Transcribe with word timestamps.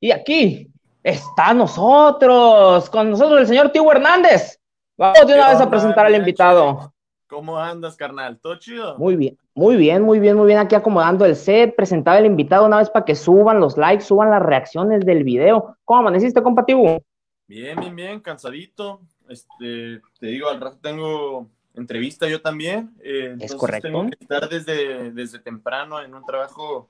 Y 0.00 0.10
aquí 0.10 0.70
está 1.02 1.52
nosotros, 1.52 2.88
con 2.90 3.10
nosotros 3.10 3.40
el 3.40 3.46
señor 3.46 3.70
Tío 3.70 3.90
Hernández. 3.90 4.60
Vamos 4.96 5.26
de 5.26 5.34
una 5.34 5.50
vez 5.50 5.60
a 5.60 5.68
presentar 5.68 6.06
al 6.06 6.14
invitado. 6.14 6.92
¿Cómo 7.28 7.58
andas, 7.58 7.96
carnal? 7.96 8.38
¿Todo 8.38 8.56
chido? 8.56 8.96
Muy 8.98 9.16
bien, 9.16 9.36
muy 9.54 9.76
bien, 9.76 10.02
muy 10.02 10.20
bien, 10.20 10.36
muy 10.36 10.46
bien. 10.46 10.58
Aquí 10.58 10.76
acomodando 10.76 11.24
el 11.24 11.34
set, 11.34 11.74
presentar 11.74 12.16
al 12.16 12.26
invitado 12.26 12.66
una 12.66 12.78
vez 12.78 12.88
para 12.88 13.04
que 13.04 13.16
suban 13.16 13.58
los 13.58 13.76
likes, 13.76 14.04
suban 14.04 14.30
las 14.30 14.42
reacciones 14.42 15.04
del 15.04 15.24
video. 15.24 15.76
¿Cómo 15.84 16.00
amaneciste, 16.00 16.42
compa 16.42 16.64
Tibu? 16.64 17.02
Bien, 17.48 17.78
bien, 17.80 17.96
bien, 17.96 18.20
cansadito. 18.20 19.00
Este, 19.28 20.00
te 20.20 20.26
digo, 20.26 20.48
al 20.48 20.60
rato 20.60 20.78
tengo 20.80 21.48
entrevista 21.80 22.28
yo 22.28 22.40
también. 22.40 22.94
eh, 23.02 23.36
Es 23.40 23.54
correcto. 23.54 23.88
Tengo 23.88 24.06
que 24.10 24.16
estar 24.20 24.48
desde, 24.48 25.10
desde 25.12 25.38
temprano 25.38 26.02
en 26.02 26.14
un 26.14 26.24
trabajo 26.24 26.88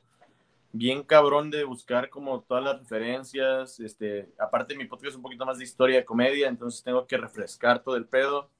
bien 0.73 1.03
cabrón 1.03 1.51
de 1.51 1.65
buscar 1.65 2.11
como 2.11 2.41
todas 2.43 2.63
las 2.65 2.79
referencias. 2.81 3.81
Este, 3.81 4.29
aparte 4.39 4.75
mi 4.77 4.85
podcast 4.85 5.11
es 5.11 5.17
un 5.17 5.23
poquito 5.23 5.47
más 5.47 5.59
de 5.59 5.65
historia 5.65 5.97
de 5.99 6.05
comedia, 6.05 6.49
entonces 6.49 6.83
tengo 6.83 7.07
que 7.07 7.17
refrescar 7.17 7.83
todo 7.83 7.97
el 7.97 8.07
pedo. 8.07 8.51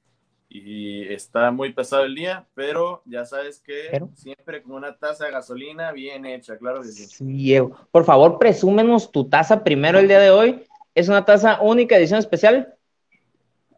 Y 0.49 1.03
está 1.11 1.51
muy 1.51 1.73
pesado 1.73 2.05
el 2.05 2.15
día, 2.15 2.47
pero 2.53 3.01
ya 3.05 3.25
sabes 3.25 3.59
que 3.59 3.89
Pero- 3.91 4.09
siempre 4.15 4.63
con 4.63 4.71
una 4.73 4.95
taza 4.97 5.25
de 5.25 5.31
gasolina 5.31 5.91
bien 5.91 6.25
hecha, 6.25 6.57
claro 6.57 6.81
que 6.81 6.87
sí. 6.87 7.23
Diego, 7.25 7.75
por 7.91 8.05
favor, 8.05 8.39
presúmenos 8.39 9.11
tu 9.11 9.27
taza 9.27 9.61
primero 9.63 9.99
el 9.99 10.07
día 10.07 10.19
de 10.19 10.29
hoy. 10.31 10.63
Es 10.95 11.09
una 11.09 11.25
taza 11.25 11.59
única, 11.61 11.97
edición 11.97 12.19
especial. 12.19 12.73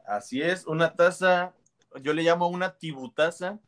Así 0.05 0.41
es, 0.41 0.65
una 0.67 0.93
taza, 0.93 1.53
yo 2.01 2.13
le 2.13 2.23
llamo 2.23 2.47
una 2.47 2.77
tibutaza, 2.77 3.59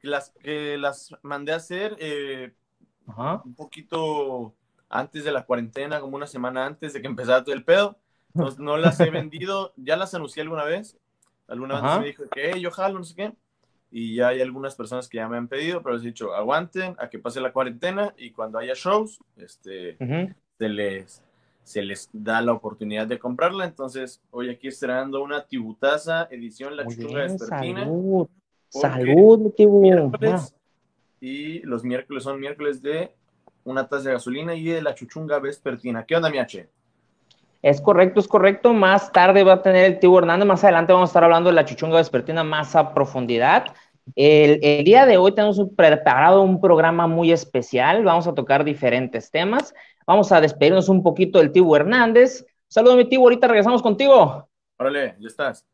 que 0.00 0.08
las, 0.08 0.30
que 0.42 0.78
las 0.78 1.14
mandé 1.22 1.52
a 1.52 1.56
hacer 1.56 1.96
eh, 1.98 2.54
Ajá. 3.06 3.42
un 3.44 3.54
poquito 3.54 4.54
antes 4.88 5.24
de 5.24 5.32
la 5.32 5.44
cuarentena, 5.44 6.00
como 6.00 6.16
una 6.16 6.26
semana 6.26 6.66
antes 6.66 6.92
de 6.92 7.00
que 7.00 7.08
empezara 7.08 7.44
todo 7.44 7.54
el 7.54 7.64
pedo. 7.64 7.98
Entonces 8.28 8.60
no 8.60 8.76
las 8.76 9.00
he 9.00 9.10
vendido, 9.10 9.72
ya 9.76 9.96
las 9.96 10.14
anuncié 10.14 10.42
alguna 10.42 10.64
vez. 10.64 10.96
Alguna 11.48 11.78
Ajá. 11.78 11.88
vez 11.88 12.00
me 12.00 12.06
dijo 12.06 12.24
que 12.30 12.52
"Hey, 12.52 12.60
yo 12.60 12.70
jalo, 12.70 12.98
no 12.98 13.04
sé 13.04 13.14
qué. 13.14 13.32
Y 13.90 14.16
ya 14.16 14.28
hay 14.28 14.42
algunas 14.42 14.74
personas 14.76 15.08
que 15.08 15.16
ya 15.16 15.28
me 15.28 15.38
han 15.38 15.48
pedido, 15.48 15.82
pero 15.82 15.94
les 15.96 16.04
he 16.04 16.08
dicho, 16.08 16.34
aguanten 16.34 16.94
a 16.98 17.08
que 17.08 17.18
pase 17.18 17.40
la 17.40 17.52
cuarentena 17.52 18.14
y 18.18 18.32
cuando 18.32 18.58
haya 18.58 18.74
shows, 18.74 19.18
este, 19.36 19.96
Ujú. 19.98 20.34
se 20.58 20.68
les, 20.68 21.22
se 21.68 21.82
les 21.82 22.08
da 22.14 22.40
la 22.40 22.52
oportunidad 22.52 23.06
de 23.06 23.18
comprarla. 23.18 23.66
Entonces, 23.66 24.22
hoy 24.30 24.48
aquí 24.48 24.68
estrenando 24.68 25.22
una 25.22 25.44
tibutaza, 25.44 26.26
edición 26.30 26.74
La 26.76 26.84
Muy 26.84 26.96
bien, 26.96 27.12
Vespertina. 27.12 27.84
salud. 27.84 28.28
Salud, 28.70 29.38
mi 29.38 29.50
Tibu. 29.50 29.80
Miércoles, 29.80 30.54
y 31.20 31.60
los 31.60 31.84
miércoles 31.84 32.22
son 32.22 32.40
miércoles 32.40 32.80
de 32.80 33.12
una 33.64 33.86
taza 33.86 34.08
de 34.08 34.14
gasolina 34.14 34.54
y 34.54 34.64
de 34.64 34.80
la 34.80 34.94
chuchunga 34.94 35.38
vespertina. 35.40 36.04
¿Qué 36.06 36.16
onda, 36.16 36.30
mi 36.30 36.38
H? 36.38 36.68
Es 37.60 37.82
correcto, 37.82 38.20
es 38.20 38.28
correcto. 38.28 38.72
Más 38.72 39.12
tarde 39.12 39.44
va 39.44 39.54
a 39.54 39.62
tener 39.62 39.84
el 39.84 39.98
tío 39.98 40.16
Hernández. 40.18 40.46
Más 40.46 40.64
adelante 40.64 40.94
vamos 40.94 41.08
a 41.08 41.10
estar 41.10 41.24
hablando 41.24 41.50
de 41.50 41.56
la 41.56 41.66
chuchunga 41.66 41.96
vespertina 41.96 42.44
más 42.44 42.74
a 42.76 42.94
profundidad. 42.94 43.74
El, 44.14 44.60
el 44.62 44.84
día 44.84 45.06
de 45.06 45.16
hoy 45.16 45.32
tenemos 45.32 45.60
preparado 45.76 46.42
un 46.42 46.60
programa 46.60 47.06
muy 47.06 47.32
especial. 47.32 48.04
Vamos 48.04 48.26
a 48.26 48.34
tocar 48.34 48.64
diferentes 48.64 49.30
temas. 49.30 49.74
Vamos 50.06 50.32
a 50.32 50.40
despedirnos 50.40 50.88
un 50.88 51.02
poquito 51.02 51.38
del 51.38 51.52
tío 51.52 51.76
Hernández. 51.76 52.46
Saludos, 52.66 52.96
mi 52.96 53.04
tío. 53.06 53.20
Ahorita 53.20 53.46
regresamos 53.46 53.82
contigo. 53.82 54.48
Órale, 54.78 55.16
ya 55.18 55.28
estás. 55.28 55.66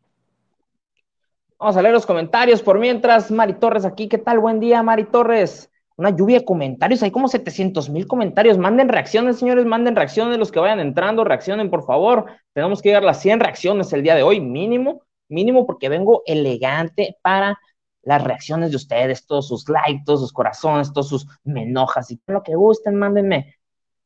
Vamos 1.58 1.77
a 1.77 1.82
leer 1.82 1.94
los 1.94 2.05
comentarios 2.05 2.62
por 2.62 2.78
mientras. 2.78 3.30
Mari 3.30 3.55
Torres 3.55 3.84
aquí. 3.84 4.08
¿Qué 4.08 4.18
tal? 4.18 4.38
Buen 4.38 4.60
día, 4.60 4.82
Mari 4.82 5.05
Torres. 5.05 5.70
Una 5.96 6.11
lluvia 6.11 6.40
de 6.40 6.45
comentarios. 6.45 7.02
Hay 7.02 7.11
como 7.11 7.28
700 7.28 7.90
mil 7.90 8.06
comentarios. 8.06 8.58
Manden 8.58 8.89
reacciones, 8.89 9.39
señores. 9.39 9.64
Manden 9.66 9.95
reacciones. 9.95 10.39
Los 10.39 10.51
que 10.51 10.58
vayan 10.58 10.80
entrando, 10.80 11.24
reaccionen, 11.24 11.70
por 11.70 11.84
favor. 11.84 12.27
Tenemos 12.52 12.83
que 12.83 12.89
llegar 12.89 13.05
a 13.05 13.06
las 13.06 13.20
100 13.20 13.40
reacciones 13.40 13.92
el 13.92 14.02
día 14.02 14.14
de 14.14 14.24
hoy. 14.24 14.40
Mínimo, 14.40 15.02
mínimo, 15.28 15.64
porque 15.64 15.89
vengo 15.89 16.22
elegante 16.27 17.16
para 17.22 17.58
las 18.04 18.22
reacciones 18.22 18.70
de 18.70 18.76
ustedes. 18.76 19.26
Todos 19.26 19.48
sus 19.48 19.68
likes, 19.68 20.02
todos 20.04 20.20
sus 20.20 20.32
corazones, 20.32 20.92
todos 20.92 21.08
sus 21.08 21.26
me 21.44 21.62
enojas. 21.62 22.10
Y 22.10 22.20
lo 22.26 22.42
que 22.42 22.54
gusten, 22.54 22.94
mándenme. 22.94 23.56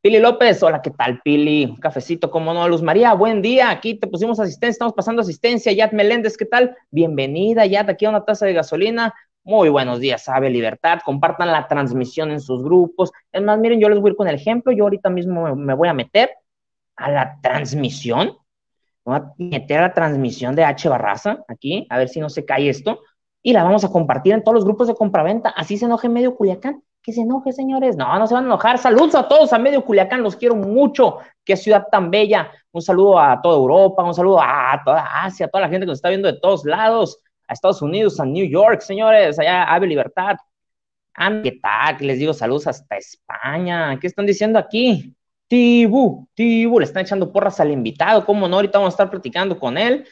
Pili 0.00 0.20
López, 0.20 0.62
hola, 0.62 0.80
¿qué 0.80 0.90
tal, 0.90 1.20
Pili? 1.22 1.64
Un 1.64 1.76
cafecito, 1.76 2.30
cómo 2.30 2.54
no, 2.54 2.68
Luz 2.68 2.82
María, 2.82 3.14
buen 3.14 3.42
día, 3.42 3.68
aquí 3.68 3.96
te 3.96 4.06
pusimos 4.06 4.38
asistencia, 4.38 4.70
estamos 4.70 4.94
pasando 4.94 5.22
asistencia, 5.22 5.72
Yat 5.72 5.92
Meléndez, 5.92 6.36
¿qué 6.36 6.44
tal? 6.44 6.76
Bienvenida, 6.92 7.66
Yat, 7.66 7.88
aquí 7.88 8.04
a 8.04 8.10
una 8.10 8.24
taza 8.24 8.46
de 8.46 8.52
gasolina, 8.52 9.12
muy 9.42 9.70
buenos 9.70 9.98
días, 9.98 10.22
Sabe 10.22 10.50
Libertad, 10.50 11.00
compartan 11.04 11.50
la 11.50 11.66
transmisión 11.66 12.30
en 12.30 12.40
sus 12.40 12.62
grupos, 12.62 13.10
es 13.32 13.42
más, 13.42 13.58
miren, 13.58 13.80
yo 13.80 13.88
les 13.88 13.98
voy 13.98 14.10
a 14.10 14.12
ir 14.12 14.16
con 14.16 14.28
el 14.28 14.36
ejemplo, 14.36 14.70
yo 14.70 14.84
ahorita 14.84 15.10
mismo 15.10 15.56
me 15.56 15.74
voy 15.74 15.88
a 15.88 15.94
meter 15.94 16.30
a 16.94 17.10
la 17.10 17.38
transmisión, 17.42 18.36
voy 19.04 19.16
a 19.16 19.32
meter 19.36 19.78
a 19.78 19.88
la 19.88 19.94
transmisión 19.94 20.54
de 20.54 20.62
H 20.62 20.88
Barraza, 20.88 21.44
aquí, 21.48 21.88
a 21.90 21.98
ver 21.98 22.08
si 22.08 22.20
no 22.20 22.28
se 22.28 22.44
cae 22.44 22.68
esto, 22.68 23.00
y 23.42 23.52
la 23.52 23.62
vamos 23.64 23.84
a 23.84 23.90
compartir 23.90 24.34
en 24.34 24.42
todos 24.42 24.54
los 24.54 24.64
grupos 24.64 24.88
de 24.88 24.94
compraventa, 24.94 25.50
así 25.50 25.76
se 25.78 25.86
enoje 25.86 26.08
medio 26.08 26.36
Culiacán, 26.36 26.82
que 27.02 27.12
se 27.12 27.22
enoje, 27.22 27.52
señores. 27.52 27.96
No, 27.96 28.18
no 28.18 28.26
se 28.26 28.34
van 28.34 28.44
a 28.44 28.46
enojar. 28.48 28.78
Saludos 28.78 29.14
a 29.14 29.28
todos, 29.28 29.52
a 29.52 29.58
medio 29.58 29.84
Culiacán, 29.84 30.22
los 30.22 30.36
quiero 30.36 30.56
mucho. 30.56 31.18
Qué 31.44 31.56
ciudad 31.56 31.86
tan 31.90 32.10
bella. 32.10 32.50
Un 32.72 32.82
saludo 32.82 33.18
a 33.18 33.40
toda 33.40 33.56
Europa, 33.56 34.02
un 34.04 34.14
saludo 34.14 34.40
a 34.40 34.80
toda 34.84 35.24
Asia, 35.24 35.46
a 35.46 35.48
toda 35.48 35.62
la 35.62 35.68
gente 35.68 35.86
que 35.86 35.90
nos 35.90 35.98
está 35.98 36.10
viendo 36.10 36.30
de 36.30 36.38
todos 36.38 36.64
lados, 36.64 37.20
a 37.46 37.54
Estados 37.54 37.80
Unidos, 37.80 38.20
a 38.20 38.26
New 38.26 38.44
York, 38.44 38.80
señores, 38.80 39.38
allá 39.38 39.64
Ave 39.64 39.86
Libertad. 39.86 40.36
Que 41.98 42.04
les 42.04 42.18
digo 42.18 42.32
saludos 42.32 42.66
hasta 42.66 42.96
España. 42.96 43.98
¿Qué 43.98 44.06
están 44.06 44.26
diciendo 44.26 44.58
aquí? 44.58 45.16
Tibu, 45.48 46.28
Tibu, 46.34 46.78
le 46.78 46.84
están 46.84 47.02
echando 47.02 47.32
porras 47.32 47.58
al 47.58 47.72
invitado. 47.72 48.24
¿Cómo 48.24 48.46
no? 48.46 48.56
Ahorita 48.56 48.78
vamos 48.78 48.92
a 48.92 48.96
estar 48.96 49.10
platicando 49.10 49.58
con 49.58 49.78
él. 49.78 50.06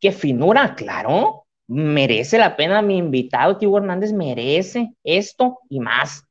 Qué 0.00 0.12
finura, 0.12 0.74
claro. 0.74 1.46
Merece 1.72 2.36
la 2.36 2.56
pena 2.56 2.82
mi 2.82 2.98
invitado, 2.98 3.56
Tibu 3.56 3.76
Hernández, 3.76 4.12
merece 4.12 4.92
esto 5.04 5.60
y 5.68 5.78
más. 5.78 6.26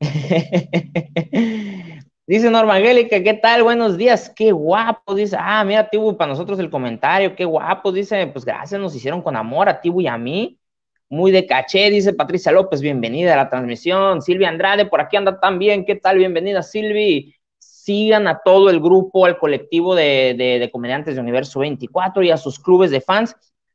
dice 2.28 2.48
Norma 2.48 2.76
Angélica, 2.76 3.20
¿qué 3.24 3.34
tal? 3.34 3.64
Buenos 3.64 3.98
días, 3.98 4.30
qué 4.30 4.52
guapo. 4.52 5.16
Dice, 5.16 5.36
ah, 5.36 5.64
mira, 5.64 5.90
Tibu, 5.90 6.16
para 6.16 6.30
nosotros 6.30 6.60
el 6.60 6.70
comentario, 6.70 7.34
qué 7.34 7.44
guapo. 7.44 7.90
Dice, 7.90 8.24
pues 8.28 8.44
gracias, 8.44 8.80
nos 8.80 8.94
hicieron 8.94 9.20
con 9.20 9.34
amor 9.34 9.68
a 9.68 9.80
Tibu 9.80 10.00
y 10.00 10.06
a 10.06 10.16
mí. 10.16 10.60
Muy 11.08 11.32
de 11.32 11.44
caché, 11.44 11.90
dice 11.90 12.12
Patricia 12.12 12.52
López, 12.52 12.80
bienvenida 12.80 13.34
a 13.34 13.36
la 13.36 13.50
transmisión. 13.50 14.22
Silvia 14.22 14.48
Andrade, 14.48 14.86
por 14.86 15.00
aquí 15.00 15.16
anda 15.16 15.40
también, 15.40 15.84
¿qué 15.84 15.96
tal? 15.96 16.18
Bienvenida, 16.18 16.62
Silvi. 16.62 17.34
Sigan 17.58 18.28
a 18.28 18.42
todo 18.44 18.70
el 18.70 18.78
grupo, 18.78 19.26
al 19.26 19.38
colectivo 19.38 19.96
de, 19.96 20.36
de, 20.38 20.60
de 20.60 20.70
comediantes 20.70 21.16
de 21.16 21.20
Universo 21.20 21.58
24 21.58 22.22
y 22.22 22.30
a 22.30 22.36
sus 22.36 22.60
clubes 22.60 22.92
de 22.92 23.00
fans 23.00 23.34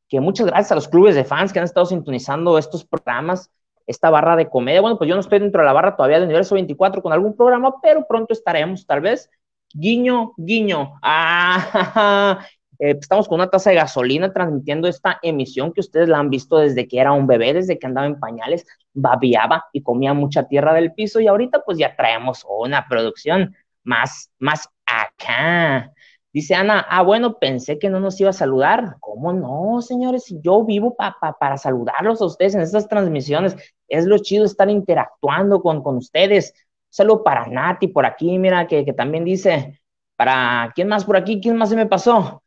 que 0.10 0.20
muchas 0.20 0.48
gracias 0.48 0.72
a 0.72 0.76
los 0.76 0.88
clubes 0.88 1.16
de 1.16 1.24
fans 1.24 1.52
que 1.52 1.60
han 1.60 1.66
estado 1.66 1.86
sintonizando 1.86 2.58
estos 2.58 2.86
programas, 2.86 3.50
esta 3.88 4.10
barra 4.10 4.36
de 4.36 4.50
comedia. 4.50 4.82
Bueno, 4.82 4.98
pues 4.98 5.08
yo 5.08 5.16
no 5.16 5.22
estoy 5.22 5.40
dentro 5.40 5.62
de 5.62 5.66
la 5.66 5.74
barra 5.74 5.96
todavía 5.96 6.20
de 6.20 6.26
Universo 6.26 6.56
24 6.56 7.02
con 7.02 7.14
algún 7.14 7.36
programa, 7.36 7.76
pero 7.82 8.06
pronto 8.08 8.34
estaremos, 8.34 8.86
tal 8.86 9.02
vez. 9.02 9.30
Guiño, 9.74 10.34
guiño. 10.38 10.94
Ah, 11.02 12.40
eh, 12.80 12.96
estamos 13.00 13.28
con 13.28 13.40
una 13.40 13.50
taza 13.50 13.70
de 13.70 13.78
gasolina 13.78 14.32
transmitiendo 14.32 14.88
esta 14.88 15.20
emisión 15.22 15.74
que 15.74 15.82
ustedes 15.82 16.10
la 16.10 16.20
han 16.20 16.30
visto 16.30 16.58
desde 16.58 16.88
que 16.88 17.00
era 17.00 17.12
un 17.12 17.28
bebé, 17.28 17.54
desde 17.54 17.80
que 17.80 17.88
andaba 17.88 18.08
en 18.08 18.20
pañales, 18.20 18.66
babiaba 18.94 19.66
y 19.74 19.82
comía 19.82 20.14
mucha 20.14 20.48
tierra 20.48 20.74
del 20.74 20.94
piso 20.94 21.20
y 21.20 21.28
ahorita 21.28 21.64
pues 21.66 21.78
ya 21.78 21.96
traemos 21.96 22.46
una 22.48 22.88
producción 22.88 23.56
más, 23.84 24.32
más 24.40 24.70
acá. 24.86 25.92
Dice 26.36 26.54
Ana, 26.54 26.86
ah, 26.90 27.02
bueno, 27.02 27.40
pensé 27.40 27.80
que 27.80 27.90
no 27.90 28.02
nos 28.02 28.20
iba 28.20 28.30
a 28.30 28.34
saludar. 28.34 28.98
¿Cómo 29.00 29.32
no, 29.32 29.82
señores? 29.82 30.26
Yo 30.42 30.66
vivo 30.66 30.94
pa, 30.94 31.16
pa, 31.18 31.32
para 31.40 31.56
saludarlos 31.56 32.22
a 32.22 32.26
ustedes 32.26 32.56
en 32.56 32.60
estas 32.60 32.90
transmisiones. 32.90 33.56
Es 33.88 34.06
lo 34.06 34.18
chido 34.18 34.44
estar 34.44 34.70
interactuando 34.70 35.62
con, 35.62 35.82
con 35.82 35.96
ustedes. 35.96 36.54
Saludo 36.90 37.24
para 37.24 37.48
Nati 37.48 37.88
por 37.88 38.06
aquí, 38.06 38.38
mira, 38.38 38.68
que, 38.68 38.84
que 38.84 38.92
también 38.92 39.24
dice, 39.24 39.82
para, 40.18 40.74
¿quién 40.76 40.90
más 40.90 41.06
por 41.06 41.16
aquí? 41.16 41.40
¿Quién 41.40 41.56
más 41.56 41.70
se 41.70 41.78
me 41.78 41.86
pasó? 41.86 42.44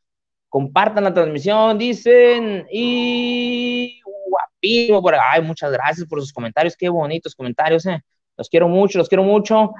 Compartan 0.50 1.04
la 1.04 1.14
transmisión, 1.14 1.78
dicen, 1.78 2.66
y 2.70 4.02
guapísimo 4.28 5.00
por 5.00 5.14
Ay, 5.14 5.40
muchas 5.40 5.72
gracias 5.72 6.06
por 6.06 6.20
sus 6.20 6.34
comentarios, 6.34 6.76
qué 6.76 6.90
bonitos 6.90 7.34
comentarios, 7.34 7.86
eh. 7.86 8.02
Los 8.36 8.50
quiero 8.50 8.68
mucho, 8.68 8.98
los 8.98 9.08
quiero 9.08 9.24
mucho. 9.24 9.72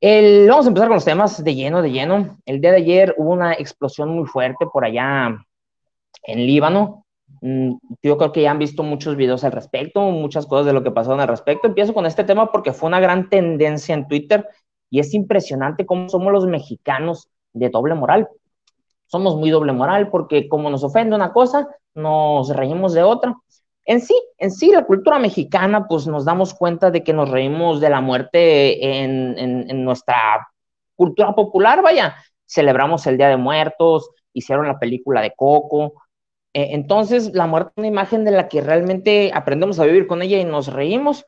El, 0.00 0.48
vamos 0.48 0.66
a 0.66 0.68
empezar 0.68 0.88
con 0.88 0.96
los 0.96 1.04
temas 1.04 1.42
de 1.42 1.54
lleno, 1.54 1.82
de 1.82 1.90
lleno. 1.90 2.38
El 2.46 2.60
día 2.60 2.70
de 2.70 2.78
ayer 2.78 3.14
hubo 3.18 3.32
una 3.32 3.54
explosión 3.54 4.10
muy 4.10 4.26
fuerte 4.26 4.66
por 4.72 4.84
allá 4.84 5.36
en 6.24 6.46
Líbano. 6.46 7.04
Mm, 7.42 7.74
Yo 8.02 8.18
creo 8.18 8.32
que 8.32 8.42
ya 8.42 8.52
han 8.52 8.58
visto 8.58 8.82
muchos 8.82 9.16
videos 9.16 9.44
al 9.44 9.52
respecto, 9.52 10.00
muchas 10.02 10.46
cosas 10.46 10.66
de 10.66 10.72
lo 10.72 10.82
que 10.84 10.90
pasaron 10.92 11.20
al 11.20 11.28
respecto. 11.28 11.68
Empiezo 11.68 11.94
con 11.94 12.06
este 12.06 12.24
tema 12.24 12.52
porque 12.52 12.72
fue 12.72 12.88
una 12.88 13.00
gran 13.00 13.28
tendencia 13.30 13.94
en 13.94 14.08
Twitter 14.08 14.48
y 14.90 15.00
es 15.00 15.14
impresionante 15.14 15.86
cómo 15.86 16.08
somos 16.08 16.32
los 16.32 16.46
mexicanos 16.46 17.28
de 17.52 17.68
doble 17.70 17.94
moral. 17.94 18.28
Somos 19.06 19.36
muy 19.36 19.50
doble 19.50 19.72
moral 19.72 20.10
porque 20.10 20.48
como 20.48 20.70
nos 20.70 20.84
ofende 20.84 21.16
una 21.16 21.32
cosa, 21.32 21.68
nos 21.94 22.50
reímos 22.50 22.94
de 22.94 23.02
otra. 23.02 23.36
En 23.88 24.02
sí, 24.02 24.14
en 24.36 24.50
sí, 24.50 24.70
la 24.70 24.84
cultura 24.84 25.18
mexicana, 25.18 25.88
pues 25.88 26.06
nos 26.06 26.26
damos 26.26 26.52
cuenta 26.52 26.90
de 26.90 27.02
que 27.02 27.14
nos 27.14 27.30
reímos 27.30 27.80
de 27.80 27.88
la 27.88 28.02
muerte 28.02 29.02
en, 29.02 29.82
nuestra 29.82 30.46
cultura 30.94 31.34
popular, 31.34 31.80
vaya, 31.80 32.14
celebramos 32.44 33.06
el 33.06 33.16
Día 33.16 33.30
de 33.30 33.38
Muertos, 33.38 34.10
hicieron 34.34 34.68
la 34.68 34.78
película 34.78 35.22
de 35.22 35.32
Coco, 35.34 35.94
eh, 36.52 36.68
entonces 36.72 37.32
la 37.32 37.46
muerte 37.46 37.70
es 37.70 37.78
una 37.78 37.86
imagen 37.86 38.26
de 38.26 38.32
la 38.32 38.46
que 38.46 38.60
realmente 38.60 39.30
aprendemos 39.32 39.80
a 39.80 39.86
vivir 39.86 40.06
con 40.06 40.20
ella 40.20 40.38
y 40.38 40.44
nos 40.44 40.70
reímos, 40.70 41.24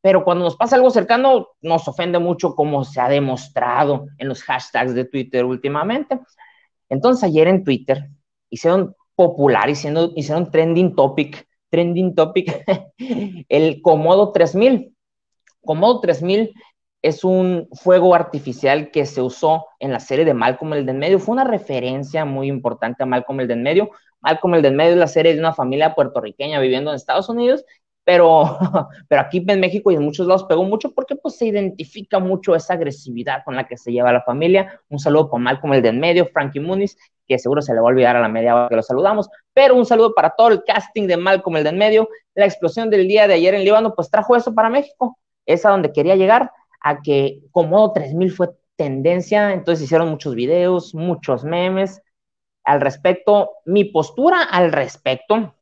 pero 0.00 0.22
cuando 0.22 0.44
nos 0.44 0.54
pasa 0.54 0.76
algo 0.76 0.90
cercano, 0.90 1.48
nos 1.62 1.88
ofende 1.88 2.20
mucho 2.20 2.54
como 2.54 2.84
se 2.84 3.00
ha 3.00 3.08
demostrado 3.08 4.06
en 4.18 4.28
los 4.28 4.44
hashtags 4.44 4.94
de 4.94 5.04
Twitter 5.04 5.44
últimamente. 5.44 6.20
Entonces 6.88 7.24
ayer 7.24 7.48
en 7.48 7.64
Twitter 7.64 8.08
hicieron 8.50 8.94
popular, 9.16 9.68
hicieron, 9.68 10.12
hicieron 10.14 10.52
trending 10.52 10.94
topic 10.94 11.44
trending 11.74 12.14
topic, 12.14 12.64
el 13.48 13.82
Comodo 13.82 14.30
3000. 14.30 14.94
Comodo 15.60 16.00
3000 16.00 16.54
es 17.02 17.24
un 17.24 17.68
fuego 17.72 18.14
artificial 18.14 18.92
que 18.92 19.06
se 19.06 19.20
usó 19.20 19.66
en 19.80 19.90
la 19.90 19.98
serie 19.98 20.24
de 20.24 20.34
Malcolm 20.34 20.72
el 20.74 20.86
de 20.86 20.92
en 20.92 20.98
medio. 21.00 21.18
Fue 21.18 21.32
una 21.32 21.42
referencia 21.42 22.24
muy 22.24 22.46
importante 22.46 23.02
a 23.02 23.06
Malcolm 23.06 23.40
el 23.40 23.48
de 23.48 23.54
en 23.54 23.64
medio. 23.64 23.90
Malcolm 24.20 24.54
el 24.54 24.62
de 24.62 24.68
en 24.68 24.76
medio 24.76 24.92
es 24.92 24.98
la 24.98 25.08
serie 25.08 25.34
de 25.34 25.40
una 25.40 25.52
familia 25.52 25.96
puertorriqueña 25.96 26.60
viviendo 26.60 26.90
en 26.90 26.96
Estados 26.96 27.28
Unidos 27.28 27.64
pero, 28.04 28.58
pero 29.08 29.22
aquí 29.22 29.44
en 29.46 29.60
México 29.60 29.90
y 29.90 29.96
en 29.96 30.02
muchos 30.02 30.26
lados 30.26 30.44
pegó 30.44 30.64
mucho 30.64 30.92
porque 30.92 31.16
pues 31.16 31.36
se 31.36 31.46
identifica 31.46 32.18
mucho 32.18 32.54
esa 32.54 32.74
agresividad 32.74 33.42
con 33.44 33.56
la 33.56 33.66
que 33.66 33.76
se 33.76 33.92
lleva 33.92 34.12
la 34.12 34.22
familia. 34.22 34.80
Un 34.88 34.98
saludo 34.98 35.30
para 35.30 35.42
Malcolm 35.42 35.72
el 35.74 35.82
de 35.82 35.88
en 35.88 36.00
medio, 36.00 36.26
Frankie 36.26 36.60
Muniz, 36.60 36.96
que 37.26 37.38
seguro 37.38 37.62
se 37.62 37.72
le 37.72 37.80
va 37.80 37.88
a 37.88 37.92
olvidar 37.92 38.16
a 38.16 38.20
la 38.20 38.28
media 38.28 38.54
hora 38.54 38.68
que 38.68 38.76
lo 38.76 38.82
saludamos, 38.82 39.28
pero 39.52 39.74
un 39.74 39.86
saludo 39.86 40.14
para 40.14 40.30
todo 40.30 40.48
el 40.48 40.62
casting 40.64 41.06
de 41.06 41.16
Malcolm 41.16 41.56
el 41.56 41.64
de 41.64 41.70
en 41.70 41.78
medio. 41.78 42.08
La 42.34 42.44
explosión 42.44 42.90
del 42.90 43.08
día 43.08 43.26
de 43.26 43.34
ayer 43.34 43.54
en 43.54 43.64
Líbano 43.64 43.94
pues 43.94 44.10
trajo 44.10 44.36
eso 44.36 44.54
para 44.54 44.68
México, 44.68 45.18
es 45.46 45.64
a 45.64 45.70
donde 45.70 45.92
quería 45.92 46.16
llegar, 46.16 46.50
a 46.80 47.00
que 47.00 47.40
como 47.50 47.92
3000 47.92 48.32
fue 48.32 48.50
tendencia, 48.76 49.52
entonces 49.52 49.84
hicieron 49.84 50.10
muchos 50.10 50.34
videos, 50.34 50.94
muchos 50.94 51.44
memes 51.44 52.02
al 52.64 52.80
respecto. 52.80 53.52
Mi 53.64 53.84
postura 53.84 54.42
al 54.42 54.72
respecto 54.72 55.54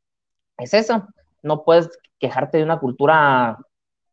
es 0.59 0.75
eso, 0.75 1.07
no 1.43 1.65
puedes 1.65 1.91
quejarte 2.19 2.59
de 2.59 2.65
una 2.65 2.79
cultura 2.79 3.59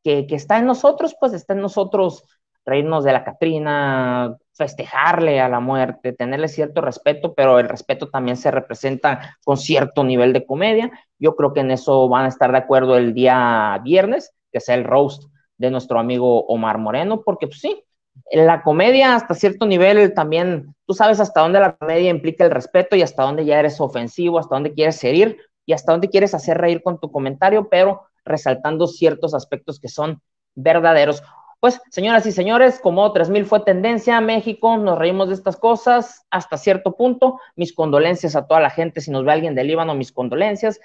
que, 0.03 0.25
está 0.29 0.57
en 0.57 0.65
nosotros, 0.65 1.15
pues 1.19 1.33
está 1.33 1.53
en 1.53 1.61
nosotros 1.61 2.23
reírnos 2.65 3.03
de 3.03 3.13
la 3.13 3.23
Catrina, 3.23 4.35
festejarle 4.53 5.39
a 5.39 5.49
la 5.49 5.59
muerte, 5.59 6.13
tenerle 6.13 6.47
cierto 6.47 6.81
respeto, 6.81 7.33
pero 7.33 7.59
el 7.59 7.69
respeto 7.69 8.09
también 8.09 8.37
se 8.37 8.51
representa 8.51 9.37
con 9.43 9.57
cierto 9.57 10.03
nivel 10.03 10.33
de 10.33 10.45
comedia. 10.45 10.91
Yo 11.17 11.35
creo 11.35 11.53
que 11.53 11.61
en 11.61 11.71
eso 11.71 12.07
van 12.09 12.25
a 12.25 12.29
estar 12.29 12.51
de 12.51 12.57
acuerdo 12.57 12.97
el 12.97 13.13
día 13.13 13.79
viernes, 13.83 14.33
que 14.51 14.59
sea 14.59 14.75
el 14.75 14.83
roast 14.83 15.23
de 15.57 15.71
nuestro 15.71 15.99
amigo 15.99 16.45
Omar 16.45 16.77
Moreno, 16.77 17.21
porque 17.21 17.47
pues 17.47 17.59
sí, 17.59 17.83
la 18.31 18.61
comedia 18.61 19.15
hasta 19.15 19.33
cierto 19.33 19.65
nivel 19.65 20.13
también, 20.13 20.75
tú 20.85 20.93
sabes 20.93 21.19
hasta 21.19 21.41
dónde 21.41 21.59
la 21.59 21.75
comedia 21.75 22.09
implica 22.09 22.45
el 22.45 22.51
respeto 22.51 22.95
y 22.95 23.01
hasta 23.01 23.23
dónde 23.23 23.45
ya 23.45 23.59
eres 23.59 23.79
ofensivo, 23.81 24.39
hasta 24.39 24.55
dónde 24.55 24.73
quieres 24.73 25.03
herir, 25.03 25.37
y 25.69 25.73
hasta 25.73 25.91
dónde 25.91 26.09
quieres 26.09 26.33
hacer 26.33 26.57
reír 26.57 26.81
con 26.81 26.99
tu 26.99 27.11
comentario, 27.11 27.69
pero 27.69 28.01
resaltando 28.25 28.87
ciertos 28.87 29.35
aspectos 29.35 29.79
que 29.79 29.87
son 29.87 30.19
verdaderos. 30.55 31.21
Pues, 31.59 31.79
señoras 31.91 32.25
y 32.25 32.31
señores, 32.31 32.79
como 32.79 33.13
3000 33.13 33.45
fue 33.45 33.59
tendencia, 33.59 34.19
México, 34.19 34.77
nos 34.77 34.97
reímos 34.97 35.27
de 35.27 35.35
estas 35.35 35.57
cosas 35.57 36.25
hasta 36.31 36.57
cierto 36.57 36.97
punto. 36.97 37.39
Mis 37.55 37.71
condolencias 37.71 38.35
a 38.35 38.47
toda 38.47 38.61
la 38.61 38.71
gente, 38.71 38.99
si 38.99 39.11
nos 39.11 39.23
ve 39.23 39.31
alguien 39.31 39.53
del 39.53 39.67
Líbano, 39.67 39.93
mis 39.93 40.11
condolencias. 40.11 40.79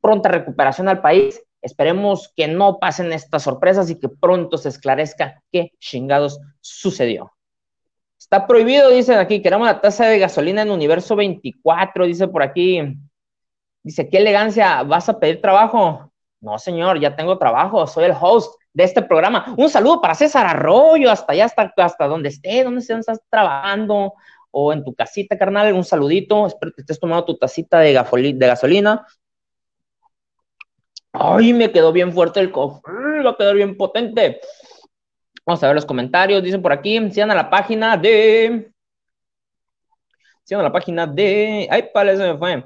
Pronta 0.00 0.30
recuperación 0.30 0.88
al 0.88 1.02
país. 1.02 1.42
Esperemos 1.60 2.32
que 2.34 2.48
no 2.48 2.78
pasen 2.78 3.12
estas 3.12 3.42
sorpresas 3.42 3.90
y 3.90 4.00
que 4.00 4.08
pronto 4.08 4.56
se 4.56 4.70
esclarezca 4.70 5.42
qué 5.52 5.72
chingados 5.78 6.40
sucedió. 6.62 7.32
Está 8.18 8.46
prohibido, 8.46 8.88
dicen 8.88 9.18
aquí, 9.18 9.42
queremos 9.42 9.66
la 9.66 9.82
tasa 9.82 10.06
de 10.06 10.18
gasolina 10.18 10.62
en 10.62 10.70
universo 10.70 11.16
24, 11.16 12.06
dice 12.06 12.28
por 12.28 12.42
aquí. 12.42 12.96
Dice, 13.86 14.08
qué 14.08 14.18
elegancia, 14.18 14.82
¿vas 14.82 15.08
a 15.08 15.20
pedir 15.20 15.40
trabajo? 15.40 16.10
No, 16.40 16.58
señor, 16.58 16.98
ya 16.98 17.14
tengo 17.14 17.38
trabajo, 17.38 17.86
soy 17.86 18.06
el 18.06 18.16
host 18.20 18.60
de 18.72 18.82
este 18.82 19.00
programa. 19.00 19.54
Un 19.56 19.70
saludo 19.70 20.00
para 20.00 20.16
César 20.16 20.44
Arroyo, 20.44 21.08
hasta 21.08 21.32
allá, 21.32 21.44
hasta, 21.44 21.72
hasta 21.76 22.08
donde 22.08 22.30
esté, 22.30 22.64
donde 22.64 22.80
estás 22.80 23.20
trabajando, 23.30 24.14
o 24.50 24.72
en 24.72 24.82
tu 24.82 24.92
casita, 24.92 25.38
carnal, 25.38 25.72
un 25.72 25.84
saludito. 25.84 26.48
Espero 26.48 26.72
que 26.72 26.80
estés 26.80 26.98
tomando 26.98 27.26
tu 27.26 27.36
tacita 27.36 27.78
de, 27.78 27.92
gasolina. 27.92 29.06
Ay, 31.12 31.52
me 31.52 31.70
quedó 31.70 31.92
bien 31.92 32.12
fuerte 32.12 32.40
el 32.40 32.50
cofre, 32.50 33.22
va 33.22 33.30
a 33.30 33.36
quedar 33.36 33.54
bien 33.54 33.76
potente. 33.76 34.40
Vamos 35.46 35.62
a 35.62 35.68
ver 35.68 35.76
los 35.76 35.86
comentarios, 35.86 36.42
dicen 36.42 36.60
por 36.60 36.72
aquí, 36.72 37.08
sigan 37.12 37.30
a 37.30 37.36
la 37.36 37.48
página 37.48 37.96
de... 37.96 38.68
Sigan 40.42 40.62
a 40.62 40.64
la 40.64 40.72
página 40.72 41.06
de... 41.06 41.68
Ay, 41.70 41.88
para 41.94 42.16
se 42.16 42.32
me 42.32 42.36
fue 42.36 42.64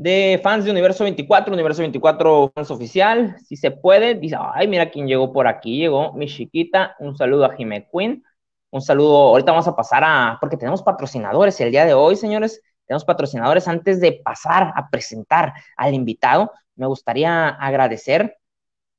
de 0.00 0.40
fans 0.42 0.64
de 0.64 0.70
Universo 0.70 1.04
24, 1.04 1.52
Universo 1.52 1.82
24 1.82 2.52
fans 2.54 2.70
oficial, 2.70 3.36
si 3.46 3.54
se 3.54 3.70
puede, 3.70 4.14
dice, 4.14 4.34
ay, 4.54 4.66
mira 4.66 4.90
quién 4.90 5.06
llegó 5.06 5.30
por 5.30 5.46
aquí, 5.46 5.76
llegó 5.76 6.14
mi 6.14 6.26
chiquita, 6.26 6.96
un 7.00 7.18
saludo 7.18 7.44
a 7.44 7.54
Jime 7.54 7.86
Queen, 7.92 8.24
un 8.70 8.80
saludo, 8.80 9.18
ahorita 9.28 9.52
vamos 9.52 9.68
a 9.68 9.76
pasar 9.76 10.02
a, 10.02 10.38
porque 10.40 10.56
tenemos 10.56 10.82
patrocinadores 10.82 11.60
el 11.60 11.70
día 11.70 11.84
de 11.84 11.92
hoy, 11.92 12.16
señores, 12.16 12.62
tenemos 12.86 13.04
patrocinadores, 13.04 13.68
antes 13.68 14.00
de 14.00 14.22
pasar 14.24 14.72
a 14.74 14.88
presentar 14.88 15.52
al 15.76 15.92
invitado, 15.92 16.50
me 16.76 16.86
gustaría 16.86 17.48
agradecer 17.48 18.38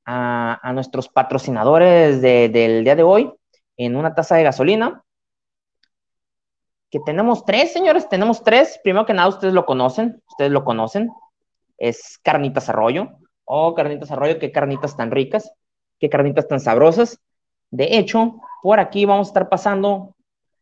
a, 0.04 0.70
nuestros 0.72 1.08
patrocinadores 1.08 2.22
del 2.22 2.84
día 2.84 2.94
de 2.94 3.02
hoy 3.02 3.32
en 3.76 3.96
una 3.96 4.14
taza 4.14 4.36
de 4.36 4.44
gasolina, 4.44 5.02
que 6.92 7.00
tenemos 7.00 7.46
tres, 7.46 7.72
señores, 7.72 8.06
tenemos 8.10 8.44
tres. 8.44 8.78
Primero 8.84 9.06
que 9.06 9.14
nada, 9.14 9.28
ustedes 9.28 9.54
lo 9.54 9.64
conocen, 9.64 10.22
ustedes 10.28 10.52
lo 10.52 10.62
conocen. 10.62 11.10
Es 11.78 12.18
Carnitas 12.22 12.68
Arroyo. 12.68 13.08
Oh, 13.44 13.74
Carnitas 13.74 14.10
Arroyo, 14.10 14.38
qué 14.38 14.52
carnitas 14.52 14.94
tan 14.94 15.10
ricas, 15.10 15.50
qué 15.98 16.10
carnitas 16.10 16.46
tan 16.46 16.60
sabrosas. 16.60 17.18
De 17.70 17.96
hecho, 17.96 18.36
por 18.62 18.78
aquí 18.78 19.06
vamos 19.06 19.28
a 19.28 19.30
estar 19.30 19.48
pasando 19.48 20.14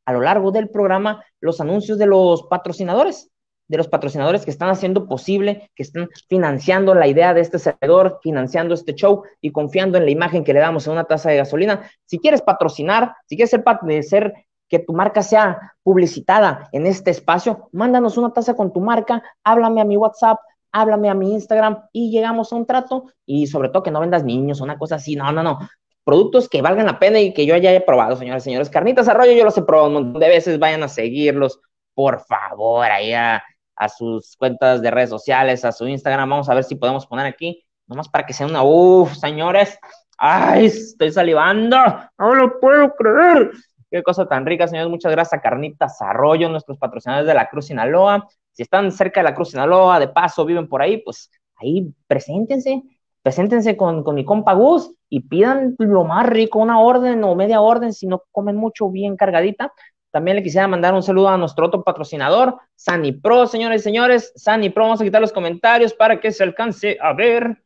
a 0.05 0.13
lo 0.13 0.21
largo 0.21 0.53
del 0.53 0.71
programa 0.71 1.25
los 1.41 1.61
anuncios 1.61 1.99
de 1.99 2.07
los 2.07 2.45
patrocinadores, 2.45 3.29
de 3.67 3.77
los 3.77 3.89
patrocinadores 3.89 4.45
que 4.45 4.53
están 4.53 4.69
haciendo 4.69 5.09
posible, 5.09 5.69
que 5.75 5.83
están 5.83 6.09
financiando 6.29 6.95
la 6.95 7.09
idea 7.09 7.35
de 7.35 7.41
este 7.41 7.59
servidor, 7.59 8.21
financiando 8.23 8.75
este 8.75 8.95
show 8.95 9.25
y 9.41 9.51
confiando 9.51 9.99
en 9.99 10.05
la 10.05 10.13
imagen 10.13 10.45
que 10.45 10.55
le 10.55 10.61
damos 10.61 10.87
en 10.87 10.93
una 10.93 11.05
taza 11.05 11.29
de 11.31 11.39
gasolina. 11.39 11.91
Si 12.07 12.21
quieres 12.21 12.41
patrocinar, 12.41 13.17
si 13.27 13.35
quieres 13.35 13.51
ser 13.51 14.33
que 14.71 14.79
tu 14.79 14.93
marca 14.95 15.23
sea 15.23 15.75
publicitada 15.83 16.69
en 16.73 16.87
este 16.87 17.11
espacio, 17.11 17.69
mándanos 17.73 18.17
una 18.17 18.33
taza 18.33 18.55
con 18.55 18.73
tu 18.73 18.81
marca, 18.81 19.23
háblame 19.43 19.81
a 19.81 19.85
mi 19.85 19.97
WhatsApp, 19.97 20.39
háblame 20.73 21.11
a 21.11 21.15
mi 21.15 21.33
Instagram 21.33 21.83
y 21.93 22.11
llegamos 22.11 22.53
a 22.53 22.57
un 22.57 22.65
trato 22.65 23.07
y 23.27 23.49
sobre 23.49 23.69
todo 23.69 23.83
que 23.83 23.91
no 23.91 24.01
vendas 24.01 24.25
niños, 24.25 24.61
una 24.61 24.79
cosa 24.79 24.95
así, 24.95 25.17
no, 25.17 25.31
no, 25.33 25.43
no. 25.43 25.59
Productos 26.05 26.49
que 26.49 26.63
valgan 26.63 26.87
la 26.87 26.99
pena 26.99 27.19
y 27.21 27.35
que 27.35 27.45
yo 27.45 27.57
ya 27.57 27.71
haya 27.71 27.85
probado, 27.85 28.17
señores, 28.17 28.45
señores. 28.45 28.71
Carnitas 28.71 29.09
Arroyo, 29.09 29.33
yo 29.33 29.45
los 29.45 29.59
he 29.59 29.63
probado 29.63 29.89
un 29.89 29.95
montón 29.95 30.21
de 30.21 30.29
veces, 30.29 30.59
vayan 30.59 30.83
a 30.85 30.89
seguirlos, 30.89 31.61
por 31.93 32.21
favor, 32.21 32.87
ahí 32.87 33.13
a, 33.13 33.43
a 33.75 33.89
sus 33.89 34.37
cuentas 34.37 34.81
de 34.83 34.91
redes 34.91 35.11
sociales, 35.11 35.65
a 35.65 35.73
su 35.73 35.89
Instagram, 35.89 36.31
vamos 36.31 36.49
a 36.49 36.55
ver 36.55 36.65
si 36.65 36.77
podemos 36.77 37.07
poner 37.07 37.27
aquí, 37.27 37.65
nomás 37.89 38.09
para 38.09 38.25
que 38.25 38.33
sea 38.33 38.47
una, 38.47 38.63
uff, 38.63 39.15
señores, 39.15 39.77
ay, 40.17 40.67
estoy 40.67 41.11
salivando, 41.11 41.77
no 42.19 42.35
lo 42.35 42.61
puedo 42.61 42.95
creer. 42.95 43.51
Qué 43.91 44.05
cosa 44.05 44.27
tan 44.27 44.47
rica, 44.47 44.69
señores. 44.69 44.89
Muchas 44.89 45.11
gracias 45.11 45.39
a 45.39 45.43
Carnitas 45.43 46.01
Arroyo, 46.01 46.49
nuestros 46.49 46.79
patrocinadores 46.79 47.27
de 47.27 47.35
la 47.35 47.49
Cruz 47.49 47.67
Sinaloa. 47.67 48.29
Si 48.53 48.63
están 48.63 48.93
cerca 48.93 49.21
de 49.21 49.25
la 49.25 49.35
Cruz 49.35 49.51
Sinaloa, 49.51 49.99
de 49.99 50.09
paso, 50.09 50.45
viven 50.45 50.69
por 50.69 50.81
ahí, 50.81 50.99
pues 50.99 51.29
ahí 51.57 51.93
preséntense, 52.07 52.83
preséntense 53.23 53.77
con, 53.77 54.05
con 54.05 54.15
mi 54.15 54.25
compa 54.25 54.53
Gus 54.55 54.95
y 55.09 55.21
pidan 55.21 55.75
lo 55.79 56.05
más 56.05 56.27
rico, 56.27 56.61
una 56.61 56.81
orden 56.81 57.25
o 57.25 57.35
media 57.35 57.61
orden, 57.61 57.93
si 57.93 58.07
no 58.07 58.23
comen 58.31 58.55
mucho, 58.55 58.89
bien 58.91 59.17
cargadita. 59.17 59.73
También 60.13 60.37
le 60.37 60.43
quisiera 60.43 60.69
mandar 60.69 60.95
un 60.95 61.03
saludo 61.03 61.29
a 61.29 61.37
nuestro 61.37 61.67
otro 61.67 61.83
patrocinador, 61.83 62.59
Sani 62.77 63.13
Pro, 63.13 63.47
señores 63.47 63.81
y 63.81 63.85
señores. 63.85 64.33
Sani 64.37 64.71
Pro, 64.71 64.85
vamos 64.85 65.01
a 65.01 65.05
quitar 65.05 65.21
los 65.21 65.33
comentarios 65.33 65.95
para 65.95 66.21
que 66.21 66.31
se 66.31 66.45
alcance 66.45 66.97
a 67.01 67.13
ver 67.13 67.61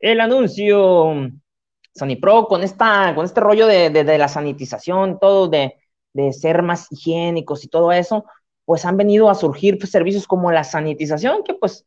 el 0.00 0.20
anuncio. 0.20 1.30
Sony 1.94 2.16
Pro 2.20 2.46
con, 2.46 2.62
esta, 2.62 3.14
con 3.14 3.24
este 3.24 3.40
rollo 3.40 3.66
de, 3.66 4.18
la 4.18 4.28
sanitización, 4.28 5.18
todo 5.18 5.48
de, 5.48 5.74
ser 6.32 6.62
más 6.62 6.90
higiénicos 6.90 7.64
y 7.64 7.68
todo 7.68 7.92
eso, 7.92 8.24
pues 8.64 8.84
han 8.84 8.96
venido 8.96 9.30
a 9.30 9.34
surgir 9.34 9.78
pues, 9.78 9.90
servicios 9.90 10.26
como 10.26 10.50
la 10.50 10.64
sanitización, 10.64 11.42
que 11.44 11.54
pues 11.54 11.86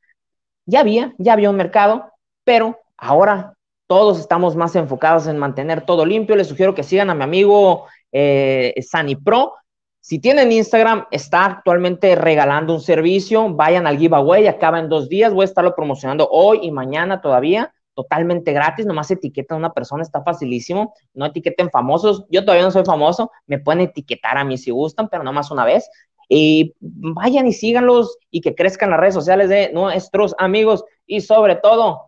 ya 0.65 0.79
había, 0.79 1.13
ya 1.17 1.33
había 1.33 1.49
un 1.49 1.57
mercado, 1.57 2.11
pero 2.43 2.79
ahora 2.97 3.53
todos 3.87 4.19
estamos 4.19 4.55
más 4.55 4.75
enfocados 4.75 5.27
en 5.27 5.37
mantener 5.37 5.85
todo 5.85 6.05
limpio. 6.05 6.35
Les 6.35 6.47
sugiero 6.47 6.73
que 6.73 6.83
sigan 6.83 7.09
a 7.09 7.13
mi 7.13 7.23
amigo 7.23 7.87
eh, 8.11 8.73
Sani 8.81 9.17
Pro. 9.17 9.55
Si 9.99 10.17
tienen 10.17 10.51
Instagram, 10.51 11.07
está 11.11 11.45
actualmente 11.45 12.15
regalando 12.15 12.73
un 12.73 12.79
servicio. 12.79 13.53
Vayan 13.53 13.85
al 13.85 13.97
giveaway, 13.97 14.47
acaba 14.47 14.79
en 14.79 14.87
dos 14.87 15.09
días. 15.09 15.33
Voy 15.33 15.43
a 15.43 15.45
estarlo 15.45 15.75
promocionando 15.75 16.27
hoy 16.31 16.61
y 16.63 16.71
mañana 16.71 17.21
todavía 17.21 17.73
totalmente 18.01 18.51
gratis, 18.51 18.85
nomás 18.85 19.11
etiqueta 19.11 19.53
a 19.53 19.57
una 19.57 19.73
persona, 19.73 20.01
está 20.01 20.23
facilísimo, 20.23 20.93
no 21.13 21.27
etiqueten 21.27 21.69
famosos, 21.69 22.25
yo 22.29 22.43
todavía 22.43 22.63
no 22.63 22.71
soy 22.71 22.83
famoso, 22.83 23.31
me 23.45 23.59
pueden 23.59 23.81
etiquetar 23.81 24.37
a 24.37 24.43
mí 24.43 24.57
si 24.57 24.71
gustan, 24.71 25.07
pero 25.09 25.23
nomás 25.23 25.51
una 25.51 25.65
vez, 25.65 25.89
y 26.27 26.73
vayan 26.79 27.45
y 27.47 27.53
síganlos 27.53 28.17
y 28.31 28.41
que 28.41 28.55
crezcan 28.55 28.89
las 28.89 28.99
redes 28.99 29.13
sociales 29.13 29.49
de 29.49 29.71
nuestros 29.73 30.33
amigos, 30.39 30.83
y 31.05 31.21
sobre 31.21 31.55
todo, 31.55 32.05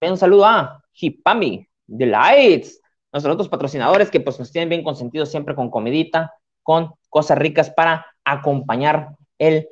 un 0.00 0.16
saludo 0.16 0.46
a 0.46 0.82
Hipami, 0.94 1.68
Delights, 1.86 2.80
nuestros 3.12 3.34
otros 3.34 3.48
patrocinadores 3.48 4.10
que 4.10 4.20
pues 4.20 4.38
nos 4.38 4.52
tienen 4.52 4.68
bien 4.68 4.84
consentidos 4.84 5.30
siempre 5.30 5.54
con 5.54 5.70
comidita, 5.70 6.32
con 6.62 6.94
cosas 7.08 7.36
ricas 7.38 7.70
para 7.70 8.06
acompañar 8.24 9.16
el 9.38 9.68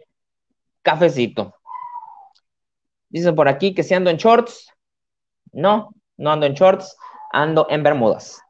cafecito. 0.83 1.55
Dice 3.09 3.33
por 3.33 3.49
aquí 3.49 3.75
que 3.75 3.83
si 3.83 3.95
ando 3.95 4.11
en 4.11 4.17
shorts. 4.19 4.75
No, 5.53 5.91
no 6.17 6.31
ando 6.31 6.47
en 6.47 6.55
shorts, 6.55 6.97
ando 7.33 7.67
en 7.71 7.83
bermudas. 7.83 8.41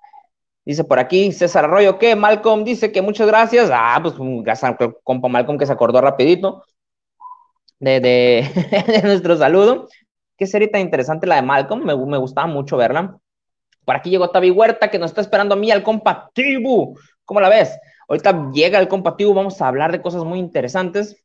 Dice 0.64 0.84
por 0.84 0.98
aquí 0.98 1.32
César 1.32 1.64
Arroyo 1.64 1.98
que 1.98 2.14
Malcolm 2.14 2.64
dice 2.64 2.92
que 2.92 3.00
muchas 3.00 3.26
gracias. 3.26 3.70
Ah, 3.72 3.98
pues 4.02 4.14
gracias 4.18 4.76
compa 5.02 5.28
Malcolm 5.28 5.58
que 5.58 5.66
se 5.66 5.72
acordó 5.72 6.00
rapidito 6.00 6.62
de, 7.80 8.82
de, 8.86 9.02
nuestro 9.02 9.36
saludo. 9.36 9.88
Qué 10.36 10.46
serie 10.46 10.68
tan 10.68 10.80
interesante 10.80 11.26
la 11.26 11.36
de 11.36 11.42
Malcolm, 11.42 11.84
me, 11.84 11.96
me 11.96 12.18
gustaba 12.18 12.46
mucho 12.46 12.76
verla. 12.76 13.18
Por 13.84 13.96
aquí 13.96 14.10
llegó 14.10 14.30
Tavi 14.30 14.50
Huerta 14.50 14.90
que 14.90 14.98
nos 14.98 15.10
está 15.10 15.20
esperando 15.20 15.54
a 15.54 15.58
mí 15.58 15.70
al 15.70 15.82
compa 15.82 16.30
Tibu. 16.34 16.98
¿Cómo 17.24 17.40
la 17.40 17.48
ves? 17.48 17.78
Ahorita 18.08 18.50
llega 18.52 18.78
el 18.78 18.88
compa 18.88 19.16
Tibu, 19.16 19.34
vamos 19.34 19.60
a 19.60 19.68
hablar 19.68 19.92
de 19.92 20.02
cosas 20.02 20.24
muy 20.24 20.38
interesantes. 20.38 21.24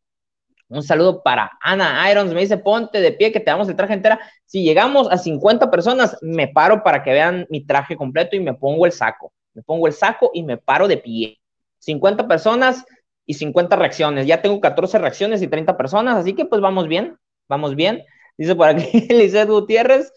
Un 0.74 0.84
saludo 0.84 1.22
para 1.22 1.52
Ana 1.62 2.10
Irons. 2.12 2.34
Me 2.34 2.42
dice, 2.42 2.58
ponte 2.58 3.00
de 3.00 3.12
pie 3.12 3.32
que 3.32 3.40
te 3.40 3.52
damos 3.52 3.70
el 3.70 3.76
traje 3.76 3.94
entera. 3.94 4.20
Si 4.46 4.64
llegamos 4.64 5.10
a 5.12 5.18
50 5.18 5.70
personas, 5.70 6.18
me 6.22 6.48
paro 6.48 6.84
para 6.84 7.04
que 7.04 7.12
vean 7.12 7.46
mi 7.50 7.66
traje 7.66 7.96
completo 7.96 8.36
y 8.36 8.40
me 8.40 8.54
pongo 8.54 8.86
el 8.86 8.92
saco. 8.92 9.34
Me 9.54 9.62
pongo 9.62 9.88
el 9.88 9.94
saco 9.94 10.32
y 10.34 10.44
me 10.44 10.58
paro 10.58 10.88
de 10.88 10.98
pie. 10.98 11.40
50 11.80 12.28
personas 12.28 12.86
y 13.26 13.36
50 13.36 13.76
reacciones. 13.76 14.26
Ya 14.26 14.42
tengo 14.42 14.60
14 14.60 14.98
reacciones 14.98 15.42
y 15.42 15.48
30 15.48 15.78
personas, 15.78 16.18
así 16.18 16.34
que 16.34 16.46
pues 16.46 16.62
vamos 16.62 16.88
bien, 16.88 17.18
vamos 17.48 17.76
bien. 17.76 18.04
Dice 18.38 18.56
por 18.56 18.68
aquí 18.68 19.08
Lizeth 19.10 19.50
Gutiérrez 19.50 20.12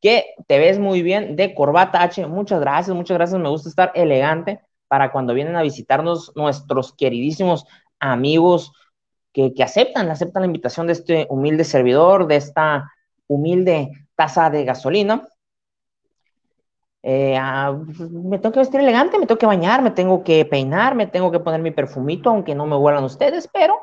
que 0.00 0.26
te 0.46 0.58
ves 0.58 0.78
muy 0.78 1.02
bien 1.02 1.34
de 1.34 1.54
corbata 1.54 2.02
H. 2.02 2.26
Muchas 2.26 2.60
gracias, 2.60 2.94
muchas 2.94 3.16
gracias. 3.16 3.40
Me 3.40 3.48
gusta 3.48 3.70
estar 3.70 3.90
elegante 3.94 4.60
para 4.86 5.10
cuando 5.10 5.32
vienen 5.32 5.56
a 5.56 5.62
visitarnos 5.62 6.32
nuestros 6.36 6.92
queridísimos 6.92 7.64
amigos 7.98 8.72
que, 9.34 9.52
aceptan, 9.62 10.08
aceptan 10.10 10.42
la 10.42 10.46
invitación 10.46 10.86
de 10.86 10.92
este 10.92 11.26
humilde 11.28 11.64
servidor, 11.64 12.28
de 12.28 12.36
esta 12.36 12.90
humilde 13.26 13.90
taza 14.14 14.48
de 14.48 14.64
gasolina. 14.64 15.28
Eh, 17.02 17.36
ah, 17.36 17.76
me 18.10 18.38
tengo 18.38 18.52
que 18.52 18.60
vestir 18.60 18.80
elegante, 18.80 19.18
me 19.18 19.26
tengo 19.26 19.38
que 19.38 19.46
bañar, 19.46 19.82
me 19.82 19.90
tengo 19.90 20.22
que 20.22 20.44
peinar, 20.44 20.94
me 20.94 21.08
tengo 21.08 21.30
que 21.32 21.40
poner 21.40 21.60
mi 21.60 21.72
perfumito, 21.72 22.30
aunque 22.30 22.54
no 22.54 22.64
me 22.64 22.76
huelan 22.76 23.04
ustedes, 23.04 23.48
pero 23.52 23.76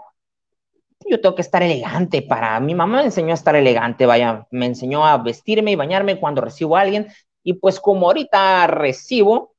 yo 1.06 1.20
tengo 1.20 1.36
que 1.36 1.42
estar 1.42 1.62
elegante. 1.62 2.22
Para 2.22 2.60
mi 2.62 2.74
mamá 2.74 3.00
me 3.00 3.06
enseñó 3.06 3.32
a 3.32 3.36
estar 3.36 3.56
elegante, 3.56 4.06
vaya, 4.06 4.48
me 4.52 4.68
enseñó 4.68 5.06
a 5.06 5.18
vestirme 5.18 5.72
y 5.72 5.76
bañarme 5.76 6.20
cuando 6.20 6.42
recibo 6.42 6.78
a 6.78 6.82
alguien. 6.82 7.08
Y 7.44 7.54
pues 7.54 7.80
como 7.80 8.08
ahorita 8.08 8.68
recibo 8.68 9.54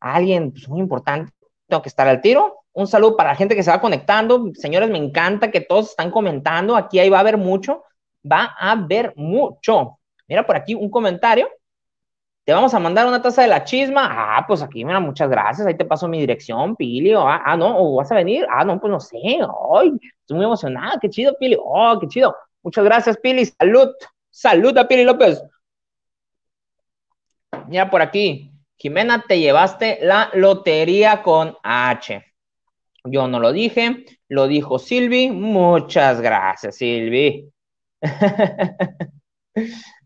a 0.00 0.14
alguien 0.14 0.52
pues, 0.52 0.68
muy 0.68 0.80
importante, 0.80 1.32
tengo 1.68 1.82
que 1.82 1.90
estar 1.90 2.08
al 2.08 2.22
tiro, 2.22 2.63
un 2.74 2.86
saludo 2.88 3.16
para 3.16 3.30
la 3.30 3.36
gente 3.36 3.54
que 3.54 3.62
se 3.62 3.70
va 3.70 3.80
conectando. 3.80 4.50
Señores, 4.54 4.90
me 4.90 4.98
encanta 4.98 5.50
que 5.50 5.60
todos 5.60 5.90
están 5.90 6.10
comentando. 6.10 6.76
Aquí 6.76 6.98
ahí 6.98 7.08
va 7.08 7.18
a 7.18 7.20
haber 7.20 7.38
mucho. 7.38 7.84
Va 8.30 8.54
a 8.58 8.72
haber 8.72 9.12
mucho. 9.16 9.98
Mira 10.26 10.44
por 10.44 10.56
aquí 10.56 10.74
un 10.74 10.90
comentario. 10.90 11.48
Te 12.44 12.52
vamos 12.52 12.74
a 12.74 12.80
mandar 12.80 13.06
una 13.06 13.22
taza 13.22 13.42
de 13.42 13.48
la 13.48 13.62
chisma. 13.64 14.08
Ah, 14.10 14.44
pues 14.46 14.60
aquí, 14.60 14.84
mira, 14.84 14.98
muchas 14.98 15.30
gracias. 15.30 15.66
Ahí 15.66 15.76
te 15.76 15.84
paso 15.84 16.08
mi 16.08 16.18
dirección, 16.18 16.74
Pili. 16.74 17.14
Ah, 17.14 17.42
ah, 17.44 17.56
no, 17.56 17.78
o 17.78 17.96
vas 17.96 18.10
a 18.10 18.16
venir. 18.16 18.44
Ah, 18.50 18.64
no, 18.64 18.80
pues 18.80 18.90
no 18.90 18.98
sé. 18.98 19.18
Ay, 19.18 19.92
estoy 20.20 20.36
muy 20.36 20.44
emocionada. 20.44 20.98
Qué 21.00 21.08
chido, 21.08 21.36
Pili. 21.38 21.56
Oh, 21.58 21.96
qué 22.00 22.08
chido. 22.08 22.36
Muchas 22.62 22.84
gracias, 22.84 23.16
Pili. 23.18 23.46
Salud. 23.46 23.90
Salud 24.30 24.76
a 24.76 24.88
Pili 24.88 25.04
López. 25.04 25.42
Mira 27.68 27.88
por 27.88 28.02
aquí. 28.02 28.50
Jimena, 28.76 29.24
te 29.26 29.38
llevaste 29.38 30.00
la 30.02 30.30
lotería 30.34 31.22
con 31.22 31.56
H. 31.62 32.33
Yo 33.04 33.28
no 33.28 33.38
lo 33.38 33.52
dije, 33.52 34.04
lo 34.28 34.48
dijo 34.48 34.78
Silvi. 34.78 35.30
Muchas 35.30 36.22
gracias, 36.22 36.76
Silvi. 36.76 37.50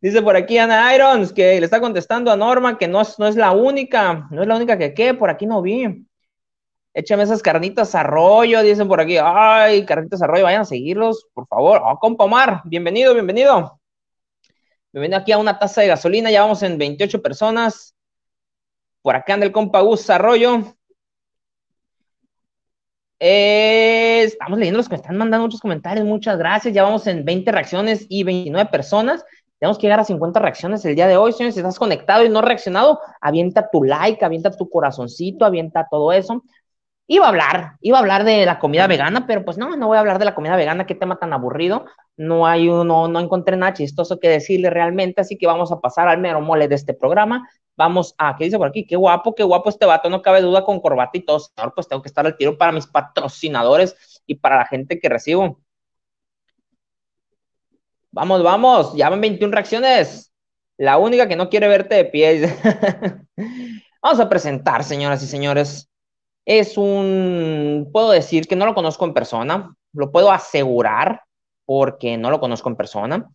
Dice 0.00 0.20
por 0.20 0.36
aquí 0.36 0.58
Ana 0.58 0.94
Irons 0.94 1.32
que 1.32 1.58
le 1.58 1.64
está 1.64 1.80
contestando 1.80 2.30
a 2.30 2.36
Norma 2.36 2.76
que 2.76 2.86
no 2.86 3.00
es, 3.00 3.18
no 3.18 3.26
es 3.26 3.34
la 3.36 3.52
única, 3.52 4.28
no 4.30 4.42
es 4.42 4.48
la 4.48 4.56
única 4.56 4.76
que 4.76 4.92
qué, 4.92 5.14
por 5.14 5.30
aquí 5.30 5.46
no 5.46 5.62
vi. 5.62 6.06
Échame 6.92 7.22
esas 7.22 7.42
carnitas 7.42 7.94
a 7.94 8.02
rollo, 8.02 8.62
dicen 8.62 8.88
por 8.88 9.00
aquí. 9.00 9.16
Ay, 9.22 9.86
carnitas 9.86 10.20
a 10.20 10.26
rollo, 10.26 10.44
vayan 10.44 10.62
a 10.62 10.64
seguirlos, 10.64 11.26
por 11.32 11.46
favor. 11.46 11.80
Oh, 11.84 11.98
compa 11.98 12.24
Omar, 12.24 12.62
bienvenido, 12.64 13.14
bienvenido. 13.14 13.80
Bienvenido 14.92 15.20
aquí 15.20 15.32
a 15.32 15.38
una 15.38 15.58
taza 15.58 15.82
de 15.82 15.86
gasolina, 15.88 16.30
ya 16.30 16.42
vamos 16.42 16.62
en 16.62 16.76
28 16.76 17.22
personas. 17.22 17.94
Por 19.02 19.14
acá 19.14 19.34
anda 19.34 19.46
el 19.46 19.52
compa 19.52 19.80
Gus 19.80 20.10
Arroyo. 20.10 20.77
Eh, 23.20 24.22
estamos 24.22 24.58
leyendo 24.58 24.78
los 24.78 24.88
que 24.88 24.94
me 24.94 25.00
están 25.00 25.16
mandando 25.16 25.46
muchos 25.46 25.60
comentarios, 25.60 26.06
muchas 26.06 26.38
gracias. 26.38 26.72
Ya 26.74 26.82
vamos 26.82 27.06
en 27.06 27.24
20 27.24 27.50
reacciones 27.50 28.06
y 28.08 28.24
29 28.24 28.70
personas. 28.70 29.24
Tenemos 29.58 29.76
que 29.76 29.82
llegar 29.82 29.98
a 29.98 30.04
50 30.04 30.38
reacciones 30.38 30.84
el 30.84 30.94
día 30.94 31.08
de 31.08 31.16
hoy, 31.16 31.32
señores. 31.32 31.54
Si 31.54 31.60
estás 31.60 31.78
conectado 31.78 32.24
y 32.24 32.28
no 32.28 32.42
reaccionado, 32.42 33.00
avienta 33.20 33.70
tu 33.70 33.82
like, 33.82 34.24
avienta 34.24 34.52
tu 34.52 34.68
corazoncito, 34.70 35.44
avienta 35.44 35.88
todo 35.90 36.12
eso. 36.12 36.44
Iba 37.10 37.24
a 37.24 37.28
hablar, 37.30 37.78
iba 37.80 37.96
a 37.96 38.00
hablar 38.00 38.24
de 38.24 38.44
la 38.44 38.58
comida 38.58 38.86
vegana, 38.86 39.26
pero 39.26 39.42
pues 39.42 39.56
no, 39.56 39.74
no 39.76 39.86
voy 39.86 39.96
a 39.96 40.00
hablar 40.00 40.18
de 40.18 40.26
la 40.26 40.34
comida 40.34 40.56
vegana, 40.56 40.84
qué 40.86 40.94
tema 40.94 41.18
tan 41.18 41.32
aburrido. 41.32 41.86
No 42.18 42.46
hay 42.46 42.68
uno, 42.68 43.08
no 43.08 43.18
encontré 43.18 43.56
nada 43.56 43.72
chistoso 43.72 44.20
que 44.20 44.28
decirle 44.28 44.68
realmente, 44.68 45.22
así 45.22 45.38
que 45.38 45.46
vamos 45.46 45.72
a 45.72 45.80
pasar 45.80 46.06
al 46.06 46.18
mero 46.18 46.42
mole 46.42 46.68
de 46.68 46.74
este 46.74 46.92
programa. 46.92 47.48
Vamos 47.76 48.14
a, 48.18 48.36
¿qué 48.36 48.44
dice 48.44 48.58
por 48.58 48.68
aquí? 48.68 48.86
Qué 48.86 48.96
guapo, 48.96 49.34
qué 49.34 49.42
guapo 49.42 49.70
este 49.70 49.86
vato, 49.86 50.10
no 50.10 50.20
cabe 50.20 50.42
duda 50.42 50.64
con 50.64 50.80
corbata 50.80 51.16
y 51.16 51.24
todo, 51.24 51.40
señor, 51.40 51.72
pues 51.74 51.88
tengo 51.88 52.02
que 52.02 52.08
estar 52.08 52.26
al 52.26 52.36
tiro 52.36 52.58
para 52.58 52.72
mis 52.72 52.86
patrocinadores 52.86 54.22
y 54.26 54.34
para 54.34 54.58
la 54.58 54.66
gente 54.66 55.00
que 55.00 55.08
recibo. 55.08 55.60
Vamos, 58.10 58.42
vamos, 58.42 58.94
ya 58.94 59.08
van 59.08 59.22
21 59.22 59.52
reacciones. 59.52 60.30
La 60.76 60.98
única 60.98 61.26
que 61.26 61.36
no 61.36 61.48
quiere 61.48 61.68
verte 61.68 61.94
de 61.94 62.04
pie. 62.04 62.54
vamos 64.02 64.20
a 64.20 64.28
presentar, 64.28 64.84
señoras 64.84 65.22
y 65.22 65.26
señores 65.26 65.88
es 66.48 66.78
un, 66.78 67.90
puedo 67.92 68.10
decir 68.10 68.48
que 68.48 68.56
no 68.56 68.64
lo 68.64 68.74
conozco 68.74 69.04
en 69.04 69.12
persona, 69.12 69.76
lo 69.92 70.10
puedo 70.10 70.32
asegurar 70.32 71.20
porque 71.66 72.16
no 72.16 72.30
lo 72.30 72.40
conozco 72.40 72.70
en 72.70 72.76
persona, 72.76 73.28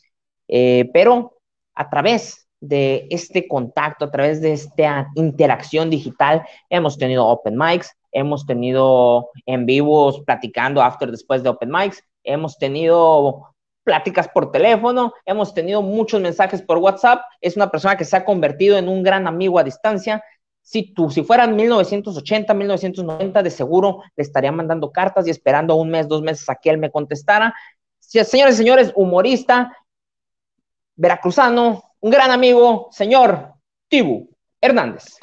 eh, 0.48 0.90
pero 0.92 1.38
a 1.76 1.92
través 1.92 2.48
de 2.60 3.06
este 3.12 3.48
contacto, 3.48 4.06
a 4.06 4.12
través 4.12 4.42
de 4.42 4.54
esta 4.54 5.10
interacción 5.14 5.92
digital, 5.92 6.42
hemos 6.72 6.98
tenido 6.98 7.28
open 7.28 7.56
mics, 7.56 7.96
hemos 8.12 8.48
tenido 8.48 9.30
en 9.46 9.68
vivos 9.68 10.24
platicando 10.26 10.82
after 10.82 11.12
después 11.12 11.44
de 11.44 11.50
open 11.50 11.70
mics, 11.70 12.04
hemos 12.24 12.58
tenido 12.58 13.54
pláticas 13.84 14.28
por 14.28 14.52
teléfono, 14.52 15.14
hemos 15.26 15.54
tenido 15.54 15.84
muchos 15.84 16.20
mensajes 16.20 16.64
por 16.64 16.80
WhatsApp, 16.80 17.22
es 17.42 17.56
una 17.58 17.70
persona 17.70 17.96
que 17.96 18.06
se 18.06 18.18
ha 18.18 18.26
convertido 18.26 18.80
en 18.80 18.88
un 18.88 19.04
gran 19.04 19.28
amigo 19.28 19.60
a 19.60 19.64
distancia, 19.64 20.24
si 20.64 20.94
tú, 20.94 21.12
si 21.12 21.24
fueran 21.24 21.56
1980, 21.56 22.54
1990, 22.54 23.44
de 23.44 23.50
seguro 23.52 24.02
le 24.16 24.24
estaría 24.24 24.52
mandando 24.52 24.92
cartas 24.92 25.28
y 25.28 25.30
esperando 25.30 25.76
un 25.76 25.90
mes, 25.90 26.08
dos 26.08 26.22
meses 26.22 26.50
a 26.50 26.56
que 26.56 26.70
él 26.70 26.78
me 26.78 26.90
contestara. 26.90 27.54
Señores 28.00 28.56
y 28.56 28.58
señores, 28.58 28.92
humorista, 28.96 29.78
veracruzano, 30.96 31.84
un 32.00 32.12
gran 32.12 32.32
amigo, 32.32 32.88
señor 32.92 33.54
Tibu 33.90 34.30
Hernández. 34.62 35.20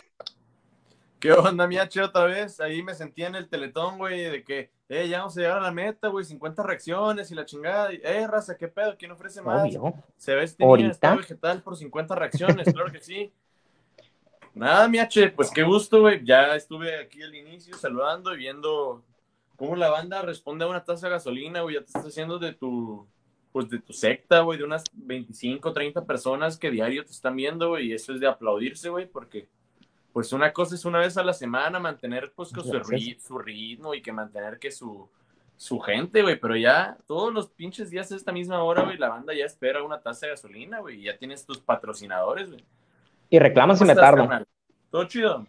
¿Qué 1.18 1.32
onda, 1.32 1.66
miache, 1.66 2.02
otra 2.02 2.24
vez? 2.24 2.60
Ahí 2.60 2.82
me 2.82 2.94
sentí 2.94 3.24
en 3.24 3.34
el 3.34 3.48
teletón, 3.48 3.98
güey, 3.98 4.24
de 4.24 4.44
que, 4.44 4.70
eh, 4.88 5.08
ya 5.08 5.18
vamos 5.18 5.36
a 5.36 5.40
llegar 5.40 5.58
a 5.58 5.62
la 5.62 5.70
meta, 5.70 6.08
güey, 6.08 6.24
50 6.24 6.62
reacciones 6.62 7.30
y 7.30 7.34
la 7.34 7.44
chingada. 7.44 7.90
Eh, 7.92 8.26
raza, 8.26 8.56
¿qué 8.56 8.68
pedo? 8.68 8.96
¿Quién 8.98 9.12
ofrece 9.12 9.40
más? 9.42 9.68
Se 10.16 10.34
ve 10.34 10.44
este 10.44 10.64
vegetal 10.66 11.62
por 11.62 11.76
50 11.76 12.14
reacciones, 12.14 12.66
claro 12.74 12.92
que 12.92 13.00
sí. 13.00 13.32
Nada, 14.54 14.88
mi 14.88 14.98
H, 14.98 15.30
pues 15.30 15.50
qué 15.50 15.62
gusto, 15.62 16.00
güey. 16.00 16.24
Ya 16.24 16.54
estuve 16.56 16.96
aquí 16.98 17.22
al 17.22 17.34
inicio 17.34 17.76
saludando 17.76 18.34
y 18.34 18.38
viendo 18.38 19.04
cómo 19.56 19.76
la 19.76 19.90
banda 19.90 20.22
responde 20.22 20.64
a 20.64 20.68
una 20.68 20.84
taza 20.84 21.06
de 21.06 21.12
gasolina, 21.12 21.62
güey. 21.62 21.76
Ya 21.76 21.80
te 21.80 21.86
estás 21.86 22.06
haciendo 22.06 22.38
de 22.38 22.52
tu, 22.52 23.06
pues 23.52 23.68
de 23.68 23.78
tu 23.78 23.92
secta, 23.92 24.40
güey, 24.40 24.58
de 24.58 24.64
unas 24.64 24.84
25, 24.92 25.72
30 25.72 26.04
personas 26.04 26.58
que 26.58 26.70
diario 26.70 27.04
te 27.04 27.12
están 27.12 27.36
viendo, 27.36 27.68
güey. 27.70 27.88
Y 27.88 27.92
eso 27.92 28.12
es 28.12 28.20
de 28.20 28.26
aplaudirse, 28.26 28.88
güey, 28.88 29.06
porque 29.06 29.48
pues 30.12 30.32
una 30.32 30.52
cosa 30.52 30.74
es 30.74 30.84
una 30.84 30.98
vez 30.98 31.16
a 31.16 31.24
la 31.24 31.32
semana 31.32 31.78
mantener 31.78 32.32
pues 32.34 32.48
su, 32.48 33.40
ritmo 33.42 33.94
y 33.94 34.02
que 34.02 34.12
mantener 34.12 34.58
que 34.58 34.72
su, 34.72 35.08
su 35.56 35.78
gente, 35.78 36.22
güey, 36.22 36.38
pero 36.38 36.56
ya 36.56 36.96
todos 37.06 37.32
los 37.32 37.48
pinches 37.48 37.90
días 37.90 38.10
a 38.10 38.16
esta 38.16 38.32
misma 38.32 38.62
hora, 38.62 38.82
güey, 38.82 38.98
la 38.98 39.08
banda 39.08 39.32
ya 39.34 39.44
espera 39.44 39.84
una 39.84 40.00
taza 40.00 40.26
de 40.26 40.32
gasolina, 40.32 40.80
güey, 40.80 41.00
y 41.00 41.04
ya 41.04 41.16
tienes 41.16 41.46
tus 41.46 41.58
patrocinadores, 41.58 42.50
güey. 42.50 42.64
Y 43.30 43.38
reclaman 43.38 43.76
si 43.76 43.84
me 43.84 43.94
tardo. 43.94 44.28
Todo 44.90 45.04
chido. 45.04 45.46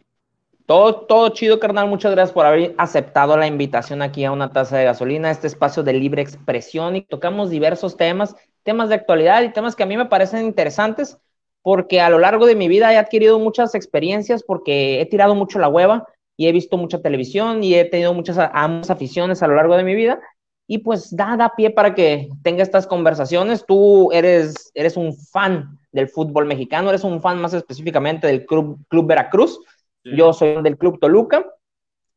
Todo, 0.66 1.02
todo 1.02 1.30
chido, 1.30 1.60
carnal. 1.60 1.90
Muchas 1.90 2.12
gracias 2.12 2.34
por 2.34 2.46
haber 2.46 2.74
aceptado 2.78 3.36
la 3.36 3.48
invitación 3.48 4.02
aquí 4.02 4.24
a 4.24 4.32
una 4.32 4.52
taza 4.52 4.78
de 4.78 4.86
gasolina, 4.86 5.32
este 5.32 5.48
espacio 5.48 5.84
de 5.84 5.94
libre 5.94 6.22
expresión 6.22 6.96
y 6.96 7.02
tocamos 7.02 7.50
diversos 7.50 7.98
temas, 7.98 8.36
temas 8.64 8.88
de 8.88 8.96
actualidad 8.96 9.42
y 9.42 9.52
temas 9.52 9.76
que 9.76 9.84
a 9.84 9.88
mí 9.88 9.98
me 9.98 10.06
parecen 10.06 10.46
interesantes 10.46 11.18
porque 11.62 12.00
a 12.00 12.10
lo 12.10 12.20
largo 12.20 12.46
de 12.46 12.56
mi 12.56 12.68
vida 12.68 12.94
he 12.94 12.98
adquirido 12.98 13.38
muchas 13.40 13.76
experiencias 13.76 14.44
porque 14.44 15.02
he 15.02 15.06
tirado 15.06 15.36
mucho 15.36 15.60
la 15.60 15.68
hueva, 15.68 16.08
y 16.42 16.48
he 16.48 16.52
visto 16.52 16.76
mucha 16.76 17.00
televisión 17.04 17.64
y 17.64 17.76
he 17.76 17.86
tenido 17.86 18.16
muchas 18.16 18.36
ambas 18.54 18.90
aficiones 18.90 19.44
a 19.44 19.48
lo 19.48 19.54
largo 19.54 19.78
de 19.78 19.84
mi 19.84 19.94
vida 19.94 20.20
y 20.66 20.80
pues 20.80 21.16
da, 21.16 21.38
da 21.38 21.54
pie 21.56 21.70
para 21.70 21.94
que 21.94 22.30
tenga 22.42 22.64
estas 22.64 22.88
conversaciones. 22.88 23.64
Tú 23.64 24.12
eres, 24.12 24.72
eres 24.74 24.98
un 24.98 25.16
fan 25.16 25.78
del 25.92 26.10
fútbol 26.10 26.46
mexicano, 26.46 26.90
eres 26.90 27.04
un 27.04 27.22
fan 27.22 27.40
más 27.42 27.54
específicamente 27.54 28.28
del 28.28 28.46
Club, 28.46 28.80
Club 28.88 29.08
Veracruz, 29.08 29.60
yo 30.04 30.34
soy 30.34 30.62
del 30.64 30.78
Club 30.78 31.00
Toluca, 31.00 31.46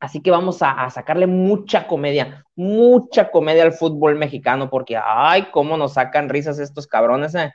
así 0.00 0.20
que 0.20 0.30
vamos 0.30 0.58
a, 0.60 0.88
sacarle 0.90 1.26
mucha 1.26 1.86
comedia, 1.86 2.44
mucha 2.54 3.30
comedia 3.30 3.64
al 3.64 3.72
fútbol 3.72 4.16
mexicano, 4.16 4.70
porque 4.70 4.98
ay, 5.02 5.48
cómo 5.50 5.76
nos 5.76 5.94
sacan 5.94 6.28
risas 6.28 6.58
estos 6.58 6.86
cabrones, 6.86 7.34
eh. 7.34 7.52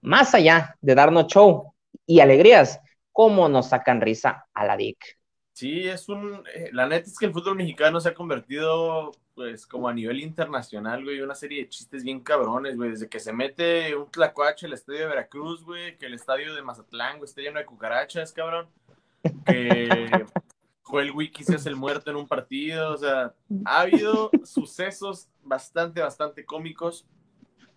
más 0.00 0.34
allá 0.34 0.76
de 0.80 0.94
darnos 0.94 1.26
show 1.28 1.72
y 2.06 2.20
alegrías, 2.20 2.80
cómo 3.12 3.48
nos 3.48 3.68
sacan 3.68 4.00
risa 4.00 4.46
a 4.52 4.64
la 4.64 4.76
DIC. 4.76 5.20
Sí, 5.52 5.86
es 5.86 6.08
un. 6.08 6.42
Eh, 6.54 6.70
la 6.72 6.86
neta 6.86 7.06
es 7.06 7.18
que 7.18 7.26
el 7.26 7.32
fútbol 7.32 7.56
mexicano 7.56 8.00
se 8.00 8.08
ha 8.08 8.14
convertido, 8.14 9.12
pues, 9.40 9.66
como 9.66 9.88
a 9.88 9.94
nivel 9.94 10.20
internacional, 10.20 11.02
güey, 11.02 11.22
una 11.22 11.34
serie 11.34 11.62
de 11.62 11.68
chistes 11.70 12.04
bien 12.04 12.20
cabrones, 12.20 12.76
güey. 12.76 12.90
Desde 12.90 13.08
que 13.08 13.18
se 13.18 13.32
mete 13.32 13.96
un 13.96 14.04
tlacuache 14.10 14.66
el 14.66 14.74
estadio 14.74 15.00
de 15.00 15.06
Veracruz, 15.06 15.64
güey, 15.64 15.96
que 15.96 16.04
el 16.04 16.12
estadio 16.12 16.54
de 16.54 16.60
Mazatlán, 16.60 17.16
güey, 17.16 17.24
está 17.26 17.40
lleno 17.40 17.58
de 17.58 17.64
cucarachas, 17.64 18.34
cabrón. 18.34 18.68
Que 19.46 20.10
Joel 20.82 21.12
Wiki 21.12 21.42
se 21.42 21.54
hace 21.54 21.70
el 21.70 21.76
muerto 21.76 22.10
en 22.10 22.18
un 22.18 22.28
partido. 22.28 22.92
O 22.92 22.98
sea, 22.98 23.32
ha 23.64 23.80
habido 23.80 24.30
sucesos 24.44 25.26
bastante, 25.42 26.02
bastante 26.02 26.44
cómicos 26.44 27.06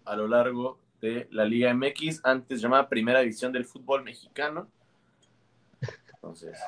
a 0.04 0.18
lo 0.18 0.28
largo 0.28 0.78
de 1.00 1.30
la 1.32 1.46
Liga 1.46 1.74
MX, 1.74 2.26
antes 2.26 2.60
llamada 2.60 2.90
Primera 2.90 3.22
División 3.22 3.54
del 3.54 3.64
Fútbol 3.64 4.04
Mexicano. 4.04 4.68
Entonces, 6.16 6.60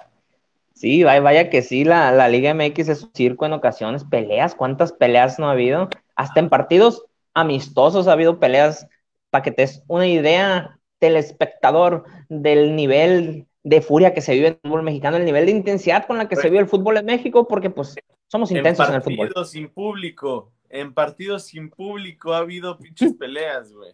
Sí, 0.75 1.05
vaya, 1.05 1.49
que 1.49 1.61
sí, 1.61 1.85
la, 1.85 2.11
la, 2.11 2.27
Liga 2.27 2.53
MX 2.53 2.89
es 2.89 3.03
un 3.03 3.11
circo 3.13 3.45
en 3.45 3.53
ocasiones, 3.53 4.03
peleas, 4.03 4.55
¿cuántas 4.55 4.91
peleas 4.91 5.39
no 5.39 5.47
ha 5.47 5.53
habido? 5.53 5.87
Hasta 6.17 6.41
en 6.41 6.49
partidos 6.49 7.05
amistosos 7.33 8.07
ha 8.07 8.11
habido 8.11 8.39
peleas, 8.41 8.85
para 9.29 9.41
que 9.41 9.51
te 9.51 9.61
des 9.61 9.83
una 9.87 10.05
idea, 10.05 10.77
telespectador, 10.99 12.03
del 12.27 12.75
nivel 12.75 13.47
de 13.63 13.81
furia 13.81 14.13
que 14.13 14.19
se 14.19 14.33
vive 14.33 14.47
en 14.47 14.53
el 14.53 14.59
fútbol 14.61 14.83
mexicano, 14.83 15.15
el 15.15 15.23
nivel 15.23 15.45
de 15.45 15.53
intensidad 15.53 16.05
con 16.05 16.17
la 16.17 16.27
que 16.27 16.35
se 16.35 16.49
vive 16.49 16.59
el 16.59 16.67
fútbol 16.67 16.97
en 16.97 17.05
México, 17.05 17.47
porque 17.47 17.69
pues 17.69 17.95
somos 18.27 18.51
intensos 18.51 18.89
en, 18.89 18.95
el 18.95 19.01
fútbol. 19.01 19.27
En 19.27 19.27
partidos 19.27 19.49
sin 19.51 19.69
público, 19.69 20.51
en 20.69 20.93
partidos 20.93 21.45
sin 21.45 21.69
público 21.69 22.33
ha 22.33 22.39
habido 22.39 22.77
pinches 22.77 23.13
peleas, 23.19 23.71
güey. 23.71 23.93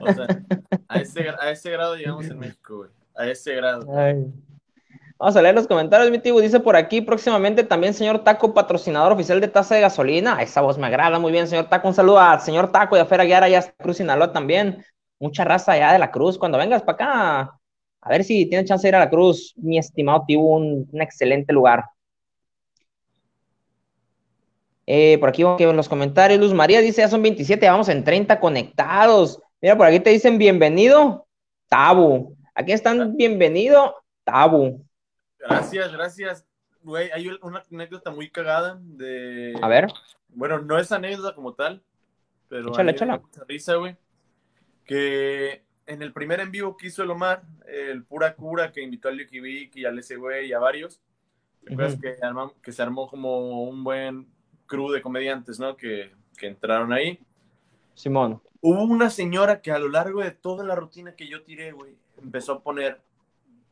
O 0.00 0.12
sea, 0.12 0.26
a 0.86 1.00
ese, 1.00 1.28
a 1.28 1.50
ese 1.50 1.70
grado 1.70 1.96
llegamos 1.96 2.26
en 2.26 2.38
México, 2.38 2.76
güey. 2.76 2.90
A 3.16 3.26
ese 3.26 3.56
grado. 3.56 3.86
Ay. 3.96 4.32
Vamos 5.18 5.36
a 5.36 5.42
leer 5.42 5.54
los 5.54 5.68
comentarios, 5.68 6.10
mi 6.10 6.18
tío. 6.18 6.38
Dice 6.40 6.58
por 6.60 6.76
aquí 6.76 7.00
próximamente 7.00 7.62
también 7.62 7.94
señor 7.94 8.24
Taco, 8.24 8.52
patrocinador 8.52 9.12
oficial 9.12 9.40
de 9.40 9.48
taza 9.48 9.74
de 9.76 9.80
gasolina. 9.80 10.42
Esa 10.42 10.60
voz 10.60 10.76
me 10.76 10.86
agrada 10.86 11.18
muy 11.18 11.30
bien, 11.30 11.46
señor 11.46 11.68
Taco. 11.68 11.88
Un 11.88 11.94
saludo 11.94 12.18
al 12.18 12.40
señor 12.40 12.72
Taco 12.72 12.96
y 12.96 13.00
a 13.00 13.06
Fer 13.06 13.20
Aguiar 13.20 13.44
allá 13.44 13.62
Cruz 13.78 13.98
Sinaloa 13.98 14.32
también. 14.32 14.84
Mucha 15.20 15.44
raza 15.44 15.72
allá 15.72 15.92
de 15.92 15.98
la 16.00 16.10
Cruz. 16.10 16.36
Cuando 16.36 16.58
vengas 16.58 16.82
para 16.82 16.94
acá, 16.94 17.60
a 18.00 18.08
ver 18.10 18.24
si 18.24 18.46
tienes 18.46 18.68
chance 18.68 18.82
de 18.82 18.88
ir 18.88 18.96
a 18.96 18.98
la 18.98 19.10
Cruz, 19.10 19.54
mi 19.56 19.78
estimado 19.78 20.24
tío, 20.26 20.40
un, 20.40 20.88
excelente 20.94 21.52
lugar. 21.52 21.84
Eh, 24.86 25.16
por 25.18 25.28
aquí 25.28 25.42
en 25.42 25.76
los 25.76 25.88
comentarios. 25.88 26.40
Luz 26.40 26.52
María 26.52 26.80
dice, 26.80 27.02
ya 27.02 27.08
son 27.08 27.22
27, 27.22 27.66
vamos 27.68 27.88
en 27.88 28.04
30 28.04 28.40
conectados. 28.40 29.40
Mira, 29.62 29.76
por 29.76 29.86
aquí 29.86 30.00
te 30.00 30.10
dicen 30.10 30.38
bienvenido, 30.38 31.26
Tabu. 31.68 32.36
Aquí 32.54 32.72
están 32.72 33.16
bienvenido, 33.16 33.94
Tabu. 34.24 34.84
Gracias, 35.48 35.92
gracias. 35.92 36.46
Güey, 36.82 37.10
hay 37.12 37.28
una 37.42 37.62
anécdota 37.70 38.10
muy 38.10 38.30
cagada 38.30 38.78
de... 38.82 39.58
A 39.62 39.68
ver. 39.68 39.88
Bueno, 40.28 40.58
no 40.60 40.78
es 40.78 40.92
anécdota 40.92 41.34
como 41.34 41.54
tal, 41.54 41.82
pero... 42.48 42.68
Échale, 42.70 42.92
échale. 42.92 43.22
Risa, 43.48 43.76
güey. 43.76 43.96
Que 44.84 45.64
en 45.86 46.02
el 46.02 46.12
primer 46.12 46.40
en 46.40 46.50
vivo 46.50 46.76
que 46.76 46.88
hizo 46.88 47.02
el 47.02 47.10
Omar, 47.10 47.42
el 47.66 48.04
pura 48.04 48.34
cura 48.34 48.72
que 48.72 48.82
invitó 48.82 49.08
a 49.08 49.12
Lucky 49.12 49.40
Vic 49.40 49.76
y 49.76 49.84
al 49.84 49.98
ese 49.98 50.16
güey 50.16 50.48
y 50.48 50.52
a 50.52 50.58
varios, 50.58 51.00
¿te 51.64 51.76
que, 51.76 52.16
que, 52.62 52.72
se 52.72 52.82
armó 52.82 53.08
como 53.08 53.64
un 53.64 53.84
buen 53.84 54.26
crew 54.66 54.90
de 54.90 55.02
comediantes, 55.02 55.58
¿no? 55.58 55.76
Que, 55.76 56.12
que 56.36 56.48
entraron 56.48 56.92
ahí. 56.92 57.18
Simón. 57.94 58.42
Hubo 58.60 58.82
una 58.84 59.10
señora 59.10 59.60
que 59.60 59.70
a 59.72 59.78
lo 59.78 59.88
largo 59.88 60.22
de 60.22 60.30
toda 60.30 60.64
la 60.64 60.74
rutina 60.74 61.14
que 61.14 61.28
yo 61.28 61.42
tiré, 61.42 61.72
güey, 61.72 61.96
empezó 62.22 62.54
a 62.54 62.62
poner, 62.62 63.00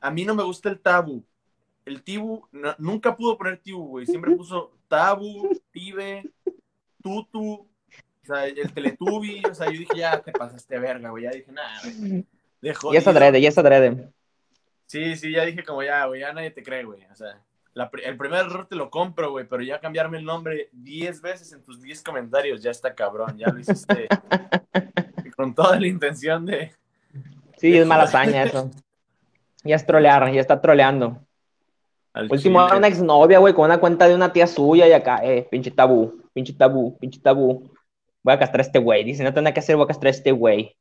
a 0.00 0.10
mí 0.10 0.24
no 0.24 0.34
me 0.34 0.42
gusta 0.42 0.68
el 0.68 0.80
tabú, 0.80 1.24
el 1.84 2.02
Tibu 2.02 2.48
nunca 2.78 3.16
pudo 3.16 3.36
poner 3.36 3.58
Tibu, 3.58 3.86
güey. 3.86 4.06
Siempre 4.06 4.34
puso 4.36 4.72
Tabu, 4.88 5.50
Tibe, 5.70 6.30
Tutu, 7.02 7.52
o 7.52 8.26
sea, 8.26 8.46
el 8.46 8.72
Teletubi. 8.72 9.42
O 9.50 9.54
sea, 9.54 9.66
yo 9.66 9.78
dije, 9.78 9.96
ya 9.96 10.20
te 10.20 10.32
pasaste 10.32 10.78
verga, 10.78 11.10
güey. 11.10 11.24
Ya 11.24 11.30
dije, 11.30 11.52
nada, 11.52 11.80
güey. 11.82 12.26
Ya 12.62 12.98
está 12.98 13.12
drede, 13.12 13.40
ya 13.40 13.48
está 13.48 13.62
drede. 13.62 14.12
Sí, 14.86 15.16
sí, 15.16 15.32
ya 15.32 15.44
dije 15.44 15.64
como 15.64 15.82
ya, 15.82 16.04
güey, 16.06 16.20
ya 16.20 16.32
nadie 16.32 16.50
te 16.50 16.62
cree, 16.62 16.84
güey. 16.84 17.04
O 17.10 17.16
sea, 17.16 17.42
el 18.04 18.16
primer 18.16 18.46
error 18.46 18.66
te 18.66 18.76
lo 18.76 18.90
compro, 18.90 19.30
güey, 19.30 19.46
pero 19.48 19.62
ya 19.62 19.80
cambiarme 19.80 20.18
el 20.18 20.24
nombre 20.24 20.68
10 20.72 21.22
veces 21.22 21.52
en 21.52 21.62
tus 21.62 21.80
10 21.80 22.02
comentarios, 22.02 22.62
ya 22.62 22.70
está 22.70 22.94
cabrón, 22.94 23.38
ya 23.38 23.48
lo 23.48 23.58
hiciste 23.58 24.08
con 25.36 25.54
toda 25.54 25.80
la 25.80 25.86
intención 25.86 26.44
de... 26.44 26.72
Sí, 27.56 27.76
es 27.76 27.86
mala 27.86 28.04
hazaña 28.04 28.44
eso. 28.44 28.70
Ya 29.64 29.76
es 29.76 29.86
trolear, 29.86 30.30
ya 30.32 30.40
está 30.40 30.60
troleando. 30.60 31.24
Último 32.14 32.66
era 32.66 32.76
una 32.76 32.88
exnovia, 32.88 33.38
güey, 33.38 33.54
con 33.54 33.64
una 33.64 33.80
cuenta 33.80 34.06
de 34.06 34.14
una 34.14 34.32
tía 34.32 34.46
suya 34.46 34.86
y 34.86 34.92
acá, 34.92 35.20
eh, 35.24 35.48
pinche 35.50 35.70
tabú, 35.70 36.22
pinche 36.34 36.52
tabú, 36.52 36.98
pinche 36.98 37.20
tabú. 37.20 37.70
Voy 38.22 38.34
a 38.34 38.38
castrar 38.38 38.60
a 38.60 38.66
este 38.66 38.78
güey. 38.78 39.02
Dice, 39.02 39.24
no 39.24 39.32
tengo 39.32 39.52
que 39.52 39.60
hacer, 39.60 39.76
voy 39.76 39.84
a 39.84 39.88
castrar 39.88 40.08
a 40.08 40.16
este 40.16 40.30
güey. 40.30 40.76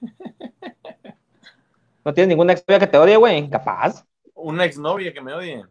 ¿No 2.04 2.14
tienes 2.14 2.28
ninguna 2.28 2.52
exnovia 2.52 2.78
que 2.78 2.86
te 2.86 2.96
odie, 2.96 3.16
güey? 3.16 3.50
Capaz. 3.50 4.04
Una 4.34 4.64
exnovia 4.64 5.12
que 5.12 5.20
me 5.20 5.34
odie. 5.34 5.64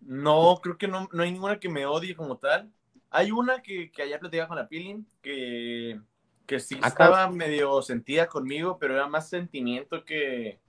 No, 0.00 0.60
creo 0.62 0.76
que 0.76 0.86
no, 0.86 1.08
no 1.10 1.22
hay 1.22 1.32
ninguna 1.32 1.58
que 1.58 1.68
me 1.68 1.86
odie 1.86 2.14
como 2.14 2.36
tal. 2.36 2.70
Hay 3.10 3.32
una 3.32 3.62
que, 3.62 3.90
que 3.90 4.02
ayer 4.02 4.20
platicaba 4.20 4.48
con 4.48 4.58
la 4.58 4.68
Pilin, 4.68 5.06
que, 5.22 5.98
que 6.44 6.60
sí 6.60 6.78
estaba 6.84 7.28
medio 7.30 7.80
sentida 7.82 8.26
conmigo, 8.26 8.78
pero 8.78 8.94
era 8.94 9.08
más 9.08 9.28
sentimiento 9.28 10.04
que, 10.04 10.60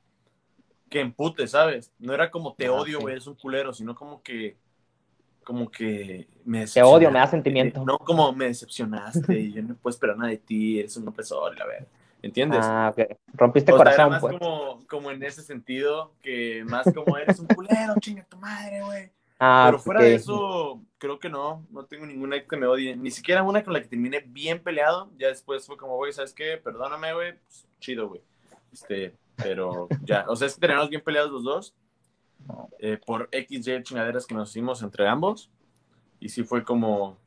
que 0.89 0.99
empute, 0.99 1.47
¿sabes? 1.47 1.91
No 1.99 2.13
era 2.13 2.31
como 2.31 2.53
te 2.53 2.67
ah, 2.67 2.73
odio, 2.73 2.99
güey, 2.99 3.13
eres 3.13 3.27
un 3.27 3.35
culero, 3.35 3.73
sino 3.73 3.95
como 3.95 4.21
que 4.21 4.57
como 5.43 5.71
que 5.71 6.27
me 6.43 6.67
Te 6.67 6.83
odio, 6.83 7.09
me 7.09 7.19
da 7.19 7.27
sentimiento. 7.27 7.85
No 7.85 7.97
como 7.99 8.33
me 8.33 8.47
decepcionaste 8.47 9.39
y 9.39 9.53
yo 9.53 9.61
no 9.63 9.75
puedo 9.75 9.93
esperar 9.93 10.17
nada 10.17 10.29
de 10.29 10.37
ti, 10.37 10.79
eres 10.79 10.97
un 10.97 11.07
opresor, 11.07 11.61
a 11.61 11.65
ver. 11.65 11.87
¿Entiendes? 12.21 12.59
Ah, 12.63 12.91
ok. 12.91 13.17
Rompiste 13.33 13.71
el 13.71 13.77
corazón, 13.77 14.09
más 14.09 14.21
pues. 14.21 14.37
como, 14.37 14.85
como 14.87 15.09
en 15.11 15.23
ese 15.23 15.41
sentido, 15.41 16.13
que 16.21 16.65
más 16.65 16.91
como 16.93 17.17
eres 17.17 17.39
un 17.39 17.47
culero, 17.47 17.93
chinga 18.01 18.25
tu 18.25 18.35
madre, 18.37 18.81
güey. 18.81 19.09
Ah, 19.39 19.67
Pero 19.67 19.79
fuera 19.79 20.01
de 20.01 20.15
eso, 20.15 20.81
creo 20.97 21.19
que 21.19 21.29
no, 21.29 21.65
no 21.69 21.85
tengo 21.85 22.05
ninguna 22.05 22.43
que 22.43 22.57
me 22.57 22.65
odie. 22.65 22.97
Ni 22.97 23.11
siquiera 23.11 23.43
una 23.43 23.63
con 23.63 23.71
la 23.71 23.81
que 23.81 23.87
terminé 23.87 24.23
bien 24.27 24.61
peleado. 24.61 25.11
Ya 25.17 25.27
después 25.27 25.65
fue 25.65 25.77
como, 25.77 25.95
güey, 25.95 26.11
¿sabes 26.11 26.33
qué? 26.33 26.57
Perdóname, 26.57 27.13
güey. 27.13 27.33
Pues, 27.33 27.67
chido, 27.79 28.09
güey. 28.09 28.21
Este, 28.73 29.13
pero 29.37 29.87
ya, 30.03 30.25
o 30.27 30.35
sea, 30.35 30.47
es 30.47 30.55
que 30.55 30.61
tenemos 30.61 30.89
bien 30.89 31.01
peleados 31.01 31.31
los 31.31 31.43
dos. 31.43 31.75
Eh, 32.79 32.97
por 33.05 33.29
XY 33.31 33.83
chingaderas 33.83 34.25
que 34.25 34.35
nos 34.35 34.49
hicimos 34.49 34.81
entre 34.81 35.07
ambos. 35.07 35.49
Y 36.19 36.29
sí 36.29 36.43
fue 36.43 36.63
como, 36.63 37.17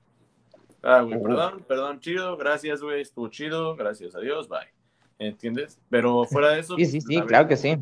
ah, 0.82 1.02
güey, 1.02 1.22
perdón, 1.22 1.64
perdón, 1.66 2.00
chido, 2.00 2.36
gracias, 2.36 2.82
güey, 2.82 3.02
estuvo 3.02 3.28
chido, 3.28 3.76
gracias 3.76 4.14
a 4.16 4.20
Dios, 4.20 4.48
bye. 4.48 4.72
¿Entiendes? 5.18 5.78
Pero 5.88 6.24
fuera 6.24 6.50
de 6.50 6.60
eso. 6.60 6.76
Sí, 6.76 6.86
sí, 6.86 7.00
sí, 7.00 7.20
claro 7.22 7.46
que 7.46 7.56
sí. 7.56 7.76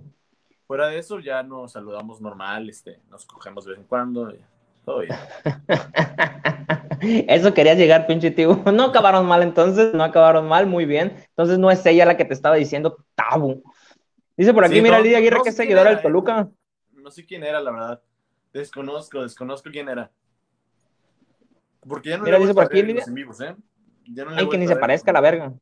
Fuera 0.66 0.88
de 0.88 0.98
eso, 0.98 1.18
ya 1.20 1.42
nos 1.42 1.72
saludamos 1.72 2.20
normal, 2.20 2.68
este, 2.68 3.00
nos 3.08 3.24
cogemos 3.24 3.64
de 3.64 3.70
vez 3.70 3.80
en 3.80 3.86
cuando, 3.86 4.30
todo 4.84 5.00
bien. 5.00 5.16
Eso 7.00 7.54
querías 7.54 7.78
llegar, 7.78 8.06
pinche 8.06 8.30
tío. 8.30 8.62
No 8.72 8.84
acabaron 8.84 9.26
mal 9.26 9.42
entonces, 9.42 9.94
no 9.94 10.02
acabaron 10.02 10.48
mal, 10.48 10.66
muy 10.66 10.84
bien. 10.84 11.14
Entonces 11.28 11.58
no 11.58 11.70
es 11.70 11.84
ella 11.86 12.06
la 12.06 12.16
que 12.16 12.24
te 12.24 12.34
estaba 12.34 12.56
diciendo 12.56 13.04
tabú. 13.14 13.62
Dice 14.38 14.54
por 14.54 14.64
aquí, 14.64 14.80
mira, 14.80 15.00
Lidia 15.00 15.18
Aguirre, 15.18 15.40
que 15.42 15.48
es 15.48 15.56
seguidora 15.56 15.90
del 15.90 16.00
Toluca. 16.00 16.48
No 16.92 17.10
sé 17.10 17.26
quién 17.26 17.42
era, 17.42 17.60
la 17.60 17.72
verdad. 17.72 18.02
Desconozco, 18.52 19.22
desconozco 19.22 19.68
quién 19.68 19.88
era. 19.88 20.12
Porque 21.80 22.10
ya 22.10 22.18
no 22.18 22.22
Mira, 22.22 22.38
le 22.38 22.44
dice 22.44 22.54
por 22.54 22.64
aquí, 22.64 22.80
Lidia. 22.80 23.04
vivos, 23.08 23.40
¿eh? 23.40 23.56
Ya 24.04 24.24
no 24.24 24.30
Ay, 24.36 24.48
que 24.48 24.56
ni 24.56 24.68
se 24.68 24.76
parezca 24.76 25.12
la 25.12 25.20
verga. 25.20 25.52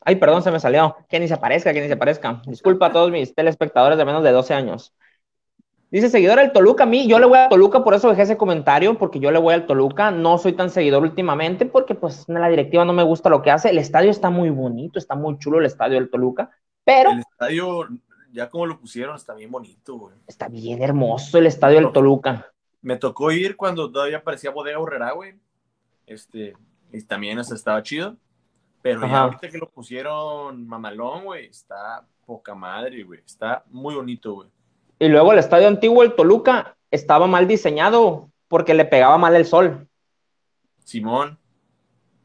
Ay, 0.00 0.16
perdón, 0.16 0.42
se 0.42 0.50
me 0.50 0.60
salió. 0.60 0.96
Que 1.08 1.18
ni 1.18 1.28
se 1.28 1.38
parezca, 1.38 1.72
que 1.72 1.80
ni 1.80 1.88
se 1.88 1.96
parezca. 1.96 2.42
Disculpa 2.46 2.86
a 2.86 2.92
todos 2.92 3.10
mis 3.10 3.34
telespectadores 3.34 3.96
de 3.96 4.04
menos 4.04 4.22
de 4.22 4.32
12 4.32 4.52
años. 4.52 4.94
Dice 5.90 6.10
seguidor 6.10 6.38
del 6.38 6.52
Toluca, 6.52 6.82
a 6.82 6.86
mí, 6.86 7.08
yo 7.08 7.18
le 7.18 7.24
voy 7.24 7.38
al 7.38 7.48
Toluca, 7.48 7.82
por 7.82 7.94
eso 7.94 8.10
dejé 8.10 8.22
ese 8.22 8.36
comentario, 8.36 8.98
porque 8.98 9.18
yo 9.18 9.30
le 9.30 9.38
voy 9.38 9.54
al 9.54 9.64
Toluca, 9.64 10.10
no 10.10 10.36
soy 10.36 10.52
tan 10.52 10.68
seguidor 10.68 11.02
últimamente, 11.02 11.64
porque 11.64 11.94
pues 11.94 12.28
en 12.28 12.34
la 12.34 12.48
directiva 12.48 12.84
no 12.84 12.92
me 12.92 13.02
gusta 13.02 13.30
lo 13.30 13.40
que 13.40 13.50
hace, 13.50 13.70
el 13.70 13.78
estadio 13.78 14.10
está 14.10 14.28
muy 14.28 14.50
bonito, 14.50 14.98
está 14.98 15.14
muy 15.14 15.38
chulo 15.38 15.60
el 15.60 15.64
estadio 15.66 15.94
del 15.94 16.10
Toluca, 16.10 16.50
pero 16.84 17.12
El 17.12 17.20
estadio, 17.20 17.88
ya 18.36 18.50
como 18.50 18.66
lo 18.66 18.78
pusieron, 18.78 19.16
está 19.16 19.32
bien 19.34 19.50
bonito, 19.50 19.96
güey. 19.96 20.14
está 20.26 20.48
bien 20.48 20.82
hermoso 20.82 21.38
el 21.38 21.46
estadio 21.46 21.80
del 21.80 21.90
Toluca. 21.90 22.52
Me 22.82 22.96
tocó 22.96 23.32
ir 23.32 23.56
cuando 23.56 23.90
todavía 23.90 24.22
parecía 24.22 24.50
Bodega 24.50 24.78
Horrera, 24.78 25.12
güey. 25.12 25.34
Este, 26.06 26.54
y 26.92 27.02
también 27.02 27.38
eso 27.38 27.54
estaba 27.54 27.82
chido. 27.82 28.14
Pero 28.82 29.00
ya 29.00 29.20
ahorita 29.20 29.48
que 29.48 29.56
lo 29.56 29.70
pusieron 29.70 30.68
mamalón, 30.68 31.24
güey, 31.24 31.46
está 31.46 32.06
poca 32.26 32.54
madre, 32.54 33.02
güey. 33.04 33.20
Está 33.24 33.64
muy 33.70 33.94
bonito, 33.94 34.34
güey. 34.34 34.50
Y 34.98 35.08
luego 35.08 35.32
el 35.32 35.38
estadio 35.38 35.66
antiguo, 35.66 36.02
el 36.02 36.14
Toluca, 36.14 36.76
estaba 36.90 37.26
mal 37.26 37.48
diseñado 37.48 38.30
porque 38.48 38.74
le 38.74 38.84
pegaba 38.84 39.16
mal 39.16 39.34
el 39.34 39.46
sol. 39.46 39.88
Simón, 40.84 41.38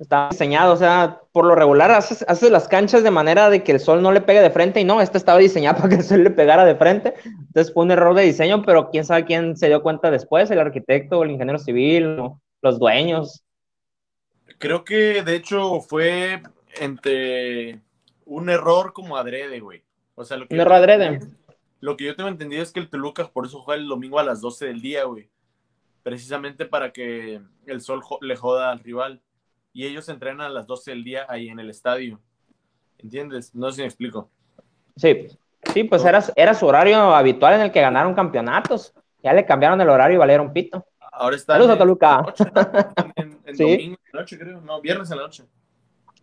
Estaba 0.01 0.29
diseñado, 0.29 0.73
o 0.73 0.77
sea, 0.77 1.21
por 1.31 1.45
lo 1.45 1.53
regular 1.53 1.91
haces, 1.91 2.25
haces 2.27 2.49
las 2.49 2.67
canchas 2.67 3.03
de 3.03 3.11
manera 3.11 3.51
de 3.51 3.63
que 3.63 3.71
el 3.71 3.79
sol 3.79 4.01
no 4.01 4.11
le 4.11 4.19
pegue 4.21 4.41
de 4.41 4.49
frente 4.49 4.81
y 4.81 4.83
no, 4.83 4.99
este 4.99 5.19
estaba 5.19 5.37
diseñado 5.37 5.77
para 5.77 5.89
que 5.89 5.95
el 5.95 6.03
sol 6.03 6.23
le 6.23 6.31
pegara 6.31 6.65
de 6.65 6.75
frente. 6.75 7.13
Entonces 7.23 7.71
fue 7.71 7.83
un 7.83 7.91
error 7.91 8.15
de 8.15 8.23
diseño, 8.23 8.63
pero 8.63 8.89
quién 8.89 9.05
sabe 9.05 9.25
quién 9.25 9.55
se 9.55 9.67
dio 9.67 9.83
cuenta 9.83 10.09
después, 10.09 10.49
el 10.49 10.59
arquitecto, 10.59 11.21
el 11.23 11.31
ingeniero 11.31 11.59
civil, 11.59 12.17
los 12.63 12.79
dueños. 12.79 13.43
creo 14.57 14.83
que 14.83 15.21
de 15.23 15.35
hecho 15.35 15.81
fue 15.81 16.41
entre 16.79 17.79
un 18.25 18.49
error 18.49 18.93
como 18.93 19.17
adrede, 19.17 19.59
güey. 19.59 19.83
O 20.15 20.23
sea, 20.25 20.37
lo 20.37 20.47
que 20.47 20.55
Un 20.55 20.57
yo 20.57 20.61
error 20.63 20.73
tengo 20.81 20.83
adrede. 20.93 21.05
entendido- 21.15 21.37
Lo 21.79 21.97
que 21.97 22.03
yo 22.05 22.15
tengo 22.15 22.29
entendido 22.29 22.63
es 22.63 22.71
que 22.71 22.79
el 22.79 22.89
Toluca 22.89 23.27
por 23.31 23.45
eso 23.45 23.61
juega 23.61 23.79
el 23.81 23.87
domingo 23.87 24.19
a 24.19 24.23
las 24.23 24.41
12 24.41 24.65
del 24.65 24.81
día, 24.81 25.03
güey. 25.05 25.29
Precisamente 26.03 26.65
para 26.65 26.91
que 26.91 27.41
el 27.67 27.81
sol 27.81 28.01
le 28.21 28.35
joda 28.35 28.71
al 28.71 28.79
rival. 28.79 29.21
Y 29.73 29.85
ellos 29.85 30.09
entrenan 30.09 30.41
a 30.41 30.49
las 30.49 30.67
12 30.67 30.91
del 30.91 31.03
día 31.03 31.25
ahí 31.29 31.49
en 31.49 31.59
el 31.59 31.69
estadio. 31.69 32.19
¿Entiendes? 32.97 33.55
No 33.55 33.69
sé 33.69 33.75
si 33.77 33.81
me 33.81 33.87
explico. 33.87 34.29
Sí, 34.95 35.27
sí, 35.73 35.83
pues 35.85 36.03
era, 36.05 36.23
era 36.35 36.53
su 36.53 36.65
horario 36.67 36.97
habitual 37.15 37.55
en 37.55 37.61
el 37.61 37.71
que 37.71 37.81
ganaron 37.81 38.13
campeonatos. 38.13 38.93
Ya 39.23 39.33
le 39.33 39.45
cambiaron 39.45 39.79
el 39.81 39.89
horario 39.89 40.15
y 40.15 40.19
valieron 40.19 40.51
pito. 40.51 40.85
Ahora 41.13 41.35
está 41.35 41.53
Saludos 41.53 41.71
a 41.75 41.77
Toluca. 41.77 42.23
En, 43.15 43.39
en 43.45 43.55
Sí. 43.55 43.63
domingo 43.63 43.97
en 44.05 44.09
la 44.13 44.19
noche, 44.21 44.37
creo. 44.39 44.61
No, 44.61 44.81
viernes 44.81 45.09
en 45.11 45.17
la 45.17 45.23
noche. 45.23 45.43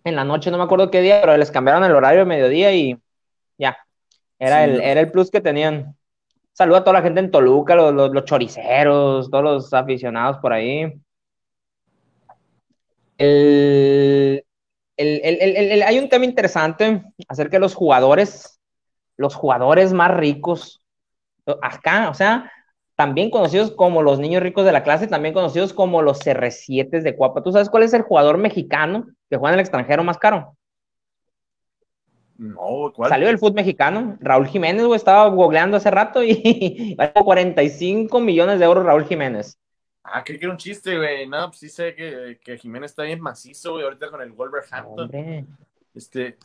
En 0.04 0.16
la 0.16 0.24
noche, 0.24 0.50
no 0.50 0.58
me 0.58 0.64
acuerdo 0.64 0.90
qué 0.90 1.00
día, 1.00 1.20
pero 1.20 1.36
les 1.36 1.50
cambiaron 1.50 1.84
el 1.84 1.94
horario 1.94 2.20
de 2.20 2.24
mediodía 2.26 2.72
y 2.74 2.98
ya. 3.58 3.76
Era, 4.38 4.64
Sí. 4.64 4.70
el, 4.70 4.80
era 4.80 5.00
el 5.00 5.10
plus 5.10 5.30
que 5.30 5.40
tenían. 5.40 5.96
Saluda 6.52 6.78
a 6.78 6.84
toda 6.84 6.94
la 6.94 7.02
gente 7.02 7.20
en 7.20 7.30
Toluca, 7.30 7.74
los, 7.74 7.92
los, 7.94 8.10
los 8.12 8.24
choriceros, 8.24 9.30
todos 9.30 9.44
los 9.44 9.72
aficionados 9.74 10.38
por 10.38 10.52
ahí. 10.52 10.92
El, 13.18 14.44
el- 14.96 15.56
el- 15.56 15.82
hay 15.82 15.98
un 15.98 16.08
tema 16.08 16.24
interesante 16.24 17.02
acerca 17.28 17.56
de 17.56 17.60
los 17.60 17.74
jugadores, 17.74 18.60
los 19.16 19.34
jugadores 19.34 19.92
más 19.92 20.10
ricos. 20.16 20.82
Acá, 21.62 22.10
o 22.10 22.14
sea, 22.14 22.50
también 22.96 23.30
conocidos 23.30 23.70
como 23.70 24.02
los 24.02 24.18
niños 24.18 24.42
ricos 24.42 24.64
de 24.64 24.72
la 24.72 24.82
clase, 24.82 25.06
también 25.06 25.34
conocidos 25.34 25.72
como 25.72 26.02
los 26.02 26.18
CR7 26.20 27.00
de 27.00 27.16
Cuapa. 27.16 27.42
¿Tú 27.42 27.52
sabes 27.52 27.70
cuál 27.70 27.84
es 27.84 27.94
el 27.94 28.02
jugador 28.02 28.38
mexicano 28.38 29.06
que 29.30 29.36
juega 29.36 29.50
en 29.54 29.60
el 29.60 29.60
extranjero 29.60 30.02
más 30.04 30.18
caro? 30.18 30.56
No, 32.36 32.92
¿cuál? 32.94 33.08
Salió 33.08 33.26
del 33.28 33.38
fútbol 33.38 33.54
mexicano. 33.54 34.16
Raúl 34.20 34.46
Jiménez, 34.46 34.84
güey, 34.84 34.96
estaba 34.96 35.28
googleando 35.28 35.76
hace 35.76 35.90
rato 35.90 36.22
y 36.22 36.94
vale 36.98 37.12
45 37.12 38.20
millones 38.20 38.58
de 38.58 38.64
euros 38.64 38.84
Raúl 38.84 39.04
Jiménez. 39.06 39.58
Ah, 40.12 40.22
creí 40.24 40.38
que 40.38 40.44
era 40.46 40.52
un 40.52 40.58
chiste, 40.58 40.96
güey. 40.96 41.26
No, 41.28 41.48
pues 41.48 41.58
sí 41.60 41.68
sé 41.68 41.94
que, 41.94 42.38
que 42.42 42.58
Jiménez 42.58 42.92
está 42.92 43.02
bien 43.02 43.20
macizo, 43.20 43.72
güey, 43.72 43.84
ahorita 43.84 44.10
con 44.10 44.20
el 44.22 44.32
Wolverhampton. 44.32 45.04
Hombre, 45.04 45.44
Este, 45.94 46.36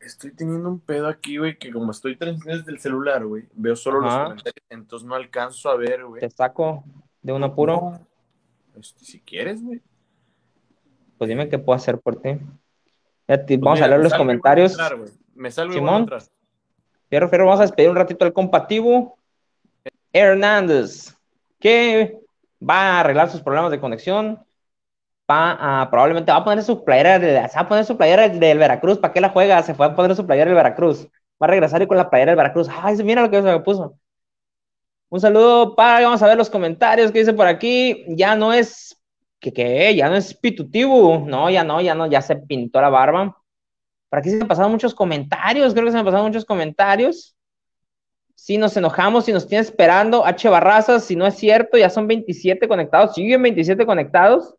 estoy 0.00 0.32
teniendo 0.32 0.68
un 0.68 0.80
pedo 0.80 1.06
aquí, 1.08 1.36
güey, 1.38 1.58
que 1.58 1.70
como 1.72 1.90
estoy 1.92 2.16
transmitiendo 2.16 2.58
desde 2.58 2.72
el 2.72 2.78
celular, 2.80 3.24
güey, 3.26 3.44
veo 3.54 3.76
solo 3.76 3.98
Ajá. 4.06 4.18
los 4.18 4.28
comentarios, 4.28 4.64
entonces 4.70 5.06
no 5.08 5.14
alcanzo 5.14 5.68
a 5.70 5.76
ver, 5.76 6.04
güey. 6.04 6.20
te 6.20 6.30
saco 6.30 6.84
de 7.22 7.32
un 7.32 7.44
apuro. 7.44 7.74
No. 7.76 8.06
Este, 8.80 9.04
si 9.04 9.20
quieres, 9.20 9.62
güey. 9.62 9.80
Pues 11.18 11.28
dime 11.28 11.48
qué 11.48 11.58
puedo 11.58 11.76
hacer 11.76 11.98
por 11.98 12.16
ti. 12.20 12.30
Ya 13.28 13.36
te- 13.44 13.58
Pues 13.58 13.60
vamos 13.60 13.78
mira, 13.78 13.86
a 13.86 13.88
leer 13.90 14.00
los 14.02 14.14
comentarios. 14.14 14.72
entrar, 14.72 14.96
me 15.34 15.50
salgo 15.50 15.74
Simón. 15.74 16.08
Fierro, 17.10 17.28
Fierro, 17.28 17.44
vamos 17.46 17.60
a 17.60 17.64
despedir 17.64 17.90
un 17.90 17.96
ratito 17.96 18.24
al 18.24 18.32
compativo. 18.32 19.18
Hernández, 20.12 21.14
que 21.60 22.19
va 22.68 22.96
a 22.96 23.00
arreglar 23.00 23.30
sus 23.30 23.42
problemas 23.42 23.70
de 23.70 23.80
conexión. 23.80 24.44
Va 25.30 25.82
a, 25.82 25.90
probablemente 25.90 26.32
va 26.32 26.38
a 26.38 26.44
poner 26.44 26.64
su 26.64 26.84
playera, 26.84 27.18
va 27.18 27.60
a 27.60 27.68
poner 27.68 27.84
su 27.84 27.96
playera 27.96 28.28
del 28.28 28.58
Veracruz. 28.58 28.98
¿Para 28.98 29.12
qué 29.12 29.20
la 29.20 29.28
juega? 29.30 29.62
Se 29.62 29.74
fue 29.74 29.86
a 29.86 29.94
poner 29.94 30.16
su 30.16 30.26
playera 30.26 30.46
del 30.46 30.56
Veracruz. 30.56 31.06
Va 31.42 31.46
a 31.46 31.48
regresar 31.48 31.82
y 31.82 31.86
con 31.86 31.96
la 31.96 32.10
playera 32.10 32.32
del 32.32 32.36
Veracruz. 32.36 32.68
Ay, 32.70 32.96
mira 33.04 33.22
lo 33.22 33.30
que 33.30 33.36
se 33.36 33.42
me 33.42 33.60
puso. 33.60 33.96
Un 35.08 35.20
saludo 35.20 35.74
para, 35.74 36.04
vamos 36.04 36.22
a 36.22 36.26
ver 36.26 36.36
los 36.36 36.50
comentarios 36.50 37.12
que 37.12 37.20
dice 37.20 37.32
por 37.32 37.46
aquí. 37.46 38.04
Ya 38.08 38.36
no 38.36 38.52
es, 38.52 39.00
que 39.40 39.52
qué? 39.52 39.94
Ya 39.94 40.08
no 40.08 40.16
es 40.16 40.34
pitutivo. 40.34 41.24
No, 41.26 41.50
ya 41.50 41.64
no, 41.64 41.80
ya 41.80 41.94
no, 41.94 42.06
ya 42.06 42.22
se 42.22 42.36
pintó 42.36 42.80
la 42.80 42.90
barba. 42.90 43.36
Por 44.08 44.18
aquí 44.18 44.30
se 44.30 44.40
han 44.42 44.48
pasado 44.48 44.68
muchos 44.68 44.94
comentarios, 44.94 45.72
creo 45.72 45.86
que 45.86 45.92
se 45.92 45.98
han 45.98 46.04
pasado 46.04 46.24
muchos 46.24 46.44
comentarios. 46.44 47.36
Si 48.42 48.56
nos 48.56 48.74
enojamos, 48.74 49.26
si 49.26 49.34
nos 49.34 49.46
tiene 49.46 49.60
esperando, 49.60 50.24
H 50.24 50.48
Barrazas, 50.48 51.04
si 51.04 51.14
no 51.14 51.26
es 51.26 51.34
cierto, 51.34 51.76
ya 51.76 51.90
son 51.90 52.06
27 52.06 52.66
conectados, 52.68 53.14
siguen 53.14 53.42
27 53.42 53.84
conectados. 53.84 54.54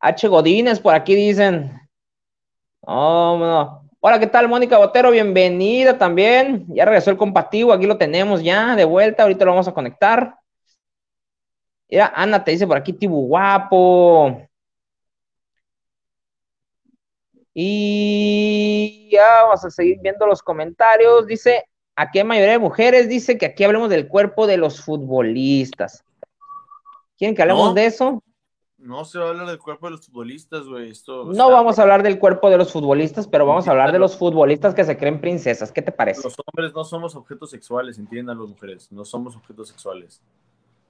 H 0.00 0.26
Godínez, 0.28 0.80
por 0.80 0.94
aquí 0.94 1.14
dicen. 1.14 1.78
No. 2.86 3.86
Hola, 4.00 4.18
¿qué 4.18 4.26
tal, 4.26 4.48
Mónica 4.48 4.78
Botero? 4.78 5.10
Bienvenida 5.10 5.98
también. 5.98 6.64
Ya 6.68 6.86
regresó 6.86 7.10
el 7.10 7.18
compativo, 7.18 7.70
aquí 7.70 7.84
lo 7.84 7.98
tenemos 7.98 8.42
ya 8.42 8.74
de 8.76 8.86
vuelta, 8.86 9.24
ahorita 9.24 9.44
lo 9.44 9.50
vamos 9.50 9.68
a 9.68 9.74
conectar. 9.74 10.38
Mira, 11.90 12.10
Ana 12.16 12.42
te 12.42 12.52
dice 12.52 12.66
por 12.66 12.78
aquí, 12.78 12.94
Tibu 12.94 13.26
guapo. 13.26 14.48
Y 17.52 19.10
ya 19.12 19.42
vamos 19.44 19.62
a 19.66 19.70
seguir 19.70 19.98
viendo 20.00 20.26
los 20.26 20.42
comentarios. 20.42 21.26
Dice, 21.26 21.66
aquí 21.96 22.18
hay 22.18 22.24
mayoría 22.24 22.52
de 22.52 22.58
mujeres, 22.58 23.08
dice 23.08 23.38
que 23.38 23.46
aquí 23.46 23.64
hablemos 23.64 23.90
del 23.90 24.08
cuerpo 24.08 24.46
de 24.46 24.56
los 24.56 24.82
futbolistas. 24.82 26.04
¿Quieren 27.16 27.34
que 27.34 27.42
hablemos 27.42 27.68
No. 27.68 27.74
de 27.74 27.86
eso? 27.86 28.22
No 28.78 29.04
se 29.06 29.18
va 29.18 29.26
a 29.26 29.28
hablar 29.30 29.46
del 29.46 29.58
cuerpo 29.58 29.86
de 29.86 29.92
los 29.92 30.04
futbolistas, 30.06 30.66
güey. 30.66 30.90
Esto 30.90 31.24
No 31.32 31.50
vamos 31.50 31.78
a 31.78 31.82
hablar 31.82 32.02
del 32.02 32.18
cuerpo 32.18 32.50
de 32.50 32.58
los 32.58 32.70
futbolistas, 32.70 33.26
pero 33.26 33.46
vamos 33.46 33.66
a 33.66 33.70
hablar 33.70 33.92
de 33.92 33.98
los 33.98 34.16
futbolistas 34.18 34.74
que 34.74 34.84
se 34.84 34.98
creen 34.98 35.20
princesas. 35.22 35.72
¿Qué 35.72 35.80
te 35.80 35.90
parece? 35.92 36.22
Los 36.24 36.36
hombres 36.44 36.74
no 36.74 36.84
somos 36.84 37.14
objetos 37.14 37.50
sexuales, 37.50 37.98
entiendan 37.98 38.38
las 38.38 38.48
mujeres. 38.48 38.92
No 38.92 39.04
somos 39.06 39.36
objetos 39.36 39.68
sexuales. 39.68 40.20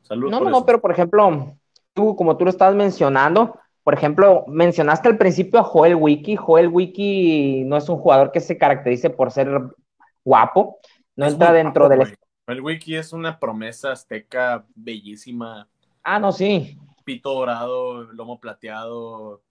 Salud. 0.02 0.28
No, 0.30 0.40
no, 0.40 0.50
no, 0.50 0.66
pero 0.66 0.80
por 0.80 0.90
ejemplo, 0.90 1.54
tú, 1.92 2.16
como 2.16 2.36
tú 2.36 2.44
lo 2.44 2.50
estabas 2.50 2.74
mencionando, 2.74 3.58
por 3.84 3.94
ejemplo, 3.94 4.44
mencionaste 4.48 5.08
al 5.08 5.16
principio 5.18 5.60
a 5.60 5.62
Joel 5.62 5.94
Wiki. 5.94 6.34
Joel 6.34 6.68
Wiki 6.68 7.62
no 7.64 7.76
es 7.76 7.88
un 7.88 7.98
jugador 7.98 8.32
que 8.32 8.40
se 8.40 8.58
caracterice 8.58 9.08
por 9.10 9.30
ser 9.30 9.60
guapo, 10.24 10.78
no 11.16 11.26
Es 11.26 11.32
entra 11.32 11.52
dentro 11.52 11.86
guapo, 11.88 12.04
del... 12.04 12.18
El 12.46 12.60
wiki 12.60 12.96
es 12.96 13.12
una 13.12 13.38
promesa 13.38 13.92
azteca 13.92 14.66
bellísima. 14.74 15.68
Ah, 16.02 16.18
no, 16.18 16.32
sí. 16.32 16.78
Pito 17.04 17.32
dorado, 17.32 18.04
lomo 18.12 18.38
plateado, 18.38 19.42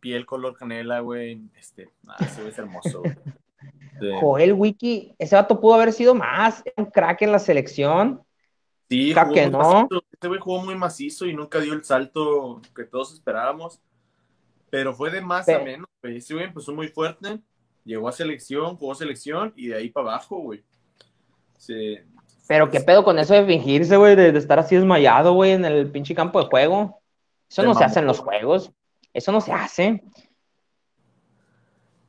piel 0.00 0.26
color 0.26 0.56
canela, 0.56 1.00
güey. 1.00 1.42
Este, 1.56 1.90
ah, 2.08 2.16
ese 2.20 2.40
güey 2.40 2.52
es 2.52 2.58
hermoso. 2.58 3.02
Sí. 3.04 4.06
Joel 4.20 4.54
Wiki, 4.54 5.14
ese 5.18 5.36
vato 5.36 5.60
pudo 5.60 5.74
haber 5.74 5.92
sido 5.92 6.14
más, 6.14 6.64
un 6.76 6.86
crack 6.86 7.22
en 7.22 7.32
la 7.32 7.38
selección. 7.38 8.22
Sí, 8.88 9.12
jugó 9.14 9.32
que 9.32 9.48
no. 9.48 9.58
macizo. 9.58 10.02
Este 10.10 10.28
güey 10.28 10.40
jugó 10.40 10.64
muy 10.64 10.74
macizo 10.74 11.26
y 11.26 11.34
nunca 11.34 11.60
dio 11.60 11.74
el 11.74 11.84
salto 11.84 12.60
que 12.74 12.84
todos 12.84 13.12
esperábamos. 13.12 13.80
Pero 14.70 14.94
fue 14.94 15.10
de 15.10 15.20
más 15.20 15.48
a 15.48 15.58
menos, 15.58 15.88
güey. 16.02 16.16
Ese 16.16 16.34
güey 16.34 16.46
empezó 16.46 16.72
muy 16.72 16.88
fuerte, 16.88 17.40
llegó 17.84 18.08
a 18.08 18.12
selección, 18.12 18.76
jugó 18.76 18.94
selección 18.94 19.52
y 19.56 19.68
de 19.68 19.76
ahí 19.76 19.90
para 19.90 20.08
abajo, 20.08 20.38
güey. 20.38 20.64
Sí. 21.60 21.98
Pero 22.48 22.70
qué 22.70 22.80
pedo 22.80 23.04
con 23.04 23.18
eso 23.18 23.34
de 23.34 23.44
fingirse, 23.44 23.96
güey, 23.96 24.16
de, 24.16 24.32
de 24.32 24.38
estar 24.38 24.58
así 24.58 24.74
desmayado, 24.74 25.34
güey, 25.34 25.52
en 25.52 25.64
el 25.64 25.90
pinche 25.92 26.14
campo 26.14 26.40
de 26.40 26.48
juego. 26.48 27.00
Eso 27.48 27.62
no 27.62 27.74
se 27.74 27.84
hace 27.84 27.98
en 28.00 28.06
los 28.06 28.18
juegos. 28.18 28.72
Eso 29.12 29.30
no 29.30 29.40
se 29.40 29.52
hace. 29.52 30.02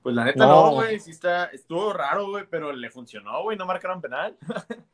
Pues 0.01 0.15
la 0.15 0.25
neta 0.25 0.45
No. 0.45 0.65
no, 0.65 0.71
güey. 0.75 0.99
Sí 0.99 1.11
está, 1.11 1.45
estuvo 1.45 1.91
raro, 1.93 2.29
güey, 2.29 2.45
pero 2.49 2.71
le 2.71 2.89
funcionó, 2.89 3.43
güey. 3.43 3.57
No 3.57 3.65
marcaron 3.65 4.01
penal. 4.01 4.37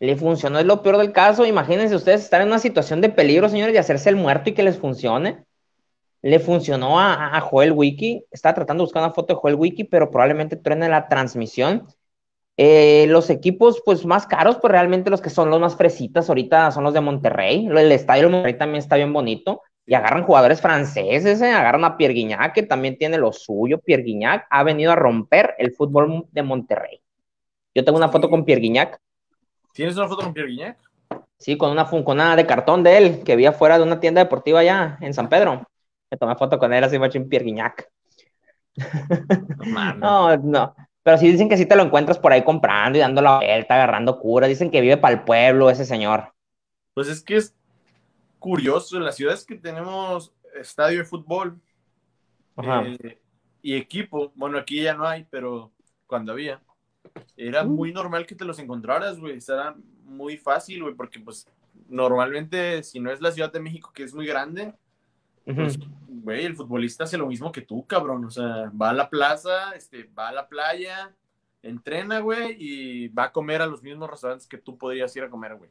Le 0.00 0.14
funcionó, 0.14 0.60
es 0.60 0.64
lo 0.64 0.80
peor 0.80 0.96
del 0.96 1.10
caso. 1.10 1.44
Imagínense 1.44 1.96
ustedes 1.96 2.22
estar 2.22 2.40
en 2.40 2.46
una 2.46 2.60
situación 2.60 3.00
de 3.00 3.08
peligro, 3.08 3.48
señores, 3.48 3.74
y 3.74 3.78
hacerse 3.78 4.08
el 4.10 4.14
muerto 4.14 4.48
y 4.48 4.54
que 4.54 4.62
les 4.62 4.78
funcione. 4.78 5.44
Le 6.22 6.38
funcionó 6.38 7.00
a, 7.00 7.40
Joel 7.40 7.72
Wiki. 7.72 8.24
Estaba 8.30 8.54
tratando 8.54 8.82
de 8.82 8.86
buscar 8.86 9.02
una 9.02 9.12
foto 9.12 9.34
de 9.34 9.40
Joel 9.40 9.56
Wiki, 9.56 9.82
pero 9.82 10.08
probablemente 10.08 10.54
truene 10.54 10.88
la 10.88 11.08
transmisión. 11.08 11.88
Eh, 12.60 13.06
los 13.08 13.30
equipos, 13.30 13.80
pues, 13.84 14.04
más 14.04 14.26
caros, 14.26 14.56
pues 14.56 14.72
realmente 14.72 15.10
los 15.10 15.20
que 15.20 15.30
son 15.30 15.48
los 15.48 15.60
más 15.60 15.76
fresitas 15.76 16.28
ahorita 16.28 16.72
son 16.72 16.82
los 16.82 16.92
de 16.92 17.00
Monterrey. 17.00 17.66
El 17.66 17.92
estadio 17.92 18.24
de 18.24 18.30
Monterrey 18.30 18.58
también 18.58 18.80
está 18.80 18.96
bien 18.96 19.12
bonito. 19.12 19.62
Y 19.86 19.94
agarran 19.94 20.24
jugadores 20.24 20.60
franceses, 20.60 21.40
¿eh? 21.40 21.52
agarran 21.52 21.84
a 21.84 21.96
Pierre 21.96 22.12
Guignac, 22.12 22.52
que 22.52 22.64
también 22.64 22.98
tiene 22.98 23.16
lo 23.16 23.32
suyo. 23.32 23.78
Pierre 23.78 24.02
Guignac 24.02 24.46
ha 24.50 24.62
venido 24.62 24.92
a 24.92 24.96
romper 24.96 25.54
el 25.56 25.72
fútbol 25.72 26.26
de 26.30 26.42
Monterrey. 26.42 27.00
Yo 27.74 27.84
tengo 27.84 27.96
una 27.96 28.10
foto 28.10 28.28
con 28.28 28.44
Pierre 28.44 28.60
Guignac. 28.60 28.98
¿Tienes 29.72 29.96
una 29.96 30.08
foto 30.08 30.24
con 30.24 30.34
Pierre 30.34 30.50
Guignac? 30.50 30.78
Sí, 31.38 31.56
con 31.56 31.70
una, 31.70 31.88
con 31.88 32.36
de 32.36 32.46
cartón 32.46 32.82
de 32.82 32.98
él, 32.98 33.22
que 33.24 33.36
vi 33.36 33.46
afuera 33.46 33.78
de 33.78 33.84
una 33.84 34.00
tienda 34.00 34.22
deportiva 34.22 34.60
allá 34.60 34.98
en 35.00 35.14
San 35.14 35.28
Pedro. 35.28 35.64
Me 36.10 36.18
tomé 36.18 36.34
foto 36.34 36.58
con 36.58 36.74
él 36.74 36.82
así, 36.82 36.98
macho, 36.98 37.16
en 37.16 37.28
Pierre 37.28 37.46
Guignac. 37.46 37.88
No, 39.96 40.36
no, 40.42 40.74
Pero 41.08 41.16
sí 41.16 41.32
dicen 41.32 41.48
que 41.48 41.56
sí 41.56 41.64
te 41.64 41.74
lo 41.74 41.84
encuentras 41.84 42.18
por 42.18 42.34
ahí 42.34 42.44
comprando 42.44 42.98
y 42.98 43.00
dando 43.00 43.22
la 43.22 43.38
vuelta, 43.38 43.76
agarrando 43.76 44.18
cura. 44.18 44.46
Dicen 44.46 44.70
que 44.70 44.82
vive 44.82 44.98
para 44.98 45.14
el 45.14 45.24
pueblo 45.24 45.70
ese 45.70 45.86
señor. 45.86 46.34
Pues 46.92 47.08
es 47.08 47.22
que 47.22 47.36
es 47.36 47.56
curioso, 48.38 48.98
en 48.98 49.04
las 49.04 49.16
ciudades 49.16 49.46
que 49.46 49.54
tenemos 49.54 50.34
estadio 50.60 50.98
de 50.98 51.06
fútbol 51.06 51.58
eh, 52.62 53.18
y 53.62 53.76
equipo, 53.76 54.32
bueno, 54.34 54.58
aquí 54.58 54.82
ya 54.82 54.92
no 54.92 55.06
hay, 55.06 55.26
pero 55.30 55.72
cuando 56.06 56.32
había, 56.32 56.60
era 57.38 57.64
mm. 57.64 57.70
muy 57.70 57.90
normal 57.90 58.26
que 58.26 58.34
te 58.34 58.44
los 58.44 58.58
encontraras, 58.58 59.18
güey, 59.18 59.38
era 59.48 59.74
muy 60.04 60.36
fácil, 60.36 60.82
güey, 60.82 60.94
porque 60.94 61.20
pues 61.20 61.48
normalmente 61.88 62.82
si 62.82 63.00
no 63.00 63.10
es 63.10 63.22
la 63.22 63.32
Ciudad 63.32 63.50
de 63.50 63.60
México, 63.60 63.92
que 63.94 64.02
es 64.02 64.12
muy 64.12 64.26
grande, 64.26 64.74
pues, 65.54 65.78
güey, 66.08 66.44
el 66.44 66.56
futbolista 66.56 67.04
hace 67.04 67.18
lo 67.18 67.26
mismo 67.26 67.52
que 67.52 67.62
tú, 67.62 67.86
cabrón, 67.86 68.24
o 68.24 68.30
sea, 68.30 68.70
va 68.80 68.90
a 68.90 68.94
la 68.94 69.08
plaza, 69.08 69.72
este, 69.72 70.10
va 70.18 70.28
a 70.28 70.32
la 70.32 70.48
playa, 70.48 71.14
entrena, 71.62 72.20
güey, 72.20 72.56
y 72.58 73.08
va 73.08 73.24
a 73.24 73.32
comer 73.32 73.62
a 73.62 73.66
los 73.66 73.82
mismos 73.82 74.10
restaurantes 74.10 74.46
que 74.46 74.58
tú 74.58 74.76
podrías 74.76 75.14
ir 75.16 75.24
a 75.24 75.30
comer, 75.30 75.56
güey. 75.56 75.70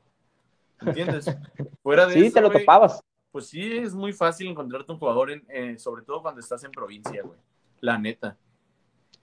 ¿Entiendes? 0.82 1.26
Fuera 1.84 2.06
de 2.06 2.14
sí, 2.14 2.32
te 2.32 2.42
lo 2.42 2.50
topabas. 2.50 3.02
Pues 3.32 3.48
sí, 3.48 3.78
es 3.78 3.94
muy 3.94 4.14
fácil 4.14 4.48
encontrarte 4.48 4.92
un 4.92 5.00
jugador, 5.00 5.32
en, 5.32 5.46
eh, 5.50 5.78
sobre 5.78 6.04
todo 6.04 6.22
cuando 6.22 6.42
estás 6.42 6.64
en 6.64 6.72
provincia, 6.72 7.22
güey. 7.22 7.40
La 7.80 7.98
neta. 7.98 8.38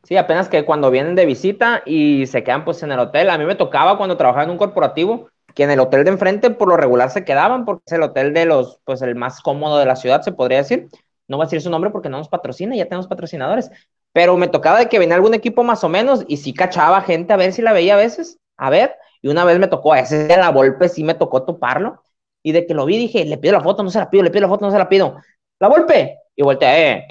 Sí, 0.05 0.17
apenas 0.17 0.49
que 0.49 0.65
cuando 0.65 0.91
vienen 0.91 1.15
de 1.15 1.25
visita 1.25 1.83
y 1.87 2.27
se 2.27 2.45
quedan 2.45 2.65
pues 2.65 2.83
en 2.83 2.93
el 2.93 2.99
hotel. 2.99 3.31
A 3.31 3.39
mí 3.39 3.45
me 3.45 3.55
tocaba 3.55 3.97
cuando 3.97 4.17
trabajaba 4.17 4.45
en 4.45 4.51
un 4.51 4.59
corporativo 4.59 5.31
que 5.55 5.63
en 5.65 5.71
el 5.71 5.81
hotel 5.81 6.05
de 6.05 6.11
enfrente 6.11 6.51
por 6.51 6.69
lo 6.69 6.77
regular 6.77 7.11
se 7.11 7.25
quedaban 7.25 7.65
porque 7.65 7.83
es 7.87 7.93
el 7.93 8.03
hotel 8.03 8.35
de 8.35 8.45
los, 8.45 8.81
pues 8.85 9.03
el 9.03 9.15
más 9.15 9.41
cómodo 9.41 9.79
de 9.79 9.87
la 9.87 9.97
ciudad, 9.97 10.23
se 10.23 10.33
podría 10.33 10.59
decir. 10.59 10.89
No 11.29 11.37
voy 11.37 11.45
a 11.45 11.47
decir 11.47 11.63
su 11.63 11.71
nombre 11.71 11.91
porque 11.91 12.09
no 12.09 12.19
nos 12.19 12.29
patrocina, 12.29 12.77
ya 12.77 12.85
tenemos 12.85 13.07
patrocinadores. 13.07 13.71
Pero 14.13 14.37
me 14.37 14.49
tocaba 14.49 14.79
de 14.79 14.89
que 14.89 14.99
venía 14.99 15.15
algún 15.17 15.35
equipo 15.35 15.65
más 15.65 15.83
o 15.85 15.89
menos 15.89 16.25
y 16.29 16.37
sí 16.37 16.53
cachaba 16.53 17.01
gente 17.03 17.33
a 17.33 17.37
ver 17.37 17.53
si 17.53 17.63
la 17.63 17.73
veía 17.73 17.95
a 17.95 17.97
veces, 17.97 18.39
a 18.57 18.71
ver. 18.71 18.95
Y 19.23 19.29
una 19.29 19.45
vez 19.45 19.59
me 19.59 19.69
tocó, 19.69 19.93
a 19.93 20.01
ese 20.01 20.25
de 20.25 20.37
la 20.37 20.51
Volpe 20.51 20.89
sí 20.89 21.03
me 21.03 21.15
tocó 21.15 21.45
toparlo. 21.45 22.03
Y 22.43 22.53
de 22.53 22.67
que 22.67 22.75
lo 22.75 22.85
vi 22.85 22.99
dije, 22.99 23.25
le 23.25 23.39
pido 23.39 23.55
la 23.55 23.63
foto, 23.63 23.83
no 23.83 23.91
se 23.91 23.99
la 23.99 24.11
pido, 24.11 24.23
le 24.23 24.31
pido 24.31 24.43
la 24.43 24.49
foto, 24.49 24.67
no 24.67 24.73
se 24.73 24.79
la 24.79 24.89
pido. 24.89 25.17
La 25.59 25.69
Volpe. 25.69 26.19
Y 26.37 26.43
volteé, 26.43 26.93
eh, 26.93 27.09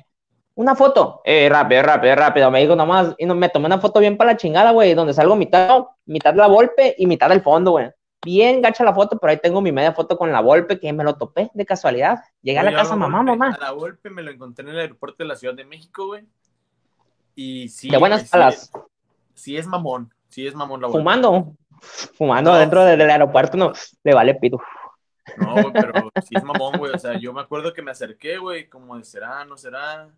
una 0.56 0.76
foto. 0.76 1.22
Eh, 1.26 1.50
rápido, 1.50 1.82
rápido, 1.82 2.16
rápido. 2.16 2.52
Me 2.52 2.62
dijo 2.62 2.76
nomás, 2.76 3.16
y 3.18 3.26
no, 3.26 3.36
me 3.36 3.50
tomé 3.50 3.66
una 3.66 3.80
foto 3.80 4.00
bien 4.00 4.18
para 4.18 4.32
la 4.34 4.38
chingada, 4.38 4.72
güey, 4.72 4.94
donde 4.94 5.14
salgo 5.14 5.36
mitad, 5.36 5.86
mitad 6.06 6.36
la 6.36 6.48
Volpe 6.48 6.96
y 6.98 7.08
mitad 7.08 7.30
del 7.30 7.42
fondo, 7.42 7.72
güey. 7.72 7.90
Bien 8.24 8.62
gacha 8.62 8.84
la 8.84 8.94
foto, 8.94 9.18
pero 9.18 9.32
ahí 9.32 9.38
tengo 9.38 9.62
mi 9.62 9.72
media 9.72 9.94
foto 9.94 10.18
con 10.18 10.32
la 10.32 10.42
Volpe, 10.42 10.80
que 10.80 10.92
me 10.94 11.04
lo 11.04 11.16
topé 11.16 11.52
de 11.54 11.66
casualidad. 11.66 12.20
Llegué 12.42 12.60
a 12.60 12.64
la 12.64 12.74
casa, 12.74 12.96
mamá, 12.96 13.22
mamá. 13.22 13.56
A 13.60 13.62
la 13.62 13.72
Volpe 13.72 14.10
me 14.10 14.24
lo 14.24 14.32
encontré 14.32 14.64
en 14.66 14.72
el 14.72 14.80
aeropuerto 14.80 15.24
de 15.24 15.28
la 15.28 15.36
Ciudad 15.36 15.54
de 15.54 15.66
México, 15.66 16.08
güey. 16.08 16.26
Y 17.36 17.70
sí. 17.70 17.90
De 17.90 17.98
buenas 17.98 18.34
alas. 18.34 18.72
Sí, 19.34 19.58
es 19.58 19.68
mamón. 19.68 20.14
Sí 20.30 20.48
es 20.48 20.56
mamón 20.56 20.82
la 20.82 20.88
Volpe. 20.88 21.00
Fumando. 21.00 21.56
Fumando 21.82 22.54
dentro 22.56 22.86
del 22.86 23.02
aeropuerto, 23.02 23.58
no. 23.58 23.74
Le 24.04 24.14
vale 24.14 24.36
pito. 24.36 24.62
No, 25.38 25.56
pero 25.74 26.12
sí 26.26 26.36
es 26.36 26.44
mamón, 26.44 26.78
güey. 26.78 26.94
O 26.94 27.00
sea, 27.00 27.18
yo 27.20 27.34
me 27.34 27.42
acuerdo 27.42 27.74
que 27.74 27.82
me 27.82 27.92
acerqué, 27.92 28.38
güey, 28.38 28.70
como 28.70 28.98
de 28.98 29.04
será, 29.04 29.44
no 29.46 29.58
será 29.58 30.10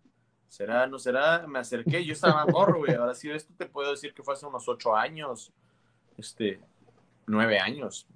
será, 0.48 0.86
no 0.86 0.98
será, 0.98 1.46
me 1.46 1.58
acerqué, 1.58 2.04
yo 2.04 2.12
estaba 2.12 2.46
morro, 2.46 2.78
güey, 2.78 2.94
ahora 2.94 3.14
sí, 3.14 3.30
esto 3.30 3.52
te 3.56 3.66
puedo 3.66 3.90
decir 3.90 4.14
que 4.14 4.22
fue 4.22 4.34
hace 4.34 4.46
unos 4.46 4.68
ocho 4.68 4.96
años, 4.96 5.52
este, 6.16 6.60
nueve 7.26 7.58
años, 7.58 8.06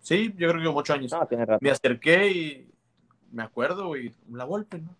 sí, 0.00 0.34
yo 0.36 0.50
creo 0.50 0.62
que 0.62 0.68
ocho 0.68 0.94
años, 0.94 1.12
me 1.60 1.70
acerqué 1.70 2.30
y 2.30 2.70
me 3.30 3.42
acuerdo, 3.42 3.88
güey, 3.88 4.12
la 4.30 4.44
golpe, 4.44 4.78
¿no? 4.78 4.94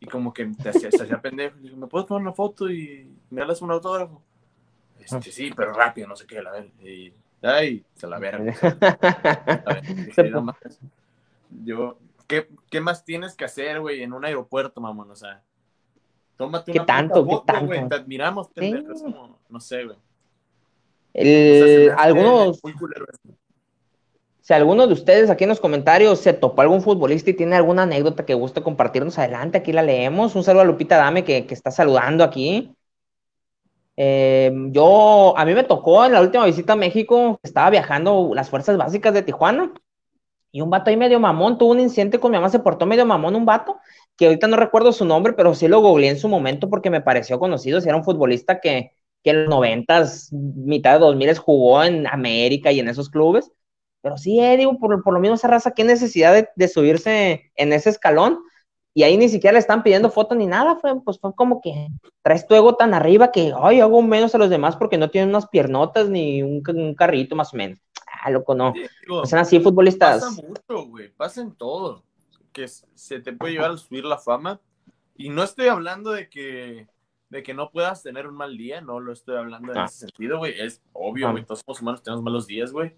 Y 0.00 0.06
como 0.06 0.32
que 0.32 0.46
te 0.46 0.70
hacía, 0.70 0.90
se 0.90 1.04
hacía 1.04 1.20
pendejo, 1.20 1.56
y 1.62 1.70
¿me 1.76 1.86
puedes 1.86 2.08
tomar 2.08 2.22
una 2.22 2.32
foto 2.32 2.68
y 2.68 3.08
me 3.30 3.46
das 3.46 3.62
un 3.62 3.70
autógrafo? 3.70 4.20
Este, 4.98 5.30
sí, 5.30 5.52
pero 5.54 5.72
rápido, 5.72 6.08
no 6.08 6.16
sé 6.16 6.26
qué, 6.26 6.42
la 6.42 6.50
ver, 6.50 6.70
y, 6.82 7.12
ay, 7.42 7.84
se 7.94 8.06
la 8.06 8.18
verá. 8.18 8.40
Yo, 11.64 11.98
¿qué, 12.26 12.48
¿qué 12.70 12.80
más 12.80 13.04
tienes 13.04 13.36
que 13.36 13.44
hacer, 13.44 13.80
güey, 13.80 14.02
en 14.02 14.12
un 14.12 14.24
aeropuerto, 14.24 14.80
mamón? 14.80 15.10
O 15.10 15.16
sea, 15.16 15.42
Tómate 16.36 16.72
¿Qué 16.72 16.80
tanto? 16.80 17.24
¿Qué 17.24 17.40
tanto? 17.46 17.88
Te 17.88 17.94
admiramos, 17.94 18.48
como, 18.48 19.38
no 19.48 19.60
sé, 19.60 19.84
güey. 19.84 19.96
Algunos. 21.96 22.60
Si 24.42 24.52
alguno 24.52 24.88
de 24.88 24.92
ustedes 24.94 25.30
aquí 25.30 25.44
en 25.44 25.50
los 25.50 25.60
comentarios 25.60 26.18
se 26.18 26.32
topó 26.32 26.62
algún 26.62 26.82
futbolista 26.82 27.30
y 27.30 27.34
tiene 27.34 27.54
alguna 27.54 27.84
anécdota 27.84 28.26
que 28.26 28.34
guste 28.34 28.60
compartirnos, 28.60 29.16
adelante, 29.16 29.58
aquí 29.58 29.72
la 29.72 29.82
leemos. 29.82 30.34
Un 30.34 30.42
saludo 30.42 30.62
a 30.62 30.64
Lupita 30.64 30.96
Dame 30.96 31.22
que, 31.22 31.46
está 31.48 31.70
saludando 31.70 32.24
aquí. 32.24 32.74
Em, 33.94 34.72
yo, 34.72 35.34
a 35.36 35.44
mí 35.44 35.54
me 35.54 35.62
tocó 35.62 36.04
en 36.04 36.12
la 36.12 36.20
última 36.20 36.44
visita 36.44 36.72
a 36.72 36.76
México, 36.76 37.38
estaba 37.42 37.70
viajando 37.70 38.32
las 38.34 38.50
fuerzas 38.50 38.76
básicas 38.76 39.14
de 39.14 39.22
Tijuana 39.22 39.72
y 40.50 40.60
un 40.60 40.70
vato 40.70 40.90
ahí 40.90 40.96
medio 40.96 41.20
mamón, 41.20 41.56
tuvo 41.56 41.70
un 41.70 41.80
incidente 41.80 42.18
con 42.18 42.30
mi 42.30 42.36
mamá, 42.36 42.48
se 42.48 42.58
portó 42.58 42.84
medio 42.84 43.06
mamón 43.06 43.36
un 43.36 43.46
vato 43.46 43.78
que 44.16 44.26
ahorita 44.26 44.48
no 44.48 44.56
recuerdo 44.56 44.92
su 44.92 45.04
nombre, 45.04 45.34
pero 45.34 45.54
sí 45.54 45.68
lo 45.68 45.80
googleé 45.80 46.10
en 46.10 46.18
su 46.18 46.28
momento 46.28 46.68
porque 46.68 46.90
me 46.90 47.00
pareció 47.00 47.38
conocido, 47.38 47.80
si 47.80 47.88
era 47.88 47.96
un 47.96 48.04
futbolista 48.04 48.60
que, 48.60 48.92
que 49.22 49.30
en 49.30 49.42
los 49.42 49.50
noventas, 49.50 50.32
mitad 50.32 50.94
de 50.94 50.98
dos 50.98 51.16
miles 51.16 51.38
jugó 51.38 51.82
en 51.82 52.06
América 52.06 52.72
y 52.72 52.80
en 52.80 52.88
esos 52.88 53.08
clubes, 53.10 53.50
pero 54.00 54.18
sí, 54.18 54.40
eh, 54.40 54.56
digo, 54.56 54.78
por, 54.78 55.02
por, 55.02 55.14
lo 55.14 55.20
mismo 55.20 55.36
esa 55.36 55.48
raza, 55.48 55.72
qué 55.72 55.84
necesidad 55.84 56.48
de, 56.56 56.68
subirse 56.68 57.52
en 57.54 57.72
ese 57.72 57.90
escalón, 57.90 58.40
y 58.94 59.04
ahí 59.04 59.16
ni 59.16 59.28
siquiera 59.28 59.54
le 59.54 59.58
están 59.60 59.82
pidiendo 59.82 60.10
foto 60.10 60.34
ni 60.34 60.46
nada, 60.46 60.76
fue, 60.76 61.00
pues 61.02 61.18
fue 61.18 61.34
como 61.34 61.60
que 61.62 61.88
traes 62.22 62.46
tu 62.46 62.54
ego 62.54 62.74
tan 62.74 62.92
arriba 62.92 63.30
que, 63.30 63.52
ay, 63.58 63.80
hago 63.80 64.02
menos 64.02 64.34
a 64.34 64.38
los 64.38 64.50
demás 64.50 64.76
porque 64.76 64.98
no 64.98 65.08
tienen 65.08 65.30
unas 65.30 65.48
piernotas 65.48 66.08
ni 66.08 66.42
un, 66.42 66.62
carrito 66.94 67.34
más 67.34 67.54
o 67.54 67.56
menos. 67.56 67.78
Ah, 68.22 68.30
loco, 68.30 68.54
no. 68.54 68.74
Son 69.24 69.38
así 69.38 69.60
futbolistas. 69.60 70.22
Pasa 70.22 70.42
mucho, 70.42 70.86
güey, 70.88 71.08
pasa 71.08 71.40
en 71.40 71.52
todo 71.54 72.02
que 72.52 72.68
se 72.68 73.20
te 73.20 73.32
puede 73.32 73.54
llevar 73.54 73.72
a 73.72 73.76
subir 73.76 74.04
la 74.04 74.18
fama. 74.18 74.60
Y 75.16 75.30
no 75.30 75.42
estoy 75.42 75.68
hablando 75.68 76.12
de 76.12 76.28
que, 76.28 76.86
de 77.32 77.42
que 77.42 77.54
no 77.54 77.70
puedas 77.70 78.02
tener 78.02 78.26
un 78.26 78.34
mal 78.34 78.58
día, 78.58 78.82
no 78.82 79.00
lo 79.00 79.10
estoy 79.10 79.36
hablando 79.36 79.72
en 79.72 79.78
ah. 79.78 79.84
ese 79.86 80.00
sentido, 80.00 80.36
güey. 80.36 80.60
Es 80.60 80.82
obvio, 80.92 81.28
ah. 81.28 81.30
güey, 81.30 81.44
todos 81.44 81.62
somos 81.64 81.80
humanos, 81.80 82.02
tenemos 82.02 82.22
malos 82.22 82.46
días, 82.46 82.70
güey. 82.70 82.94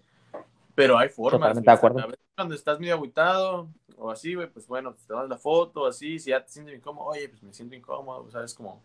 Pero 0.75 0.97
hay 0.97 1.07
formas. 1.07 1.57
acuerdo. 1.65 1.99
A 1.99 2.07
veces 2.07 2.19
cuando 2.35 2.53
estás 2.53 2.77
medio 2.77 2.95
agüitado 2.95 3.69
o 3.97 4.11
así, 4.11 4.35
güey, 4.35 4.49
pues 4.49 4.67
bueno, 4.67 4.93
te 5.07 5.13
das 5.13 5.29
la 5.29 5.37
foto, 5.37 5.85
así, 5.85 6.19
si 6.19 6.31
ya 6.31 6.43
te 6.43 6.51
sientes 6.51 6.75
incómodo, 6.75 7.07
oye, 7.07 7.29
pues 7.29 7.43
me 7.43 7.53
siento 7.53 7.75
incómodo, 7.75 8.29
¿sabes? 8.29 8.53
Como, 8.53 8.83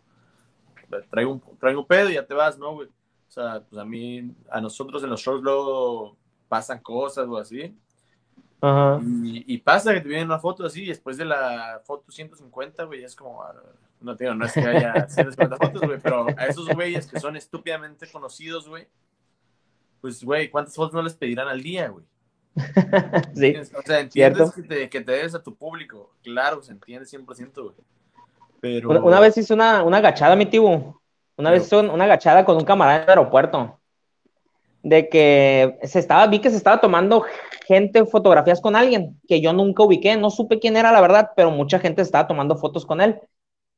traigo 1.09 1.33
un, 1.33 1.41
traigo 1.59 1.81
un 1.81 1.85
pedo 1.85 2.09
y 2.09 2.13
ya 2.13 2.25
te 2.25 2.33
vas, 2.33 2.57
¿no, 2.57 2.73
güey? 2.75 2.87
O 2.87 3.31
sea, 3.31 3.61
pues 3.69 3.77
a 3.77 3.83
mí, 3.83 4.33
a 4.49 4.61
nosotros 4.61 5.03
en 5.03 5.09
los 5.09 5.19
shows 5.19 5.41
luego 5.41 6.15
pasan 6.47 6.79
cosas 6.79 7.27
o 7.27 7.37
así. 7.37 7.77
Y, 9.21 9.57
pasa 9.57 9.93
que 9.93 9.99
te 9.99 10.07
vienen 10.07 10.27
una 10.27 10.39
foto 10.39 10.65
así, 10.65 10.83
y 10.83 10.87
después 10.87 11.17
de 11.17 11.25
la 11.25 11.81
foto 11.83 12.09
150, 12.09 12.85
güey, 12.85 13.03
es 13.03 13.17
como, 13.17 13.43
ah, 13.43 13.53
no, 14.01 14.15
tío, 14.15 14.33
no 14.33 14.45
es 14.45 14.53
que 14.53 14.61
haya 14.61 15.07
150 15.07 15.57
fotos, 15.57 15.81
güey, 15.81 15.99
pero 15.99 16.27
a 16.37 16.47
esos 16.47 16.67
güeyes 16.69 17.07
que 17.07 17.19
son 17.19 17.35
estúpidamente 17.35 18.07
conocidos, 18.11 18.67
güey, 18.67 18.87
pues, 20.01 20.23
güey, 20.23 20.49
¿cuántas 20.49 20.75
fotos 20.75 20.93
no 20.93 21.01
les 21.01 21.15
pedirán 21.15 21.47
al 21.47 21.61
día, 21.61 21.89
güey? 21.89 22.05
sí. 23.35 23.55
O 23.77 23.81
sea, 23.83 23.99
entiendes 23.99 24.51
que 24.51 24.63
te, 24.63 24.89
que 24.89 25.01
te 25.01 25.11
des 25.11 25.35
a 25.35 25.43
tu 25.43 25.55
público, 25.55 26.13
claro, 26.23 26.61
se 26.61 26.71
entiende 26.71 27.05
100%, 27.05 27.63
güey. 27.63 27.75
Pero... 28.59 28.89
Una, 28.89 29.19
vez 29.19 29.37
hice 29.37 29.53
una, 29.53 29.83
una 29.83 29.97
agachada, 29.97 30.35
mi 30.35 30.45
tío, 30.45 31.01
una 31.37 31.51
vez 31.51 31.65
hice 31.65 31.77
una 31.77 32.03
agachada 32.03 32.45
con 32.45 32.57
un 32.57 32.65
camarada 32.65 32.97
en 32.97 33.03
el 33.03 33.09
aeropuerto 33.09 33.79
de 34.83 35.09
que 35.09 35.79
se 35.83 35.99
estaba, 35.99 36.27
vi 36.27 36.39
que 36.39 36.49
se 36.49 36.57
estaba 36.57 36.81
tomando 36.81 37.23
gente 37.67 38.05
fotografías 38.05 38.61
con 38.61 38.75
alguien 38.75 39.19
que 39.27 39.41
yo 39.41 39.53
nunca 39.53 39.83
ubiqué, 39.83 40.17
no 40.17 40.29
supe 40.29 40.59
quién 40.59 40.75
era 40.75 40.91
la 40.91 41.01
verdad, 41.01 41.31
pero 41.35 41.51
mucha 41.51 41.79
gente 41.79 42.01
estaba 42.01 42.27
tomando 42.27 42.57
fotos 42.57 42.85
con 42.85 43.01
él. 43.01 43.19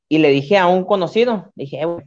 Y 0.09 0.19
le 0.19 0.29
dije 0.29 0.57
a 0.57 0.67
un 0.67 0.83
conocido, 0.83 1.51
dije, 1.55 1.81
eh, 1.81 1.85
güey, 1.85 2.05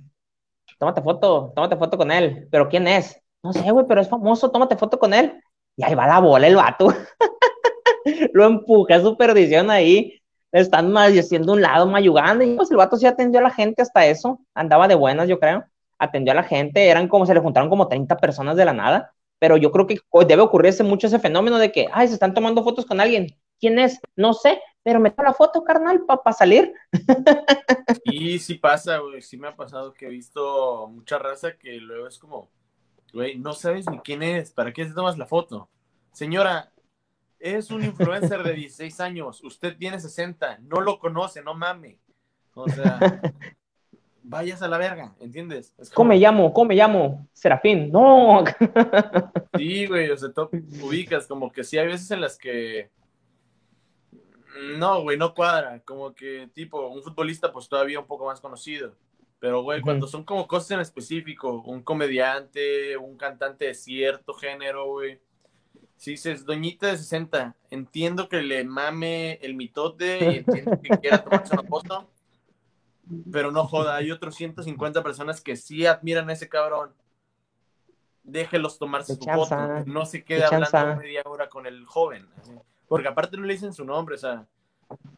tómate 0.78 1.02
foto, 1.02 1.52
tómate 1.54 1.76
foto 1.76 1.98
con 1.98 2.10
él, 2.10 2.48
pero 2.50 2.68
¿quién 2.68 2.86
es? 2.86 3.20
No 3.42 3.52
sé, 3.52 3.70
güey, 3.70 3.86
pero 3.88 4.00
es 4.00 4.08
famoso, 4.08 4.50
tómate 4.50 4.76
foto 4.76 4.98
con 4.98 5.14
él. 5.14 5.40
y 5.76 5.84
ahí 5.84 5.94
va 5.94 6.06
la 6.06 6.20
bola 6.20 6.46
el 6.46 6.56
vato. 6.56 6.88
lo 8.32 8.46
empuja 8.46 8.96
a 8.96 9.00
su 9.00 9.16
perdición 9.16 9.70
ahí. 9.70 10.20
Están 10.52 10.96
haciendo 10.96 11.52
un 11.52 11.62
lado, 11.62 11.86
mayugando. 11.86 12.44
Y 12.44 12.56
pues 12.56 12.70
el 12.70 12.76
vato 12.76 12.96
sí 12.96 13.06
atendió 13.06 13.40
a 13.40 13.42
la 13.42 13.50
gente 13.50 13.82
hasta 13.82 14.06
eso. 14.06 14.40
Andaba 14.54 14.88
de 14.88 14.94
buenas, 14.94 15.28
yo 15.28 15.38
creo. 15.38 15.64
Atendió 15.98 16.32
a 16.32 16.36
la 16.36 16.42
gente. 16.42 16.88
Eran 16.88 17.08
como, 17.08 17.26
se 17.26 17.34
le 17.34 17.40
juntaron 17.40 17.68
como 17.68 17.88
30 17.88 18.16
personas 18.16 18.56
de 18.56 18.64
la 18.64 18.72
nada. 18.72 19.12
Pero 19.38 19.56
yo 19.56 19.70
creo 19.70 19.86
que 19.86 19.98
debe 20.26 20.42
ocurrirse 20.42 20.82
mucho 20.82 21.08
ese 21.08 21.18
fenómeno 21.18 21.58
de 21.58 21.72
que, 21.72 21.86
ay, 21.92 22.08
se 22.08 22.14
están 22.14 22.32
tomando 22.32 22.64
fotos 22.64 22.86
con 22.86 23.00
alguien. 23.00 23.28
¿Quién 23.58 23.78
es? 23.78 24.00
No 24.16 24.34
sé, 24.34 24.60
pero 24.82 25.00
me 25.00 25.12
la 25.16 25.34
foto, 25.34 25.64
carnal, 25.64 26.04
para 26.06 26.32
salir. 26.32 26.72
Y 28.04 28.38
sí 28.38 28.54
pasa, 28.54 28.98
güey. 28.98 29.22
Sí 29.22 29.36
me 29.36 29.48
ha 29.48 29.56
pasado 29.56 29.92
que 29.94 30.06
he 30.06 30.10
visto 30.10 30.88
mucha 30.88 31.18
raza 31.18 31.56
que 31.56 31.76
luego 31.76 32.06
es 32.06 32.18
como, 32.18 32.50
güey, 33.12 33.38
no 33.38 33.52
sabes 33.52 33.88
ni 33.90 33.98
quién 34.00 34.22
es. 34.22 34.52
¿Para 34.52 34.72
qué 34.72 34.84
te 34.84 34.92
tomas 34.92 35.18
la 35.18 35.26
foto? 35.26 35.68
Señora, 36.12 36.72
es 37.38 37.70
un 37.70 37.84
influencer 37.84 38.42
de 38.42 38.54
16 38.54 39.00
años, 39.00 39.42
usted 39.44 39.76
tiene 39.76 40.00
60, 40.00 40.58
no 40.62 40.80
lo 40.80 40.98
conoce, 40.98 41.42
no 41.42 41.54
mame. 41.54 41.98
O 42.54 42.68
sea, 42.68 42.98
vayas 44.22 44.62
a 44.62 44.68
la 44.68 44.78
verga, 44.78 45.14
¿entiendes? 45.20 45.74
¿Cómo 45.94 46.08
me 46.08 46.18
llamo? 46.18 46.52
¿Cómo 46.52 46.68
me 46.68 46.74
llamo? 46.74 47.28
Serafín, 47.32 47.90
no. 47.90 48.44
Sí, 49.56 49.86
güey, 49.86 50.10
o 50.10 50.16
sea, 50.16 50.32
tú 50.32 50.48
ubicas, 50.82 51.26
como 51.26 51.52
que 51.52 51.64
sí 51.64 51.78
hay 51.78 51.86
veces 51.86 52.10
en 52.10 52.20
las 52.20 52.38
que 52.38 52.90
no, 54.78 55.02
güey, 55.02 55.16
no 55.16 55.34
cuadra, 55.34 55.80
como 55.84 56.14
que 56.14 56.48
tipo 56.54 56.88
un 56.88 57.02
futbolista 57.02 57.52
pues 57.52 57.68
todavía 57.68 58.00
un 58.00 58.06
poco 58.06 58.26
más 58.26 58.40
conocido. 58.40 58.94
Pero, 59.38 59.62
güey, 59.62 59.82
cuando 59.82 60.06
son 60.06 60.24
como 60.24 60.48
cosas 60.48 60.72
en 60.72 60.80
específico, 60.80 61.62
un 61.66 61.82
comediante, 61.82 62.96
un 62.96 63.16
cantante 63.16 63.66
de 63.66 63.74
cierto 63.74 64.32
género, 64.32 64.86
güey, 64.86 65.20
si 65.96 66.12
dices, 66.12 66.44
doñita 66.44 66.88
de 66.88 66.98
60, 66.98 67.54
entiendo 67.70 68.28
que 68.28 68.42
le 68.42 68.64
mame 68.64 69.34
el 69.42 69.54
mitote 69.54 70.18
y 70.18 70.36
entiendo 70.38 70.80
que 70.80 70.88
quiera 71.00 71.22
tomarse 71.22 71.54
una 71.54 71.62
foto, 71.64 72.10
pero 73.30 73.50
no 73.50 73.66
joda, 73.66 73.96
hay 73.96 74.10
otros 74.10 74.34
150 74.34 75.02
personas 75.02 75.40
que 75.40 75.56
sí 75.56 75.86
admiran 75.86 76.28
a 76.30 76.32
ese 76.32 76.48
cabrón. 76.48 76.92
Déjelos 78.22 78.78
tomarse 78.78 79.14
su 79.14 79.24
foto, 79.24 79.84
no 79.86 80.04
se 80.04 80.24
quede 80.24 80.44
hablando 80.44 80.96
media 80.96 81.22
hora 81.24 81.48
con 81.48 81.66
el 81.66 81.84
joven. 81.84 82.26
Porque 82.88 83.08
aparte 83.08 83.36
no 83.36 83.44
le 83.44 83.54
dicen 83.54 83.72
su 83.72 83.84
nombre, 83.84 84.14
o 84.14 84.18
sea, 84.18 84.46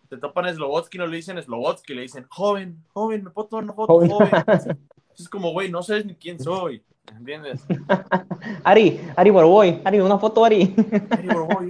te 0.09 0.17
topan 0.17 0.53
Slobotsky, 0.53 0.99
no 0.99 1.07
le 1.07 1.17
dicen 1.17 1.43
Slobotsky, 1.43 1.95
le 1.95 2.03
dicen, 2.03 2.27
joven, 2.29 2.83
joven, 2.93 3.25
me 3.25 3.31
puedo 3.31 3.49
tomar 3.49 3.65
una 3.65 3.75
foto, 3.75 4.07
joven. 4.07 4.31
Es 5.19 5.29
como, 5.29 5.51
güey, 5.51 5.69
no 5.69 5.83
sabes 5.83 6.07
ni 6.07 6.15
quién 6.15 6.39
soy. 6.39 6.81
¿Entiendes? 7.11 7.65
Ari, 8.65 9.01
Ari 9.17 9.31
Borboy, 9.31 9.83
Ari, 9.85 9.99
una 9.99 10.17
foto, 10.17 10.45
Ari. 10.45 10.75
Ari 11.11 11.29
Borboy. 11.29 11.69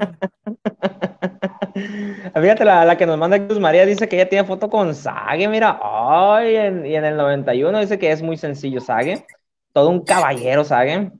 Fíjate, 2.34 2.64
la, 2.64 2.84
la, 2.84 2.96
que 2.96 3.06
nos 3.06 3.16
manda 3.16 3.46
Cruz 3.46 3.58
María 3.58 3.86
dice 3.86 4.06
que 4.08 4.16
ella 4.16 4.28
tiene 4.28 4.46
foto 4.46 4.68
con 4.68 4.94
Sage, 4.94 5.48
mira, 5.48 5.80
ay, 5.82 6.52
y 6.54 6.94
en 6.94 7.04
el 7.04 7.16
91 7.16 7.80
dice 7.80 7.98
que 7.98 8.10
es 8.10 8.20
muy 8.20 8.36
sencillo 8.36 8.80
Sage, 8.80 9.24
todo 9.72 9.88
un 9.88 10.04
caballero 10.04 10.64
Sage. 10.64 11.10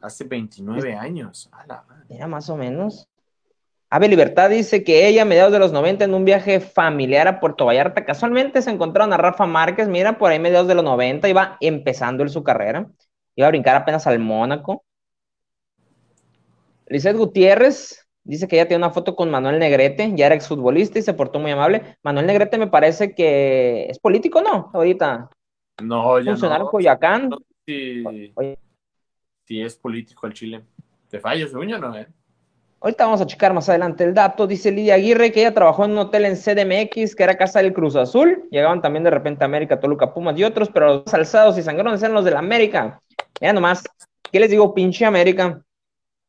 Hace 0.00 0.24
29 0.24 0.94
años, 0.94 1.50
Mira, 2.10 2.26
más 2.26 2.50
o 2.50 2.56
menos. 2.56 3.08
Ave 3.88 4.08
Libertad 4.08 4.50
dice 4.50 4.82
que 4.82 5.06
ella 5.06 5.22
a 5.22 5.24
mediados 5.24 5.52
de 5.52 5.60
los 5.60 5.72
90 5.72 6.04
en 6.04 6.14
un 6.14 6.24
viaje 6.24 6.58
familiar 6.58 7.28
a 7.28 7.38
Puerto 7.38 7.66
Vallarta 7.66 8.04
casualmente 8.04 8.62
se 8.62 8.70
encontraron 8.70 9.12
a 9.12 9.16
Rafa 9.16 9.46
Márquez, 9.46 9.88
mira, 9.88 10.18
por 10.18 10.30
ahí 10.30 10.40
mediados 10.40 10.66
de 10.66 10.74
los 10.74 10.84
90 10.84 11.28
iba 11.28 11.56
empezando 11.60 12.26
su 12.28 12.42
carrera, 12.42 12.90
iba 13.36 13.46
a 13.46 13.50
brincar 13.50 13.76
apenas 13.76 14.08
al 14.08 14.18
Mónaco. 14.18 14.84
Lizeth 16.86 17.16
Gutiérrez 17.16 18.08
dice 18.24 18.48
que 18.48 18.56
ella 18.56 18.66
tiene 18.66 18.84
una 18.84 18.92
foto 18.92 19.14
con 19.14 19.30
Manuel 19.30 19.60
Negrete, 19.60 20.12
ya 20.16 20.26
era 20.26 20.34
exfutbolista 20.34 20.98
y 20.98 21.02
se 21.02 21.14
portó 21.14 21.38
muy 21.38 21.52
amable. 21.52 21.96
Manuel 22.02 22.26
Negrete 22.26 22.58
me 22.58 22.66
parece 22.66 23.14
que 23.14 23.86
es 23.88 24.00
político, 24.00 24.42
¿no? 24.42 24.70
Ahorita. 24.74 25.30
No, 25.80 26.18
ya 26.18 26.32
Funcionario 26.32 26.64
no. 26.64 26.70
Coyacán. 26.70 27.30
sí, 27.64 28.02
sí, 29.44 29.62
es 29.62 29.76
político 29.76 30.26
el 30.26 30.32
Chile. 30.32 30.64
Te 31.10 31.18
fallo, 31.18 31.48
sueño, 31.48 31.78
¿no? 31.78 31.96
Eh? 31.96 32.06
Ahorita 32.80 33.04
vamos 33.04 33.20
a 33.20 33.26
checar 33.26 33.52
más 33.52 33.68
adelante 33.68 34.04
el 34.04 34.14
dato. 34.14 34.46
Dice 34.46 34.70
Lidia 34.70 34.94
Aguirre 34.94 35.32
que 35.32 35.40
ella 35.40 35.52
trabajó 35.52 35.84
en 35.84 35.90
un 35.90 35.98
hotel 35.98 36.24
en 36.24 36.36
CDMX, 36.36 37.14
que 37.14 37.22
era 37.22 37.36
Casa 37.36 37.60
del 37.60 37.74
Cruz 37.74 37.96
Azul. 37.96 38.48
Llegaban 38.50 38.80
también 38.80 39.04
de 39.04 39.10
repente 39.10 39.44
a 39.44 39.46
América, 39.46 39.78
Toluca, 39.78 40.14
Pumas 40.14 40.38
y 40.38 40.44
otros, 40.44 40.70
pero 40.72 41.02
los 41.04 41.12
alzados 41.12 41.58
y 41.58 41.62
sangrones 41.62 42.02
eran 42.02 42.14
los 42.14 42.24
de 42.24 42.30
la 42.30 42.38
América. 42.38 43.02
Ya 43.40 43.52
nomás, 43.52 43.84
¿qué 44.32 44.40
les 44.40 44.50
digo, 44.50 44.72
pinche 44.72 45.04
América? 45.04 45.62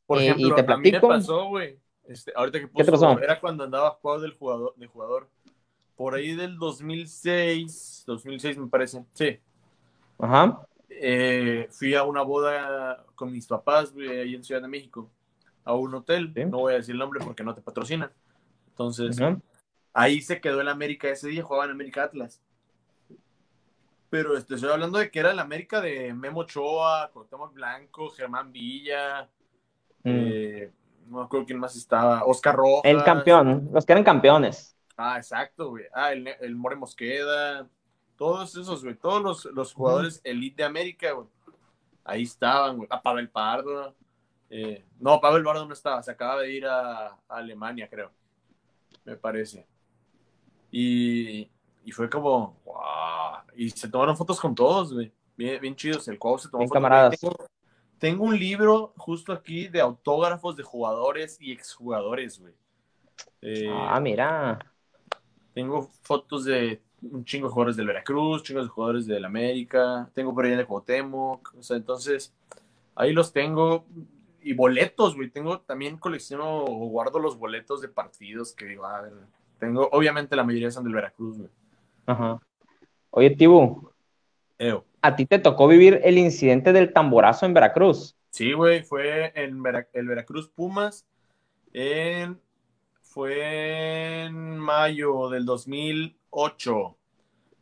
Por 0.06 0.20
eh, 0.20 0.26
ejemplo, 0.26 0.48
y 0.48 0.56
te 0.56 0.64
platico. 0.64 0.98
A 0.98 1.00
mí 1.00 1.16
me 1.16 1.20
pasó, 1.20 1.46
güey. 1.46 1.80
Este, 2.06 2.34
ahorita 2.36 2.60
que 2.60 2.68
puso, 2.68 2.78
¿Qué 2.78 2.84
te 2.84 2.92
pasó? 2.92 3.20
Era 3.20 3.40
cuando 3.40 3.64
andaba 3.64 3.92
jugando 4.02 4.24
del 4.24 4.34
jugador, 4.34 4.74
de 4.76 4.88
jugador. 4.88 5.30
Por 5.96 6.16
ahí 6.16 6.36
del 6.36 6.58
2006, 6.58 8.04
2006 8.08 8.58
me 8.58 8.68
parece. 8.68 9.06
Sí. 9.14 9.40
Ajá. 10.20 10.68
Eh, 10.94 11.68
fui 11.72 11.96
a 11.96 12.04
una 12.04 12.22
boda 12.22 13.06
con 13.16 13.32
mis 13.32 13.48
papás, 13.48 13.94
güey, 13.94 14.10
ahí 14.20 14.36
en 14.36 14.44
Ciudad 14.44 14.62
de 14.62 14.68
México 14.68 15.10
a 15.64 15.76
un 15.76 15.94
hotel, 15.94 16.34
no 16.50 16.60
voy 16.60 16.74
a 16.74 16.78
decir 16.78 16.94
el 16.94 17.00
nombre 17.00 17.20
porque 17.24 17.44
no 17.44 17.54
te 17.54 17.62
patrocinan. 17.62 18.12
Entonces, 18.70 19.18
ahí 19.94 20.22
se 20.22 20.42
quedó 20.42 20.62
el 20.62 20.68
América 20.68 21.10
ese 21.10 21.28
día, 21.30 21.44
jugaba 21.44 21.66
en 21.66 21.72
América 21.72 22.04
Atlas. 22.04 22.42
Pero 24.10 24.36
este, 24.36 24.56
estoy 24.56 24.70
hablando 24.70 24.98
de 24.98 25.10
que 25.10 25.20
era 25.20 25.32
el 25.32 25.40
América 25.40 25.80
de 25.80 26.14
Memo 26.14 26.42
Ochoa, 26.42 27.10
Cuauhtémoc 27.14 27.54
Blanco, 27.54 28.10
Germán 28.10 28.52
Villa, 28.52 29.30
mm. 30.04 30.10
eh, 30.10 30.72
no 31.08 31.20
me 31.20 31.24
acuerdo 31.24 31.46
quién 31.46 31.60
más 31.60 31.76
estaba, 31.76 32.26
Oscar 32.26 32.56
Rojas. 32.56 32.82
El 32.84 33.04
campeón, 33.04 33.70
los 33.72 33.86
que 33.86 33.94
eran 33.94 34.04
campeones. 34.04 34.76
Ah, 34.98 35.18
exacto, 35.18 35.70
güey. 35.70 35.86
Ah, 35.94 36.12
el, 36.12 36.28
el 36.28 36.56
More 36.56 36.76
Mosqueda, 36.76 37.68
todos 38.22 38.56
esos, 38.56 38.84
güey, 38.84 38.94
todos 38.94 39.20
los, 39.20 39.46
los 39.46 39.74
jugadores 39.74 40.22
elite 40.24 40.58
de 40.58 40.64
América, 40.64 41.12
güey. 41.12 41.26
Ahí 42.04 42.22
estaban, 42.22 42.78
güey. 42.78 42.88
A 42.92 42.98
ah, 42.98 43.02
Pavel 43.02 43.28
Pardo. 43.28 43.96
Eh, 44.48 44.86
no, 45.00 45.20
Pavel 45.20 45.42
Bardo 45.42 45.66
no 45.66 45.74
estaba, 45.74 46.04
se 46.04 46.12
acaba 46.12 46.40
de 46.44 46.54
ir 46.54 46.68
a, 46.68 47.18
Alemania, 47.28 47.90
creo. 47.90 48.12
Me 49.06 49.16
parece. 49.16 49.66
Y, 50.70 51.50
fue 51.94 52.12
como, 52.12 52.60
wow. 52.64 53.42
Y 53.56 53.72
se 53.72 53.90
tomaron 53.90 54.16
fotos 54.16 54.40
con 54.40 54.54
todos, 54.54 54.94
güey. 54.94 55.12
Bien, 55.36 55.60
bien 55.60 55.76
chidos. 55.76 56.08
El 56.08 56.20
cuau 56.20 56.38
se 56.38 56.48
tomó 56.48 56.66
fotos. 56.66 56.74
Camaradas. 56.76 57.20
Tengo, 57.98 58.24
un 58.24 58.38
libro 58.38 58.94
justo 58.98 59.34
aquí 59.34 59.68
de 59.68 59.82
autógrafos 59.82 60.56
de 60.56 60.62
jugadores 60.62 61.42
y 61.42 61.52
exjugadores, 61.52 62.40
güey. 62.40 62.54
Eh, 63.42 63.68
ah, 63.68 64.00
mira. 64.00 64.60
Tengo 65.56 65.90
fotos 66.04 66.46
de 66.46 66.84
un 67.02 67.26
chingo 67.26 67.48
de 67.48 67.54
jugadores 67.54 67.76
del 67.78 67.88
Veracruz, 67.88 68.44
chingos 68.44 68.66
de 68.66 68.70
jugadores 68.70 69.08
del 69.08 69.26
América. 69.26 70.10
Tengo 70.14 70.34
por 70.34 70.46
ahí 70.46 70.56
de 70.56 70.66
Cuauhtémoc. 70.66 71.54
O 71.58 71.64
sea, 71.64 71.78
entonces, 71.78 72.34
ahí 72.96 73.14
los 73.14 73.34
tengo 73.34 73.86
y 74.42 74.54
boletos, 74.54 75.16
güey. 75.16 75.30
Tengo 75.30 75.60
también 75.62 75.98
colecciono 75.98 76.64
o 76.64 76.88
guardo 76.88 77.20
los 77.20 77.38
boletos 77.38 77.82
de 77.82 77.90
partidos 77.90 78.54
que 78.54 78.66
digo, 78.66 78.86
a 78.86 79.02
ver, 79.02 79.14
tengo, 79.60 79.90
obviamente 79.92 80.36
la 80.36 80.44
mayoría 80.44 80.72
son 80.72 80.84
del 80.84 80.94
Veracruz, 80.94 81.38
güey. 81.38 81.50
Ajá. 82.06 82.40
Oye, 83.12 83.30
Tibu. 83.32 83.92
¿A 85.02 85.16
ti 85.16 85.26
te 85.26 85.40
tocó 85.40 85.68
vivir 85.68 86.00
el 86.04 86.18
incidente 86.20 86.74
del 86.74 86.94
tamborazo 86.94 87.46
en 87.46 87.54
Veracruz? 87.54 88.16
Sí, 88.30 88.54
güey, 88.54 88.84
fue 88.84 89.32
en 89.36 89.64
el 89.94 90.08
Veracruz 90.08 90.50
Pumas. 90.50 91.06
En, 91.74 92.40
fue 93.02 94.24
en 94.24 94.58
mayo 94.60 95.30
del 95.30 95.46
2008. 96.32 96.98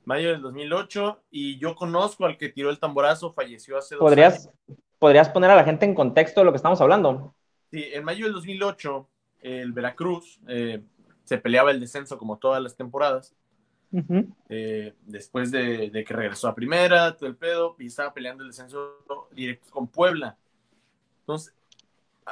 Mayo 0.05 0.29
del 0.29 0.41
2008. 0.41 1.23
Y 1.31 1.57
yo 1.59 1.75
conozco 1.75 2.25
al 2.25 2.37
que 2.37 2.49
tiró 2.49 2.69
el 2.69 2.79
tamborazo, 2.79 3.33
falleció 3.33 3.77
hace 3.77 3.95
dos 3.95 4.01
¿Podrías, 4.01 4.49
¿Podrías 4.97 5.29
poner 5.29 5.51
a 5.51 5.55
la 5.55 5.63
gente 5.63 5.85
en 5.85 5.95
contexto 5.95 6.41
de 6.41 6.45
lo 6.45 6.51
que 6.51 6.57
estamos 6.57 6.81
hablando? 6.81 7.33
Sí, 7.71 7.85
en 7.91 8.03
mayo 8.03 8.25
del 8.25 8.33
2008, 8.33 9.09
el 9.41 9.71
Veracruz 9.71 10.39
eh, 10.47 10.81
se 11.23 11.37
peleaba 11.37 11.71
el 11.71 11.79
descenso 11.79 12.17
como 12.17 12.37
todas 12.37 12.61
las 12.61 12.75
temporadas. 12.75 13.35
Eh, 14.49 14.93
después 15.05 15.49
de, 15.51 16.03
que 16.05 16.13
regresó 16.13 16.47
a 16.47 16.53
primera, 16.53 17.15
todo 17.15 17.27
el 17.27 17.35
pedo, 17.35 17.75
y 17.79 17.87
estaba 17.87 18.13
peleando 18.13 18.43
el 18.43 18.49
descenso 18.49 18.97
directo 19.31 19.71
con 19.71 19.87
Puebla. 19.87 20.37
Entonces, 21.21 21.55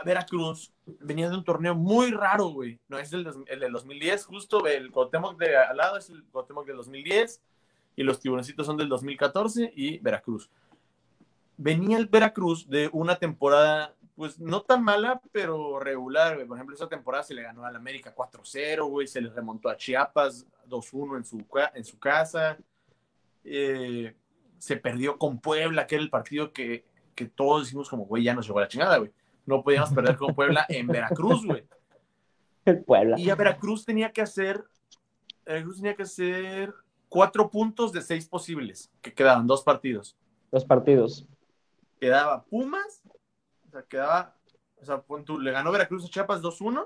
Veracruz 0.03 0.71
venía 0.85 1.29
de 1.29 1.35
un 1.35 1.43
torneo 1.43 1.75
muy 1.75 2.11
raro, 2.11 2.47
güey. 2.47 2.79
No 2.87 2.97
es 2.97 3.13
el, 3.13 3.27
el 3.47 3.59
del 3.59 3.71
2010, 3.71 4.25
justo 4.25 4.65
el 4.67 4.91
Cotemoc 4.91 5.37
de 5.37 5.55
al 5.55 5.77
lado 5.77 5.97
es 5.97 6.09
el 6.09 6.23
Cotemoc 6.31 6.65
del 6.65 6.77
2010, 6.77 7.41
y 7.95 8.03
los 8.03 8.19
tiburoncitos 8.19 8.65
son 8.65 8.77
del 8.77 8.89
2014 8.89 9.73
y 9.75 9.97
Veracruz 9.99 10.49
venía 11.57 11.97
el 11.97 12.05
Veracruz 12.05 12.69
de 12.69 12.89
una 12.93 13.17
temporada, 13.17 13.93
pues 14.15 14.39
no 14.39 14.61
tan 14.61 14.83
mala, 14.83 15.19
pero 15.31 15.79
regular, 15.79 16.35
güey. 16.35 16.47
Por 16.47 16.57
ejemplo, 16.57 16.75
esa 16.75 16.87
temporada 16.87 17.23
se 17.23 17.33
le 17.33 17.41
ganó 17.41 17.65
al 17.65 17.75
América 17.75 18.15
4-0, 18.15 18.87
güey, 18.87 19.07
se 19.07 19.21
le 19.21 19.29
remontó 19.29 19.69
a 19.69 19.75
Chiapas 19.75 20.45
2-1 20.69 21.17
en 21.17 21.25
su, 21.25 21.45
en 21.73 21.83
su 21.83 21.99
casa. 21.99 22.57
Eh, 23.43 24.15
se 24.59 24.77
perdió 24.77 25.17
con 25.17 25.39
Puebla, 25.39 25.85
que 25.85 25.95
era 25.95 26.03
el 26.03 26.09
partido 26.09 26.53
que, 26.53 26.85
que 27.15 27.25
todos 27.25 27.63
decimos 27.63 27.89
como, 27.89 28.05
güey, 28.05 28.23
ya 28.23 28.33
nos 28.33 28.45
llegó 28.47 28.59
la 28.59 28.67
chingada, 28.67 28.97
güey. 28.97 29.11
No 29.47 29.63
podíamos 29.63 29.91
perder 29.91 30.17
con 30.17 30.35
Puebla 30.35 30.65
en 30.69 30.87
Veracruz, 30.87 31.45
güey. 31.45 31.65
El 32.65 32.83
Puebla. 32.83 33.17
Y 33.17 33.29
a 33.29 33.35
Veracruz 33.35 33.85
tenía 33.85 34.11
que 34.11 34.21
hacer, 34.21 34.63
Veracruz 35.45 35.77
tenía 35.77 35.95
que 35.95 36.03
hacer 36.03 36.73
cuatro 37.07 37.49
puntos 37.49 37.93
de 37.93 38.01
seis 38.01 38.27
posibles, 38.27 38.91
que 39.01 39.13
quedaban 39.13 39.47
dos 39.47 39.63
partidos. 39.63 40.17
Dos 40.51 40.65
partidos. 40.65 41.25
Quedaba 41.99 42.43
Pumas, 42.43 43.01
o 43.67 43.71
sea, 43.71 43.81
quedaba, 43.83 44.35
o 44.81 44.85
sea, 44.85 45.01
le 45.39 45.51
ganó 45.51 45.71
Veracruz 45.71 46.05
a 46.05 46.09
Chiapas 46.09 46.41
2-1 46.41 46.85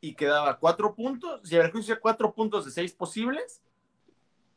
y 0.00 0.14
quedaba 0.14 0.58
cuatro 0.58 0.94
puntos. 0.94 1.42
Si 1.44 1.54
Veracruz 1.54 1.84
hacía 1.84 2.00
cuatro 2.00 2.32
puntos 2.32 2.64
de 2.64 2.70
seis 2.70 2.94
posibles, 2.94 3.60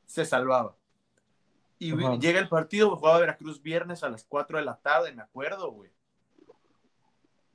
se 0.05 0.23
salvaba. 0.23 0.77
Y 1.77 1.93
llega 2.19 2.39
el 2.39 2.49
partido, 2.49 2.95
jugaba 2.95 3.19
Veracruz 3.19 3.61
viernes 3.61 4.03
a 4.03 4.09
las 4.09 4.25
4 4.25 4.57
de 4.57 4.65
la 4.65 4.77
tarde, 4.77 5.13
me 5.13 5.21
acuerdo, 5.21 5.71
güey. 5.71 5.91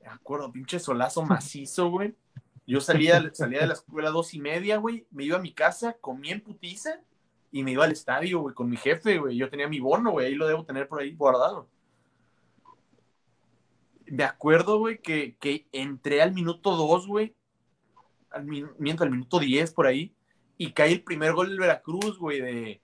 Me 0.05 0.11
acuerdo, 0.11 0.51
pinche 0.51 0.79
solazo 0.79 1.21
macizo, 1.25 1.89
güey. 1.89 2.15
Yo 2.67 2.81
salía, 2.81 3.31
salía 3.33 3.61
de 3.61 3.67
la 3.67 3.73
escuela 3.73 4.09
a 4.09 4.11
dos 4.11 4.33
y 4.33 4.39
media, 4.39 4.77
güey. 4.77 5.05
Me 5.11 5.23
iba 5.23 5.37
a 5.37 5.41
mi 5.41 5.53
casa, 5.53 5.97
comía 5.99 6.33
en 6.33 6.41
putiza 6.41 6.99
y 7.51 7.63
me 7.63 7.71
iba 7.71 7.85
al 7.85 7.91
estadio, 7.91 8.39
güey, 8.39 8.55
con 8.55 8.69
mi 8.69 8.77
jefe, 8.77 9.19
güey. 9.19 9.37
Yo 9.37 9.49
tenía 9.49 9.67
mi 9.67 9.79
bono, 9.79 10.11
güey. 10.11 10.27
Ahí 10.27 10.35
lo 10.35 10.47
debo 10.47 10.65
tener 10.65 10.87
por 10.87 10.99
ahí 10.99 11.15
guardado. 11.15 11.67
Me 14.07 14.23
acuerdo, 14.23 14.79
güey, 14.79 14.99
que, 14.99 15.35
que 15.37 15.67
entré 15.71 16.21
al 16.21 16.33
minuto 16.33 16.75
2, 16.75 17.07
güey. 17.07 17.35
Al, 18.31 18.41
al 18.41 19.11
minuto 19.11 19.39
10 19.39 19.71
por 19.73 19.87
ahí. 19.87 20.15
Y 20.57 20.71
cae 20.71 20.91
el 20.91 21.03
primer 21.03 21.33
gol 21.33 21.49
del 21.49 21.59
Veracruz, 21.59 22.17
güey, 22.17 22.41
de, 22.41 22.81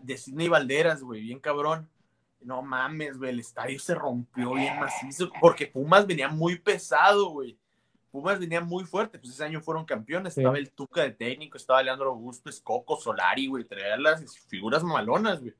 de 0.00 0.18
Sidney 0.18 0.48
Valderas, 0.48 1.02
güey, 1.02 1.22
bien 1.22 1.40
cabrón. 1.40 1.88
No 2.40 2.62
mames, 2.62 3.18
güey, 3.18 3.30
el 3.30 3.40
estadio 3.40 3.78
se 3.78 3.94
rompió 3.94 4.52
bien 4.54 4.78
macizo, 4.78 5.30
porque 5.40 5.66
Pumas 5.66 6.06
venía 6.06 6.28
muy 6.28 6.58
pesado, 6.58 7.30
güey. 7.30 7.58
Pumas 8.10 8.38
venía 8.38 8.60
muy 8.60 8.84
fuerte, 8.84 9.18
pues 9.18 9.32
ese 9.32 9.44
año 9.44 9.60
fueron 9.60 9.84
campeones, 9.84 10.36
estaba 10.36 10.56
el 10.56 10.70
Tuca 10.70 11.02
de 11.02 11.10
técnico, 11.10 11.56
estaba 11.56 11.82
Leandro 11.82 12.10
Augusto, 12.10 12.48
Escoco, 12.48 12.96
Solari, 12.96 13.46
güey, 13.46 13.64
traía 13.64 13.96
las 13.96 14.38
figuras 14.38 14.82
malonas, 14.84 15.40
güey. 15.40 15.54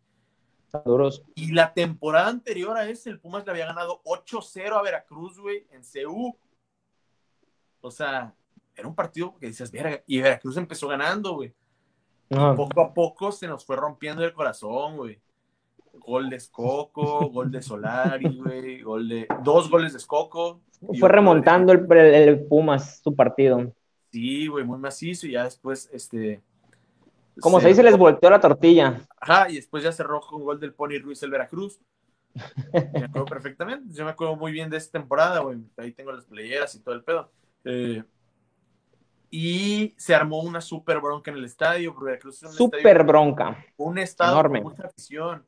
Duros. 0.84 1.22
Y 1.34 1.52
la 1.52 1.72
temporada 1.72 2.28
anterior 2.28 2.76
a 2.76 2.88
ese, 2.88 3.10
el 3.10 3.20
Pumas 3.20 3.44
le 3.44 3.52
había 3.52 3.66
ganado 3.66 4.02
8-0 4.04 4.72
a 4.72 4.82
Veracruz, 4.82 5.38
güey, 5.38 5.66
en 5.70 5.82
CU. 5.82 6.36
O 7.80 7.90
sea, 7.90 8.34
era 8.74 8.88
un 8.88 8.94
partido 8.94 9.36
que 9.38 9.46
decías, 9.46 9.70
verga, 9.70 10.02
y 10.06 10.20
Veracruz 10.20 10.56
empezó 10.56 10.88
ganando, 10.88 11.34
güey. 11.34 11.54
Poco 12.28 12.80
a 12.80 12.92
poco 12.92 13.32
se 13.32 13.46
nos 13.46 13.64
fue 13.64 13.76
rompiendo 13.76 14.24
el 14.24 14.32
corazón, 14.32 14.96
güey. 14.96 15.20
Gol 15.98 16.30
de 16.30 16.36
Escoco, 16.36 17.30
gol 17.30 17.50
de 17.50 17.62
Solari, 17.62 18.38
güey, 18.38 18.82
gol 18.82 19.08
de... 19.08 19.26
Dos 19.42 19.70
goles 19.70 19.92
de 19.92 19.98
Escoco. 19.98 20.60
Fue 20.98 21.08
remontando 21.08 21.72
el, 21.72 22.44
Pumas 22.46 23.00
su 23.02 23.14
partido. 23.14 23.72
Sí, 24.12 24.46
güey, 24.46 24.64
muy 24.64 24.78
macizo 24.78 25.26
y 25.26 25.32
ya 25.32 25.44
después, 25.44 25.88
este... 25.92 26.40
Como 27.40 27.60
se, 27.60 27.68
dice, 27.68 27.82
les 27.82 27.98
volteó 27.98 28.30
la 28.30 28.40
tortilla. 28.40 29.02
Ajá, 29.20 29.50
y 29.50 29.56
después 29.56 29.84
ya 29.84 29.92
cerró 29.92 30.20
con 30.20 30.42
gol 30.42 30.58
del 30.58 30.72
Pony 30.72 30.98
Ruiz 31.02 31.22
el 31.22 31.30
Veracruz. 31.30 31.80
me 32.72 33.04
acuerdo 33.04 33.24
perfectamente. 33.26 33.94
Yo 33.94 34.04
me 34.04 34.10
acuerdo 34.10 34.36
muy 34.36 34.52
bien 34.52 34.70
de 34.70 34.78
esta 34.78 34.98
temporada, 34.98 35.40
güey. 35.40 35.58
Ahí 35.76 35.92
tengo 35.92 36.12
las 36.12 36.24
playeras 36.24 36.74
y 36.74 36.80
todo 36.80 36.94
el 36.94 37.04
pedo. 37.04 37.30
Eh, 37.64 38.02
y 39.30 39.94
se 39.96 40.14
armó 40.14 40.40
una 40.40 40.60
super 40.60 41.00
bronca 41.00 41.30
en 41.30 41.38
el 41.38 41.44
estadio. 41.44 41.94
super 42.52 43.04
bronca. 43.04 43.64
Un 43.76 43.98
estadio 43.98 44.42
con 44.42 44.62
mucha 44.62 44.86
afición, 44.86 45.44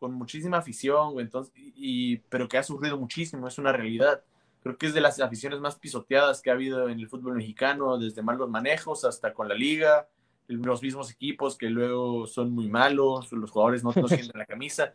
con 0.00 0.14
muchísima 0.14 0.56
afición, 0.56 1.12
güey, 1.12 1.26
entonces, 1.26 1.52
y, 1.54 2.16
pero 2.28 2.48
que 2.48 2.58
ha 2.58 2.62
sufrido 2.62 2.98
muchísimo, 2.98 3.46
es 3.46 3.58
una 3.58 3.70
realidad. 3.70 4.22
Creo 4.62 4.76
que 4.76 4.86
es 4.86 4.94
de 4.94 5.00
las 5.00 5.20
aficiones 5.20 5.60
más 5.60 5.76
pisoteadas 5.76 6.40
que 6.40 6.50
ha 6.50 6.54
habido 6.54 6.88
en 6.88 6.98
el 6.98 7.08
fútbol 7.08 7.34
mexicano, 7.34 7.98
desde 7.98 8.22
malos 8.22 8.48
manejos 8.48 9.04
hasta 9.04 9.32
con 9.32 9.48
la 9.48 9.54
liga, 9.54 10.08
los 10.48 10.82
mismos 10.82 11.10
equipos 11.12 11.56
que 11.56 11.68
luego 11.68 12.26
son 12.26 12.50
muy 12.50 12.68
malos, 12.68 13.30
los 13.30 13.50
jugadores 13.50 13.84
no, 13.84 13.92
no 13.94 14.08
sienten 14.08 14.38
la 14.38 14.46
camisa. 14.46 14.94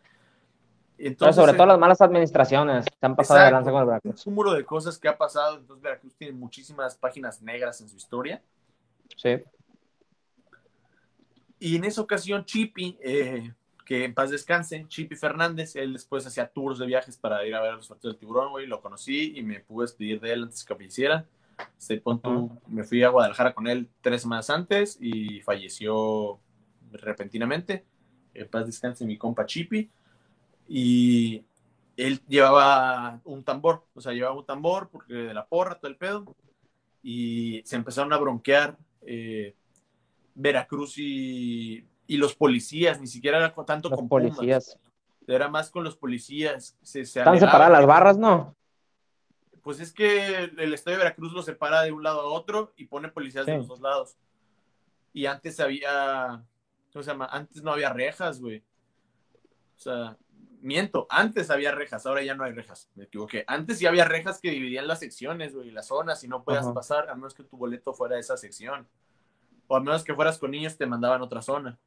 Entonces, 0.98 1.36
sobre 1.36 1.52
todo 1.52 1.66
las 1.66 1.78
malas 1.78 2.00
administraciones 2.00 2.84
se 2.84 3.06
han 3.06 3.14
pasado 3.14 3.44
de 3.44 3.70
con 3.70 3.80
el 3.80 3.86
Veracruz. 3.86 4.26
Un 4.26 4.34
número 4.34 4.54
de 4.54 4.64
cosas 4.64 4.98
que 4.98 5.08
ha 5.08 5.16
pasado. 5.16 5.58
Entonces, 5.58 5.82
Veracruz 5.82 6.14
tiene 6.16 6.32
muchísimas 6.32 6.96
páginas 6.96 7.42
negras 7.42 7.80
en 7.80 7.88
su 7.88 7.96
historia. 7.96 8.42
Sí. 9.16 9.42
Y 11.58 11.76
en 11.76 11.84
esa 11.84 12.00
ocasión, 12.00 12.44
Chipi, 12.44 12.98
eh, 13.00 13.52
que 13.86 14.04
en 14.04 14.12
paz 14.12 14.30
descanse, 14.30 14.84
Chipi 14.88 15.14
Fernández, 15.14 15.76
él 15.76 15.92
después 15.92 16.26
hacía 16.26 16.48
tours 16.48 16.78
de 16.78 16.86
viajes 16.86 17.16
para 17.16 17.46
ir 17.46 17.54
a 17.54 17.62
ver 17.62 17.74
los 17.74 17.88
partidos 17.88 18.14
del 18.14 18.20
tiburón, 18.20 18.50
güey. 18.50 18.66
Lo 18.66 18.82
conocí 18.82 19.32
y 19.36 19.42
me 19.42 19.60
pude 19.60 19.84
despedir 19.84 20.20
de 20.20 20.32
él 20.32 20.42
antes 20.42 20.64
que 20.64 20.74
falleciera. 20.74 21.24
Se 21.78 21.96
punto, 21.98 22.50
me 22.66 22.82
fui 22.82 23.02
a 23.04 23.08
Guadalajara 23.08 23.54
con 23.54 23.68
él 23.68 23.88
tres 24.02 24.22
semanas 24.22 24.50
antes 24.50 24.98
y 25.00 25.40
falleció 25.40 26.40
repentinamente. 26.90 27.86
En 28.34 28.48
paz 28.48 28.66
descanse 28.66 29.06
mi 29.06 29.16
compa 29.16 29.46
Chipi 29.46 29.88
y 30.68 31.44
él 31.96 32.20
llevaba 32.28 33.20
un 33.24 33.44
tambor, 33.44 33.86
o 33.94 34.00
sea, 34.00 34.12
llevaba 34.12 34.36
un 34.36 34.44
tambor 34.44 34.90
porque 34.90 35.14
de 35.14 35.32
la 35.32 35.46
porra, 35.46 35.78
todo 35.78 35.90
el 35.90 35.96
pedo, 35.96 36.36
y 37.04 37.62
se 37.64 37.76
empezaron 37.76 38.12
a 38.12 38.18
bronquear 38.18 38.76
eh, 39.02 39.54
Veracruz 40.34 40.98
y, 40.98 41.84
y, 42.06 42.16
los 42.16 42.34
policías, 42.34 43.00
ni 43.00 43.06
siquiera 43.06 43.38
era 43.38 43.54
tanto 43.64 43.90
con 43.90 44.08
policías. 44.08 44.78
era 45.26 45.48
más 45.48 45.70
con 45.70 45.84
los 45.84 45.96
policías. 45.96 46.76
Se, 46.82 47.00
Están 47.00 47.38
separadas 47.38 47.72
las 47.72 47.86
barras, 47.86 48.18
¿no? 48.18 48.54
Pues 49.62 49.80
es 49.80 49.92
que 49.92 50.50
el 50.56 50.72
estadio 50.74 50.98
de 50.98 51.04
Veracruz 51.04 51.32
lo 51.32 51.42
separa 51.42 51.82
de 51.82 51.92
un 51.92 52.02
lado 52.02 52.20
a 52.20 52.26
otro 52.26 52.72
y 52.76 52.86
pone 52.86 53.08
policías 53.08 53.46
de 53.46 53.58
los 53.58 53.66
dos 53.66 53.80
lados. 53.80 54.16
Y 55.12 55.26
antes 55.26 55.58
había, 55.60 56.44
¿cómo 56.92 57.02
se 57.02 57.10
llama? 57.10 57.26
Antes 57.26 57.62
no 57.62 57.72
había 57.72 57.92
rejas, 57.92 58.40
güey. 58.40 58.62
O 59.76 59.80
sea, 59.80 60.16
miento, 60.60 61.06
antes 61.10 61.50
había 61.50 61.72
rejas, 61.72 62.06
ahora 62.06 62.22
ya 62.22 62.34
no 62.34 62.44
hay 62.44 62.52
rejas, 62.52 62.90
me 62.94 63.04
equivoqué. 63.04 63.44
Antes 63.46 63.78
sí 63.78 63.86
había 63.86 64.04
rejas 64.04 64.40
que 64.40 64.50
dividían 64.50 64.86
las 64.86 65.00
secciones, 65.00 65.54
güey, 65.54 65.70
las 65.70 65.86
zonas 65.86 66.22
y 66.24 66.28
no 66.28 66.42
podías 66.42 66.68
pasar 66.68 67.08
a 67.08 67.14
menos 67.14 67.34
que 67.34 67.44
tu 67.44 67.56
boleto 67.56 67.94
fuera 67.94 68.16
de 68.16 68.20
esa 68.20 68.36
sección. 68.36 68.86
O 69.68 69.76
a 69.76 69.80
menos 69.80 70.04
que 70.04 70.14
fueras 70.14 70.38
con 70.38 70.50
niños 70.50 70.76
te 70.76 70.86
mandaban 70.86 71.20
a 71.20 71.24
otra 71.24 71.42
zona. 71.42 71.78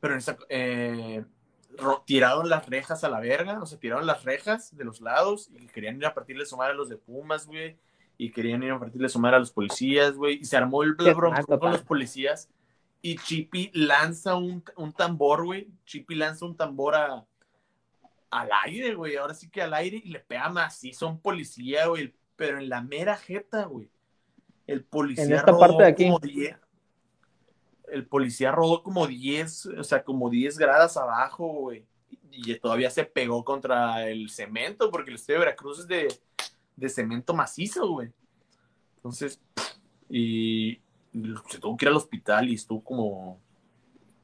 Pero 0.00 0.14
en 0.14 0.18
esa, 0.18 0.36
eh, 0.48 1.24
tiraron 2.04 2.48
las 2.48 2.66
rejas 2.68 3.04
a 3.04 3.08
la 3.08 3.20
verga, 3.20 3.60
o 3.62 3.66
sea, 3.66 3.78
tiraron 3.78 4.06
las 4.06 4.24
rejas 4.24 4.76
de 4.76 4.84
los 4.84 5.00
lados 5.00 5.50
y 5.52 5.66
querían 5.66 5.96
ir 5.96 6.06
a 6.06 6.14
partirle 6.14 6.46
sumar 6.46 6.70
a 6.70 6.74
los 6.74 6.88
de 6.88 6.96
Pumas, 6.96 7.46
güey, 7.46 7.76
y 8.16 8.30
querían 8.30 8.62
ir 8.62 8.72
a 8.72 8.78
partirle 8.78 9.08
sumar 9.08 9.34
a 9.34 9.38
los 9.38 9.52
policías, 9.52 10.14
güey, 10.14 10.38
y 10.40 10.44
se 10.44 10.56
armó 10.56 10.82
el 10.82 10.94
bronco 10.94 11.58
con 11.58 11.72
los 11.72 11.82
policías 11.82 12.48
y 13.00 13.16
Chippy 13.16 13.70
lanza 13.74 14.34
un, 14.34 14.62
tambor, 14.96 15.44
güey. 15.44 15.68
Chippy 15.84 16.14
lanza 16.14 16.44
un 16.46 16.56
tambor 16.56 16.96
a, 16.96 17.24
al 18.30 18.48
aire, 18.64 18.94
güey. 18.94 19.16
Ahora 19.16 19.34
sí 19.34 19.48
que 19.48 19.62
al 19.62 19.74
aire 19.74 20.00
y 20.02 20.08
le 20.08 20.20
pega 20.20 20.48
más. 20.48 20.76
Sí, 20.76 20.92
son 20.92 21.20
policía, 21.20 21.86
güey. 21.86 22.14
Pero 22.36 22.58
en 22.58 22.68
la 22.68 22.82
mera 22.82 23.16
jeta, 23.16 23.64
güey. 23.64 23.90
El 24.66 24.84
policía 24.84 25.24
en 25.24 25.32
esta 25.34 25.56
parte 25.56 25.82
de 25.82 25.88
aquí. 25.88 26.04
como 26.06 26.18
10. 26.18 26.56
El 27.92 28.06
policía 28.06 28.52
rodó 28.52 28.82
como 28.82 29.06
10, 29.06 29.66
o 29.78 29.84
sea, 29.84 30.02
como 30.02 30.30
10 30.30 30.58
gradas 30.58 30.96
abajo, 30.96 31.46
güey. 31.46 31.86
Y 32.30 32.54
todavía 32.56 32.90
se 32.90 33.04
pegó 33.04 33.44
contra 33.44 34.08
el 34.08 34.30
cemento, 34.30 34.90
porque 34.90 35.10
el 35.10 35.16
estadio 35.16 35.40
de 35.40 35.46
Veracruz 35.46 35.80
es 35.80 35.88
de, 35.88 36.08
de 36.76 36.88
cemento 36.88 37.34
macizo, 37.34 37.88
güey. 37.88 38.10
Entonces, 38.96 39.40
y, 40.08 40.80
se 41.48 41.58
tuvo 41.58 41.76
que 41.76 41.84
ir 41.84 41.88
al 41.88 41.96
hospital 41.96 42.48
y 42.48 42.54
estuvo 42.54 42.82
como 42.82 43.40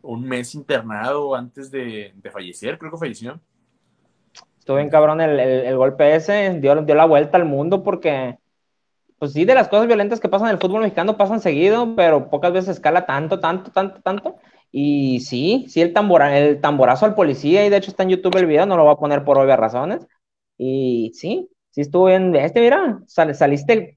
un 0.03 0.23
mes 0.25 0.55
internado 0.55 1.35
antes 1.35 1.71
de, 1.71 2.13
fallecer, 2.33 2.79
creo 2.79 2.93
que 2.93 2.99
falleció. 2.99 3.41
Estuvo 4.59 4.77
bien 4.77 4.91
cabrón 4.91 5.21
el, 5.21 5.77
golpe 5.77 6.15
ese, 6.15 6.59
dio, 6.61 6.83
dio 6.83 6.95
la 6.95 7.07
vuelta 7.07 7.37
al 7.37 7.45
mundo 7.45 7.83
porque, 7.83 8.39
pues 9.25 9.33
sí, 9.33 9.47
de 9.47 9.55
las 9.55 9.69
cosas 9.69 9.87
violentas 9.87 10.21
que 10.21 10.29
pasan 10.29 10.49
en 10.49 10.57
el 10.57 10.61
fútbol 10.61 10.83
mexicano 10.83 11.17
pasan 11.17 11.41
seguido, 11.41 11.97
pero 11.97 12.29
pocas 12.29 12.53
veces 12.53 12.77
escala 12.77 13.07
tanto, 13.07 13.41
tanto, 13.41 13.71
tanto, 13.71 14.03
tanto. 14.03 14.37
Y 14.71 15.21
sí, 15.21 15.65
sí, 15.67 15.81
el, 15.81 15.95
tambora, 15.95 16.39
el 16.39 16.61
tamborazo 16.61 17.07
al 17.07 17.15
policía, 17.15 17.65
y 17.65 17.71
de 17.71 17.79
hecho 17.79 17.91
está 17.91 18.03
en 18.03 18.11
YouTube 18.11 18.37
el 18.37 18.45
video, 18.45 18.67
no 18.67 18.77
lo 18.77 18.85
voy 18.85 18.93
a 18.93 18.99
poner 18.99 19.25
por 19.25 19.39
obvias 19.39 19.59
razones. 19.59 20.07
Y 20.59 21.11
sí, 21.15 21.49
sí 21.71 21.81
estuvo 21.81 22.05
bien. 22.05 22.37
Este, 22.37 22.61
mira, 22.61 22.99
saliste 23.07 23.97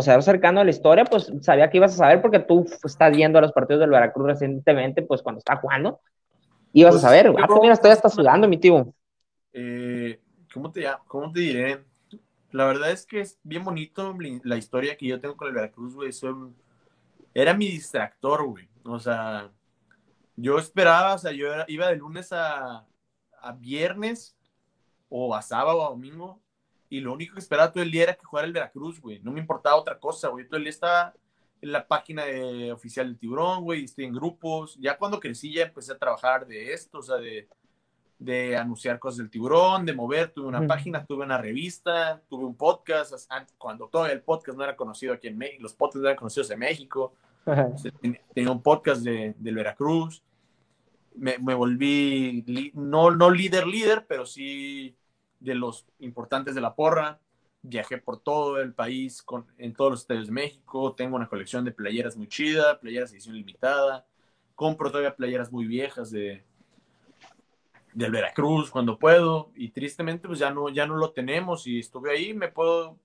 ser 0.00 0.22
cercano 0.22 0.60
a 0.60 0.64
la 0.64 0.70
historia, 0.70 1.06
pues 1.06 1.32
sabía 1.40 1.70
que 1.70 1.78
ibas 1.78 1.94
a 1.94 1.96
saber 1.96 2.20
porque 2.20 2.40
tú 2.40 2.66
estás 2.84 3.16
viendo 3.16 3.40
los 3.40 3.52
partidos 3.52 3.80
del 3.80 3.88
Veracruz 3.88 4.26
recientemente, 4.26 5.00
pues 5.00 5.22
cuando 5.22 5.38
está 5.38 5.56
jugando, 5.56 5.98
ibas 6.74 6.90
a 6.90 6.96
pues, 6.96 7.02
saber. 7.02 7.32
Ah, 7.38 7.46
pues, 7.46 7.58
mira, 7.62 7.72
estoy 7.72 7.92
hasta 7.92 8.10
sudando, 8.10 8.46
mi 8.46 8.58
tío. 8.58 8.92
Eh, 9.54 10.20
¿cómo, 10.52 10.70
te, 10.70 10.84
¿Cómo 11.06 11.32
te 11.32 11.40
diré? 11.40 11.86
La 12.56 12.64
verdad 12.64 12.90
es 12.90 13.04
que 13.04 13.20
es 13.20 13.38
bien 13.42 13.64
bonito 13.64 14.16
la 14.42 14.56
historia 14.56 14.96
que 14.96 15.06
yo 15.06 15.20
tengo 15.20 15.36
con 15.36 15.48
el 15.48 15.52
Veracruz, 15.52 15.94
güey. 15.94 16.10
Era 17.34 17.52
mi 17.52 17.68
distractor, 17.68 18.46
güey. 18.46 18.66
O 18.82 18.98
sea, 18.98 19.52
yo 20.36 20.58
esperaba, 20.58 21.16
o 21.16 21.18
sea, 21.18 21.32
yo 21.32 21.48
iba 21.68 21.88
de 21.88 21.96
lunes 21.96 22.32
a, 22.32 22.86
a 23.42 23.52
viernes 23.52 24.38
o 25.10 25.34
a 25.34 25.42
sábado 25.42 25.80
o 25.80 25.86
a 25.86 25.90
domingo, 25.90 26.40
y 26.88 27.00
lo 27.00 27.12
único 27.12 27.34
que 27.34 27.40
esperaba 27.40 27.70
todo 27.70 27.82
el 27.82 27.90
día 27.90 28.04
era 28.04 28.14
que 28.14 28.24
jugara 28.24 28.46
el 28.46 28.54
Veracruz, 28.54 29.02
güey. 29.02 29.20
No 29.20 29.32
me 29.32 29.40
importaba 29.40 29.76
otra 29.76 30.00
cosa, 30.00 30.28
güey. 30.28 30.48
Todo 30.48 30.56
el 30.56 30.64
día 30.64 30.70
estaba 30.70 31.14
en 31.60 31.72
la 31.72 31.86
página 31.86 32.24
oficial 32.72 33.06
del 33.06 33.18
Tiburón, 33.18 33.64
güey, 33.64 33.84
estoy 33.84 34.06
en 34.06 34.14
grupos. 34.14 34.78
Ya 34.80 34.96
cuando 34.96 35.20
crecí 35.20 35.52
ya 35.52 35.64
empecé 35.64 35.92
a 35.92 35.98
trabajar 35.98 36.46
de 36.46 36.72
esto, 36.72 37.00
o 37.00 37.02
sea, 37.02 37.16
de, 37.16 37.50
de 38.18 38.56
anunciar 38.56 38.98
cosas 38.98 39.18
del 39.18 39.30
Tiburón, 39.30 39.84
de 39.84 39.94
mover. 39.94 40.30
Tuve 40.30 40.46
una 40.46 40.66
página, 40.66 41.04
tuve 41.04 41.24
una 41.24 41.38
revista, 41.38 42.22
tuve 42.28 42.44
un 42.44 42.56
podcast, 42.56 43.12
cuando 43.58 43.88
todo 43.88 44.06
el 44.06 44.22
podcast 44.22 44.56
no 44.56 44.64
era 44.64 44.76
conocido 44.76 45.12
aquí 45.12 45.28
en 45.28 45.38
México, 45.38 45.62
los 45.62 45.74
podcasts 45.74 46.00
no 46.00 46.08
eran 46.08 46.16
conocidos 46.16 46.50
en 46.50 46.58
México. 46.58 47.14
Tenía 48.34 48.50
un 48.50 48.62
podcast 48.62 49.02
de, 49.02 49.34
del 49.38 49.54
Veracruz. 49.54 50.22
Me, 51.14 51.38
me 51.38 51.54
volví, 51.54 52.72
no, 52.74 53.10
no 53.10 53.30
líder 53.30 53.66
líder, 53.66 54.06
pero 54.06 54.26
sí 54.26 54.96
de 55.40 55.54
los 55.54 55.86
importantes 56.00 56.54
de 56.54 56.60
la 56.60 56.74
porra. 56.74 57.20
Viajé 57.62 57.98
por 57.98 58.20
todo 58.20 58.60
el 58.60 58.74
país, 58.74 59.22
con, 59.22 59.46
en 59.58 59.74
todos 59.74 59.90
los 59.90 60.00
estadios 60.02 60.26
de 60.26 60.32
México. 60.32 60.94
Tengo 60.94 61.16
una 61.16 61.28
colección 61.28 61.64
de 61.64 61.72
playeras 61.72 62.16
muy 62.16 62.28
chida, 62.28 62.78
playeras 62.80 63.10
de 63.10 63.16
edición 63.16 63.36
limitada. 63.36 64.06
Compro 64.54 64.90
todavía 64.90 65.14
playeras 65.14 65.52
muy 65.52 65.66
viejas 65.66 66.10
de 66.10 66.44
del 67.96 68.12
Veracruz 68.12 68.70
cuando 68.70 68.98
puedo. 68.98 69.50
Y 69.56 69.70
tristemente, 69.70 70.28
pues 70.28 70.38
ya 70.38 70.50
no, 70.50 70.68
ya 70.68 70.86
no 70.86 70.96
lo 70.96 71.10
tenemos. 71.10 71.66
Y 71.66 71.80
estuve 71.80 72.12
ahí, 72.12 72.34
me 72.34 72.48
puedo 72.48 72.96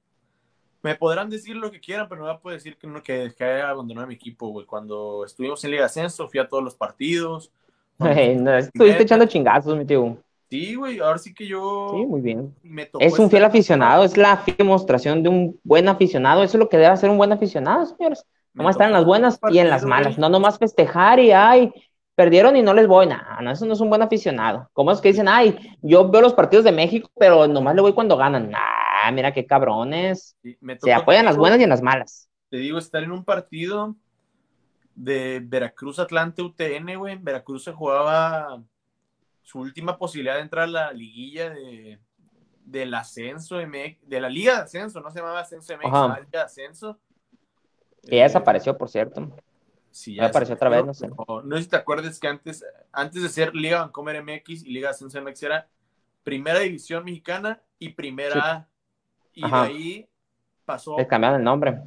me 0.84 0.96
podrán 0.96 1.30
decir 1.30 1.56
lo 1.56 1.72
que 1.72 1.80
quieran, 1.80 2.08
pero 2.10 2.26
no 2.26 2.34
me 2.34 2.40
puedo 2.40 2.56
decir 2.56 2.76
que, 2.78 2.88
no, 2.88 3.04
que, 3.04 3.32
que 3.38 3.44
haya 3.44 3.70
abandonado 3.70 4.08
mi 4.08 4.16
equipo, 4.16 4.48
güey. 4.50 4.66
Cuando 4.66 5.24
estuvimos 5.26 5.64
en 5.64 5.72
Liga 5.72 5.86
Ascenso, 5.86 6.28
fui 6.28 6.40
a 6.40 6.48
todos 6.48 6.64
los 6.64 6.76
partidos. 6.76 7.52
estuviste 8.00 9.04
echando 9.04 9.26
chingazos, 9.26 9.78
mi 9.78 9.86
tío. 9.86 10.18
Sí, 10.50 10.76
güey, 10.76 11.00
ahora 11.00 11.18
sí 11.18 11.34
que 11.34 11.48
yo. 11.48 11.92
Sí, 11.94 12.06
muy 12.06 12.22
bien. 12.22 12.54
es 13.00 13.18
un 13.18 13.30
fiel 13.30 13.46
aficionado, 13.46 14.04
es 14.04 14.18
la 14.18 14.44
demostración 14.58 15.24
de 15.24 15.30
un 15.30 15.60
buen 15.64 15.88
aficionado. 15.88 16.44
Eso 16.44 16.58
es 16.58 16.60
lo 16.60 16.68
que 16.68 16.78
debe 16.78 16.90
hacer 16.90 17.10
un 17.10 17.18
buen 17.18 17.32
aficionado, 17.32 17.86
señores. 17.86 18.26
Nomás 18.54 18.76
estar 18.76 18.88
en 18.88 18.94
las 18.94 19.06
buenas 19.06 19.40
y 19.50 19.60
en 19.60 19.70
las 19.70 19.86
malas. 19.86 20.18
No 20.18 20.28
nomás 20.28 20.60
festejar 20.60 21.20
y, 21.20 21.32
ay, 21.32 21.72
perdieron 22.16 22.56
y 22.56 22.62
no 22.62 22.74
les 22.74 22.88
voy. 22.88 23.08
nada. 23.08 23.40
no, 23.42 23.52
eso 23.52 23.66
no 23.66 23.74
es 23.74 23.80
un 23.80 23.90
buen 23.90 24.02
aficionado. 24.02 24.70
¿Cómo 24.74 24.92
es 24.92 25.02
que 25.02 25.10
dicen, 25.10 25.28
ay, 25.28 25.78
yo 25.82 26.10
veo 26.10 26.22
los 26.22 26.34
partidos 26.34 26.66
de 26.66 26.72
México, 26.72 27.10
pero 27.18 27.48
nomás 27.48 27.76
le 27.76 27.82
voy 27.82 27.94
cuando 27.94 28.18
ganan? 28.18 28.52
Nah, 28.52 29.12
mira 29.12 29.34
qué 29.34 29.46
cabrones. 29.46 30.38
Se 30.80 30.94
apoyan 30.94 31.26
las 31.26 31.38
buenas 31.38 31.60
y 31.60 31.64
en 31.64 31.70
las 31.70 31.82
malas. 31.82 32.30
Te 32.50 32.58
digo, 32.58 32.78
estar 32.78 33.04
en 33.04 33.12
un 33.12 33.24
partido 33.24 33.96
de 34.96 35.42
Veracruz 35.44 36.00
Atlante 36.00 36.42
UTN, 36.42 36.98
güey. 36.98 37.18
Veracruz 37.18 37.64
se 37.64 37.72
jugaba 37.72 38.62
su 39.42 39.60
última 39.60 39.98
posibilidad 39.98 40.36
de 40.36 40.42
entrar 40.42 40.64
a 40.66 40.72
la 40.72 40.92
liguilla 40.94 41.50
de, 41.50 42.00
del 42.66 42.94
ascenso 42.94 43.56
MX, 43.58 44.08
de 44.08 44.22
la 44.22 44.30
Liga 44.30 44.56
de 44.56 44.62
Ascenso, 44.62 45.02
no 45.02 45.12
se 45.12 45.20
llamaba 45.20 45.42
Ascenso 45.42 45.74
MX, 45.76 45.86
Liga 45.86 46.28
de 46.32 46.40
Ascenso. 46.40 47.00
Que 48.08 48.18
ya 48.18 48.24
desapareció, 48.24 48.78
por 48.78 48.90
cierto. 48.90 49.30
Sí, 49.92 50.16
ya 50.16 50.28
apareció 50.28 50.56
otra 50.56 50.70
vez, 50.70 50.86
no 50.86 50.94
sé. 50.94 51.08
No, 51.08 51.58
sé 51.58 51.64
si 51.64 51.70
te 51.70 51.76
acuerdas 51.76 52.20
que 52.20 52.28
antes, 52.28 52.66
antes 52.92 53.22
de 53.22 53.30
ser 53.30 53.54
Liga 53.54 53.82
Vancomer 53.82 54.24
MX 54.24 54.64
y 54.64 54.72
Liga 54.72 54.90
Ascenso 54.90 55.22
MX 55.22 55.44
era 55.44 55.70
Primera 56.24 56.60
División 56.60 57.04
Mexicana 57.04 57.62
y 57.78 57.90
Primera 57.90 58.70
Y 59.34 59.42
de 59.42 59.56
ahí 59.56 60.10
pasó. 60.66 60.98
Le 60.98 61.08
cambiaron 61.08 61.40
el 61.40 61.44
nombre. 61.44 61.82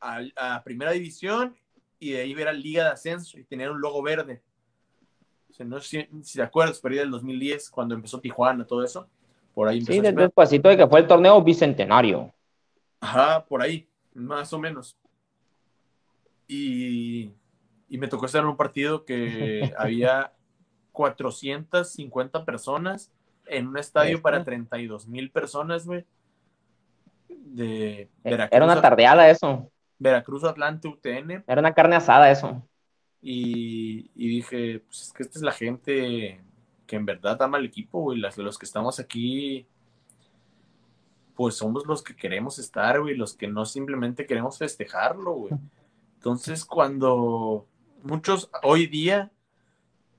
A, 0.00 0.20
a, 0.36 0.64
Primera 0.64 0.92
División 0.92 1.56
y 1.98 2.12
de 2.12 2.22
ahí 2.22 2.32
era 2.32 2.52
Liga 2.52 2.84
de 2.84 2.90
Ascenso 2.90 3.38
y 3.38 3.44
tenía 3.44 3.70
un 3.70 3.80
logo 3.80 4.02
verde 4.02 4.42
no 5.64 5.80
sé 5.80 6.08
si, 6.22 6.38
te 6.38 6.42
acuerdas, 6.42 6.80
pero 6.80 6.96
del 6.96 7.10
2010, 7.10 7.70
cuando 7.70 7.94
empezó 7.94 8.20
Tijuana, 8.20 8.64
todo 8.64 8.84
eso. 8.84 9.08
Por 9.54 9.68
ahí 9.68 9.80
Sí, 9.82 10.00
después 10.00 10.50
de 10.50 10.76
que 10.76 10.86
fue 10.86 11.00
el 11.00 11.06
torneo 11.06 11.42
bicentenario. 11.42 12.32
Ajá, 13.00 13.44
por 13.44 13.62
ahí, 13.62 13.88
más 14.14 14.52
o 14.52 14.58
menos. 14.58 14.96
Y, 16.52 17.32
y 17.88 17.98
me 17.98 18.08
tocó 18.08 18.26
estar 18.26 18.42
en 18.42 18.48
un 18.48 18.56
partido 18.56 19.04
que 19.04 19.72
había 19.78 20.32
450 20.90 22.44
personas 22.44 23.12
en 23.46 23.68
un 23.68 23.78
estadio 23.78 24.20
para 24.20 24.42
32 24.42 25.06
mil 25.06 25.30
personas, 25.30 25.86
güey. 25.86 26.04
De 27.28 28.08
Veracruz. 28.24 28.56
Era 28.56 28.64
una 28.64 28.80
tardeada 28.82 29.30
eso. 29.30 29.70
Veracruz, 30.00 30.42
Atlante, 30.42 30.88
UTN. 30.88 31.44
Era 31.46 31.60
una 31.60 31.72
carne 31.72 31.94
asada 31.94 32.28
eso. 32.32 32.66
Y, 33.22 34.10
dije, 34.14 34.80
pues 34.80 35.02
es 35.02 35.12
que 35.12 35.22
esta 35.22 35.38
es 35.38 35.42
la 35.42 35.52
gente 35.52 36.40
que 36.88 36.96
en 36.96 37.06
verdad 37.06 37.40
ama 37.42 37.58
el 37.58 37.66
equipo, 37.66 38.00
güey. 38.00 38.18
Las, 38.18 38.36
los 38.38 38.58
que 38.58 38.66
estamos 38.66 38.98
aquí, 38.98 39.68
pues 41.36 41.54
somos 41.54 41.86
los 41.86 42.02
que 42.02 42.16
queremos 42.16 42.58
estar, 42.58 43.00
güey. 43.00 43.14
Los 43.14 43.34
que 43.34 43.46
no 43.46 43.64
simplemente 43.66 44.26
queremos 44.26 44.58
festejarlo, 44.58 45.32
güey. 45.32 45.52
Entonces, 46.20 46.66
cuando 46.66 47.66
muchos 48.02 48.50
hoy 48.62 48.86
día 48.86 49.30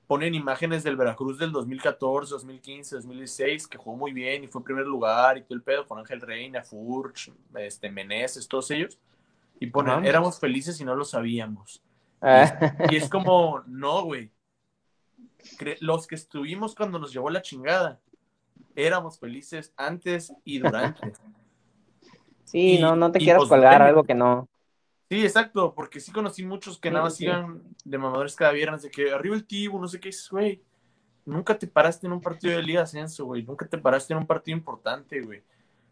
ponen 0.07 0.33
imágenes 0.33 0.83
del 0.83 0.95
Veracruz 0.95 1.37
del 1.37 1.51
2014, 1.51 2.31
2015, 2.31 2.95
2016, 2.95 3.67
que 3.67 3.77
jugó 3.77 3.97
muy 3.97 4.11
bien 4.11 4.43
y 4.43 4.47
fue 4.47 4.63
primer 4.63 4.87
lugar 4.87 5.37
y 5.37 5.43
todo 5.43 5.53
el 5.53 5.61
pedo 5.61 5.85
con 5.85 5.99
Ángel 5.99 6.19
Reina, 6.19 6.63
Furch, 6.63 7.31
este, 7.53 7.91
Meneses, 7.91 8.47
todos 8.47 8.71
ellos. 8.71 8.97
Y 9.59 9.67
ponen, 9.67 10.03
éramos 10.03 10.39
felices 10.39 10.81
y 10.81 10.85
no 10.85 10.95
lo 10.95 11.05
sabíamos. 11.05 11.83
Y, 12.89 12.95
es 12.95 13.07
como, 13.07 13.61
no, 13.67 14.01
güey. 14.01 14.31
Los 15.81 16.07
que 16.07 16.15
estuvimos 16.15 16.73
cuando 16.73 16.97
nos 16.97 17.13
llevó 17.13 17.29
la 17.29 17.43
chingada, 17.43 17.99
éramos 18.75 19.19
felices 19.19 19.71
antes 19.77 20.33
y 20.43 20.57
durante. 20.57 21.13
Sí, 22.43 22.79
no, 22.79 22.97
no 22.97 23.13
te 23.13 23.19
quieras 23.19 23.45
colgar 23.45 23.81
algo 23.81 24.03
que 24.03 24.13
no. 24.13 24.49
Sí, 25.11 25.25
exacto, 25.25 25.73
porque 25.75 25.99
sí 25.99 26.09
conocí 26.09 26.45
muchos 26.45 26.79
que 26.79 26.89
nada 26.89 27.03
más 27.03 27.19
iban 27.19 27.61
de 27.83 27.97
mamadores 27.97 28.33
cada 28.33 28.53
viernes, 28.53 28.83
de 28.83 28.89
que 28.89 29.11
arriba 29.11 29.35
el 29.35 29.45
tibu, 29.45 29.77
no 29.77 29.85
sé 29.89 29.99
qué 29.99 30.07
dices, 30.07 30.29
güey. 30.29 30.63
Nunca 31.25 31.59
te 31.59 31.67
paraste 31.67 32.07
en 32.07 32.13
un 32.13 32.21
partido 32.21 32.55
de 32.55 32.63
Liga 32.63 32.83
Ascenso, 32.83 33.25
güey. 33.25 33.43
Nunca 33.43 33.67
te 33.67 33.77
paraste 33.77 34.13
en 34.13 34.19
un 34.19 34.25
partido 34.25 34.57
importante, 34.57 35.19
güey. 35.19 35.43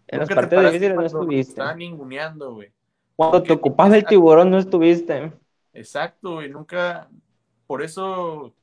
En 0.08 0.22
los 0.22 0.30
partidos 0.30 0.64
difíciles 0.68 0.96
no 0.96 1.06
estuviste. 1.06 1.52
Estaban 1.52 1.80
ninguneando, 1.80 2.54
güey. 2.54 2.72
Cuando 3.18 3.44
te 3.44 3.52
ocupas 3.52 3.92
del 3.92 4.06
tiburón 4.06 4.52
no 4.52 4.58
estuviste. 4.58 5.34
Exacto, 5.74 6.42
y 6.42 6.50
nunca, 6.50 7.10
por 7.68 7.82
eso 7.82 8.54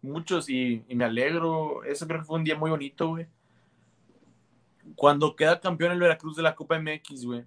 muchos, 0.00 0.48
y, 0.48 0.82
me 0.88 1.04
alegro, 1.04 1.84
eso 1.84 2.06
creo 2.06 2.20
que 2.20 2.26
fue 2.26 2.38
un 2.38 2.44
día 2.44 2.56
muy 2.56 2.70
bonito, 2.70 3.08
güey. 3.08 3.26
Cuando 4.94 5.36
queda 5.36 5.60
campeón 5.60 5.92
el 5.92 6.00
Veracruz 6.00 6.36
de 6.36 6.42
la 6.42 6.54
Copa 6.54 6.80
MX, 6.80 7.26
güey. 7.26 7.44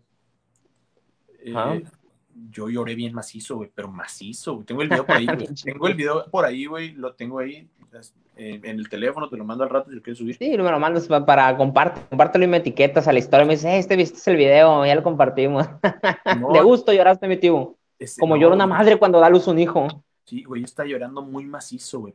Eh, 1.39 1.83
yo 2.51 2.69
lloré 2.69 2.95
bien 2.95 3.13
macizo, 3.13 3.57
güey, 3.57 3.71
pero 3.73 3.89
macizo, 3.89 4.55
güey. 4.55 4.65
Tengo 4.65 4.81
el 4.81 4.89
video 4.89 5.05
por 5.05 5.15
ahí, 5.15 5.27
Tengo 5.63 5.87
el 5.87 5.93
video 5.95 6.25
por 6.31 6.45
ahí, 6.45 6.65
güey, 6.65 6.91
lo 6.91 7.13
tengo 7.13 7.39
ahí 7.39 7.67
en, 8.35 8.65
el 8.65 8.89
teléfono, 8.89 9.29
te 9.29 9.37
lo 9.37 9.43
mando 9.43 9.63
al 9.63 9.69
rato 9.69 9.89
si 9.89 9.95
lo 9.95 10.01
quieres 10.01 10.17
subir. 10.17 10.37
Sí, 10.37 10.49
me 10.49 10.57
lo 10.57 10.79
mandas 10.79 11.07
para, 11.07 11.55
compartir, 11.57 12.03
compártelo 12.09 12.45
y 12.45 12.47
me 12.47 12.57
etiquetas 12.57 13.07
a 13.07 13.13
la 13.13 13.19
historia. 13.19 13.45
Me 13.45 13.53
dices, 13.53 13.65
eh, 13.65 13.79
este, 13.79 14.01
es 14.01 14.27
el 14.27 14.37
video, 14.37 14.85
ya 14.85 14.95
lo 14.95 15.03
compartimos. 15.03 15.67
de 16.53 16.61
gusto 16.61 16.93
lloraste, 16.93 17.27
mi 17.27 17.37
tío. 17.37 17.75
Como 18.19 18.37
llora 18.37 18.55
una 18.55 18.67
madre 18.67 18.97
cuando 18.97 19.19
da 19.19 19.29
luz 19.29 19.47
un 19.47 19.59
hijo. 19.59 19.87
Sí, 20.25 20.43
güey, 20.43 20.63
está 20.63 20.85
llorando 20.85 21.21
muy 21.21 21.45
macizo, 21.45 21.99
güey. 21.99 22.13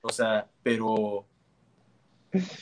O 0.00 0.10
sea, 0.10 0.46
pero. 0.62 1.26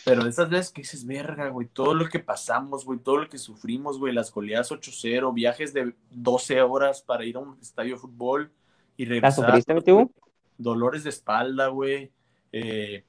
Pero 0.04 0.24
de 0.24 0.30
esas 0.30 0.48
veces 0.48 0.72
que 0.72 0.82
dices, 0.82 1.06
verga, 1.06 1.48
güey, 1.48 1.68
todo 1.68 1.94
lo 1.94 2.08
que 2.08 2.18
pasamos, 2.18 2.84
güey, 2.84 2.98
todo 2.98 3.18
lo 3.18 3.28
que 3.28 3.38
sufrimos, 3.38 3.98
güey, 3.98 4.14
las 4.14 4.32
goleadas 4.32 4.70
8-0, 4.70 5.32
viajes 5.34 5.72
de 5.72 5.94
12 6.10 6.62
horas 6.62 7.02
para 7.02 7.24
ir 7.24 7.36
a 7.36 7.40
un 7.40 7.58
estadio 7.60 7.94
de 7.94 8.00
fútbol 8.00 8.50
y 8.96 9.04
regresar. 9.04 9.44
¿La 9.44 9.48
sufriste, 9.48 9.82
tío? 9.82 10.10
Dolores 10.56 11.04
de 11.04 11.10
espalda, 11.10 11.68
güey. 11.68 12.10
Eh, 12.52 13.04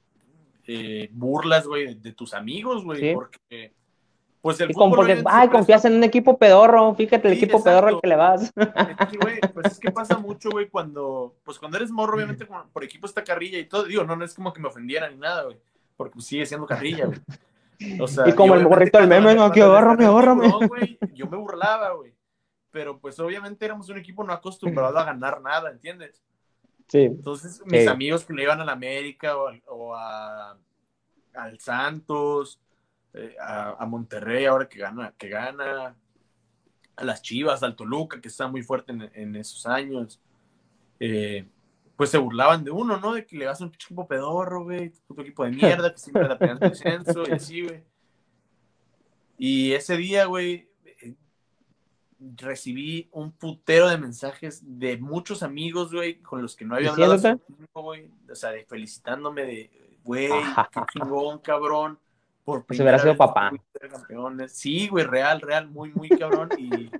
eh, 0.66 1.08
burlas, 1.12 1.66
güey, 1.66 1.94
de 1.94 2.12
tus 2.12 2.34
amigos, 2.34 2.84
güey, 2.84 3.14
porque 3.14 3.72
pues 4.40 4.58
el 4.60 4.70
porque, 4.72 5.22
ay, 5.26 5.48
confías 5.48 5.84
en 5.84 5.94
un 5.94 6.04
equipo 6.04 6.38
pedorro, 6.38 6.94
fíjate 6.94 7.28
el 7.28 7.34
equipo 7.34 7.62
pedorro 7.62 7.88
al 7.88 8.00
que 8.00 8.08
le 8.08 8.16
vas. 8.16 8.50
pues 9.54 9.66
es 9.72 9.78
que 9.78 9.90
pasa 9.90 10.16
mucho, 10.16 10.50
güey, 10.50 10.68
cuando, 10.68 11.34
pues 11.44 11.58
cuando 11.58 11.76
eres 11.76 11.90
morro, 11.90 12.16
obviamente 12.16 12.46
por 12.72 12.82
equipo 12.82 13.06
está 13.06 13.22
carrilla 13.22 13.58
y 13.58 13.66
todo, 13.66 13.84
digo, 13.84 14.04
no, 14.04 14.16
no 14.16 14.24
es 14.24 14.32
como 14.32 14.52
que 14.52 14.60
me 14.60 14.68
ofendiera 14.68 15.10
ni 15.10 15.16
nada, 15.16 15.44
güey, 15.44 15.58
porque 16.00 16.14
pues, 16.14 16.28
sigue 16.28 16.46
siendo 16.46 16.66
carrilla, 16.66 17.04
güey. 17.04 17.20
O 18.00 18.06
sea, 18.06 18.26
y 18.26 18.32
como 18.32 18.54
el 18.54 18.62
morrito 18.62 18.98
del 18.98 19.08
meme, 19.08 19.34
no, 19.34 19.50
que 19.52 19.62
agárrame, 19.62 20.06
agárrame. 20.06 20.48
No, 20.48 20.66
güey, 20.66 20.98
yo 21.14 21.26
me 21.26 21.36
burlaba, 21.36 21.92
güey, 21.92 22.14
pero 22.70 22.98
pues 22.98 23.18
obviamente 23.20 23.66
éramos 23.66 23.88
un 23.90 23.98
equipo 23.98 24.24
no 24.24 24.32
acostumbrado 24.32 24.98
a 24.98 25.04
ganar 25.04 25.42
nada, 25.42 25.70
¿entiendes? 25.70 26.22
Sí. 26.88 27.00
Entonces, 27.04 27.62
mis 27.66 27.86
amigos 27.86 28.24
que 28.24 28.32
le 28.32 28.44
iban 28.44 28.60
a 28.62 28.64
la 28.64 28.72
América 28.72 29.36
o, 29.36 29.50
o 29.66 29.94
a, 29.94 30.58
al 31.34 31.60
Santos, 31.60 32.60
eh, 33.12 33.36
a, 33.38 33.84
Monterrey 33.84 34.46
ahora 34.46 34.68
que 34.68 34.78
gana, 34.78 35.14
que 35.18 35.28
gana, 35.28 35.96
a 36.96 37.04
las 37.04 37.20
Chivas, 37.20 37.62
al 37.62 37.76
Toluca, 37.76 38.20
que 38.20 38.28
está 38.28 38.46
muy 38.46 38.62
fuerte 38.62 38.92
en, 39.14 39.36
esos 39.36 39.66
años. 39.66 40.18
Eh, 40.98 41.46
pues 42.00 42.08
se 42.08 42.16
burlaban 42.16 42.64
de 42.64 42.70
uno, 42.70 42.96
¿no? 42.96 43.12
De 43.12 43.26
que 43.26 43.36
le 43.36 43.44
vas 43.44 43.60
a 43.60 43.64
un 43.64 43.74
equipo 43.74 44.08
pedorro, 44.08 44.64
güey, 44.64 44.88
puto 45.06 45.20
equipo 45.20 45.44
de 45.44 45.50
mierda, 45.50 45.92
que 45.92 45.98
siempre 45.98 46.26
la 46.26 46.38
pegando 46.38 46.64
el 46.64 46.74
censo 46.74 47.24
y 47.28 47.32
así, 47.32 47.60
güey. 47.60 47.82
Y 49.36 49.72
ese 49.72 49.98
día, 49.98 50.24
güey, 50.24 50.70
recibí 52.38 53.10
un 53.12 53.32
putero 53.32 53.90
de 53.90 53.98
mensajes 53.98 54.62
de 54.64 54.96
muchos 54.96 55.42
amigos, 55.42 55.92
güey, 55.92 56.22
con 56.22 56.40
los 56.40 56.56
que 56.56 56.64
no 56.64 56.76
había 56.76 56.92
hablado, 56.92 57.38
güey, 57.74 58.10
o 58.30 58.34
sea, 58.34 58.52
de 58.52 58.64
felicitándome 58.64 59.42
de, 59.42 59.70
güey, 60.02 60.30
qué 60.72 60.80
chingón, 60.94 61.40
cabrón, 61.40 61.98
por 62.46 62.64
primera 62.64 62.96
hubiera 62.96 63.02
sido 63.02 63.16
papá. 63.18 63.52
Campeones. 63.78 64.52
Sí, 64.52 64.88
güey, 64.88 65.04
real, 65.04 65.42
real, 65.42 65.68
muy, 65.68 65.92
muy 65.92 66.08
cabrón, 66.08 66.48
y, 66.56 66.90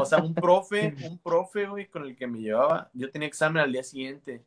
o 0.00 0.04
sea, 0.04 0.18
un 0.18 0.34
profe, 0.34 0.94
un 1.10 1.18
profe, 1.18 1.66
güey, 1.66 1.86
con 1.86 2.04
el 2.04 2.16
que 2.16 2.26
me 2.26 2.40
llevaba, 2.40 2.90
yo 2.94 3.10
tenía 3.10 3.28
examen 3.28 3.62
al 3.62 3.72
día 3.72 3.82
siguiente, 3.82 4.42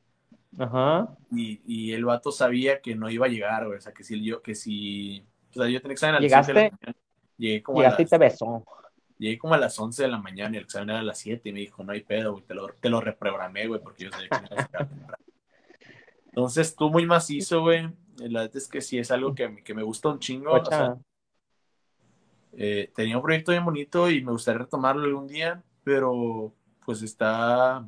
Ajá. 0.57 1.15
Y, 1.31 1.61
y 1.65 1.93
el 1.93 2.05
vato 2.05 2.31
sabía 2.31 2.81
que 2.81 2.95
no 2.95 3.09
iba 3.09 3.25
a 3.25 3.29
llegar, 3.29 3.65
güey, 3.65 3.77
o 3.77 3.81
sea, 3.81 3.93
que 3.93 4.03
si 4.03 4.21
yo, 4.23 4.41
que 4.41 4.55
si, 4.55 5.25
o 5.51 5.53
sea, 5.53 5.69
yo 5.69 5.81
tenía 5.81 5.93
examen 5.93 6.15
al 6.15 6.21
día 6.21 6.43
siguiente, 6.43 6.77
llegué 7.37 7.63
como 7.63 7.79
Llegaste 7.79 8.03
y 8.03 8.05
te 8.05 8.17
besó. 8.17 8.65
Llegué 9.17 9.37
como 9.37 9.53
a 9.53 9.57
las 9.57 9.77
11 9.77 10.03
de 10.03 10.09
la 10.09 10.17
mañana 10.17 10.55
y 10.55 10.57
el 10.57 10.63
examen 10.63 10.89
era 10.89 10.99
a 10.99 11.03
las 11.03 11.19
7 11.19 11.47
y 11.47 11.53
me 11.53 11.59
dijo, 11.59 11.83
no 11.83 11.93
hay 11.93 12.01
pedo, 12.01 12.33
güey, 12.33 12.43
te 12.43 12.53
lo, 12.53 12.67
te 12.67 12.89
lo 12.89 13.01
reprogramé, 13.01 13.67
güey, 13.67 13.79
porque 13.79 14.05
yo 14.05 14.11
sabía 14.11 14.29
que 14.29 14.55
no 14.55 14.61
a 14.61 14.87
Entonces, 16.25 16.75
tú 16.75 16.89
muy 16.89 17.05
macizo, 17.05 17.61
güey. 17.61 17.89
La 18.17 18.41
verdad 18.41 18.57
es 18.57 18.67
que 18.67 18.81
sí 18.81 18.97
es 18.97 19.11
algo 19.11 19.33
que, 19.33 19.63
que 19.63 19.73
me 19.73 19.83
gusta 19.83 20.09
un 20.09 20.19
chingo. 20.19 20.53
O 20.53 20.65
sea, 20.65 20.97
eh, 22.53 22.91
tenía 22.95 23.17
un 23.17 23.23
proyecto 23.23 23.51
bien 23.51 23.65
bonito 23.65 24.09
y 24.09 24.23
me 24.23 24.31
gustaría 24.31 24.59
retomarlo 24.59 25.03
algún 25.03 25.27
día, 25.27 25.63
pero 25.83 26.53
pues 26.85 27.01
está, 27.01 27.87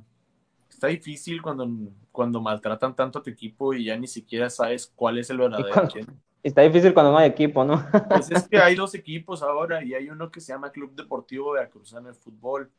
está 0.69 0.87
difícil 0.87 1.41
cuando, 1.41 1.69
cuando 2.11 2.41
maltratan 2.41 2.95
tanto 2.95 3.19
a 3.19 3.23
tu 3.23 3.29
equipo 3.29 3.73
y 3.73 3.85
ya 3.85 3.97
ni 3.97 4.07
siquiera 4.07 4.49
sabes 4.49 4.91
cuál 4.95 5.17
es 5.17 5.29
el 5.29 5.37
verdadero. 5.37 5.89
Está 6.41 6.61
difícil 6.61 6.93
cuando 6.93 7.13
no 7.13 7.17
hay 7.19 7.29
equipo, 7.29 7.63
¿no? 7.63 7.85
Pues 8.09 8.29
es 8.29 8.47
que 8.49 8.57
hay 8.59 8.75
dos 8.75 8.93
equipos 8.95 9.41
ahora 9.41 9.83
y 9.83 9.93
hay 9.93 10.09
uno 10.09 10.29
que 10.29 10.41
se 10.41 10.51
llama 10.51 10.71
Club 10.71 10.93
Deportivo 10.93 11.53
Veracruzano 11.53 12.09
de 12.09 12.13
Fútbol, 12.13 12.69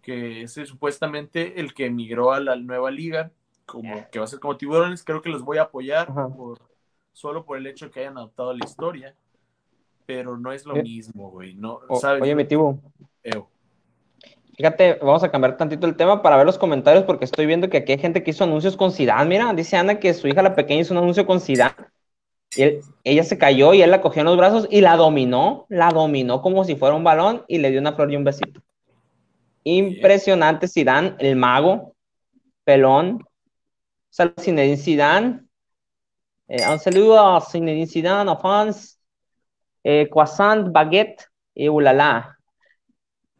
que 0.00 0.42
es 0.42 0.52
supuestamente 0.64 1.60
el 1.60 1.74
que 1.74 1.86
emigró 1.86 2.32
a 2.32 2.40
la 2.40 2.56
nueva 2.56 2.90
liga, 2.90 3.32
como 3.66 4.08
que 4.10 4.18
va 4.18 4.24
a 4.24 4.28
ser 4.28 4.40
como 4.40 4.56
tiburones, 4.56 5.04
creo 5.04 5.20
que 5.20 5.28
los 5.28 5.42
voy 5.42 5.58
a 5.58 5.62
apoyar 5.62 6.06
por, 6.14 6.58
solo 7.12 7.44
por 7.44 7.58
el 7.58 7.66
hecho 7.66 7.86
de 7.86 7.90
que 7.90 8.00
hayan 8.00 8.16
adoptado 8.16 8.54
la 8.54 8.64
historia, 8.64 9.14
pero 10.06 10.36
no 10.36 10.52
es 10.52 10.64
lo 10.64 10.76
mismo, 10.76 11.30
güey, 11.30 11.54
no, 11.54 11.80
¿sabes? 12.00 12.22
Oye, 12.22 12.34
mi 12.34 12.44
tibu. 12.44 12.80
Fíjate, 14.56 14.94
vamos 15.02 15.22
a 15.22 15.30
cambiar 15.30 15.56
tantito 15.58 15.86
el 15.86 15.96
tema 15.96 16.22
para 16.22 16.36
ver 16.36 16.46
los 16.46 16.56
comentarios 16.56 17.04
porque 17.04 17.26
estoy 17.26 17.44
viendo 17.44 17.68
que 17.68 17.76
aquí 17.78 17.92
hay 17.92 17.98
gente 17.98 18.22
que 18.22 18.30
hizo 18.30 18.44
anuncios 18.44 18.76
con 18.76 18.90
Zidane. 18.90 19.28
Mira, 19.28 19.52
dice 19.52 19.76
Ana 19.76 20.00
que 20.00 20.14
su 20.14 20.28
hija 20.28 20.40
la 20.42 20.54
pequeña 20.54 20.80
hizo 20.80 20.94
un 20.94 20.98
anuncio 20.98 21.26
con 21.26 21.40
Zidane 21.40 21.74
ella 22.56 23.24
se 23.24 23.38
cayó 23.38 23.74
y 23.74 23.82
él 23.82 23.90
la 23.90 24.00
cogió 24.00 24.20
en 24.20 24.26
los 24.26 24.36
brazos 24.36 24.66
y 24.70 24.80
la 24.80 24.96
dominó, 24.96 25.66
la 25.68 25.90
dominó 25.90 26.40
como 26.42 26.64
si 26.64 26.76
fuera 26.76 26.94
un 26.94 27.04
balón 27.04 27.44
y 27.48 27.58
le 27.58 27.70
dio 27.70 27.80
una 27.80 27.92
flor 27.92 28.12
y 28.12 28.16
un 28.16 28.24
besito. 28.24 28.62
Impresionante 29.64 30.68
Zidane, 30.68 31.16
el 31.18 31.36
mago, 31.36 31.94
pelón. 32.64 33.24
Saludos 34.10 34.44
Zinedine 34.44 34.76
Zidane. 34.76 35.40
Eh, 36.48 36.64
un 36.70 36.78
saludo 36.78 37.18
a 37.20 37.40
Zinedine 37.40 37.86
Zidane, 37.86 38.30
a 38.30 38.36
fans. 38.36 38.95
Eh, 39.88 40.08
croissant, 40.10 40.72
baguette 40.72 41.28
y 41.54 41.68
ulala. 41.68 42.38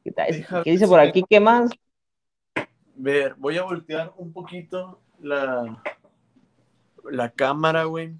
¿Qué, 0.05 0.13
¿Qué 0.63 0.71
dice 0.71 0.87
por 0.87 1.01
aquí? 1.01 1.25
¿Qué 1.29 1.41
más? 1.41 1.71
Ver, 2.95 3.35
voy 3.37 3.59
a 3.59 3.65
voltear 3.65 4.13
un 4.17 4.33
poquito 4.33 5.01
la, 5.19 5.83
la 7.11 7.31
cámara, 7.31 7.85
güey 7.85 8.15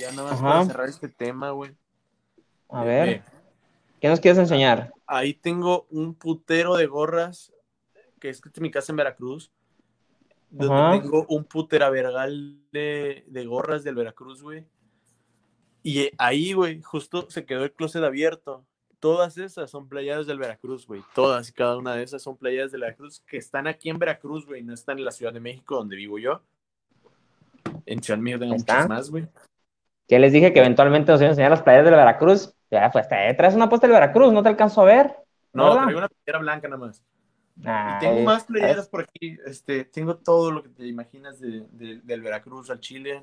ya 0.00 0.12
nada 0.12 0.32
más 0.32 0.40
para 0.40 0.64
cerrar 0.64 0.88
este 0.88 1.08
tema, 1.08 1.50
güey. 1.50 1.76
A 2.68 2.84
ver. 2.84 3.22
¿Qué 4.00 4.08
nos 4.08 4.20
quieres 4.20 4.38
enseñar? 4.38 4.92
Ahí 5.06 5.34
tengo 5.34 5.86
un 5.90 6.14
putero 6.14 6.76
de 6.76 6.88
que 8.18 8.30
es 8.30 8.40
que 8.40 8.60
mi 8.60 8.70
casa 8.70 8.92
en 8.92 8.96
Veracruz. 8.96 9.52
Donde 10.50 11.00
tengo 11.00 11.26
un 11.28 11.44
putera 11.44 11.90
vergal 11.90 12.58
de, 12.72 13.24
de 13.26 13.46
gorras 13.46 13.84
del 13.84 13.94
Veracruz, 13.94 14.42
güey. 14.42 14.66
Y 15.82 16.10
ahí, 16.18 16.52
güey, 16.52 16.82
justo 16.82 17.30
se 17.30 17.44
quedó 17.44 17.64
el 17.64 17.72
closet 17.72 18.02
abierto. 18.02 18.64
Todas 18.98 19.38
esas 19.38 19.70
son 19.70 19.88
playadas 19.88 20.26
del 20.26 20.38
Veracruz, 20.38 20.86
güey. 20.86 21.02
Todas 21.14 21.48
y 21.48 21.52
cada 21.52 21.78
una 21.78 21.94
de 21.94 22.02
esas 22.02 22.22
son 22.22 22.36
playadas 22.36 22.72
del 22.72 22.82
Veracruz 22.82 23.22
que 23.26 23.38
están 23.38 23.66
aquí 23.66 23.88
en 23.88 23.98
Veracruz, 23.98 24.46
güey. 24.46 24.62
No 24.62 24.74
están 24.74 24.98
en 24.98 25.04
la 25.06 25.10
Ciudad 25.10 25.32
de 25.32 25.40
México, 25.40 25.76
donde 25.76 25.96
vivo 25.96 26.18
yo. 26.18 26.42
En 27.86 28.02
Ciudad 28.02 28.20
tengo 28.20 28.54
muchas 28.54 28.88
más, 28.88 29.10
güey 29.10 29.26
que 30.10 30.18
les 30.18 30.32
dije 30.32 30.52
que 30.52 30.58
eventualmente 30.58 31.12
nos 31.12 31.20
iban 31.20 31.28
a 31.28 31.32
enseñar 31.32 31.52
las 31.52 31.62
playas 31.62 31.84
del 31.84 31.94
Veracruz. 31.94 32.52
Ya, 32.68 32.90
pues 32.90 33.08
te 33.08 33.32
traes 33.34 33.54
una 33.54 33.68
puesta 33.68 33.86
del 33.86 33.94
Veracruz, 33.94 34.32
no 34.32 34.42
te 34.42 34.48
alcanzo 34.48 34.80
a 34.82 34.84
ver. 34.84 35.14
No, 35.52 35.72
traigo 35.72 35.98
una 35.98 36.08
playera 36.08 36.38
blanca 36.40 36.66
nada 36.66 36.84
más. 36.84 37.04
y 37.56 38.00
tengo 38.00 38.22
más 38.22 38.42
playeras 38.42 38.88
por 38.88 39.02
aquí. 39.02 39.38
Este, 39.46 39.84
tengo 39.84 40.16
todo 40.16 40.50
lo 40.50 40.64
que 40.64 40.68
te 40.70 40.84
imaginas 40.84 41.38
de, 41.38 41.64
del 41.70 42.22
Veracruz 42.22 42.70
al 42.70 42.80
Chile. 42.80 43.22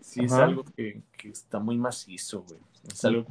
Sí, 0.00 0.24
es 0.24 0.32
algo 0.32 0.64
que, 0.76 1.02
que, 1.16 1.28
está 1.30 1.58
muy 1.58 1.76
macizo, 1.76 2.42
güey. 2.42 2.60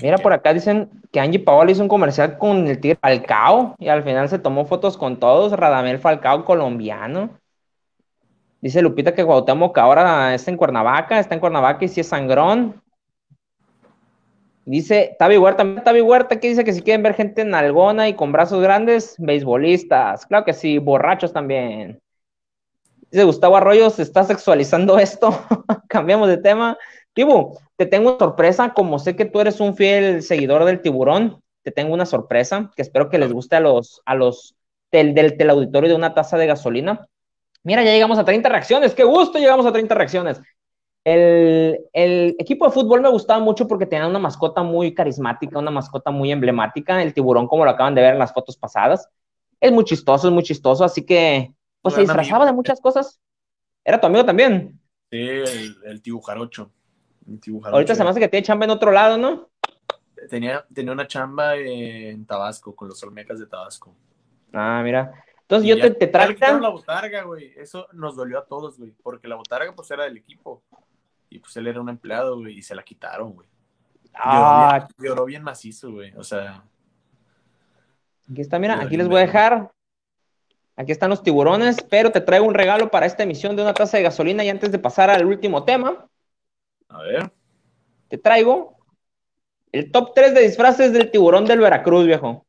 Mira, 0.01 0.17
por 0.17 0.33
acá 0.33 0.53
dicen 0.53 0.89
que 1.11 1.19
Angie 1.19 1.39
Paola 1.39 1.71
hizo 1.71 1.81
un 1.81 1.87
comercial 1.87 2.37
con 2.37 2.67
el 2.67 2.79
Tigre 2.79 2.97
Falcao 3.01 3.75
y 3.79 3.87
al 3.87 4.03
final 4.03 4.27
se 4.29 4.39
tomó 4.39 4.65
fotos 4.65 4.97
con 4.97 5.19
todos. 5.19 5.53
Radamel 5.53 5.99
Falcao, 5.99 6.43
colombiano. 6.43 7.39
Dice 8.61 8.81
Lupita 8.81 9.13
que 9.13 9.23
Cuauhtémoc 9.23 9.77
ahora 9.77 10.33
está 10.33 10.51
en 10.51 10.57
Cuernavaca, 10.57 11.19
está 11.19 11.35
en 11.35 11.39
Cuernavaca 11.39 11.85
y 11.85 11.87
si 11.87 12.01
es 12.01 12.07
sangrón. 12.07 12.81
Dice 14.65 15.15
Tavi 15.19 15.37
Huerta, 15.37 15.83
Tavi 15.83 16.01
Huerta 16.01 16.39
que 16.39 16.49
dice 16.49 16.63
que 16.63 16.73
si 16.73 16.81
quieren 16.81 17.03
ver 17.03 17.13
gente 17.13 17.41
en 17.41 17.53
algona 17.53 18.09
y 18.09 18.15
con 18.15 18.31
brazos 18.31 18.61
grandes, 18.63 19.15
beisbolistas. 19.19 20.25
Claro 20.25 20.45
que 20.45 20.53
sí, 20.53 20.79
borrachos 20.79 21.31
también. 21.31 22.01
Dice 23.11 23.23
Gustavo 23.23 23.57
Arroyo, 23.57 23.89
¿se 23.89 24.01
está 24.01 24.23
sexualizando 24.23 24.99
esto? 24.99 25.37
Cambiamos 25.87 26.27
de 26.27 26.37
tema. 26.37 26.77
Tibu, 27.13 27.57
te 27.77 27.85
tengo 27.85 28.09
una 28.09 28.19
sorpresa, 28.19 28.73
como 28.73 28.99
sé 28.99 29.15
que 29.15 29.25
tú 29.25 29.39
eres 29.39 29.59
un 29.59 29.75
fiel 29.75 30.21
seguidor 30.21 30.65
del 30.65 30.81
tiburón, 30.81 31.41
te 31.63 31.71
tengo 31.71 31.93
una 31.93 32.05
sorpresa 32.05 32.71
que 32.75 32.81
espero 32.81 33.09
que 33.09 33.17
les 33.17 33.31
guste 33.31 33.55
a 33.55 33.59
los, 33.59 34.01
a 34.05 34.15
los 34.15 34.55
del, 34.91 35.13
del, 35.13 35.37
del 35.37 35.49
auditorio 35.49 35.89
de 35.89 35.95
una 35.95 36.13
taza 36.13 36.37
de 36.37 36.47
gasolina. 36.47 37.07
Mira, 37.63 37.83
ya 37.83 37.91
llegamos 37.91 38.19
a 38.19 38.25
30 38.25 38.47
reacciones. 38.49 38.93
Qué 38.93 39.03
gusto, 39.03 39.39
llegamos 39.39 39.65
a 39.65 39.71
30 39.71 39.95
reacciones. 39.95 40.41
El, 41.05 42.35
equipo 42.39 42.65
de 42.65 42.71
fútbol 42.71 43.01
me 43.01 43.09
gustaba 43.09 43.39
mucho 43.39 43.67
porque 43.67 43.85
tenía 43.85 44.07
una 44.07 44.17
mascota 44.17 44.63
muy 44.63 44.93
carismática, 44.93 45.59
una 45.59 45.69
mascota 45.69 46.09
muy 46.09 46.31
emblemática, 46.31 47.01
el 47.01 47.13
tiburón, 47.13 47.47
como 47.47 47.63
lo 47.63 47.71
acaban 47.71 47.93
de 47.93 48.01
ver 48.01 48.13
en 48.13 48.19
las 48.19 48.33
fotos 48.33 48.57
pasadas. 48.57 49.07
Es 49.59 49.71
muy 49.71 49.83
chistoso, 49.83 50.27
es 50.27 50.33
muy 50.33 50.43
chistoso, 50.43 50.83
así 50.83 51.05
que 51.05 51.53
pues 51.85 51.95
se 51.95 52.01
disfrazaba 52.01 52.45
de 52.45 52.53
muchas 52.53 52.81
cosas. 52.81 53.21
¿Era 53.83 54.01
tu 54.01 54.07
amigo 54.07 54.25
también? 54.25 54.79
Sí, 55.11 55.19
el, 55.19 55.77
el 55.85 56.01
tibujarocho. 56.01 56.71
Ahorita 57.63 57.93
se 57.93 58.03
me 58.03 58.09
hace 58.09 58.19
que 58.19 58.27
tiene 58.27 58.43
chamba 58.43 58.65
en 58.65 58.71
otro 58.71 58.91
lado, 58.91 59.17
¿no? 59.17 59.49
Tenía, 60.29 60.65
tenía 60.73 60.91
una 60.91 61.05
chamba 61.05 61.55
en 61.55 62.25
Tabasco, 62.25 62.75
con 62.75 62.87
los 62.87 63.03
Olmecas 63.03 63.39
de 63.39 63.45
Tabasco. 63.45 63.95
Ah, 64.51 64.81
mira. 64.83 65.23
Entonces 65.41 65.69
yo 65.69 65.79
te, 65.79 65.91
te 65.91 66.07
traigo. 66.07 66.59
la 66.59 66.69
botarga, 66.69 67.21
güey. 67.23 67.53
Eso 67.55 67.87
nos 67.93 68.15
dolió 68.15 68.39
a 68.39 68.45
todos, 68.45 68.79
güey. 68.79 68.91
Porque 69.03 69.27
la 69.27 69.35
botarga, 69.35 69.75
pues, 69.75 69.91
era 69.91 70.05
del 70.05 70.17
equipo. 70.17 70.63
Y 71.29 71.37
pues 71.37 71.55
él 71.57 71.67
era 71.67 71.79
un 71.79 71.89
empleado, 71.89 72.37
güey. 72.39 72.57
Y 72.57 72.63
se 72.63 72.73
la 72.73 72.81
quitaron, 72.81 73.33
güey. 73.33 73.47
Ah. 74.15 74.87
Lloró, 74.97 75.25
bien, 75.25 75.43
macizo, 75.43 75.91
güey. 75.91 76.13
O 76.15 76.23
sea. 76.23 76.63
Aquí 78.31 78.41
está, 78.41 78.57
mira. 78.57 78.81
Aquí 78.81 78.97
les 78.97 79.07
voy 79.07 79.17
a 79.17 79.25
dejar. 79.27 79.71
Aquí 80.75 80.91
están 80.91 81.09
los 81.09 81.23
tiburones. 81.23 81.77
Pero 81.89 82.11
te 82.11 82.21
traigo 82.21 82.45
un 82.45 82.53
regalo 82.53 82.89
para 82.91 83.05
esta 83.05 83.23
emisión 83.23 83.55
de 83.55 83.61
una 83.61 83.73
taza 83.73 83.97
de 83.97 84.03
gasolina. 84.03 84.43
Y 84.43 84.49
antes 84.49 84.71
de 84.71 84.79
pasar 84.79 85.09
al 85.09 85.25
último 85.25 85.63
tema. 85.63 86.07
A 86.89 87.01
ver. 87.01 87.31
Te 88.07 88.17
traigo 88.17 88.77
el 89.71 89.91
top 89.91 90.13
3 90.15 90.33
de 90.33 90.41
disfraces 90.41 90.93
del 90.93 91.11
tiburón 91.11 91.45
del 91.45 91.59
Veracruz, 91.59 92.05
viejo. 92.05 92.45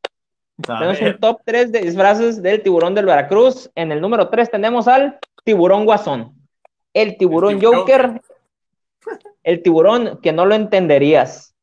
Tenemos 0.65 1.01
un 1.01 1.19
top 1.19 1.41
3 1.43 1.71
de 1.71 1.81
disfraces 1.81 2.41
del 2.41 2.63
tiburón 2.63 2.95
del 2.95 3.05
Veracruz. 3.05 3.69
En 3.75 3.91
el 3.91 4.01
número 4.01 4.29
3 4.29 4.49
tenemos 4.49 4.87
al 4.87 5.19
tiburón 5.43 5.85
guasón. 5.85 6.33
El 6.93 7.17
tiburón 7.17 7.61
Joker. 7.61 8.21
El 9.43 9.61
tiburón 9.61 10.19
que 10.21 10.31
no 10.31 10.45
lo 10.45 10.55
entenderías. 10.55 11.53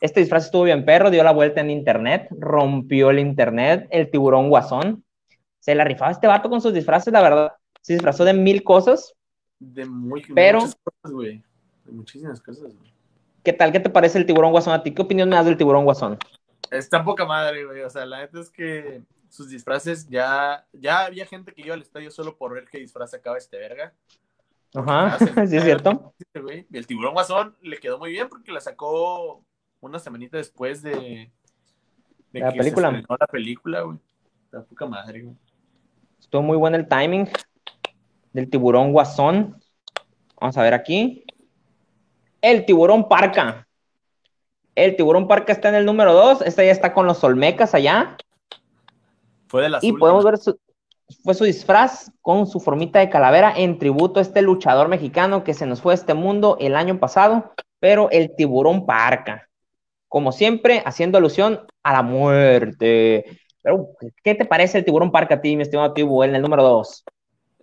Este 0.00 0.20
disfraz 0.20 0.46
estuvo 0.46 0.64
bien 0.64 0.84
perro, 0.84 1.10
dio 1.10 1.24
la 1.24 1.32
vuelta 1.32 1.60
en 1.60 1.70
internet, 1.70 2.28
rompió 2.38 3.10
el 3.10 3.18
internet, 3.18 3.86
el 3.90 4.10
tiburón 4.10 4.50
guasón. 4.50 5.04
Se 5.60 5.74
la 5.74 5.84
rifaba 5.84 6.10
este 6.10 6.26
vato 6.26 6.48
con 6.48 6.60
sus 6.60 6.72
disfraces, 6.72 7.12
la 7.12 7.22
verdad. 7.22 7.52
Se 7.80 7.94
disfrazó 7.94 8.24
de 8.24 8.34
mil 8.34 8.62
cosas. 8.62 9.14
De, 9.58 9.84
muy, 9.84 10.22
pero, 10.34 10.60
muchas 10.60 10.76
cosas, 10.82 11.12
güey. 11.12 11.42
De 11.84 11.92
muchísimas 11.92 12.40
cosas, 12.40 12.74
güey. 12.74 12.92
¿Qué 13.42 13.52
tal? 13.52 13.72
¿Qué 13.72 13.80
te 13.80 13.90
parece 13.90 14.18
el 14.18 14.26
tiburón 14.26 14.50
guasón 14.50 14.74
a 14.74 14.82
ti? 14.82 14.92
¿Qué 14.92 15.02
opinión 15.02 15.28
me 15.28 15.36
das 15.36 15.46
del 15.46 15.56
tiburón 15.56 15.84
guasón? 15.84 16.18
Está 16.70 17.04
poca 17.04 17.24
madre, 17.24 17.64
güey. 17.64 17.82
O 17.82 17.90
sea, 17.90 18.04
la 18.04 18.18
neta 18.18 18.40
es 18.40 18.50
que 18.50 19.02
sus 19.28 19.48
disfraces, 19.48 20.08
ya, 20.08 20.66
ya 20.72 21.04
había 21.04 21.26
gente 21.26 21.52
que 21.52 21.62
iba 21.62 21.74
al 21.74 21.82
estadio 21.82 22.10
solo 22.10 22.36
por 22.36 22.54
ver 22.54 22.66
qué 22.70 22.78
disfraz 22.78 23.14
acaba 23.14 23.38
este 23.38 23.58
verga. 23.58 23.92
Ajá, 24.74 25.18
sí 25.46 25.56
es 25.56 25.62
cierto. 25.62 26.14
Y 26.70 26.76
el 26.76 26.86
tiburón 26.86 27.14
guasón 27.14 27.56
le 27.62 27.78
quedó 27.78 27.98
muy 27.98 28.10
bien 28.10 28.28
porque 28.28 28.52
la 28.52 28.60
sacó 28.60 29.44
una 29.80 29.98
semanita 29.98 30.36
después 30.38 30.82
de, 30.82 31.30
la 32.32 32.52
película. 32.52 32.90
la 32.90 33.26
película, 33.26 33.80
güey. 33.82 33.98
La 34.50 34.62
poca 34.62 34.86
madre, 34.86 35.22
güey. 35.22 35.36
Estuvo 36.18 36.42
muy 36.42 36.56
bueno 36.56 36.76
el 36.76 36.88
timing 36.88 37.28
del 38.32 38.50
tiburón 38.50 38.92
guasón. 38.92 39.62
Vamos 40.40 40.56
a 40.56 40.62
ver 40.62 40.74
aquí. 40.74 41.24
El 42.40 42.64
tiburón 42.66 43.08
parca. 43.08 43.66
El 44.74 44.96
tiburón 44.96 45.26
parca 45.26 45.52
está 45.52 45.70
en 45.70 45.76
el 45.76 45.86
número 45.86 46.12
2. 46.12 46.42
Este 46.42 46.66
ya 46.66 46.72
está 46.72 46.92
con 46.92 47.06
los 47.06 47.24
Olmecas 47.24 47.74
allá. 47.74 48.16
Fue 49.48 49.62
de 49.62 49.70
la 49.70 49.78
Y 49.80 49.92
podemos 49.92 50.24
ver 50.24 50.38
su, 50.38 50.58
fue 51.22 51.34
su 51.34 51.44
disfraz 51.44 52.10
con 52.20 52.46
su 52.46 52.60
formita 52.60 52.98
de 52.98 53.08
calavera 53.08 53.52
en 53.56 53.78
tributo 53.78 54.18
a 54.18 54.22
este 54.22 54.42
luchador 54.42 54.88
mexicano 54.88 55.44
que 55.44 55.54
se 55.54 55.66
nos 55.66 55.80
fue 55.80 55.92
a 55.92 55.94
este 55.94 56.14
mundo 56.14 56.56
el 56.60 56.76
año 56.76 56.98
pasado, 56.98 57.54
pero 57.78 58.10
el 58.10 58.34
tiburón 58.34 58.86
parca. 58.86 59.48
Como 60.08 60.32
siempre, 60.32 60.82
haciendo 60.84 61.18
alusión 61.18 61.66
a 61.82 61.92
la 61.92 62.02
muerte. 62.02 63.40
Pero, 63.66 63.88
¿qué 64.22 64.36
te 64.36 64.44
parece 64.44 64.78
el 64.78 64.84
tiburón 64.84 65.10
parca 65.10 65.34
a 65.34 65.40
ti, 65.40 65.56
mi 65.56 65.62
estimado 65.62 65.92
Tibu, 65.92 66.22
en 66.22 66.36
el 66.36 66.42
número 66.42 66.62
2? 66.62 67.04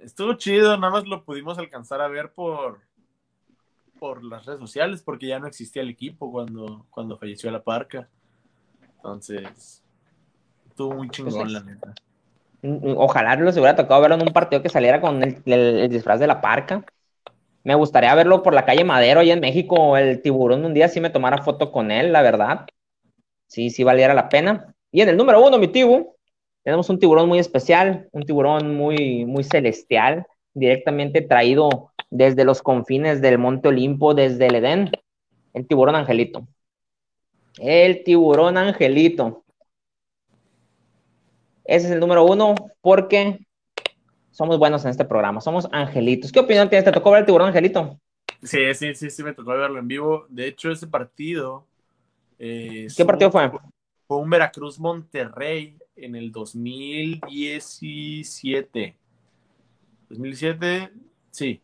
Estuvo 0.01 0.33
chido, 0.33 0.75
nada 0.75 0.91
más 0.91 1.07
lo 1.07 1.23
pudimos 1.23 1.57
alcanzar 1.57 2.01
a 2.01 2.09
ver 2.09 2.33
por, 2.33 2.81
por 4.01 4.21
las 4.21 4.45
redes 4.45 4.59
sociales, 4.59 5.01
porque 5.01 5.27
ya 5.27 5.39
no 5.39 5.47
existía 5.47 5.81
el 5.81 5.89
equipo 5.89 6.29
cuando, 6.29 6.85
cuando 6.89 7.17
falleció 7.17 7.49
la 7.51 7.63
parca. 7.63 8.09
Entonces, 8.97 9.81
estuvo 10.67 10.93
muy 10.93 11.09
chingón, 11.09 11.53
la 11.53 11.61
neta. 11.61 11.93
Ojalá 12.97 13.37
les 13.37 13.55
hubiera 13.55 13.77
tocado 13.77 14.01
verlo 14.01 14.17
en 14.17 14.23
un 14.23 14.33
partido 14.33 14.61
que 14.61 14.67
saliera 14.67 14.99
con 14.99 15.23
el, 15.23 15.89
disfraz 15.89 16.19
de 16.19 16.27
la 16.27 16.41
parca. 16.41 16.83
Me 17.63 17.75
gustaría 17.75 18.13
verlo 18.13 18.43
por 18.43 18.53
la 18.53 18.65
calle 18.65 18.83
Madero, 18.83 19.21
allá 19.21 19.35
en 19.35 19.39
México, 19.39 19.95
el 19.95 20.21
tiburón 20.21 20.65
un 20.65 20.73
día 20.73 20.89
sí 20.89 20.99
me 20.99 21.11
tomara 21.11 21.43
foto 21.43 21.71
con 21.71 21.91
él, 21.91 22.11
la 22.11 22.21
verdad. 22.21 22.65
Sí, 23.47 23.69
sí 23.69 23.85
valiera 23.85 24.13
la 24.13 24.27
pena. 24.27 24.75
Y 24.93 25.01
en 25.01 25.09
el 25.09 25.17
número 25.17 25.43
uno, 25.43 25.57
mi 25.57 25.67
tibu, 25.67 26.15
tenemos 26.63 26.87
un 26.87 26.99
tiburón 26.99 27.27
muy 27.27 27.39
especial, 27.39 28.07
un 28.11 28.23
tiburón 28.23 28.75
muy, 28.75 29.25
muy 29.25 29.43
celestial, 29.43 30.27
directamente 30.53 31.21
traído 31.21 31.91
desde 32.11 32.45
los 32.45 32.61
confines 32.61 33.19
del 33.19 33.39
Monte 33.39 33.69
Olimpo, 33.69 34.13
desde 34.13 34.45
el 34.45 34.55
Edén, 34.55 34.91
el 35.55 35.65
tiburón 35.65 35.95
angelito. 35.95 36.47
El 37.57 38.03
tiburón 38.03 38.55
angelito. 38.55 39.43
Ese 41.65 41.87
es 41.87 41.91
el 41.91 41.99
número 41.99 42.23
uno 42.23 42.53
porque 42.79 43.39
somos 44.29 44.59
buenos 44.59 44.85
en 44.85 44.91
este 44.91 45.05
programa, 45.05 45.41
somos 45.41 45.67
angelitos. 45.71 46.31
¿Qué 46.31 46.39
opinión 46.39 46.69
tienes? 46.69 46.85
¿Te 46.85 46.91
tocó 46.91 47.09
ver 47.09 47.21
el 47.21 47.25
tiburón 47.25 47.47
angelito? 47.47 47.99
Sí, 48.43 48.71
sí, 48.75 48.93
sí, 48.93 49.09
sí, 49.09 49.23
me 49.23 49.33
tocó 49.33 49.53
verlo 49.53 49.79
en 49.79 49.87
vivo. 49.87 50.27
De 50.29 50.45
hecho, 50.45 50.69
ese 50.69 50.85
partido... 50.85 51.65
Eh, 52.37 52.87
¿Qué 52.95 53.05
partido 53.05 53.31
fue? 53.31 53.49
Fue 54.07 54.17
un 54.17 54.29
Veracruz 54.29 54.79
Monterrey 54.79 55.77
en 55.95 56.15
el 56.15 56.31
2017. 56.31 58.97
2017, 60.09 60.91
sí, 61.31 61.61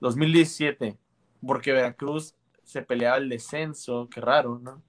2017, 0.00 0.96
porque 1.44 1.72
Veracruz 1.72 2.34
se 2.64 2.82
peleaba 2.82 3.18
el 3.18 3.28
descenso, 3.28 4.08
qué 4.10 4.20
raro, 4.20 4.58
¿no? 4.58 4.82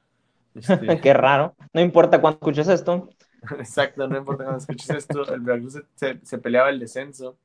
Este... 0.56 0.78
qué 1.02 1.14
raro, 1.14 1.56
no 1.74 1.82
importa 1.82 2.20
cuándo 2.20 2.38
escuches 2.38 2.68
esto. 2.68 3.10
Exacto, 3.60 4.08
no 4.08 4.18
importa 4.18 4.46
cuándo 4.46 4.60
escuches 4.60 4.90
esto, 4.90 5.32
el 5.34 5.42
Veracruz 5.42 5.84
se, 5.96 6.20
se, 6.24 6.38
peleaba 6.40 6.70
el 6.70 6.80
descenso 6.80 7.38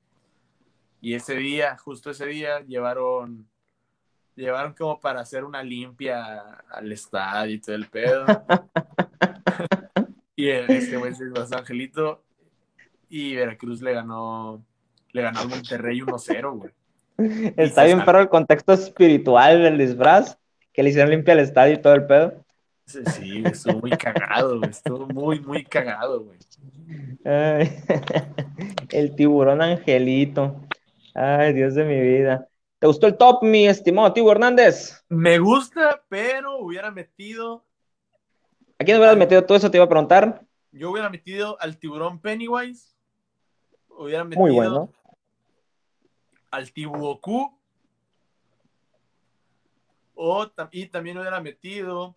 y 1.00 1.14
ese 1.14 1.34
día, 1.34 1.76
justo 1.76 2.10
ese 2.10 2.26
día, 2.26 2.60
llevaron 2.60 3.48
llevaron 4.34 4.74
como 4.74 4.98
para 4.98 5.20
hacer 5.20 5.44
una 5.44 5.62
limpia 5.62 6.40
al 6.70 6.90
estadio 6.90 7.54
y 7.54 7.60
todo 7.60 7.74
el 7.74 7.86
pedo. 7.88 8.24
Y 10.42 10.50
este 10.50 10.96
güey 10.96 11.14
se 11.14 11.26
pasó 11.26 11.56
Angelito 11.56 12.24
y 13.08 13.36
Veracruz 13.36 13.80
le 13.80 13.92
ganó, 13.92 14.60
le 15.12 15.22
ganó 15.22 15.38
al 15.38 15.48
Monterrey 15.48 16.00
1-0, 16.00 16.58
güey. 16.58 16.72
Está 17.56 17.84
bien, 17.84 18.02
pero 18.04 18.18
el 18.18 18.28
contexto 18.28 18.72
espiritual 18.72 19.62
del 19.62 19.78
disfraz, 19.78 20.36
que 20.72 20.82
le 20.82 20.90
hicieron 20.90 21.12
limpia 21.12 21.34
al 21.34 21.38
estadio 21.38 21.74
y 21.74 21.80
todo 21.80 21.94
el 21.94 22.06
pedo. 22.06 22.44
Sí, 22.86 22.98
sí, 23.12 23.42
estuvo 23.46 23.82
muy 23.82 23.92
cagado, 23.92 24.58
güey. 24.58 24.70
Estuvo 24.70 25.06
muy, 25.06 25.38
muy 25.38 25.64
cagado, 25.64 26.24
güey. 26.24 26.38
el 28.90 29.14
tiburón 29.14 29.62
angelito. 29.62 30.60
Ay, 31.14 31.52
Dios 31.52 31.76
de 31.76 31.84
mi 31.84 32.00
vida. 32.00 32.48
¿Te 32.80 32.88
gustó 32.88 33.06
el 33.06 33.16
top, 33.16 33.44
mi 33.44 33.68
estimado 33.68 34.12
Tibu 34.12 34.32
Hernández? 34.32 35.04
Me 35.08 35.38
gusta, 35.38 36.02
pero 36.08 36.58
hubiera 36.58 36.90
metido 36.90 37.64
¿A 38.82 38.84
quién 38.84 38.96
hubieras 38.96 39.16
metido 39.16 39.44
todo 39.44 39.56
eso? 39.56 39.70
Te 39.70 39.76
iba 39.76 39.84
a 39.84 39.88
preguntar. 39.88 40.42
Yo 40.72 40.90
hubiera 40.90 41.08
metido 41.08 41.56
al 41.60 41.78
tiburón 41.78 42.18
Pennywise. 42.18 42.96
Hubiera 43.88 44.24
metido 44.24 44.40
Muy 44.40 44.50
bueno. 44.50 44.90
al 46.50 46.72
Tibuoku. 46.72 47.56
O, 50.16 50.46
y 50.72 50.86
también 50.86 51.16
hubiera 51.16 51.40
metido 51.40 52.16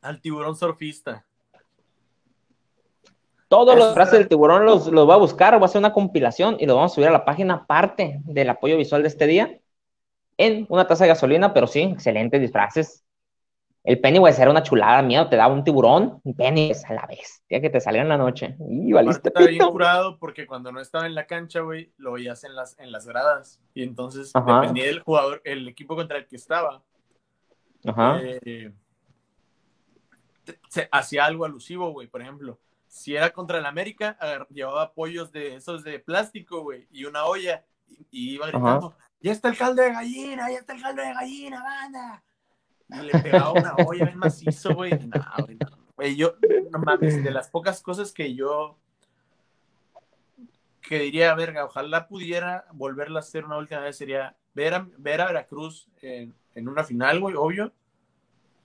al 0.00 0.20
tiburón 0.20 0.54
surfista. 0.54 1.26
Todos 3.48 3.76
los 3.76 3.92
frases 3.94 4.20
del 4.20 4.28
tiburón 4.28 4.64
los, 4.64 4.86
los 4.86 5.06
voy 5.06 5.14
a 5.14 5.18
buscar, 5.18 5.54
voy 5.54 5.64
a 5.64 5.66
hacer 5.66 5.80
una 5.80 5.92
compilación 5.92 6.56
y 6.60 6.66
lo 6.66 6.76
vamos 6.76 6.92
a 6.92 6.94
subir 6.94 7.08
a 7.08 7.12
la 7.12 7.24
página 7.24 7.54
aparte 7.54 8.20
del 8.22 8.48
apoyo 8.48 8.76
visual 8.76 9.02
de 9.02 9.08
este 9.08 9.26
día 9.26 9.58
en 10.38 10.66
una 10.68 10.86
taza 10.86 11.02
de 11.02 11.08
gasolina, 11.08 11.52
pero 11.52 11.66
sí, 11.66 11.80
excelentes 11.80 12.40
disfraces. 12.40 13.04
El 13.82 13.98
Pennywise 13.98 14.40
era 14.40 14.50
una 14.50 14.62
chulada, 14.62 15.00
miedo, 15.00 15.28
te 15.28 15.36
daba 15.36 15.54
un 15.54 15.64
tiburón, 15.64 16.20
un 16.22 16.34
Pennywise 16.34 16.86
a 16.86 16.92
la 16.92 17.06
vez, 17.06 17.42
tía 17.46 17.62
que 17.62 17.70
te 17.70 17.80
salía 17.80 18.02
en 18.02 18.10
la 18.10 18.18
noche. 18.18 18.56
Y 18.68 18.92
valiste 18.92 19.28
Estaba 19.28 19.46
bien 19.46 19.66
curado 19.66 20.18
porque 20.18 20.46
cuando 20.46 20.70
no 20.70 20.80
estaba 20.80 21.06
en 21.06 21.14
la 21.14 21.26
cancha, 21.26 21.60
güey, 21.60 21.90
lo 21.96 22.12
veías 22.12 22.44
en 22.44 22.54
las, 22.54 22.78
en 22.78 22.92
las 22.92 23.06
gradas. 23.06 23.58
Y 23.72 23.82
entonces 23.82 24.32
dependía 24.34 24.84
del 24.84 25.00
jugador, 25.00 25.40
el 25.44 25.66
equipo 25.66 25.96
contra 25.96 26.18
el 26.18 26.26
que 26.26 26.36
estaba. 26.36 26.82
Ajá. 27.86 28.20
Eh, 28.22 28.70
se, 30.68 30.88
hacía 30.92 31.24
algo 31.24 31.46
alusivo, 31.46 31.90
güey. 31.90 32.06
Por 32.06 32.20
ejemplo, 32.20 32.58
si 32.86 33.16
era 33.16 33.30
contra 33.30 33.58
el 33.58 33.66
América, 33.66 34.18
llevaba 34.50 34.92
pollos 34.92 35.32
de 35.32 35.56
esos 35.56 35.84
de 35.84 36.00
plástico, 36.00 36.60
güey, 36.60 36.86
y 36.90 37.06
una 37.06 37.24
olla, 37.24 37.64
y, 38.10 38.34
iba 38.34 38.46
gritando, 38.48 38.94
ya 39.20 39.32
está 39.32 39.48
el 39.48 39.56
caldo 39.56 39.80
de 39.80 39.92
gallina, 39.92 40.50
ya 40.50 40.58
está 40.58 40.74
el 40.74 40.82
caldo 40.82 41.00
de 41.00 41.14
gallina, 41.14 41.62
banda 41.62 42.22
y 42.92 43.06
le 43.06 43.18
pegaba 43.18 43.52
una 43.52 43.74
olla 43.86 44.06
bien 44.06 44.18
macizo, 44.18 44.74
güey. 44.74 44.92
No, 44.92 45.44
güey, 45.44 45.56
no. 45.56 45.78
Güey, 45.96 46.16
yo, 46.16 46.34
no 46.70 46.78
mames, 46.78 47.22
de 47.22 47.30
las 47.30 47.48
pocas 47.48 47.82
cosas 47.82 48.12
que 48.12 48.34
yo 48.34 48.78
que 50.90 50.98
diría, 50.98 51.32
verga, 51.34 51.64
ojalá 51.64 52.08
pudiera 52.08 52.64
volverla 52.72 53.20
a 53.20 53.22
hacer 53.22 53.44
una 53.44 53.58
última 53.58 53.80
vez, 53.80 53.96
sería 53.96 54.34
ver 54.54 54.74
a, 54.74 54.88
ver 54.98 55.20
a 55.20 55.26
Veracruz 55.26 55.88
en, 56.02 56.34
en 56.54 56.68
una 56.68 56.82
final, 56.82 57.20
güey, 57.20 57.36
obvio. 57.36 57.72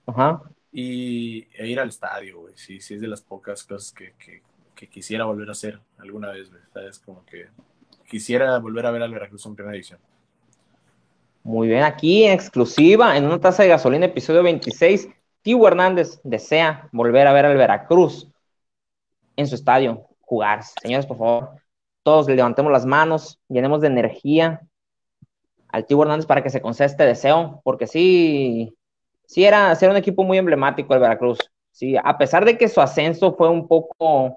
Ajá. 0.06 0.42
Y 0.72 1.46
e 1.54 1.68
ir 1.68 1.78
al 1.78 1.88
estadio, 1.88 2.40
güey. 2.40 2.54
Sí, 2.56 2.80
sí, 2.80 2.94
es 2.94 3.00
de 3.00 3.06
las 3.06 3.22
pocas 3.22 3.62
cosas 3.62 3.92
que, 3.92 4.14
que, 4.14 4.42
que 4.74 4.88
quisiera 4.88 5.24
volver 5.24 5.48
a 5.48 5.52
hacer 5.52 5.80
alguna 5.98 6.30
vez, 6.30 6.50
güey. 6.50 6.62
¿Sabes? 6.72 6.98
Como 6.98 7.24
que 7.24 7.46
quisiera 8.08 8.58
volver 8.58 8.86
a 8.86 8.90
ver 8.90 9.02
al 9.02 9.12
Veracruz 9.12 9.46
en 9.46 9.54
primera 9.54 9.74
división. 9.74 10.00
Muy 11.46 11.68
bien, 11.68 11.84
aquí 11.84 12.24
en 12.24 12.32
exclusiva, 12.32 13.16
en 13.16 13.24
una 13.24 13.38
taza 13.38 13.62
de 13.62 13.68
gasolina, 13.68 14.06
episodio 14.06 14.42
26, 14.42 15.08
Tibu 15.42 15.64
Hernández 15.68 16.20
desea 16.24 16.88
volver 16.90 17.28
a 17.28 17.32
ver 17.32 17.46
al 17.46 17.56
Veracruz 17.56 18.28
en 19.36 19.46
su 19.46 19.54
estadio 19.54 20.08
jugar. 20.22 20.64
Señores, 20.82 21.06
por 21.06 21.18
favor, 21.18 21.50
todos 22.02 22.26
levantemos 22.26 22.72
las 22.72 22.84
manos, 22.84 23.38
llenemos 23.48 23.80
de 23.80 23.86
energía 23.86 24.60
al 25.68 25.86
Tibu 25.86 26.02
Hernández 26.02 26.26
para 26.26 26.42
que 26.42 26.50
se 26.50 26.60
conceda 26.60 26.86
este 26.88 27.06
deseo, 27.06 27.60
porque 27.62 27.86
sí, 27.86 28.76
sí 29.24 29.44
era 29.44 29.72
ser 29.76 29.90
un 29.90 29.96
equipo 29.96 30.24
muy 30.24 30.38
emblemático 30.38 30.94
el 30.94 31.00
Veracruz. 31.00 31.38
Sí, 31.70 31.94
a 31.96 32.18
pesar 32.18 32.44
de 32.44 32.58
que 32.58 32.66
su 32.66 32.80
ascenso 32.80 33.36
fue 33.36 33.48
un 33.48 33.68
poco, 33.68 34.36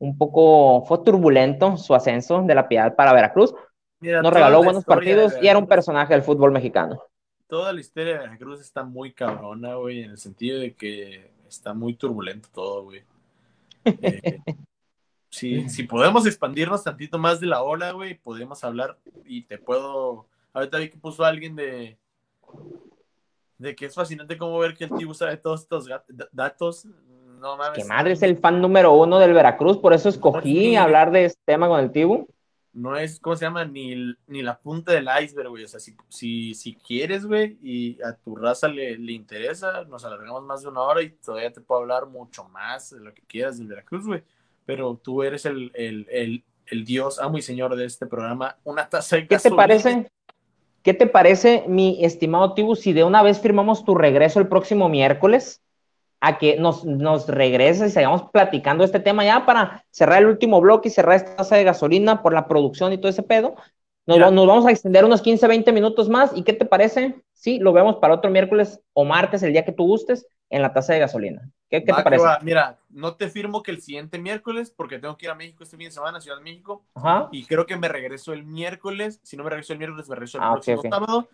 un 0.00 0.18
poco, 0.18 0.84
fue 0.86 1.04
turbulento 1.04 1.76
su 1.76 1.94
ascenso 1.94 2.42
de 2.42 2.54
la 2.56 2.66
Piedad 2.66 2.96
para 2.96 3.12
Veracruz, 3.12 3.54
nos 4.00 4.32
regaló 4.32 4.62
buenos 4.62 4.84
partidos 4.84 5.34
y 5.40 5.48
era 5.48 5.58
un 5.58 5.66
personaje 5.66 6.14
del 6.14 6.22
fútbol 6.22 6.52
mexicano. 6.52 7.02
Toda 7.46 7.72
la 7.72 7.80
historia 7.80 8.12
de 8.14 8.18
Veracruz 8.20 8.60
está 8.60 8.84
muy 8.84 9.12
cabrona, 9.12 9.74
güey, 9.74 10.04
en 10.04 10.12
el 10.12 10.18
sentido 10.18 10.60
de 10.60 10.74
que 10.74 11.32
está 11.48 11.74
muy 11.74 11.94
turbulento 11.94 12.48
todo, 12.52 12.84
güey. 12.84 13.02
Eh, 14.02 14.38
sí, 15.30 15.68
si 15.70 15.84
podemos 15.84 16.26
expandirnos 16.26 16.84
tantito 16.84 17.18
más 17.18 17.40
de 17.40 17.46
la 17.46 17.62
ola, 17.62 17.92
güey, 17.92 18.14
podemos 18.18 18.62
hablar 18.62 18.98
y 19.24 19.42
te 19.42 19.58
puedo... 19.58 20.26
Ahorita 20.52 20.78
vi 20.78 20.90
que 20.90 20.98
puso 20.98 21.24
alguien 21.24 21.56
de... 21.56 21.96
De 23.56 23.74
que 23.74 23.86
es 23.86 23.94
fascinante 23.94 24.36
cómo 24.36 24.58
ver 24.58 24.76
que 24.76 24.84
el 24.84 24.90
tío 24.90 25.12
sabe 25.14 25.36
todos 25.38 25.62
estos 25.62 25.88
datos. 26.32 26.84
No 27.40 27.56
mames. 27.56 27.78
Que 27.78 27.88
madre 27.88 28.12
es 28.12 28.22
el 28.22 28.38
fan 28.38 28.60
número 28.60 28.92
uno 28.92 29.18
del 29.18 29.32
Veracruz, 29.32 29.78
por 29.78 29.92
eso 29.92 30.08
escogí 30.08 30.76
hablar 30.76 31.10
de 31.10 31.26
este 31.26 31.40
tema 31.46 31.68
con 31.68 31.80
el 31.80 31.90
Tibu. 31.90 32.28
No 32.72 32.96
es, 32.96 33.18
¿cómo 33.18 33.34
se 33.36 33.44
llama? 33.44 33.64
Ni, 33.64 34.14
ni 34.26 34.42
la 34.42 34.58
punta 34.58 34.92
del 34.92 35.08
iceberg, 35.22 35.48
güey. 35.48 35.64
O 35.64 35.68
sea, 35.68 35.80
si, 35.80 35.96
si, 36.08 36.54
si 36.54 36.74
quieres, 36.76 37.26
güey, 37.26 37.58
y 37.62 38.00
a 38.02 38.14
tu 38.14 38.36
raza 38.36 38.68
le, 38.68 38.96
le, 38.96 39.12
interesa, 39.12 39.84
nos 39.84 40.04
alargamos 40.04 40.44
más 40.44 40.62
de 40.62 40.68
una 40.68 40.82
hora 40.82 41.02
y 41.02 41.10
todavía 41.10 41.52
te 41.52 41.60
puedo 41.60 41.80
hablar 41.80 42.06
mucho 42.06 42.44
más 42.44 42.90
de 42.90 43.00
lo 43.00 43.12
que 43.12 43.22
quieras 43.22 43.58
del 43.58 43.66
Veracruz, 43.66 44.06
güey. 44.06 44.22
Pero 44.66 44.94
tú 45.02 45.22
eres 45.22 45.46
el, 45.46 45.72
el, 45.74 46.06
el, 46.10 46.44
el 46.66 46.84
Dios, 46.84 47.18
amo 47.18 47.38
y 47.38 47.42
señor 47.42 47.74
de 47.74 47.84
este 47.84 48.06
programa. 48.06 48.56
Una 48.64 48.88
taza 48.88 49.16
de 49.16 49.26
¿Qué 49.26 49.38
te 49.38 49.50
parece? 49.50 50.10
¿Qué 50.82 50.94
te 50.94 51.06
parece, 51.06 51.64
mi 51.68 52.02
estimado 52.04 52.54
Tibu, 52.54 52.74
si 52.74 52.94
de 52.94 53.04
una 53.04 53.22
vez 53.22 53.40
firmamos 53.40 53.84
tu 53.84 53.94
regreso 53.94 54.40
el 54.40 54.48
próximo 54.48 54.88
miércoles? 54.88 55.60
A 56.20 56.38
que 56.38 56.56
nos, 56.56 56.84
nos 56.84 57.26
regreses 57.28 57.88
y 57.88 57.94
sigamos 57.94 58.24
platicando 58.30 58.84
este 58.84 59.00
tema 59.00 59.24
ya 59.24 59.46
para 59.46 59.84
cerrar 59.90 60.18
el 60.22 60.28
último 60.28 60.60
bloque 60.60 60.88
y 60.88 60.92
cerrar 60.92 61.16
esta 61.16 61.36
tasa 61.36 61.56
de 61.56 61.64
gasolina 61.64 62.22
por 62.22 62.34
la 62.34 62.46
producción 62.46 62.92
y 62.92 62.98
todo 62.98 63.08
ese 63.08 63.22
pedo. 63.22 63.54
Nos, 64.06 64.18
nos, 64.32 64.46
vamos 64.46 64.66
a 64.66 64.70
extender 64.70 65.04
unos 65.04 65.22
15, 65.22 65.46
20 65.46 65.72
minutos 65.72 66.08
más. 66.08 66.32
¿Y 66.34 66.42
qué 66.42 66.52
te 66.52 66.64
parece? 66.64 67.16
Sí, 67.32 67.58
lo 67.58 67.72
vemos 67.72 67.96
para 67.96 68.14
otro 68.14 68.30
miércoles 68.30 68.80
o 68.92 69.04
martes, 69.04 69.42
el 69.42 69.52
día 69.52 69.64
que 69.64 69.72
tú 69.72 69.84
gustes, 69.84 70.26
en 70.50 70.62
la 70.62 70.72
tasa 70.72 70.94
de 70.94 70.98
gasolina. 70.98 71.48
¿Qué, 71.70 71.84
qué 71.84 71.92
te 71.92 72.02
parece? 72.02 72.24
Mira, 72.42 72.78
no 72.88 73.14
te 73.14 73.28
firmo 73.28 73.62
que 73.62 73.70
el 73.70 73.80
siguiente 73.80 74.18
miércoles, 74.18 74.72
porque 74.76 74.98
tengo 74.98 75.16
que 75.16 75.26
ir 75.26 75.30
a 75.30 75.36
México 75.36 75.62
este 75.62 75.76
fin 75.76 75.86
de 75.86 75.92
semana, 75.92 76.20
Ciudad 76.20 76.38
de 76.38 76.42
México. 76.42 76.84
Ajá. 76.94 77.28
Y 77.30 77.44
creo 77.44 77.66
que 77.66 77.76
me 77.76 77.88
regreso 77.88 78.32
el 78.32 78.44
miércoles. 78.44 79.20
Si 79.22 79.36
no 79.36 79.44
me 79.44 79.50
regreso 79.50 79.72
el 79.72 79.78
miércoles, 79.78 80.08
me 80.08 80.16
regreso 80.16 80.38
el 80.38 80.44
ah, 80.44 80.52
próximo 80.52 80.78
okay, 80.80 80.88
okay. 80.88 80.98
sábado. 80.98 81.28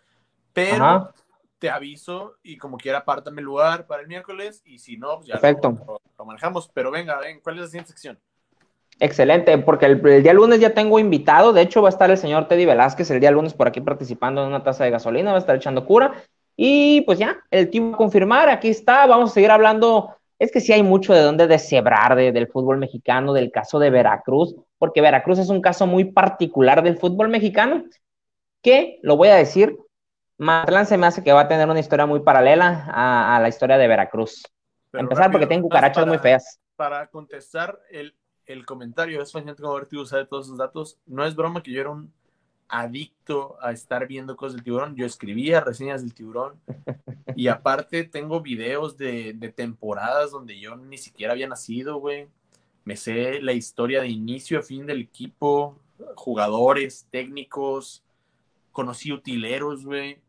Pero 0.53 0.84
Ajá. 0.84 1.14
Te 1.59 1.70
aviso 1.70 2.36
y 2.42 2.59
como 2.59 2.76
quiera, 2.76 2.98
apártame 2.98 3.40
el 3.40 3.46
lugar 3.46 3.86
para 3.86 4.02
el 4.02 4.09
miércoles. 4.09 4.62
Y 4.64 4.78
si 4.78 4.96
no, 4.96 5.16
pues 5.16 5.28
ya 5.28 5.34
Perfecto. 5.34 5.70
Lo, 5.70 5.84
lo, 5.86 6.00
lo, 6.18 6.24
manejamos. 6.24 6.70
Pero 6.72 6.90
venga, 6.90 7.18
ven, 7.18 7.40
¿cuál 7.40 7.57
es 7.57 7.62
la 7.62 7.66
siguiente 7.68 7.90
sección? 7.90 8.18
Excelente, 8.98 9.59
porque 9.59 9.86
el, 9.86 10.07
el, 10.07 10.22
día 10.22 10.32
lunes 10.32 10.61
ya 10.61 10.72
tengo 10.72 10.98
invitado. 10.98 11.52
De 11.52 11.62
hecho, 11.62 11.82
va 11.82 11.88
a 11.88 11.90
estar 11.90 12.11
el 12.11 12.18
señor 12.18 12.48
Teddy 12.48 12.64
Velázquez 12.64 13.11
el 13.11 13.20
día 13.20 13.30
lunes 13.30 13.54
por 13.54 13.68
aquí 13.68 13.80
participando 13.80 14.42
en 14.42 14.48
una 14.48 14.62
taza 14.62 14.84
de 14.84 14.90
gasolina. 14.90 15.32
Va 15.32 15.36
a 15.36 15.40
estar 15.40 15.57
echando 15.57 15.84
cura. 15.84 16.14
Y 16.57 17.02
pues 17.02 17.18
ya, 17.18 17.38
el 17.50 17.68
tipo 17.68 17.94
a 17.94 17.98
confirmar, 17.98 18.48
aquí 18.48 18.68
está. 18.68 19.07
Vamos 19.07 19.30
a 19.30 19.34
seguir 19.34 19.50
hablando 19.50 20.16
es 20.38 20.52
que 20.52 20.61
sí 20.61 20.72
hay 20.72 20.82
mucho 20.82 21.14
de 21.14 21.22
dónde 21.22 21.46
deshebrar 21.46 22.14
de, 22.14 22.32
del 22.32 22.48
fútbol 22.48 22.78
mexicano, 22.78 23.32
del 23.32 23.50
caso 23.50 23.78
de 23.78 23.90
Veracruz, 23.90 24.54
porque 24.78 25.00
Veracruz 25.00 25.38
es 25.38 25.48
un 25.48 25.62
caso 25.62 25.86
muy 25.86 26.04
particular 26.04 26.82
del 26.82 26.98
fútbol 26.98 27.28
mexicano, 27.28 27.84
que, 28.62 28.98
lo 29.02 29.16
voy 29.16 29.28
a 29.28 29.36
decir, 29.36 29.76
Mazatlán 30.39 30.87
se 30.87 30.99
me 30.99 31.07
hace 31.07 31.24
que 31.24 31.32
va 31.32 31.43
a 31.43 31.49
tener 31.49 31.68
una 31.68 31.80
historia 31.80 32.07
muy 32.07 32.20
paralela 32.20 32.87
a, 32.89 33.37
a 33.37 33.41
la 33.41 33.49
historia 33.49 33.78
de 33.78 33.89
Veracruz. 33.89 34.43
Pero 34.91 35.03
Empezar 35.03 35.24
rápido, 35.24 35.32
porque 35.41 35.47
tienen 35.47 35.62
cucarachas 35.62 36.05
para, 36.05 36.07
muy 36.07 36.18
feas. 36.18 36.61
Para 36.76 37.07
contestar 37.09 37.78
el, 37.91 38.14
el 38.45 38.66
comentario, 38.66 39.22
es 39.22 39.32
fascinante 39.32 39.62
como 39.62 39.74
Vertigo 39.74 40.05
sabe 40.05 40.26
todos 40.26 40.47
esos 40.47 40.59
datos. 40.59 40.99
No 41.07 41.24
es 41.24 41.34
broma 41.34 41.62
que 41.62 41.72
yo 41.72 41.80
era 41.80 41.91
un 41.91 42.12
adicto 42.68 43.57
a 43.61 43.72
estar 43.72 44.07
viendo 44.07 44.37
cosas 44.37 44.57
del 44.57 44.64
tiburón. 44.64 44.97
Yo 44.97 45.07
escribía 45.07 45.61
reseñas 45.61 46.03
del 46.03 46.14
tiburón 46.14 46.61
y 47.37 47.49
aparte 47.49 48.05
tengo 48.05 48.41
videos 48.41 48.97
de, 48.97 49.32
de, 49.34 49.51
temporadas 49.51 50.30
donde 50.32 50.59
yo 50.59 50.76
ni 50.76 50.99
siquiera 50.99 51.32
había 51.32 51.49
nacido, 51.49 51.97
güey. 51.99 52.28
Me 52.84 52.97
sé 52.97 53.41
la 53.41 53.53
historia 53.53 54.01
de 54.03 54.09
inicio 54.09 54.59
a 54.59 54.62
fin 54.62 54.87
del 54.87 55.01
equipo, 55.01 55.78
jugadores, 56.14 57.07
técnicos, 57.11 58.05
conocí 58.72 59.12
utileros, 59.12 59.84
güey. 59.84 60.20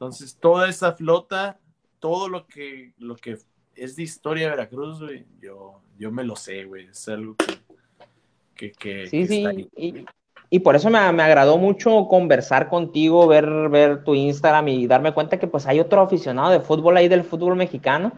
Entonces, 0.00 0.38
toda 0.40 0.66
esa 0.66 0.92
flota, 0.92 1.58
todo 1.98 2.30
lo 2.30 2.46
que, 2.46 2.94
lo 2.96 3.16
que 3.16 3.36
es 3.74 3.96
de 3.96 4.02
historia 4.02 4.44
de 4.44 4.50
Veracruz, 4.52 4.98
güey, 4.98 5.26
yo, 5.42 5.82
yo 5.98 6.10
me 6.10 6.24
lo 6.24 6.36
sé, 6.36 6.64
güey. 6.64 6.86
Es 6.86 7.06
algo 7.08 7.36
que... 7.36 8.72
que, 8.72 8.72
que 8.72 9.06
sí, 9.08 9.20
que 9.20 9.28
sí. 9.28 9.70
Y, 9.76 10.06
y 10.48 10.60
por 10.60 10.74
eso 10.74 10.88
me, 10.88 11.12
me, 11.12 11.22
agradó 11.22 11.58
mucho 11.58 12.08
conversar 12.08 12.70
contigo, 12.70 13.26
ver, 13.26 13.68
ver 13.68 14.02
tu 14.02 14.14
Instagram 14.14 14.68
y 14.68 14.86
darme 14.86 15.12
cuenta 15.12 15.38
que 15.38 15.46
pues 15.46 15.66
hay 15.66 15.80
otro 15.80 16.00
aficionado 16.00 16.48
de 16.48 16.60
fútbol 16.60 16.96
ahí 16.96 17.08
del 17.08 17.22
fútbol 17.22 17.56
mexicano 17.56 18.12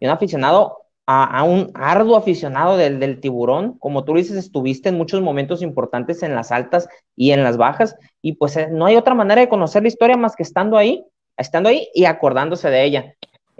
y 0.00 0.04
un 0.04 0.12
aficionado 0.12 0.82
a, 1.06 1.38
a 1.38 1.44
un 1.44 1.70
arduo 1.72 2.18
aficionado 2.18 2.76
del, 2.76 3.00
del, 3.00 3.20
tiburón. 3.20 3.78
Como 3.78 4.04
tú 4.04 4.12
dices, 4.16 4.36
estuviste 4.36 4.90
en 4.90 4.98
muchos 4.98 5.22
momentos 5.22 5.62
importantes 5.62 6.22
en 6.22 6.34
las 6.34 6.52
altas 6.52 6.90
y 7.16 7.30
en 7.30 7.42
las 7.42 7.56
bajas 7.56 7.96
y 8.20 8.34
pues 8.34 8.54
eh, 8.58 8.68
no 8.70 8.84
hay 8.84 8.96
otra 8.96 9.14
manera 9.14 9.40
de 9.40 9.48
conocer 9.48 9.80
la 9.80 9.88
historia 9.88 10.18
más 10.18 10.36
que 10.36 10.42
estando 10.42 10.76
ahí, 10.76 11.06
estando 11.42 11.68
ahí 11.68 11.88
y 11.94 12.06
acordándose 12.06 12.70
de 12.70 12.84
ella. 12.84 13.14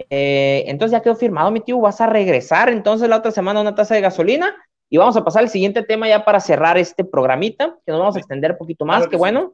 Eh, 0.09 0.63
entonces 0.67 0.91
ya 0.91 1.01
quedó 1.01 1.15
firmado, 1.15 1.51
mi 1.51 1.61
tío, 1.61 1.79
vas 1.79 2.01
a 2.01 2.07
regresar 2.07 2.69
entonces 2.69 3.07
la 3.07 3.17
otra 3.17 3.31
semana 3.31 3.59
a 3.59 3.61
una 3.61 3.75
taza 3.75 3.93
de 3.95 4.01
gasolina 4.01 4.55
y 4.89 4.97
vamos 4.97 5.15
a 5.17 5.23
pasar 5.23 5.43
al 5.43 5.49
siguiente 5.49 5.83
tema 5.83 6.07
ya 6.07 6.25
para 6.25 6.39
cerrar 6.39 6.77
este 6.77 7.03
programita, 7.03 7.77
que 7.85 7.91
nos 7.91 7.99
vamos 7.99 8.15
a 8.15 8.19
extender 8.19 8.51
un 8.51 8.57
poquito 8.57 8.85
más, 8.85 9.07
que 9.07 9.17
bueno. 9.17 9.53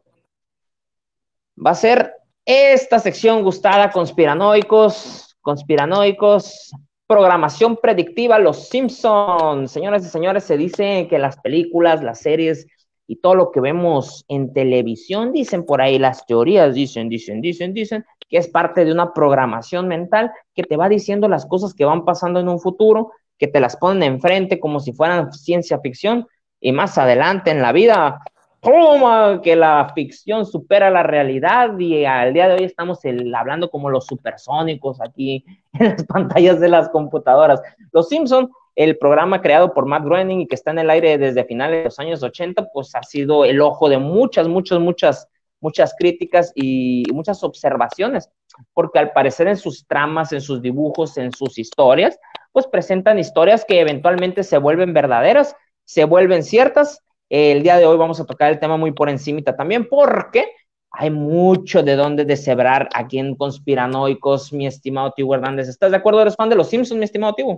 Va 1.65 1.71
a 1.71 1.75
ser 1.75 2.13
esta 2.45 2.99
sección 2.99 3.43
gustada, 3.43 3.91
conspiranoicos, 3.91 5.37
conspiranoicos, 5.41 6.71
programación 7.07 7.77
predictiva, 7.77 8.37
los 8.39 8.69
Simpsons. 8.69 9.71
Señoras 9.71 10.05
y 10.05 10.09
señores, 10.09 10.43
se 10.43 10.57
dice 10.57 11.07
que 11.09 11.19
las 11.19 11.37
películas, 11.37 12.03
las 12.03 12.19
series 12.19 12.67
y 13.09 13.15
todo 13.15 13.33
lo 13.33 13.49
que 13.49 13.59
vemos 13.59 14.23
en 14.27 14.53
televisión, 14.53 15.33
dicen 15.33 15.65
por 15.65 15.81
ahí 15.81 15.97
las 15.97 16.27
teorías, 16.27 16.75
dicen, 16.75 17.09
dicen, 17.09 17.41
dicen, 17.41 17.73
dicen, 17.73 18.05
que 18.29 18.37
es 18.37 18.47
parte 18.47 18.85
de 18.85 18.91
una 18.91 19.15
programación 19.15 19.87
mental 19.87 20.31
que 20.53 20.61
te 20.61 20.77
va 20.77 20.87
diciendo 20.87 21.27
las 21.27 21.47
cosas 21.47 21.73
que 21.73 21.85
van 21.85 22.05
pasando 22.05 22.39
en 22.39 22.47
un 22.47 22.59
futuro 22.59 23.11
que 23.39 23.47
te 23.47 23.59
las 23.59 23.77
ponen 23.77 24.03
enfrente 24.03 24.59
como 24.59 24.79
si 24.79 24.93
fueran 24.93 25.33
ciencia 25.33 25.79
ficción 25.79 26.27
y 26.61 26.71
más 26.71 26.99
adelante 26.99 27.49
en 27.49 27.63
la 27.63 27.71
vida, 27.71 28.21
toma 28.61 29.41
que 29.41 29.55
la 29.55 29.91
ficción 29.95 30.45
supera 30.45 30.91
la 30.91 31.01
realidad 31.01 31.79
y 31.79 32.05
al 32.05 32.31
día 32.31 32.47
de 32.47 32.55
hoy 32.57 32.63
estamos 32.65 32.99
hablando 33.35 33.71
como 33.71 33.89
los 33.89 34.05
supersónicos 34.05 35.01
aquí 35.01 35.43
en 35.73 35.87
las 35.87 36.05
pantallas 36.05 36.59
de 36.59 36.69
las 36.69 36.89
computadoras. 36.89 37.59
Los 37.91 38.07
Simpson, 38.07 38.51
el 38.75 38.97
programa 38.97 39.41
creado 39.41 39.73
por 39.73 39.85
Matt 39.85 40.05
Groening 40.05 40.41
y 40.41 40.47
que 40.47 40.55
está 40.55 40.71
en 40.71 40.79
el 40.79 40.89
aire 40.89 41.17
desde 41.17 41.43
finales 41.43 41.79
de 41.79 41.83
los 41.85 41.99
años 41.99 42.23
80, 42.23 42.69
pues 42.73 42.95
ha 42.95 43.03
sido 43.03 43.45
el 43.45 43.61
ojo 43.61 43.89
de 43.89 43.97
muchas, 43.97 44.47
muchas, 44.47 44.79
muchas 44.79 45.27
muchas 45.61 45.93
críticas 45.97 46.51
y 46.55 47.03
muchas 47.13 47.43
observaciones, 47.43 48.29
porque 48.73 48.99
al 48.99 49.11
parecer 49.11 49.47
en 49.47 49.57
sus 49.57 49.85
tramas, 49.87 50.31
en 50.33 50.41
sus 50.41 50.61
dibujos, 50.61 51.17
en 51.17 51.31
sus 51.31 51.57
historias, 51.57 52.19
pues 52.51 52.67
presentan 52.67 53.19
historias 53.19 53.65
que 53.65 53.79
eventualmente 53.79 54.43
se 54.43 54.57
vuelven 54.57 54.93
verdaderas, 54.93 55.55
se 55.85 56.05
vuelven 56.05 56.43
ciertas. 56.43 57.03
El 57.29 57.61
día 57.61 57.77
de 57.77 57.85
hoy 57.85 57.97
vamos 57.97 58.19
a 58.19 58.25
tocar 58.25 58.51
el 58.51 58.59
tema 58.59 58.77
muy 58.77 58.91
por 58.91 59.09
encimita 59.09 59.55
también, 59.55 59.87
porque 59.87 60.51
hay 60.91 61.11
mucho 61.11 61.83
de 61.83 61.95
dónde 61.95 62.25
deshebrar 62.25 62.89
aquí 62.93 63.19
en 63.19 63.35
Conspiranoicos, 63.35 64.51
mi 64.51 64.65
estimado 64.65 65.11
Tigo 65.15 65.35
Hernández. 65.35 65.67
¿Estás 65.67 65.91
de 65.91 65.97
acuerdo? 65.97 66.21
¿Eres 66.21 66.35
fan 66.35 66.49
los 66.55 66.69
Simpsons, 66.69 66.97
mi 66.97 67.05
estimado 67.05 67.35
Tigo? 67.35 67.55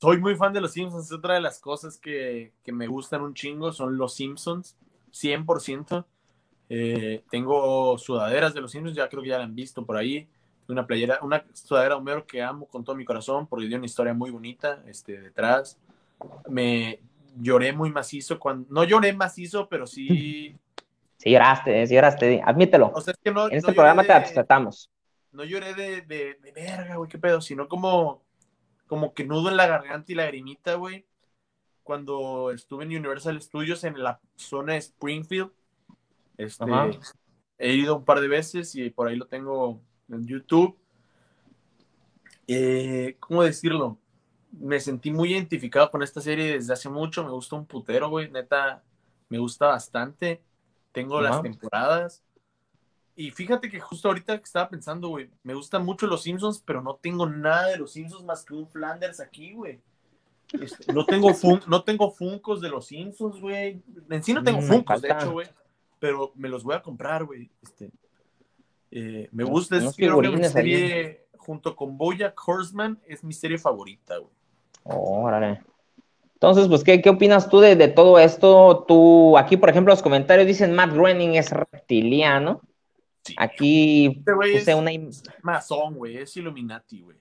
Soy 0.00 0.18
muy 0.18 0.34
fan 0.34 0.52
de 0.52 0.62
los 0.62 0.72
Simpsons. 0.72 1.06
Es 1.06 1.12
otra 1.12 1.34
de 1.34 1.40
las 1.40 1.60
cosas 1.60 1.98
que, 1.98 2.52
que 2.64 2.72
me 2.72 2.86
gustan 2.86 3.20
un 3.20 3.34
chingo, 3.34 3.70
son 3.70 3.98
los 3.98 4.14
Simpsons, 4.14 4.76
100%. 5.12 6.06
Eh, 6.70 7.22
tengo 7.30 7.98
sudaderas 7.98 8.54
de 8.54 8.62
los 8.62 8.70
Simpsons, 8.70 8.96
ya 8.96 9.08
creo 9.08 9.22
que 9.22 9.28
ya 9.28 9.38
la 9.38 9.44
han 9.44 9.54
visto 9.54 9.84
por 9.84 9.98
ahí. 9.98 10.26
Una 10.68 10.86
playera, 10.86 11.18
una 11.22 11.44
sudadera 11.52 11.96
Homero 11.96 12.24
que 12.26 12.40
amo 12.40 12.66
con 12.66 12.84
todo 12.84 12.96
mi 12.96 13.04
corazón 13.04 13.46
porque 13.46 13.66
dio 13.66 13.76
una 13.76 13.86
historia 13.86 14.14
muy 14.14 14.30
bonita 14.30 14.82
este, 14.86 15.20
detrás. 15.20 15.78
Me 16.48 17.00
lloré 17.36 17.72
muy 17.72 17.90
macizo 17.90 18.38
cuando. 18.38 18.68
No 18.70 18.84
lloré 18.84 19.12
macizo, 19.12 19.68
pero 19.68 19.86
sí. 19.86 20.56
Sí 21.18 21.32
lloraste, 21.32 21.86
sí 21.86 21.94
lloraste, 21.94 22.40
admítelo. 22.42 22.92
O 22.94 23.00
sea, 23.02 23.12
es 23.12 23.18
que 23.22 23.30
no, 23.30 23.46
en 23.48 23.58
este 23.58 23.72
no 23.72 23.74
programa 23.74 24.02
de, 24.02 24.08
te 24.08 24.32
tratamos. 24.32 24.90
No 25.32 25.44
lloré 25.44 25.74
de, 25.74 26.00
de, 26.00 26.38
de 26.42 26.52
verga, 26.52 26.96
güey, 26.96 27.10
qué 27.10 27.18
pedo, 27.18 27.42
sino 27.42 27.68
como, 27.68 28.22
como 28.90 29.14
que 29.14 29.24
nudo 29.24 29.50
en 29.50 29.56
la 29.56 29.68
garganta 29.68 30.10
y 30.10 30.16
lagrimita, 30.16 30.74
güey. 30.74 31.06
Cuando 31.84 32.50
estuve 32.50 32.82
en 32.82 32.90
Universal 32.90 33.40
Studios 33.40 33.84
en 33.84 34.02
la 34.02 34.20
zona 34.34 34.72
de 34.72 34.80
Springfield 34.80 35.52
este, 36.36 36.64
he 37.56 37.74
ido 37.74 37.96
un 37.96 38.04
par 38.04 38.20
de 38.20 38.26
veces 38.26 38.74
y 38.74 38.90
por 38.90 39.06
ahí 39.06 39.14
lo 39.14 39.26
tengo 39.26 39.80
en 40.08 40.26
YouTube. 40.26 40.76
Eh, 42.48 43.16
¿Cómo 43.20 43.44
decirlo? 43.44 43.96
Me 44.50 44.80
sentí 44.80 45.12
muy 45.12 45.34
identificado 45.34 45.88
con 45.88 46.02
esta 46.02 46.20
serie 46.20 46.54
desde 46.54 46.72
hace 46.72 46.88
mucho. 46.88 47.22
Me 47.22 47.30
gusta 47.30 47.54
un 47.54 47.66
putero, 47.66 48.08
güey. 48.08 48.28
Neta, 48.28 48.82
me 49.28 49.38
gusta 49.38 49.68
bastante. 49.68 50.42
Tengo 50.90 51.20
Ajá. 51.20 51.28
las 51.28 51.42
temporadas. 51.42 52.24
Y 53.20 53.30
fíjate 53.30 53.68
que 53.68 53.80
justo 53.80 54.08
ahorita 54.08 54.38
que 54.38 54.44
estaba 54.44 54.68
pensando, 54.68 55.08
güey, 55.08 55.28
me 55.42 55.54
gustan 55.54 55.84
mucho 55.84 56.06
los 56.06 56.22
Simpsons, 56.22 56.62
pero 56.64 56.80
no 56.80 56.94
tengo 56.94 57.26
nada 57.26 57.68
de 57.68 57.76
los 57.76 57.92
Simpsons 57.92 58.24
más 58.24 58.44
que 58.44 58.54
un 58.54 58.66
Flanders 58.66 59.20
aquí, 59.20 59.52
güey. 59.52 59.80
Este, 60.60 60.92
no 60.92 61.04
tengo 61.04 61.32
fun 61.34 61.60
no 61.66 61.82
tengo 61.84 62.10
funcos 62.10 62.60
de 62.60 62.70
los 62.70 62.86
Simpsons, 62.86 63.40
güey. 63.40 63.82
En 64.08 64.22
sí 64.22 64.32
no 64.32 64.42
tengo 64.42 64.60
mm, 64.60 64.64
funcos, 64.64 65.02
de 65.02 65.08
hecho, 65.10 65.32
güey 65.32 65.46
pero 66.00 66.32
me 66.34 66.48
los 66.48 66.64
voy 66.64 66.74
a 66.74 66.82
comprar, 66.82 67.24
güey. 67.24 67.50
Este, 67.62 67.90
eh, 68.90 69.28
me 69.30 69.44
gusta, 69.44 69.76
es 69.76 69.94
creo 69.94 70.20
que 70.20 70.30
mi 70.30 70.44
serie, 70.44 71.26
junto 71.36 71.76
con 71.76 71.96
Bojack 71.96 72.34
Horseman, 72.44 72.98
es 73.06 73.22
mi 73.22 73.34
serie 73.34 73.58
favorita, 73.58 74.16
güey. 74.16 74.32
Órale. 74.82 75.62
Entonces, 76.32 76.68
pues, 76.68 76.82
¿qué, 76.82 77.02
qué 77.02 77.10
opinas 77.10 77.50
tú 77.50 77.60
de, 77.60 77.76
de, 77.76 77.88
todo 77.88 78.18
esto? 78.18 78.86
Tú, 78.88 79.36
aquí, 79.36 79.58
por 79.58 79.68
ejemplo, 79.68 79.92
los 79.92 80.02
comentarios 80.02 80.46
dicen 80.46 80.74
Matt 80.74 80.94
Groening 80.94 81.34
es 81.34 81.50
reptiliano. 81.50 82.62
Sí. 83.22 83.34
Aquí, 83.36 84.22
este 84.54 84.72
es 84.72 84.76
una... 84.76 84.90
masón, 85.42 85.94
güey, 85.94 86.16
es 86.16 86.36
Illuminati, 86.36 87.00
güey. 87.02 87.18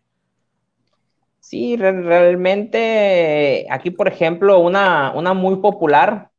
Sí, 1.40 1.76
re 1.78 1.92
realmente, 1.92 3.66
aquí, 3.70 3.92
por 3.92 4.08
ejemplo, 4.08 4.60
una, 4.60 5.12
una 5.16 5.34
muy 5.34 5.58
popular 5.58 6.30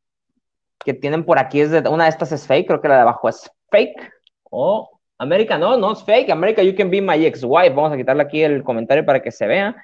que 0.83 0.93
tienen 0.93 1.25
por 1.25 1.37
aquí 1.37 1.61
es 1.61 1.71
de, 1.71 1.87
una 1.89 2.05
de 2.05 2.09
estas 2.09 2.31
es 2.31 2.47
fake, 2.47 2.67
creo 2.67 2.81
que 2.81 2.87
la 2.87 2.95
de 2.95 3.01
abajo 3.01 3.29
es 3.29 3.51
fake. 3.69 4.11
O 4.49 4.89
oh, 4.89 4.99
América, 5.17 5.57
no, 5.57 5.77
no 5.77 5.93
es 5.93 6.03
fake. 6.03 6.29
América, 6.29 6.63
you 6.63 6.75
can 6.75 6.89
be 6.89 7.01
my 7.01 7.25
ex-wife. 7.25 7.75
Vamos 7.75 7.91
a 7.91 7.97
quitarle 7.97 8.23
aquí 8.23 8.41
el 8.41 8.63
comentario 8.63 9.05
para 9.05 9.21
que 9.21 9.31
se 9.31 9.47
vea 9.47 9.75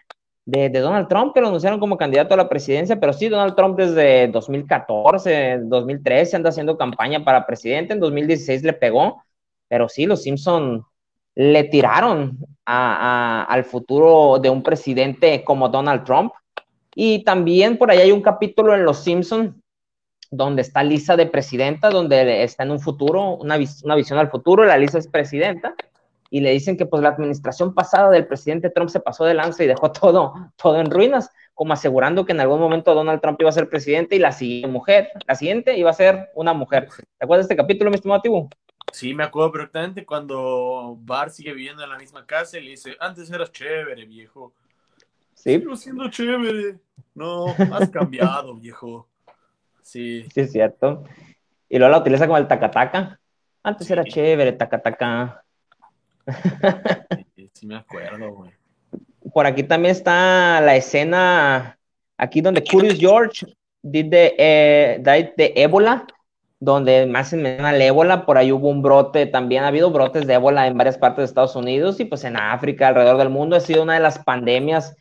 de, 0.47 0.69
Donald 0.69 1.09
Trump, 1.09 1.34
que 1.34 1.41
lo 1.41 1.49
anunciaron 1.49 1.80
como 1.80 1.97
candidato 1.97 2.34
a 2.34 2.38
la 2.38 2.47
presidencia, 2.47 2.97
pero 2.99 3.11
sí, 3.11 3.28
Donald 3.28 3.53
Trump 3.55 3.78
desde 3.78 4.30
2014, 4.30 5.59
2013 5.63 6.38
anda 6.38 6.49
haciendo 6.49 6.78
campaña 6.78 7.25
para 7.25 7.45
presidente, 7.45 7.93
en 7.93 7.99
2016 7.99 8.63
le 8.63 8.71
pegó, 8.71 9.23
pero 9.68 9.89
sí, 9.89 10.05
los 10.05 10.24
Simpson 10.24 10.86
le 11.36 11.65
tiraron 11.65 12.38
al 12.65 13.63
futuro 13.63 14.39
de 14.39 14.49
un 14.49 14.63
presidente 14.63 15.43
como 15.43 15.70
Donald 15.70 16.03
Trump. 16.03 16.34
Y 16.95 17.24
también 17.24 17.78
por 17.78 17.91
ahí 17.91 17.99
hay 17.99 18.11
un 18.11 18.22
capítulo 18.22 18.74
en 18.74 18.84
Los 18.84 19.03
Simpson 19.03 19.61
donde 20.32 20.63
está 20.63 20.84
Lisa 20.84 21.15
de 21.15 21.28
presidenta, 21.28 21.89
donde 21.89 22.43
está 22.43 22.63
en 22.63 22.72
un 22.72 22.80
futuro, 22.80 23.36
una, 23.36 23.57
una 23.84 23.95
visión 23.95 24.20
al 24.20 24.30
futuro, 24.30 24.65
la 24.65 24.78
Lisa 24.78 24.97
es 24.97 25.07
presidenta, 25.07 25.76
y 26.30 26.41
le 26.41 26.51
dicen 26.51 26.76
que 26.76 26.86
pues 26.86 27.01
la 27.01 27.09
administración 27.09 27.74
pasada 27.74 28.09
del 28.09 28.28
presidente 28.28 28.70
Trump 28.70 28.89
se 28.89 28.99
pasó 28.99 29.24
de 29.26 29.34
lanza 29.34 29.63
y 29.63 29.68
dejó 29.68 29.91
todo, 29.91 30.34
todo 30.55 30.80
en 30.80 30.91
ruinas, 30.91 31.30
como 31.53 31.74
asegurando 31.74 32.26
que 32.26 32.34
en 32.34 32.41
algún 32.41 32.59
momento 32.59 32.93
Donald 32.93 33.22
Trump 33.22 33.39
iba 33.39 33.49
a 33.49 33.53
ser 33.53 33.70
presidente 33.70 34.15
y 34.15 34.20
la 34.20 34.32
siguiente 34.32 34.68
mujer, 34.68 35.09
la 35.26 35.36
siguiente 35.36 35.78
iba 35.78 35.89
a 35.89 35.93
ser 35.93 36.30
una 36.36 36.53
mujer. 36.53 36.89
¿Te 37.18 37.26
acuerdas 37.26 37.47
de 37.47 37.53
este 37.53 37.61
capítulo, 37.61 37.89
mi 37.89 37.95
estimado 37.95 38.22
Tibu? 38.22 38.49
Sí, 38.92 39.14
me 39.14 39.24
acuerdo 39.24 39.52
perfectamente 39.52 40.06
cuando 40.06 40.98
Bart 41.02 41.32
sigue 41.32 41.54
viviendo 41.54 41.84
en 41.84 41.90
la 41.90 41.98
misma 41.98 42.26
casa 42.26 42.58
y 42.58 42.64
le 42.64 42.70
dice, 42.72 42.96
antes 43.00 43.30
eras 43.30 43.52
chévere, 43.52 44.06
viejo. 44.06 44.54
Sí. 45.34 45.60
Sigo 45.60 45.76
siendo 45.76 46.10
chévere. 46.10 46.80
No, 47.14 47.48
has 47.48 47.90
cambiado, 47.92 48.56
viejo. 48.56 49.08
Sí. 49.82 50.26
Sí, 50.34 50.42
es 50.42 50.52
cierto. 50.52 51.04
Y 51.70 51.78
luego 51.78 51.92
la 51.92 52.00
utiliza 52.00 52.26
como 52.26 52.38
el 52.38 52.48
tacataca. 52.48 53.20
Antes 53.64 53.90
era 53.92 54.04
chévere, 54.04 54.54
tacataca. 54.54 55.44
Sí, 57.54 57.68
me 57.68 57.78
acuerdo, 57.78 58.32
güey. 58.32 58.52
Por 59.34 59.46
aquí 59.46 59.64
también 59.64 59.92
está 59.92 60.62
la 60.62 60.76
escena, 60.76 61.78
aquí 62.18 62.42
donde 62.42 62.64
Curious 62.64 62.98
George 62.98 63.46
did 63.82 64.06
de, 64.06 64.36
eh, 64.38 65.34
de 65.36 65.54
ébola, 65.56 66.08
donde 66.60 67.05
más 67.05 67.30
se 67.30 67.38
menciona 67.38 67.76
el 67.76 67.82
ébola, 67.82 68.26
por 68.26 68.38
ahí 68.38 68.51
hubo 68.51 68.70
un 68.70 68.82
brote, 68.82 69.26
también 69.28 69.64
ha 69.64 69.68
habido 69.68 69.91
brotes 69.91 70.26
de 70.26 70.34
ébola 70.34 70.68
en 70.68 70.78
varias 70.78 70.97
partes 70.97 71.18
de 71.18 71.26
Estados 71.26 71.55
Unidos 71.55 71.99
y 71.99 72.05
pues 72.05 72.24
en 72.24 72.36
África, 72.36 72.88
alrededor 72.88 73.18
del 73.18 73.30
mundo, 73.30 73.55
ha 73.55 73.60
sido 73.60 73.84
una 73.84 73.93
de 73.93 73.99
las 73.99 74.20
pandemias 74.20 74.95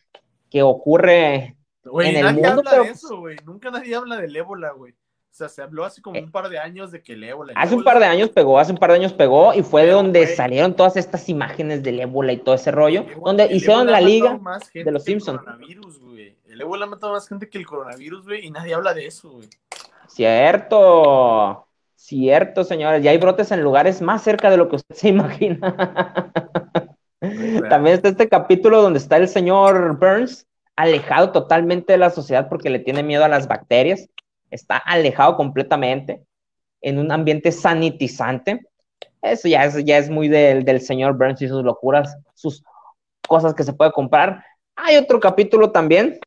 que 0.51 0.63
ocurre 0.63 1.57
en 1.85 2.17
el 2.17 2.35
mundo. 2.35 2.49
Habla 2.49 2.83
de 2.83 2.91
eso, 2.91 3.19
güey. 3.19 3.37
Nunca 3.45 3.71
nadie 3.71 3.95
habla 3.95 4.17
del 4.17 4.37
ébola, 4.37 4.73
güey. 4.73 4.93
O 4.93 5.39
sea, 5.39 5.51
se 5.51 5.61
habló 5.61 5.85
hace 5.85 6.01
como 6.01 6.17
eh, 6.17 6.23
un 6.23 6.31
par 6.31 6.49
de 6.49 6.59
años 6.59 6.91
de 6.91 7.03
que 7.03 7.13
el 7.13 7.23
ébola. 7.25 7.53
hace 7.57 7.75
un 7.75 7.85
par 7.85 7.99
de 7.99 8.07
años 8.07 8.31
pegó, 8.31 8.59
hace 8.59 8.73
un 8.73 8.79
par 8.79 8.91
de 8.91 8.97
años 8.97 9.13
pegó, 9.13 9.53
y 9.53 9.63
fue 9.63 9.85
de 9.85 9.93
donde 9.93 10.27
salieron 10.29 10.75
todas 10.75 10.97
estas 10.97 11.29
imágenes 11.29 11.83
del 11.83 12.01
ébola 12.01 12.33
y 12.33 12.39
todo 12.39 12.55
ese 12.55 12.71
rollo, 12.71 13.05
donde 13.23 13.47
hicieron 13.53 13.87
la 13.87 14.01
liga 14.01 14.41
de 14.73 14.91
los 14.91 15.05
Simpsons. 15.05 15.41
El 16.47 16.61
ébola 16.63 16.87
ha 16.87 16.89
matado 16.89 17.13
más 17.13 17.29
gente 17.29 17.51
que 17.51 17.59
el 17.59 17.67
coronavirus, 17.67 18.25
güey, 18.25 18.47
y 18.47 18.51
nadie 18.51 18.73
habla 18.73 18.95
de 18.95 19.07
eso, 19.07 19.29
güey. 19.29 19.47
Cierto, 20.17 21.67
cierto, 21.95 22.65
señores. 22.65 23.05
Y 23.05 23.09
hay 23.09 23.19
brotes 23.19 23.53
en 23.53 23.63
lugares 23.63 24.01
más 24.01 24.23
cerca 24.23 24.49
de 24.49 24.57
lo 24.57 24.71
que 24.71 24.77
usted 24.77 24.95
se 24.95 25.09
imagina. 25.09 26.33
También 27.69 27.97
está 27.97 28.09
este 28.09 28.27
capítulo 28.27 28.81
donde 28.81 28.99
está 28.99 29.19
el 29.19 29.29
señor 29.29 29.99
Burns 29.99 30.47
alejado 30.75 31.33
totalmente 31.33 31.93
de 31.93 31.99
la 31.99 32.09
sociedad 32.09 32.49
porque 32.49 32.71
le 32.71 32.79
tiene 32.79 33.03
miedo 33.03 33.25
a 33.25 33.29
las 33.29 33.47
bacterias 33.47 34.09
está 34.51 34.79
alejado 34.79 35.37
completamente 35.37 36.23
en 36.81 36.99
un 36.99 37.13
ambiente 37.13 37.53
sanitizante. 37.53 38.67
Eso 39.21 39.49
ya 39.49 39.67
es, 39.67 39.85
ya 39.85 39.99
es 39.99 40.09
muy 40.09 40.29
del, 40.29 40.65
del 40.65 40.81
señor 40.81 41.19
Burns 41.19 41.43
y 41.43 41.49
sus 41.49 41.63
locuras, 41.63 42.17
sus 42.35 42.65
cosas 43.29 43.53
que 43.53 43.65
se 43.65 43.75
puede 43.75 43.93
comprar. 43.93 44.43
Hay 44.77 44.97
otro 44.97 45.21
capítulo 45.21 45.73
también 45.73 46.19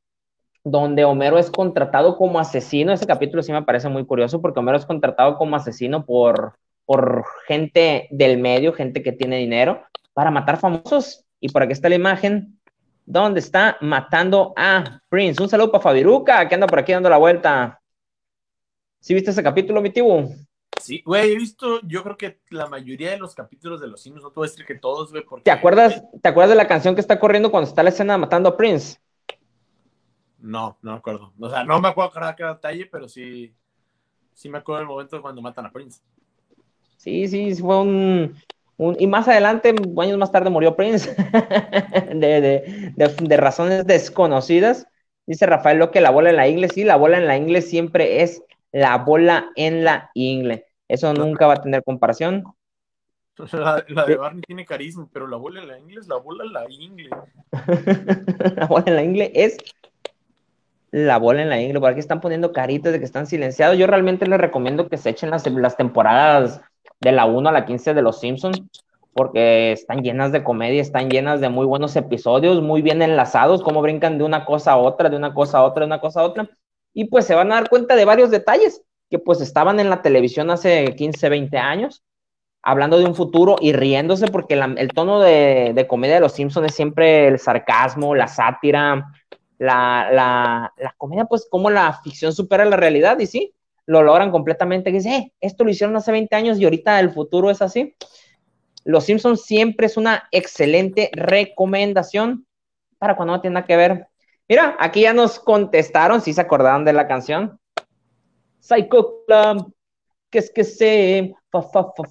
donde 0.64 1.06
Homero 1.06 1.38
es 1.38 1.50
contratado 1.50 2.18
como 2.18 2.40
asesino. 2.40 2.92
Ese 2.92 3.08
capítulo 3.08 3.44
sí 3.44 3.52
me 3.52 3.64
parece 3.64 3.90
muy 3.90 4.06
curioso 4.06 4.42
porque 4.42 4.60
Homero 4.60 4.78
es 4.78 4.86
contratado 4.86 5.38
como 5.38 5.56
asesino 5.56 6.06
por, 6.06 6.58
por 6.86 7.26
gente 7.48 8.08
del 8.12 8.38
medio, 8.40 8.74
gente 8.74 9.02
que 9.04 9.12
tiene 9.12 9.38
dinero, 9.38 9.84
para 10.14 10.32
matar 10.32 10.58
famosos. 10.58 11.26
Y 11.40 11.50
por 11.50 11.64
aquí 11.64 11.72
está 11.72 11.90
la 11.90 11.96
imagen 11.96 12.60
donde 13.06 13.40
está 13.40 13.78
matando 13.82 14.54
a 14.56 15.02
Prince. 15.10 15.42
Un 15.42 15.50
saludo 15.50 15.72
para 15.72 15.82
Fabiruca, 15.82 16.48
que 16.48 16.56
anda 16.56 16.68
por 16.68 16.80
aquí 16.80 16.92
dando 16.92 17.10
la 17.10 17.18
vuelta. 17.18 17.82
¿Sí 19.00 19.14
viste 19.14 19.32
ese 19.32 19.42
capítulo, 19.42 19.82
mi 19.82 19.90
tío? 19.90 20.06
Sí, 20.80 21.02
güey, 21.06 21.32
he 21.32 21.36
visto, 21.36 21.82
yo 21.82 22.04
creo 22.04 22.18
que 22.18 22.40
la 22.52 22.68
mayoría 22.68 23.12
de 23.12 23.18
los 23.18 23.36
capítulos 23.36 23.82
de 23.82 23.88
Los 23.88 24.02
Sims, 24.02 24.22
no 24.22 24.30
te 24.30 24.36
voy 24.36 24.48
a 24.48 24.52
decir 24.52 24.66
que 24.66 24.76
todos, 24.76 25.12
güey, 25.12 25.24
porque... 25.26 25.44
¿Te 25.44 25.52
acuerdas, 25.52 26.04
¿Te 26.22 26.30
acuerdas 26.30 26.52
de 26.52 26.56
la 26.56 26.68
canción 26.68 26.96
que 26.96 27.02
está 27.02 27.20
corriendo 27.20 27.52
cuando 27.52 27.68
está 27.68 27.84
la 27.84 27.90
escena 27.90 28.18
matando 28.18 28.50
a 28.50 28.58
Prince? 28.58 29.00
No, 30.42 30.78
no 30.82 30.92
me 30.92 30.98
acuerdo. 30.98 31.34
O 31.40 31.50
sea, 31.50 31.64
no 31.64 31.80
me 31.80 31.90
acuerdo 31.90 32.12
cada, 32.12 32.54
detalle, 32.54 32.86
pero 32.86 33.08
sí, 33.08 33.54
sí 34.34 34.50
me 34.50 34.60
acuerdo 34.60 34.80
del 34.80 34.88
momento 34.88 35.22
cuando 35.22 35.42
matan 35.42 35.66
a 35.66 35.72
Prince. 35.72 36.02
Sí, 36.98 37.28
sí, 37.28 37.56
fue 37.56 37.80
un, 37.82 38.36
y 38.98 39.08
más 39.08 39.28
adelante, 39.28 39.76
años 39.98 40.18
más 40.18 40.32
tarde, 40.32 40.50
murió 40.50 40.76
Prince 40.76 41.14
de, 42.14 42.42
de, 42.42 42.94
de, 42.96 43.16
de, 43.22 43.38
razones 43.38 43.86
desconocidas. 43.86 44.88
Dice 45.26 45.46
Rafael 45.46 45.78
lo 45.78 45.92
que 45.92 46.02
la 46.02 46.12
bola 46.12 46.30
en 46.30 46.38
la 46.38 46.48
ingle, 46.48 46.70
sí, 46.70 46.84
la 46.84 46.96
bola 46.96 47.18
en 47.18 47.28
la 47.28 47.38
ingle 47.38 47.62
siempre 47.62 48.22
es 48.22 48.42
la 48.72 48.98
bola 48.98 49.52
en 49.56 49.84
la 49.84 50.10
ingle. 50.14 50.66
Eso 50.88 51.14
nunca 51.14 51.46
va 51.46 51.54
a 51.54 51.62
tener 51.62 51.84
comparación. 51.84 52.44
La, 53.54 54.06
de 54.06 54.18
Barney 54.18 54.42
tiene 54.42 54.66
carisma, 54.66 55.08
pero 55.14 55.26
la 55.26 55.38
bola 55.38 55.62
en 55.62 55.70
la 55.70 55.80
ingle 55.80 56.02
es 56.02 56.10
la 56.10 56.18
bola 56.18 56.44
en 56.44 56.52
la 56.52 56.70
ingle. 56.70 57.10
la 58.58 58.66
bola 58.66 58.84
en 58.88 58.96
la 58.96 59.04
ingle 59.04 59.32
es 59.34 59.58
la 60.92 61.18
bola 61.18 61.42
en 61.42 61.50
la 61.50 61.62
ingle. 61.62 61.80
Por 61.80 61.92
aquí 61.92 62.00
están 62.00 62.22
poniendo 62.22 62.52
caritas 62.52 62.92
de 62.92 63.00
que 63.00 63.06
están 63.06 63.28
silenciados. 63.28 63.78
Yo 63.78 63.88
realmente 63.88 64.28
les 64.28 64.40
recomiendo 64.40 64.88
que 64.90 64.98
se 64.98 65.10
echen 65.10 65.30
las, 65.30 65.44
temporadas 65.78 66.62
de 67.00 67.12
la 67.12 67.26
1 67.26 67.50
a 67.50 67.52
la 67.52 67.66
15 67.66 67.94
de 67.94 68.02
Los 68.02 68.20
Simpsons, 68.20 68.62
porque 69.14 69.72
están 69.72 70.04
llenas 70.04 70.32
de 70.32 70.44
comedia, 70.44 70.82
están 70.82 71.10
llenas 71.10 71.42
de 71.42 71.50
muy 71.50 71.66
buenos 71.66 71.96
episodios, 71.96 72.62
muy 72.62 72.82
bien 72.82 73.02
enlazados, 73.02 73.62
como 73.64 73.82
brincan 73.82 74.18
de 74.18 74.24
una 74.24 74.46
cosa 74.46 74.74
a 74.74 74.78
otra, 74.78 75.10
de 75.10 75.18
una 75.18 75.34
cosa 75.34 75.60
a 75.60 75.64
otra, 75.64 75.82
de 75.82 75.88
una 75.88 76.02
cosa 76.02 76.22
a 76.22 76.24
otra 76.24 76.50
y 76.94 77.06
pues 77.06 77.26
se 77.26 77.36
van 77.36 77.52
a 77.52 77.56
dar 77.56 77.70
cuenta 77.70 77.96
de 77.96 78.06
varios 78.06 78.32
detalles 78.32 78.82
que 79.10 79.20
pues 79.20 79.42
estaban 79.42 79.80
en 79.80 79.90
la 79.90 80.02
televisión 80.02 80.52
hace 80.52 80.96
15, 80.96 81.30
20 81.30 81.58
años, 81.58 82.04
hablando 82.62 83.00
de 83.00 83.06
un 83.06 83.16
futuro 83.16 83.56
y 83.60 83.74
riéndose 83.74 84.28
porque 84.28 84.54
el 84.56 84.90
tono 84.90 85.20
de, 85.20 85.86
comedia 85.88 86.16
de 86.16 86.22
los 86.22 86.34
Simpsons 86.34 86.68
es 86.68 86.76
siempre 86.76 87.28
el 87.28 87.40
sarcasmo, 87.40 88.16
la 88.16 88.28
sátira, 88.28 89.12
la, 89.60 90.74
la, 90.78 90.96
comedia, 90.98 91.26
pues 91.26 91.48
como 91.50 91.70
la 91.70 91.94
ficción 92.04 92.34
supera 92.34 92.66
la 92.66 92.78
realidad 92.78 93.20
y 93.20 93.28
sí, 93.28 93.54
lo 93.86 94.02
logran 94.02 94.32
completamente, 94.32 94.92
que 94.92 94.98
dice, 94.98 95.16
eh, 95.16 95.34
esto 95.42 95.64
lo 95.64 95.70
hicieron 95.70 95.96
hace 95.96 96.12
20 96.12 96.36
años 96.36 96.60
y 96.60 96.64
ahorita 96.64 97.00
el 97.00 97.12
futuro 97.12 97.52
es 97.52 97.62
así. 97.62 97.96
Los 98.86 99.04
Simpsons 99.06 99.44
siempre 99.44 99.86
es 99.86 99.98
una 99.98 100.28
excelente 100.32 101.12
recomendación 101.14 102.48
para 102.98 103.16
cuando 103.16 103.36
no 103.36 103.42
tenga 103.42 103.66
que 103.66 103.76
ver 103.78 104.08
Mira, 104.50 104.76
aquí 104.80 105.02
ya 105.02 105.14
nos 105.14 105.40
contestaron, 105.40 106.22
si 106.22 106.34
se 106.34 106.42
acordaron 106.42 106.84
de 106.84 106.92
la 106.92 107.08
canción. 107.08 107.60
Psycho 108.60 109.24
Club, 109.28 109.76
que 110.32 110.40
es 110.40 110.52
que 110.52 110.64
se 110.64 111.36
fa 111.52 111.62
fa 111.62 111.94
fa 111.96 112.04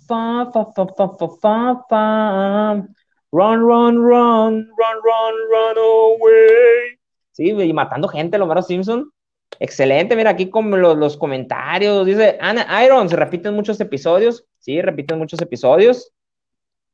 fa 0.52 0.52
fa 0.52 0.86
fa 0.86 1.08
fa 1.18 1.28
fa 1.42 1.84
fa 1.90 2.86
run 3.32 3.60
run 3.60 3.96
run 3.98 4.70
run 4.78 4.98
run 5.02 5.34
run 5.50 5.78
away. 5.78 6.97
Sí, 7.38 7.50
y 7.50 7.72
matando 7.72 8.08
gente, 8.08 8.36
Lomero 8.36 8.62
Simpson. 8.62 9.12
Excelente, 9.60 10.16
mira 10.16 10.30
aquí 10.30 10.50
los, 10.52 10.98
los 10.98 11.16
comentarios. 11.16 12.04
Dice 12.04 12.36
Ana 12.40 12.84
Iron, 12.84 13.08
se 13.08 13.14
repiten 13.14 13.54
muchos 13.54 13.78
episodios. 13.80 14.44
Sí, 14.58 14.82
repiten 14.82 15.18
muchos 15.18 15.40
episodios. 15.40 16.12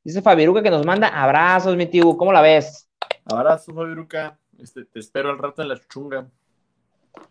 Dice 0.03 0.21
Fabiruca 0.21 0.63
que 0.63 0.69
nos 0.69 0.85
manda 0.85 1.09
abrazos, 1.09 1.75
mi 1.77 1.87
tío. 1.87 2.15
¿Cómo 2.19 2.31
la 2.31 2.43
ves? 2.43 2.91
Abrazos, 3.25 3.75
Fabiruca. 3.75 4.39
Este, 4.59 4.85
te 4.85 4.99
espero 4.99 5.31
al 5.31 5.39
rato 5.39 5.63
en 5.63 5.71
la 5.71 5.81
chuchunga. 5.81 6.29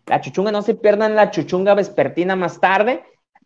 La 0.06 0.20
chuchunga, 0.20 0.50
no 0.50 0.62
se 0.62 0.74
pierdan 0.74 1.14
la 1.14 1.30
chuchunga 1.30 1.74
vespertina 1.74 2.34
más 2.34 2.58
tarde. 2.58 3.04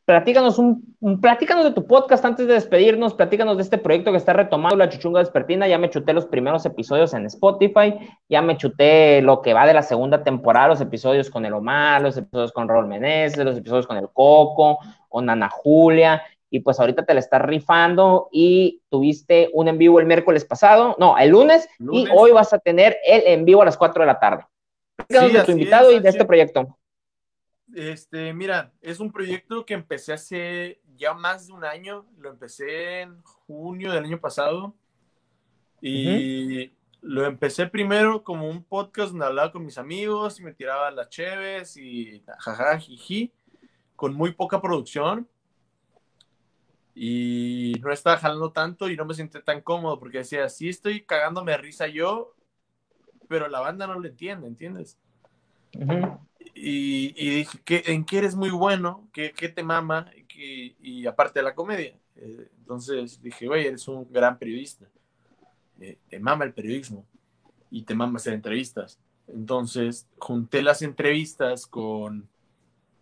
Platícanos 0.08 0.58
un, 0.58 0.96
platícanos 1.20 1.64
de 1.64 1.72
tu 1.72 1.86
podcast 1.86 2.24
antes 2.24 2.46
de 2.46 2.54
despedirnos, 2.54 3.12
platícanos 3.12 3.58
de 3.58 3.62
este 3.62 3.76
proyecto 3.76 4.10
que 4.10 4.16
está 4.16 4.32
retomando 4.32 4.74
la 4.74 4.88
Chuchunga 4.88 5.20
Despertina, 5.20 5.68
ya 5.68 5.76
me 5.76 5.90
chuté 5.90 6.14
los 6.14 6.24
primeros 6.24 6.64
episodios 6.64 7.12
en 7.12 7.26
Spotify, 7.26 7.94
ya 8.26 8.40
me 8.40 8.56
chuté 8.56 9.20
lo 9.20 9.42
que 9.42 9.52
va 9.52 9.66
de 9.66 9.74
la 9.74 9.82
segunda 9.82 10.24
temporada, 10.24 10.68
los 10.68 10.80
episodios 10.80 11.28
con 11.28 11.44
el 11.44 11.52
Omar, 11.52 12.00
los 12.00 12.16
episodios 12.16 12.52
con 12.52 12.70
Raúl 12.70 12.86
Meneses, 12.86 13.44
los 13.44 13.58
episodios 13.58 13.86
con 13.86 13.98
el 13.98 14.08
Coco, 14.08 14.78
con 15.10 15.28
Ana 15.28 15.50
Julia, 15.50 16.22
y 16.48 16.60
pues 16.60 16.80
ahorita 16.80 17.04
te 17.04 17.12
la 17.12 17.20
estás 17.20 17.42
rifando 17.42 18.30
y 18.32 18.80
tuviste 18.88 19.50
un 19.52 19.68
en 19.68 19.76
vivo 19.76 20.00
el 20.00 20.06
miércoles 20.06 20.46
pasado, 20.46 20.96
no, 20.98 21.18
el 21.18 21.28
lunes, 21.28 21.68
y 21.92 22.06
hoy 22.16 22.32
vas 22.32 22.54
a 22.54 22.58
tener 22.58 22.96
el 23.04 23.24
en 23.26 23.44
vivo 23.44 23.60
a 23.60 23.66
las 23.66 23.76
4 23.76 24.04
de 24.04 24.06
la 24.06 24.18
tarde. 24.18 24.46
Platícanos 24.96 25.34
de 25.34 25.42
tu 25.42 25.52
invitado 25.52 25.92
y 25.92 26.00
de 26.00 26.08
este 26.08 26.24
proyecto. 26.24 26.77
Este, 27.74 28.32
mira, 28.32 28.72
es 28.80 29.00
un 29.00 29.12
proyecto 29.12 29.66
que 29.66 29.74
empecé 29.74 30.12
hace 30.12 30.80
ya 30.96 31.14
más 31.14 31.46
de 31.46 31.52
un 31.52 31.64
año. 31.64 32.06
Lo 32.18 32.30
empecé 32.30 33.00
en 33.00 33.22
junio 33.22 33.92
del 33.92 34.04
año 34.04 34.20
pasado. 34.20 34.74
Y 35.80 36.72
lo 37.00 37.24
empecé 37.24 37.66
primero 37.66 38.24
como 38.24 38.48
un 38.48 38.64
podcast 38.64 39.10
donde 39.10 39.26
hablaba 39.26 39.52
con 39.52 39.64
mis 39.64 39.78
amigos 39.78 40.40
y 40.40 40.42
me 40.42 40.52
tiraba 40.52 40.90
las 40.90 41.08
cheves 41.08 41.76
y 41.76 42.22
jaja, 42.38 42.78
jiji, 42.78 43.32
con 43.94 44.14
muy 44.14 44.32
poca 44.32 44.60
producción. 44.60 45.28
Y 46.94 47.74
no 47.80 47.92
estaba 47.92 48.16
jalando 48.16 48.50
tanto 48.50 48.90
y 48.90 48.96
no 48.96 49.04
me 49.04 49.14
sentí 49.14 49.40
tan 49.42 49.60
cómodo 49.60 50.00
porque 50.00 50.18
decía, 50.18 50.48
sí 50.48 50.68
estoy 50.68 51.02
cagándome 51.04 51.52
de 51.52 51.58
risa 51.58 51.86
yo, 51.86 52.34
pero 53.28 53.46
la 53.46 53.60
banda 53.60 53.86
no 53.86 54.00
lo 54.00 54.08
entiende, 54.08 54.48
¿entiendes? 54.48 54.98
Y, 56.54 57.30
dije, 57.30 57.58
¿qué, 57.64 57.82
¿en 57.86 58.04
qué 58.04 58.18
eres 58.18 58.34
muy 58.34 58.50
bueno? 58.50 59.08
¿Qué, 59.12 59.32
qué 59.32 59.48
te 59.48 59.62
mama? 59.62 60.10
y 60.40 61.06
aparte 61.06 61.40
de 61.40 61.44
la 61.44 61.54
comedia. 61.54 61.98
Eh, 62.14 62.48
entonces 62.58 63.20
dije, 63.22 63.46
güey, 63.46 63.66
eres 63.66 63.88
un 63.88 64.06
gran 64.10 64.38
periodista. 64.38 64.86
Eh, 65.80 65.98
te 66.08 66.18
mama 66.18 66.44
el 66.44 66.52
periodismo 66.52 67.06
y 67.70 67.82
te 67.82 67.94
mama 67.94 68.16
hacer 68.16 68.34
entrevistas. 68.34 68.98
Entonces 69.26 70.08
junté 70.18 70.62
las 70.62 70.82
entrevistas 70.82 71.66
con, 71.66 72.28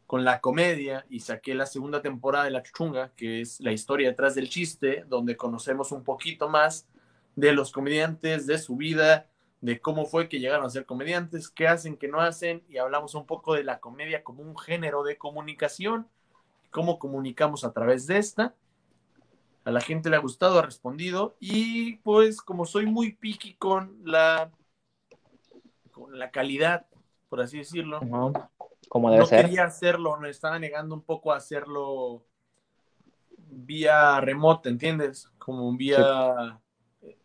con 0.06 0.24
la 0.24 0.40
comedia 0.40 1.06
y 1.08 1.20
saqué 1.20 1.54
la 1.54 1.66
segunda 1.66 2.02
temporada 2.02 2.44
de 2.44 2.50
La 2.50 2.62
Chuchunga, 2.62 3.12
que 3.16 3.40
es 3.40 3.60
la 3.60 3.72
historia 3.72 4.08
detrás 4.08 4.34
del 4.34 4.48
chiste, 4.48 5.04
donde 5.08 5.36
conocemos 5.36 5.92
un 5.92 6.04
poquito 6.04 6.48
más 6.48 6.88
de 7.34 7.52
los 7.52 7.70
comediantes, 7.70 8.46
de 8.46 8.58
su 8.58 8.76
vida, 8.76 9.28
de 9.66 9.80
cómo 9.80 10.06
fue 10.06 10.28
que 10.28 10.38
llegaron 10.38 10.64
a 10.64 10.70
ser 10.70 10.86
comediantes, 10.86 11.50
qué 11.50 11.66
hacen, 11.66 11.96
qué 11.96 12.06
no 12.06 12.20
hacen, 12.20 12.62
y 12.68 12.76
hablamos 12.76 13.16
un 13.16 13.26
poco 13.26 13.54
de 13.54 13.64
la 13.64 13.80
comedia 13.80 14.22
como 14.22 14.44
un 14.44 14.56
género 14.56 15.02
de 15.02 15.18
comunicación, 15.18 16.06
cómo 16.70 17.00
comunicamos 17.00 17.64
a 17.64 17.72
través 17.72 18.06
de 18.06 18.18
esta. 18.18 18.54
A 19.64 19.72
la 19.72 19.80
gente 19.80 20.08
le 20.08 20.14
ha 20.14 20.20
gustado, 20.20 20.60
ha 20.60 20.62
respondido, 20.62 21.36
y 21.40 21.96
pues 21.96 22.40
como 22.40 22.64
soy 22.64 22.86
muy 22.86 23.14
picky 23.16 23.54
con 23.54 23.98
la, 24.04 24.52
con 25.90 26.16
la 26.16 26.30
calidad, 26.30 26.86
por 27.28 27.40
así 27.40 27.58
decirlo, 27.58 27.98
como 28.88 29.10
debe 29.10 29.24
no 29.24 29.28
quería 29.28 29.64
hacerlo, 29.64 30.16
me 30.18 30.30
estaba 30.30 30.60
negando 30.60 30.94
un 30.94 31.02
poco 31.02 31.32
a 31.32 31.38
hacerlo 31.38 32.24
vía 33.36 34.20
remota, 34.20 34.68
¿entiendes? 34.68 35.28
Como 35.38 35.76
vía 35.76 36.60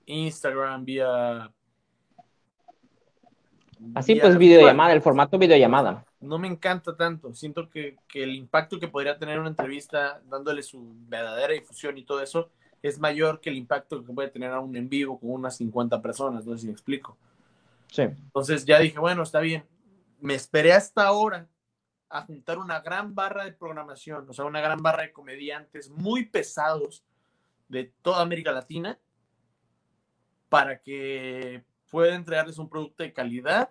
Instagram, 0.07 0.85
vía 0.85 1.53
Así 3.95 4.15
pues, 4.15 4.37
videollamada, 4.37 4.93
el 4.93 5.01
formato 5.01 5.37
videollamada. 5.37 6.05
No 6.19 6.37
me 6.37 6.47
encanta 6.47 6.95
tanto. 6.95 7.33
Siento 7.33 7.69
que, 7.69 7.97
el 8.13 8.35
impacto 8.35 8.79
que 8.79 8.87
podría 8.87 9.17
tener 9.17 9.39
una 9.39 9.49
entrevista 9.49 10.21
dándole 10.29 10.63
su 10.63 10.93
verdadera 11.07 11.53
difusión 11.53 11.97
y 11.97 12.03
todo 12.03 12.21
eso 12.21 12.49
es 12.81 12.99
mayor 12.99 13.41
que 13.41 13.49
el 13.49 13.57
impacto 13.57 14.03
que 14.03 14.13
puede 14.13 14.29
tener 14.29 14.51
a 14.51 14.59
un 14.59 14.75
en 14.75 14.89
vivo 14.89 15.19
con 15.19 15.31
unas 15.31 15.57
50 15.57 16.01
personas. 16.01 16.45
No 16.45 16.53
sé 16.53 16.59
si 16.59 16.67
me 16.67 16.73
explico. 16.73 17.17
Sí. 17.91 18.03
Entonces 18.03 18.65
ya 18.65 18.79
dije, 18.79 18.99
bueno, 18.99 19.23
está 19.23 19.39
bien. 19.39 19.65
Me 20.19 20.35
esperé 20.35 20.73
hasta 20.73 21.05
ahora 21.05 21.47
a 22.09 22.21
juntar 22.21 22.59
una 22.59 22.81
gran 22.81 23.15
barra 23.15 23.45
de 23.45 23.53
programación, 23.53 24.29
o 24.29 24.33
sea, 24.33 24.45
una 24.45 24.61
gran 24.61 24.81
barra 24.83 25.03
de 25.03 25.13
comediantes 25.13 25.89
muy 25.89 26.25
pesados 26.25 27.03
de 27.69 27.93
toda 28.01 28.21
América 28.21 28.51
Latina 28.51 28.99
para 30.49 30.81
que 30.81 31.63
puede 31.91 32.15
entregarles 32.15 32.57
un 32.57 32.69
producto 32.69 33.03
de 33.03 33.13
calidad 33.13 33.69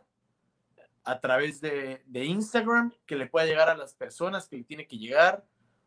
a 1.02 1.18
través 1.18 1.60
de, 1.60 2.02
Instagram 2.12 2.92
que 3.06 3.16
le 3.16 3.26
pueda 3.26 3.46
llegar 3.46 3.68
a 3.68 3.76
las 3.76 3.94
personas 3.94 4.46
que 4.46 4.58
le 4.58 4.64
tiene 4.64 4.86
que 4.86 4.98
llegar. 4.98 5.44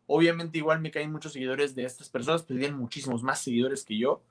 Obviamente 0.07 0.57
igual 0.57 0.81
me 0.81 0.91
caen 0.91 1.11
muchos 1.11 1.33
seguidores 1.33 1.75
de 1.75 1.85
estas 1.85 2.09
personas, 2.09 2.43
pero 2.43 2.59
tienen 2.59 2.77
muchísimos 2.77 3.23
más 3.23 3.41
seguidores 3.41 3.85
que 3.85 3.97
yo. 3.97 4.21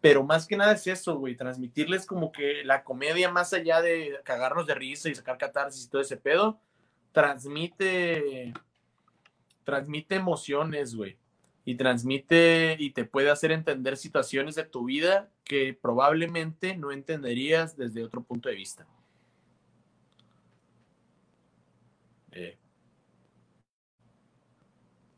Pero 0.00 0.24
más 0.24 0.46
que 0.46 0.56
nada 0.56 0.72
es 0.72 0.86
eso, 0.86 1.18
güey, 1.18 1.36
transmitirles 1.36 2.06
como 2.06 2.32
que 2.32 2.64
la 2.64 2.84
comedia 2.84 3.30
más 3.30 3.52
allá 3.52 3.82
de 3.82 4.18
cagarnos 4.24 4.66
de 4.66 4.74
risa 4.74 5.10
y 5.10 5.14
sacar 5.14 5.36
catarsis 5.36 5.84
y 5.84 5.90
todo 5.90 6.00
ese 6.00 6.16
pedo, 6.16 6.58
transmite, 7.12 8.54
transmite 9.64 10.14
emociones, 10.14 10.94
güey 10.94 11.19
y 11.64 11.74
transmite 11.76 12.76
y 12.78 12.90
te 12.90 13.04
puede 13.04 13.30
hacer 13.30 13.52
entender 13.52 13.96
situaciones 13.96 14.54
de 14.54 14.64
tu 14.64 14.84
vida 14.84 15.30
que 15.44 15.78
probablemente 15.80 16.76
no 16.76 16.92
entenderías 16.92 17.76
desde 17.76 18.02
otro 18.02 18.22
punto 18.22 18.48
de 18.48 18.54
vista. 18.54 18.86
Eh. 22.32 22.58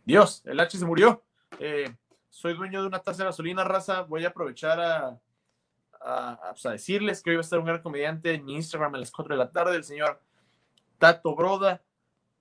Dios, 0.04 0.42
el 0.46 0.58
H 0.58 0.78
se 0.78 0.84
murió. 0.84 1.24
Eh, 1.58 1.94
soy 2.28 2.54
dueño 2.54 2.80
de 2.80 2.88
una 2.88 2.98
taza 2.98 3.22
de 3.22 3.28
gasolina, 3.28 3.62
raza. 3.62 4.02
Voy 4.02 4.24
a 4.24 4.28
aprovechar 4.28 4.80
a, 4.80 5.20
pues, 6.50 6.66
a, 6.66 6.70
decirles 6.72 7.22
que 7.22 7.30
hoy 7.30 7.36
va 7.36 7.40
a 7.40 7.44
estar 7.44 7.58
un 7.58 7.66
gran 7.66 7.82
comediante 7.82 8.34
en 8.34 8.44
mi 8.44 8.54
Instagram 8.54 8.94
a 8.94 8.98
las 8.98 9.10
4 9.10 9.34
de 9.34 9.38
la 9.38 9.50
tarde, 9.50 9.76
el 9.76 9.84
señor 9.84 10.20
Tato 10.98 11.34
Broda, 11.36 11.82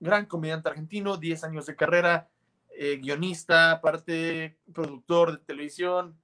gran 0.00 0.26
comediante 0.26 0.68
argentino, 0.68 1.16
10 1.16 1.44
años 1.44 1.66
de 1.66 1.76
carrera, 1.76 2.28
eh, 2.74 2.96
guionista, 2.96 3.72
aparte 3.72 4.58
productor 4.72 5.32
de 5.32 5.44
televisión, 5.44 6.18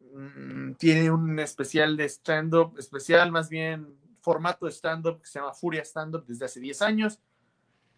mm, 0.00 0.74
tiene 0.74 1.10
un 1.10 1.38
especial 1.38 1.96
de 1.96 2.04
stand-up, 2.08 2.74
especial 2.78 3.32
más 3.32 3.48
bien 3.48 3.96
formato 4.20 4.66
de 4.66 4.72
stand-up 4.72 5.20
que 5.20 5.26
se 5.26 5.38
llama 5.38 5.52
Furia 5.52 5.82
Stand-up 5.84 6.24
desde 6.26 6.46
hace 6.46 6.58
10 6.58 6.82
años. 6.82 7.20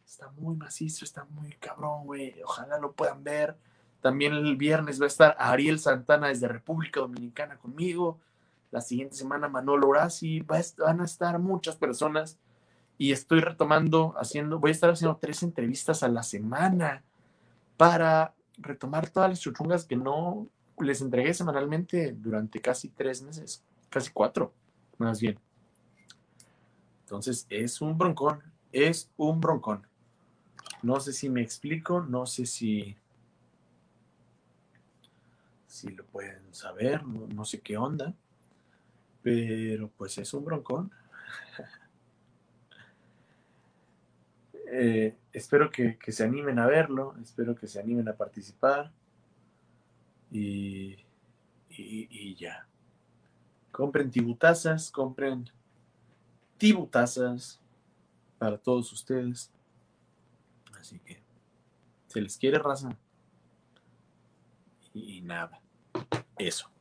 Está 0.05 0.29
muy 0.31 0.57
macizo, 0.57 1.05
está 1.05 1.25
muy 1.25 1.53
cabrón, 1.55 2.05
güey. 2.05 2.43
Ojalá 2.43 2.79
lo 2.79 2.93
puedan 2.93 3.23
ver. 3.23 3.57
También 4.01 4.35
el 4.35 4.57
viernes 4.57 5.01
va 5.01 5.05
a 5.05 5.09
estar 5.09 5.37
Ariel 5.39 5.79
Santana 5.79 6.29
desde 6.29 6.49
República 6.49 7.01
Dominicana 7.01 7.57
conmigo. 7.59 8.21
La 8.73 8.81
siguiente 8.81 9.17
semana 9.17 9.49
Manolo 9.49 9.89
Horaci. 9.89 10.41
van 10.41 11.01
a 11.01 11.05
estar 11.05 11.39
muchas 11.39 11.77
personas. 11.77 12.39
Y 12.99 13.13
estoy 13.13 13.41
retomando, 13.41 14.15
haciendo, 14.19 14.59
voy 14.59 14.71
a 14.71 14.73
estar 14.73 14.91
haciendo 14.91 15.19
tres 15.19 15.43
entrevistas 15.43 16.03
a 16.03 16.09
la 16.09 16.23
semana 16.23 17.05
para 17.77 18.35
retomar 18.59 19.11
todas 19.11 19.31
las 19.31 19.41
chuchungas 19.41 19.85
que 19.85 19.97
no 19.97 20.49
les 20.79 21.01
entregué 21.01 21.33
semanalmente 21.35 22.13
durante 22.13 22.61
casi 22.61 22.89
tres 22.89 23.23
meses, 23.23 23.65
casi 23.89 24.11
cuatro, 24.11 24.53
más 24.99 25.21
bien. 25.21 25.39
Entonces, 27.01 27.47
es 27.49 27.81
un 27.81 27.97
broncón, 27.97 28.43
es 28.73 29.11
un 29.17 29.41
broncón. 29.41 29.87
No 30.83 31.01
sé 31.01 31.13
si 31.13 31.29
me 31.29 31.43
explico, 31.43 32.01
no 32.01 32.27
sé 32.27 32.47
si, 32.47 32.97
si 35.67 35.89
lo 35.91 36.05
pueden 36.07 36.53
saber, 36.53 37.05
no, 37.07 37.27
no 37.27 37.45
sé 37.45 37.61
qué 37.61 37.77
onda, 37.77 38.15
pero 39.23 39.89
pues 39.97 40.19
es 40.19 40.33
un 40.35 40.45
broncón. 40.45 40.91
Eh, 44.69 45.17
espero 45.33 45.71
que, 45.71 45.99
se 46.09 46.25
animen 46.25 46.59
a 46.59 46.67
verlo, 46.67 47.15
espero 47.23 47.55
que 47.55 47.67
se 47.67 47.79
animen 47.79 48.09
a 48.09 48.17
participar 48.17 48.93
y, 50.31 50.97
y, 51.71 52.35
ya. 52.35 52.67
Compren 53.71 54.11
tibutazas, 54.11 54.91
compren 54.91 55.49
tibutazas 56.59 57.61
para 58.39 58.59
todos 58.59 58.93
ustedes. 58.93 59.53
Así 60.81 60.99
que 61.01 61.23
se 62.07 62.21
les 62.21 62.37
quiere 62.37 62.59
raza. 62.59 62.97
y 64.95 65.21
nada, 65.21 65.61
eso. 66.39 66.76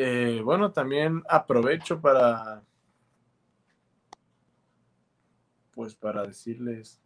Eh, 0.00 0.42
bueno, 0.44 0.70
también 0.70 1.24
aprovecho 1.28 2.00
para, 2.00 2.62
pues 5.74 5.96
para 5.96 6.24
decirles, 6.24 7.00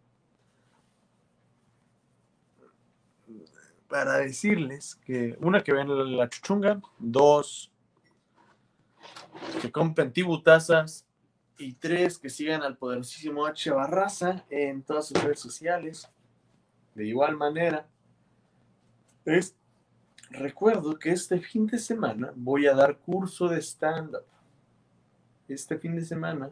para 3.89 4.19
decirles 4.19 4.97
que 4.97 5.39
una 5.41 5.65
que 5.65 5.73
ven 5.73 6.19
la 6.19 6.29
chuchunga, 6.29 6.83
dos 6.99 7.73
que 9.63 9.73
compren 9.73 10.13
tibutazas 10.13 11.07
y 11.57 11.73
tres 11.73 12.19
que 12.19 12.29
sigan 12.29 12.61
al 12.63 12.77
poderosísimo 12.77 13.47
H 13.47 13.71
Barraza 13.71 14.45
en 14.51 14.83
todas 14.83 15.07
sus 15.09 15.23
redes 15.25 15.41
sociales. 15.41 16.11
De 16.95 17.07
igual 17.07 17.39
manera, 17.39 17.89
es 19.25 19.57
recuerdo 20.33 20.99
que 20.99 21.11
este 21.11 21.41
fin 21.41 21.67
de 21.67 21.79
semana 21.79 22.33
voy 22.35 22.67
a 22.67 22.75
dar 22.75 22.99
curso 22.99 23.49
de 23.49 23.61
stand-up. 23.61 24.25
Este 25.49 25.79
fin 25.79 25.95
de 25.95 26.05
semana 26.05 26.51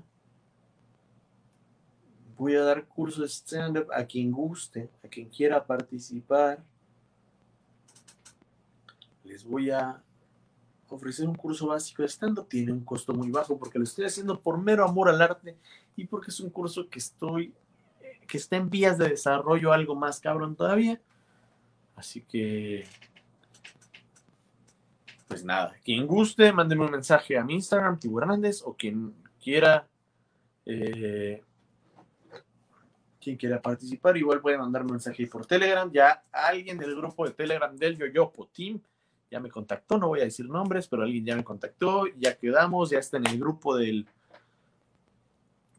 voy 2.37 2.55
a 2.57 2.63
dar 2.63 2.87
curso 2.87 3.23
de 3.23 3.29
stand-up 3.29 3.89
a 3.93 4.05
quien 4.05 4.31
guste, 4.31 4.91
a 5.05 5.09
quien 5.09 5.29
quiera 5.29 5.67
participar. 5.67 6.63
Les 9.25 9.45
voy 9.45 9.71
a 9.71 10.03
ofrecer 10.89 11.27
un 11.27 11.35
curso 11.35 11.69
básico 11.69 12.03
de 12.03 12.09
stand-up. 12.09 12.49
Tiene 12.49 12.73
un 12.73 12.85
costo 12.85 13.15
muy 13.15 13.31
bajo 13.31 13.59
porque 13.59 13.79
lo 13.79 13.85
estoy 13.85 14.05
haciendo 14.05 14.41
por 14.41 14.59
mero 14.59 14.85
amor 14.85 15.09
al 15.09 15.23
arte 15.23 15.57
y 15.97 16.07
porque 16.07 16.31
es 16.31 16.41
un 16.41 16.51
curso 16.51 16.89
que 16.89 16.99
estoy, 16.99 17.55
que 18.27 18.37
está 18.39 18.57
en 18.57 18.69
vías 18.69 18.99
de 18.99 19.09
desarrollo 19.09 19.73
algo 19.73 19.95
más 19.95 20.21
cabrón 20.21 20.57
todavía. 20.57 21.01
Así 21.97 22.23
que 22.23 22.85
pues 25.31 25.45
nada, 25.45 25.77
quien 25.85 26.09
guste, 26.09 26.53
mándeme 26.53 26.87
un 26.87 26.91
mensaje 26.91 27.39
a 27.39 27.45
mi 27.45 27.55
Instagram, 27.55 28.01
Tiburandes, 28.01 28.63
o 28.65 28.75
quien 28.75 29.15
quiera, 29.41 29.87
eh, 30.67 31.41
quien 33.21 33.37
quiera 33.37 33.63
participar, 33.63 34.17
igual 34.17 34.41
puede 34.41 34.59
mandarme 34.59 34.89
un 34.89 34.95
mensaje 34.95 35.29
por 35.29 35.47
Telegram. 35.47 35.89
Ya 35.93 36.25
alguien 36.33 36.79
del 36.79 36.97
grupo 36.97 37.25
de 37.25 37.31
Telegram 37.35 37.77
del 37.77 37.97
Yoyopo 37.97 38.49
Team 38.49 38.81
ya 39.31 39.39
me 39.39 39.51
contactó, 39.51 39.99
no 39.99 40.09
voy 40.09 40.19
a 40.19 40.25
decir 40.25 40.49
nombres, 40.49 40.89
pero 40.89 41.05
alguien 41.05 41.25
ya 41.25 41.37
me 41.37 41.45
contactó, 41.45 42.09
ya 42.19 42.37
quedamos, 42.37 42.91
ya 42.91 42.99
está 42.99 43.19
en 43.19 43.29
el 43.29 43.39
grupo 43.39 43.77
del, 43.77 44.09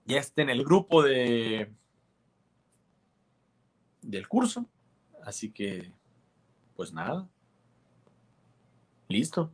ya 0.06 0.20
está 0.20 0.44
en 0.44 0.50
el 0.52 0.64
grupo 0.64 1.04
de 1.04 1.74
del 4.02 4.30
curso, 4.30 4.66
así 5.26 5.52
que, 5.52 5.92
pues 6.78 6.94
nada, 6.94 7.28
Listo. 9.12 9.52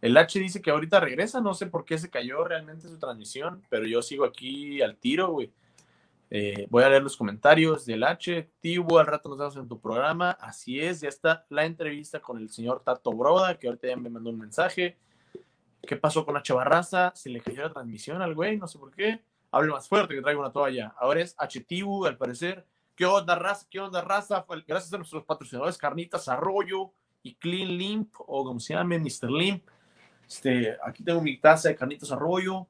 El 0.00 0.16
H 0.16 0.38
dice 0.38 0.62
que 0.62 0.70
ahorita 0.70 1.00
regresa, 1.00 1.40
no 1.40 1.52
sé 1.54 1.66
por 1.66 1.84
qué 1.84 1.98
se 1.98 2.10
cayó 2.10 2.44
realmente 2.44 2.88
su 2.88 2.98
transmisión, 2.98 3.62
pero 3.68 3.86
yo 3.86 4.00
sigo 4.00 4.24
aquí 4.24 4.80
al 4.80 4.96
tiro, 4.96 5.30
güey. 5.30 5.52
Eh, 6.32 6.66
voy 6.70 6.84
a 6.84 6.88
leer 6.88 7.02
los 7.02 7.16
comentarios 7.16 7.84
del 7.84 8.04
H. 8.04 8.50
Tibu, 8.60 8.98
al 8.98 9.06
rato 9.06 9.28
nos 9.28 9.38
vemos 9.38 9.56
en 9.56 9.68
tu 9.68 9.80
programa. 9.80 10.30
Así 10.30 10.80
es, 10.80 11.00
ya 11.00 11.08
está 11.08 11.44
la 11.48 11.64
entrevista 11.64 12.20
con 12.20 12.38
el 12.38 12.48
señor 12.50 12.82
Tato 12.84 13.12
Broda, 13.12 13.58
que 13.58 13.66
ahorita 13.66 13.88
ya 13.88 13.96
me 13.96 14.08
mandó 14.08 14.30
un 14.30 14.38
mensaje. 14.38 14.96
¿Qué 15.82 15.96
pasó 15.96 16.24
con 16.24 16.36
H 16.36 16.52
Barraza? 16.52 17.12
Se 17.14 17.30
le 17.30 17.40
cayó 17.40 17.62
la 17.62 17.72
transmisión 17.72 18.22
al 18.22 18.34
güey, 18.34 18.56
no 18.56 18.68
sé 18.68 18.78
por 18.78 18.92
qué. 18.92 19.20
Hable 19.50 19.72
más 19.72 19.88
fuerte 19.88 20.14
que 20.14 20.22
traigo 20.22 20.40
una 20.40 20.52
toalla. 20.52 20.94
Ahora 20.98 21.20
es 21.20 21.34
H 21.36 21.60
Tibu, 21.62 22.06
al 22.06 22.16
parecer. 22.16 22.64
¿Qué 22.94 23.06
onda, 23.06 23.34
raza? 23.34 23.66
¿Qué 23.68 23.80
onda, 23.80 24.00
raza? 24.00 24.46
Gracias 24.66 24.92
a 24.92 24.98
nuestros 24.98 25.24
patrocinadores 25.24 25.78
Carnitas 25.78 26.28
Arroyo, 26.28 26.92
y 27.22 27.34
Clean 27.34 27.68
Limp, 27.76 28.14
o 28.18 28.44
como 28.44 28.60
se 28.60 28.74
llame, 28.74 28.98
Mr. 28.98 29.30
Limp. 29.30 29.64
Este, 30.28 30.76
aquí 30.84 31.02
tengo 31.02 31.20
mi 31.20 31.36
taza 31.38 31.68
de 31.68 31.76
carnitas 31.76 32.12
arroyo 32.12 32.66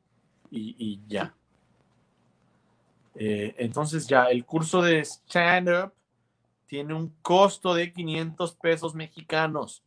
y, 0.50 1.00
ya. 1.06 1.34
Eh, 3.14 3.54
entonces 3.58 4.06
ya, 4.06 4.24
el 4.24 4.44
curso 4.44 4.82
de 4.82 5.00
stand-up 5.00 5.92
tiene 6.66 6.94
un 6.94 7.14
costo 7.22 7.74
de 7.74 7.92
500 7.92 8.54
pesos 8.56 8.94
mexicanos. 8.94 9.84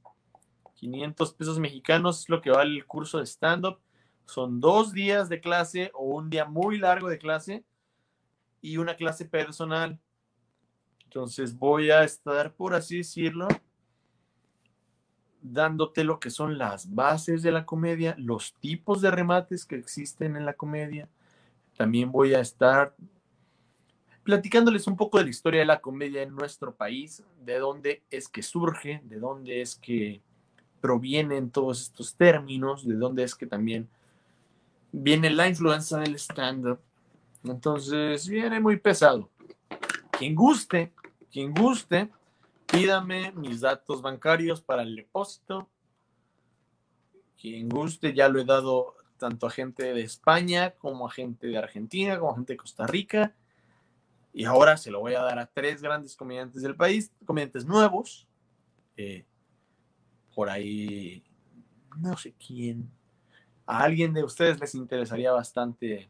500 0.75 1.33
pesos 1.33 1.59
mexicanos 1.59 2.21
es 2.21 2.29
lo 2.29 2.41
que 2.41 2.51
vale 2.51 2.75
el 2.75 2.85
curso 2.85 3.19
de 3.19 3.25
stand-up. 3.25 3.79
Son 4.25 4.59
dos 4.59 4.93
días 4.93 5.29
de 5.29 5.41
clase 5.41 5.91
o 5.93 6.05
un 6.05 6.29
día 6.29 6.45
muy 6.45 6.77
largo 6.77 7.09
de 7.09 7.17
clase 7.17 7.63
y 8.61 8.77
una 8.77 8.95
clase 8.95 9.25
personal. 9.25 9.99
Entonces 11.05 11.57
voy 11.57 11.91
a 11.91 12.03
estar, 12.03 12.53
por 12.53 12.73
así 12.73 12.97
decirlo, 12.97 13.47
dándote 15.43 16.03
lo 16.03 16.19
que 16.19 16.29
son 16.29 16.57
las 16.57 16.95
bases 16.95 17.43
de 17.43 17.51
la 17.51 17.65
comedia, 17.65 18.15
los 18.17 18.53
tipos 18.55 19.01
de 19.01 19.11
remates 19.11 19.65
que 19.65 19.75
existen 19.75 20.35
en 20.35 20.45
la 20.45 20.53
comedia. 20.53 21.09
También 21.77 22.11
voy 22.11 22.33
a 22.33 22.39
estar 22.39 22.95
platicándoles 24.23 24.87
un 24.87 24.95
poco 24.95 25.17
de 25.17 25.25
la 25.25 25.29
historia 25.29 25.59
de 25.59 25.65
la 25.65 25.81
comedia 25.81 26.23
en 26.23 26.33
nuestro 26.33 26.73
país, 26.73 27.23
de 27.43 27.59
dónde 27.59 28.03
es 28.09 28.29
que 28.29 28.41
surge, 28.41 29.01
de 29.03 29.19
dónde 29.19 29.61
es 29.61 29.75
que 29.75 30.21
provienen 30.79 31.51
todos 31.51 31.81
estos 31.81 32.15
términos, 32.15 32.87
de 32.87 32.95
dónde 32.95 33.23
es 33.23 33.35
que 33.35 33.45
también 33.45 33.89
viene 34.91 35.29
la 35.29 35.47
influencia 35.47 35.97
del 35.97 36.15
stand-up. 36.15 36.79
Entonces, 37.43 38.27
viene 38.27 38.61
muy 38.61 38.77
pesado. 38.77 39.29
Quien 40.17 40.35
guste, 40.35 40.93
quien 41.31 41.53
guste, 41.53 42.09
Pídame 42.67 43.31
mis 43.33 43.61
datos 43.61 44.01
bancarios 44.01 44.61
para 44.61 44.81
el 44.81 44.95
depósito. 44.95 45.69
Quien 47.39 47.69
guste, 47.69 48.13
ya 48.13 48.29
lo 48.29 48.39
he 48.39 48.45
dado 48.45 48.95
tanto 49.17 49.47
a 49.47 49.51
gente 49.51 49.93
de 49.93 50.01
España 50.01 50.71
como 50.71 51.07
a 51.07 51.11
gente 51.11 51.47
de 51.47 51.57
Argentina, 51.57 52.17
como 52.17 52.31
a 52.31 52.35
gente 52.35 52.53
de 52.53 52.57
Costa 52.57 52.87
Rica. 52.87 53.35
Y 54.33 54.45
ahora 54.45 54.77
se 54.77 54.89
lo 54.89 54.99
voy 54.99 55.13
a 55.13 55.21
dar 55.21 55.37
a 55.37 55.45
tres 55.45 55.81
grandes 55.81 56.15
comediantes 56.15 56.61
del 56.61 56.75
país, 56.75 57.11
comediantes 57.25 57.65
nuevos. 57.65 58.27
Por 60.33 60.49
ahí, 60.49 61.23
no 61.97 62.17
sé 62.17 62.33
quién. 62.33 62.89
A 63.65 63.83
alguien 63.83 64.13
de 64.13 64.23
ustedes 64.23 64.59
les 64.59 64.73
interesaría 64.73 65.31
bastante 65.31 66.09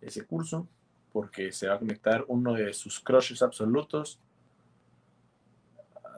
ese 0.00 0.24
curso, 0.24 0.68
porque 1.12 1.50
se 1.50 1.66
va 1.66 1.74
a 1.74 1.78
conectar 1.78 2.24
uno 2.28 2.52
de 2.52 2.72
sus 2.72 3.00
crushes 3.00 3.42
absolutos 3.42 4.20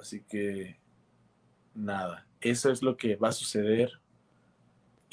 Así 0.00 0.22
que 0.22 0.78
nada, 1.74 2.26
eso 2.40 2.70
es 2.70 2.82
lo 2.82 2.96
que 2.96 3.16
va 3.16 3.28
a 3.28 3.32
suceder 3.32 4.00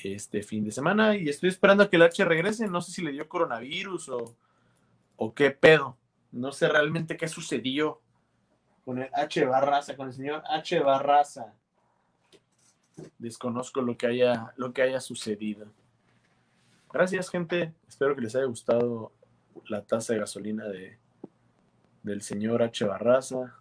este 0.03 0.43
fin 0.43 0.63
de 0.63 0.71
semana 0.71 1.15
y 1.15 1.29
estoy 1.29 1.49
esperando 1.49 1.83
a 1.83 1.89
que 1.89 1.95
el 1.95 2.03
H 2.03 2.23
regrese. 2.25 2.67
No 2.67 2.81
sé 2.81 2.91
si 2.91 3.01
le 3.01 3.11
dio 3.11 3.27
coronavirus 3.27 4.09
o, 4.09 4.35
o 5.15 5.33
qué 5.33 5.51
pedo. 5.51 5.97
No 6.31 6.51
sé 6.51 6.67
realmente 6.67 7.17
qué 7.17 7.27
sucedió 7.27 8.01
con 8.83 8.99
el 9.01 9.09
H 9.13 9.43
Barraza, 9.45 9.95
con 9.95 10.07
el 10.07 10.13
señor 10.13 10.43
H 10.47 10.79
Barraza. 10.79 11.53
Desconozco 13.17 13.81
lo 13.81 13.97
que 13.97 14.07
haya, 14.07 14.53
lo 14.57 14.73
que 14.73 14.83
haya 14.83 15.01
sucedido. 15.01 15.67
Gracias, 16.93 17.29
gente. 17.29 17.73
Espero 17.87 18.15
que 18.15 18.21
les 18.21 18.35
haya 18.35 18.45
gustado 18.45 19.11
la 19.67 19.81
taza 19.81 20.13
de 20.13 20.19
gasolina 20.19 20.65
de, 20.65 20.97
del 22.03 22.21
señor 22.21 22.61
H 22.61 22.85
Barraza. 22.85 23.55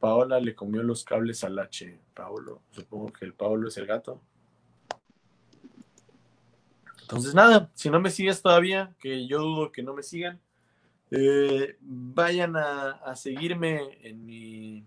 Paola 0.00 0.40
le 0.40 0.54
comió 0.54 0.82
los 0.82 1.04
cables 1.04 1.44
al 1.44 1.58
H. 1.58 2.00
Paolo, 2.14 2.62
supongo 2.70 3.12
que 3.12 3.26
el 3.26 3.34
Paolo 3.34 3.68
es 3.68 3.76
el 3.76 3.86
gato. 3.86 4.20
Entonces, 7.02 7.34
nada, 7.34 7.70
si 7.74 7.90
no 7.90 8.00
me 8.00 8.10
sigues 8.10 8.40
todavía, 8.40 8.94
que 8.98 9.26
yo 9.26 9.40
dudo 9.40 9.72
que 9.72 9.82
no 9.82 9.94
me 9.94 10.02
sigan, 10.02 10.40
eh, 11.10 11.76
vayan 11.80 12.56
a, 12.56 13.14
seguirme 13.16 13.98
en 14.02 14.24
mi 14.24 14.86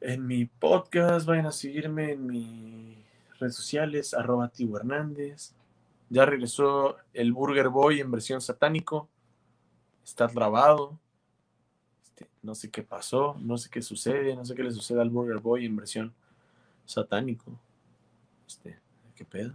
en 0.00 0.26
mi 0.28 0.44
podcast, 0.46 1.26
vayan 1.26 1.46
a 1.46 1.52
seguirme 1.52 2.12
en 2.12 2.24
mis 2.24 2.96
redes 3.40 3.56
sociales, 3.56 4.14
arroba 4.14 4.52
Hernández. 4.56 5.54
Ya 6.08 6.24
regresó 6.24 6.96
el 7.12 7.32
Burger 7.32 7.68
Boy 7.68 8.00
en 8.00 8.12
versión 8.12 8.40
satánico. 8.40 9.08
Está 10.04 10.28
grabado. 10.28 11.00
Este, 12.18 12.30
no 12.42 12.54
sé 12.54 12.68
qué 12.68 12.82
pasó, 12.82 13.36
no 13.38 13.56
sé 13.56 13.70
qué 13.70 13.80
sucede, 13.80 14.34
no 14.34 14.44
sé 14.44 14.54
qué 14.56 14.64
le 14.64 14.72
sucede 14.72 15.00
al 15.00 15.10
Burger 15.10 15.38
Boy 15.38 15.66
en 15.66 15.76
versión 15.76 16.12
satánico. 16.84 17.52
Este, 18.46 18.76
¿qué 19.14 19.24
pedo? 19.24 19.54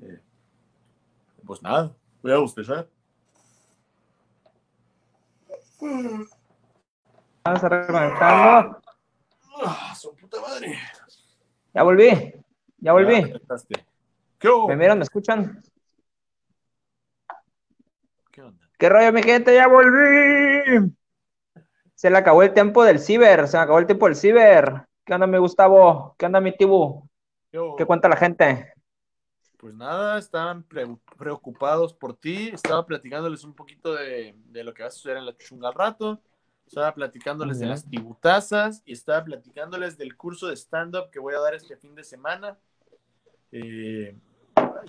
Eh, 0.00 0.20
pues 1.44 1.62
nada, 1.62 1.94
voy 2.22 2.32
a 2.32 2.38
bostezar. 2.38 2.88
Vamos 7.44 7.64
arrancando. 7.64 8.80
Ah, 9.62 9.94
su 9.94 10.14
puta 10.14 10.40
madre. 10.40 10.78
Ya 11.74 11.82
volví, 11.82 12.34
ya 12.78 12.92
volví. 12.92 13.34
¿Qué 14.38 14.48
¿Me 14.68 14.76
miran, 14.76 14.98
me 14.98 15.04
escuchan? 15.04 15.62
¿Qué 18.78 18.90
rollo, 18.90 19.10
mi 19.12 19.22
gente? 19.22 19.54
¡Ya 19.54 19.68
volví! 19.68 20.92
Se 21.94 22.10
le 22.10 22.18
acabó 22.18 22.42
el 22.42 22.52
tiempo 22.52 22.84
del 22.84 22.98
ciber, 22.98 23.48
se 23.48 23.56
me 23.56 23.62
acabó 23.62 23.78
el 23.78 23.86
tiempo 23.86 24.06
del 24.06 24.16
ciber. 24.16 24.86
¿Qué 25.02 25.14
onda, 25.14 25.26
mi 25.26 25.38
Gustavo? 25.38 26.14
¿Qué 26.18 26.26
onda, 26.26 26.40
mi 26.40 26.54
Tibu? 26.54 27.08
¿Qué 27.50 27.86
cuenta 27.86 28.08
la 28.08 28.16
gente? 28.16 28.74
Pues 29.56 29.72
nada, 29.72 30.18
estaban 30.18 30.62
preocupados 31.16 31.94
por 31.94 32.14
ti. 32.14 32.50
Estaba 32.52 32.84
platicándoles 32.84 33.44
un 33.44 33.54
poquito 33.54 33.94
de, 33.94 34.34
lo 34.52 34.74
que 34.74 34.82
va 34.82 34.88
a 34.88 34.92
suceder 34.92 35.16
en 35.16 35.26
la 35.26 35.36
chunga 35.38 35.68
al 35.68 35.74
rato. 35.74 36.20
Estaba 36.66 36.92
platicándoles 36.92 37.58
de 37.58 37.66
las 37.66 37.88
tibutazas 37.88 38.82
y 38.84 38.92
estaba 38.92 39.24
platicándoles 39.24 39.96
del 39.96 40.16
curso 40.16 40.48
de 40.48 40.56
stand-up 40.56 41.10
que 41.10 41.18
voy 41.18 41.32
a 41.32 41.40
dar 41.40 41.54
este 41.54 41.76
fin 41.78 41.94
de 41.94 42.04
semana. 42.04 42.58
Eh, 43.52 44.18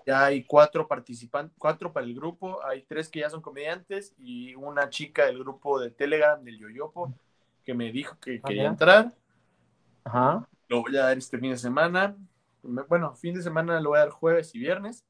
ya 0.06 0.26
hay 0.26 0.44
cuatro 0.44 0.88
participantes, 0.88 1.56
cuatro 1.58 1.92
para 1.92 2.06
el 2.06 2.16
grupo. 2.16 2.64
Hay 2.66 2.84
tres 2.84 3.10
que 3.10 3.20
ya 3.20 3.30
son 3.30 3.42
comediantes 3.42 4.14
y 4.18 4.56
una 4.56 4.90
chica 4.90 5.26
del 5.26 5.40
grupo 5.40 5.80
de 5.80 5.92
Telegram 5.92 6.44
del 6.44 6.58
Yoyopo 6.58 7.14
que 7.64 7.74
me 7.74 7.92
dijo 7.92 8.18
que 8.20 8.42
quería 8.42 8.68
entrar. 8.68 9.14
Ajá. 10.04 10.48
Lo 10.68 10.82
voy 10.82 10.96
a 10.98 11.04
dar 11.04 11.18
este 11.18 11.38
fin 11.38 11.52
de 11.52 11.58
semana. 11.58 12.16
Bueno, 12.62 13.14
fin 13.16 13.34
de 13.34 13.42
semana 13.42 13.80
lo 13.80 13.90
voy 13.90 13.98
a 13.98 14.02
dar 14.02 14.10
jueves 14.10 14.54
y 14.56 14.60
viernes. 14.60 15.04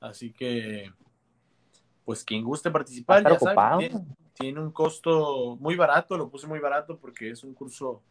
Así 0.00 0.32
que, 0.32 0.92
pues 2.04 2.24
quien 2.24 2.44
guste 2.44 2.70
participar, 2.70 3.22
ya 3.22 3.38
sabe, 3.38 3.90
tiene, 4.34 4.60
un 4.60 4.70
costo 4.70 5.56
muy 5.60 5.74
barato, 5.74 6.16
lo 6.16 6.30
puse 6.30 6.46
muy 6.46 6.60
barato 6.60 6.98
porque 6.98 7.30
es 7.30 7.42
un 7.42 7.54
curso 7.54 8.02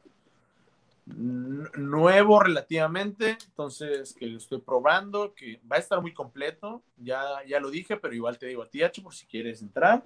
nuevo 1.16 2.40
relativamente, 2.40 3.38
entonces 3.46 4.14
que 4.14 4.28
lo 4.28 4.38
estoy 4.38 4.60
probando, 4.60 5.34
que 5.34 5.60
va 5.70 5.78
a 5.78 5.80
estar 5.80 6.02
muy 6.02 6.14
completo, 6.14 6.84
ya, 6.98 7.24
ya 7.48 7.60
lo 7.60 7.70
dije, 7.70 7.98
pero 7.98 8.14
igual 8.14 8.38
te 8.38 8.48
digo 8.48 8.64
a 8.64 8.70
ti, 8.70 8.84
H, 8.84 9.02
por 9.02 9.14
si 9.14 9.26
quieres 9.26 9.62
entrar. 9.62 10.06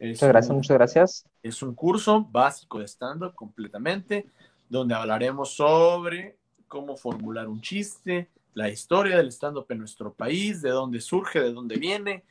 muchas 0.00 0.28
gracias, 0.28 0.54
muchas 0.54 0.76
gracias. 0.76 1.26
Es 1.42 1.62
un 1.62 1.74
curso 1.74 2.24
básico 2.24 2.78
de 2.78 2.86
stand-up 2.86 3.34
completamente, 3.34 4.26
donde 4.68 4.94
hablaremos 4.94 5.54
sobre 5.54 6.36
cómo 6.68 6.96
formular 6.96 7.46
un 7.48 7.60
chiste, 7.60 8.30
la 8.54 8.70
historia 8.70 9.16
del 9.16 9.28
stand-up 9.28 9.66
en 9.68 9.78
nuestro 9.78 10.12
país, 10.12 10.62
de 10.62 10.70
dónde 10.70 11.00
surge, 11.00 11.40
de 11.40 11.52
dónde 11.52 11.76
viene, 11.76 12.24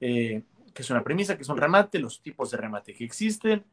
eh, 0.00 0.42
que 0.74 0.82
es 0.82 0.90
una 0.90 1.02
premisa, 1.02 1.36
que 1.36 1.42
es 1.42 1.48
un 1.48 1.56
remate, 1.56 1.98
los 1.98 2.20
tipos 2.20 2.50
de 2.50 2.58
remate 2.58 2.94
que 2.94 3.04
existen, 3.04 3.64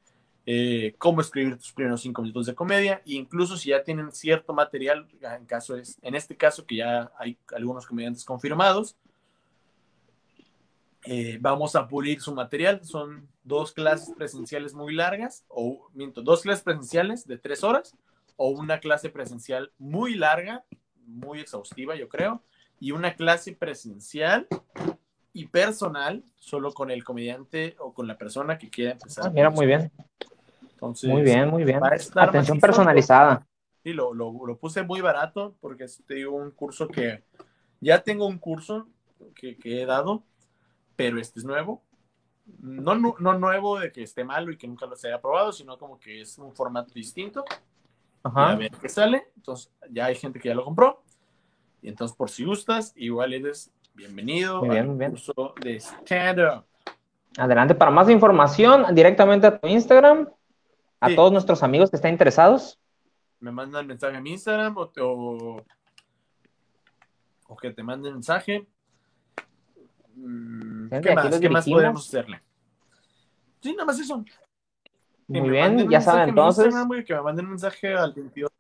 eh, 0.46 0.94
cómo 0.98 1.22
escribir 1.22 1.58
tus 1.58 1.74
primeros 1.74 2.02
cinco 2.02 2.22
minutos 2.22 2.46
de 2.46 2.56
comedia, 2.56 3.02
e 3.06 3.14
incluso 3.14 3.58
si 3.58 3.70
ya 3.70 3.84
tienen 3.84 4.12
cierto 4.12 4.54
material, 4.54 5.08
en, 5.22 5.46
caso 5.46 5.76
es, 5.76 5.98
en 6.02 6.16
este 6.16 6.38
caso 6.38 6.66
que 6.66 6.78
ya 6.78 7.12
hay 7.18 7.38
algunos 7.56 7.86
comediantes 7.86 8.24
confirmados, 8.24 8.96
eh, 11.08 11.38
vamos 11.40 11.76
a 11.76 11.88
pulir 11.88 12.20
su 12.20 12.34
material. 12.34 12.84
Son 12.84 13.28
dos 13.44 13.72
clases 13.72 14.14
presenciales 14.16 14.74
muy 14.74 14.94
largas, 14.94 15.46
o 15.48 15.90
miento, 15.94 16.22
dos 16.22 16.42
clases 16.42 16.64
presenciales 16.64 17.28
de 17.28 17.38
tres 17.38 17.64
horas, 17.64 17.96
o 18.38 18.50
una 18.50 18.80
clase 18.80 19.10
presencial 19.10 19.72
muy 19.78 20.16
larga, 20.16 20.66
muy 21.06 21.40
exhaustiva, 21.40 21.96
yo 21.96 22.10
creo, 22.10 22.42
y 22.80 22.92
una 22.92 23.16
clase 23.16 23.54
presencial 23.54 24.48
y 25.32 25.48
personal, 25.48 26.24
solo 26.38 26.74
con 26.74 26.92
el 26.92 27.04
comediante 27.04 27.76
o 27.80 27.94
con 27.94 28.08
la 28.08 28.18
persona 28.18 28.58
que 28.58 28.70
quiera 28.70 28.92
empezar. 28.92 29.28
Ah, 29.28 29.30
mira, 29.30 29.50
muy 29.50 29.66
bien. 29.66 29.92
Entonces, 30.76 31.10
muy 31.10 31.24
bien, 31.24 31.50
muy 31.50 31.64
bien. 31.64 31.80
Atención 32.16 32.60
personalizada. 32.60 33.48
Sí, 33.84 33.94
lo, 33.94 34.14
lo, 34.14 34.32
lo, 34.46 34.58
puse 34.58 34.84
muy 34.84 35.02
barato 35.02 35.56
porque 35.60 35.86
es 35.86 36.02
un 36.30 36.52
curso 36.52 36.88
que 36.88 37.24
ya 37.80 38.02
tengo 38.02 38.28
un 38.28 38.40
curso 38.40 38.88
que, 39.36 39.58
que, 39.58 39.82
he 39.82 39.86
dado, 39.86 40.24
pero 40.96 41.20
este 41.20 41.40
es 41.40 41.46
nuevo. 41.46 41.84
No, 42.60 42.96
no, 42.96 43.16
no 43.20 43.40
nuevo 43.40 43.80
de 43.80 43.92
que 43.92 44.04
esté 44.04 44.24
malo 44.24 44.52
y 44.52 44.58
que 44.58 44.68
nunca 44.68 44.86
lo 44.86 44.94
haya 44.94 45.22
probado, 45.22 45.52
sino 45.52 45.78
como 45.78 46.00
que 46.00 46.22
es 46.22 46.38
un 46.38 46.54
formato 46.54 46.94
distinto 46.94 47.44
a 48.34 48.56
ver 48.56 48.72
qué 48.72 48.90
sale. 48.90 49.28
Entonces, 49.36 49.72
ya 49.92 50.06
hay 50.06 50.16
gente 50.16 50.40
que 50.40 50.50
ya 50.50 50.56
lo 50.56 50.66
compró. 50.66 51.04
Y 51.82 51.90
entonces, 51.90 52.16
por 52.16 52.30
si 52.30 52.44
gustas, 52.44 52.94
igual 52.96 53.34
eres 53.34 53.72
bienvenido 53.94 54.62
bien, 54.62 55.00
al 55.02 55.12
curso 55.12 55.54
de 55.62 55.76
stand 55.80 56.64
Adelante, 57.38 57.76
para 57.76 57.92
más 57.92 58.10
información, 58.10 58.86
directamente 58.96 59.48
a 59.48 59.60
tu 59.60 59.68
Instagram, 59.68 60.30
a 61.00 61.16
todos 61.16 61.32
nuestros 61.32 61.64
amigos 61.64 61.90
que 61.90 61.96
estén 61.96 62.12
interesados. 62.12 62.78
Me 63.40 63.52
mandan 63.52 63.88
mensaje 63.88 64.18
a 64.18 64.22
mi 64.22 64.32
Instagram 64.32 64.76
o, 64.78 64.92
o, 67.48 67.58
que 67.58 67.72
te 67.72 67.84
manden 67.84 68.14
mensaje. 68.14 68.68
Mm, 70.16 70.90
¿Qué, 71.02 71.16
más? 71.16 71.40
¿Qué 71.40 71.50
más 71.50 71.70
podemos 71.70 72.08
hacerle? 72.08 72.42
Sí, 73.62 73.74
nada 73.74 73.86
más 73.86 74.00
eso. 74.00 74.24
Muy 75.28 75.50
bien, 75.50 75.90
ya 75.90 76.00
saben 76.02 76.30
entonces. 76.30 76.74
que 77.06 77.16
me 77.16 77.22
manden 77.22 77.46
un 77.46 77.52
mensaje 77.52 77.94
al 77.94 78.14
22, 78.14 78.52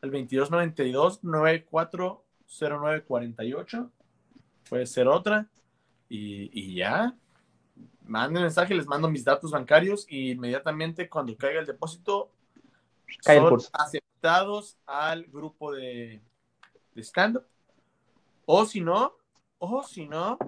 al 0.00 0.10
2292 0.10 1.24
940948. 1.24 3.90
Puede 4.68 4.86
ser 4.86 5.08
otra. 5.08 5.48
Y, 6.08 6.50
y 6.52 6.76
ya. 6.76 7.16
Manden 8.06 8.42
mensaje, 8.42 8.74
les 8.74 8.86
mando 8.86 9.08
mis 9.08 9.24
datos 9.24 9.50
bancarios 9.50 10.06
y 10.08 10.32
inmediatamente 10.32 11.08
cuando 11.08 11.36
caiga 11.36 11.60
el 11.60 11.66
depósito 11.66 12.30
son 13.20 13.58
aceptados 13.72 14.78
al 14.86 15.24
grupo 15.24 15.72
de, 15.72 16.20
de 16.94 17.02
stand-up. 17.02 17.44
O 18.44 18.64
si 18.64 18.80
no, 18.80 19.12
o 19.58 19.82
si 19.82 20.06
no, 20.06 20.38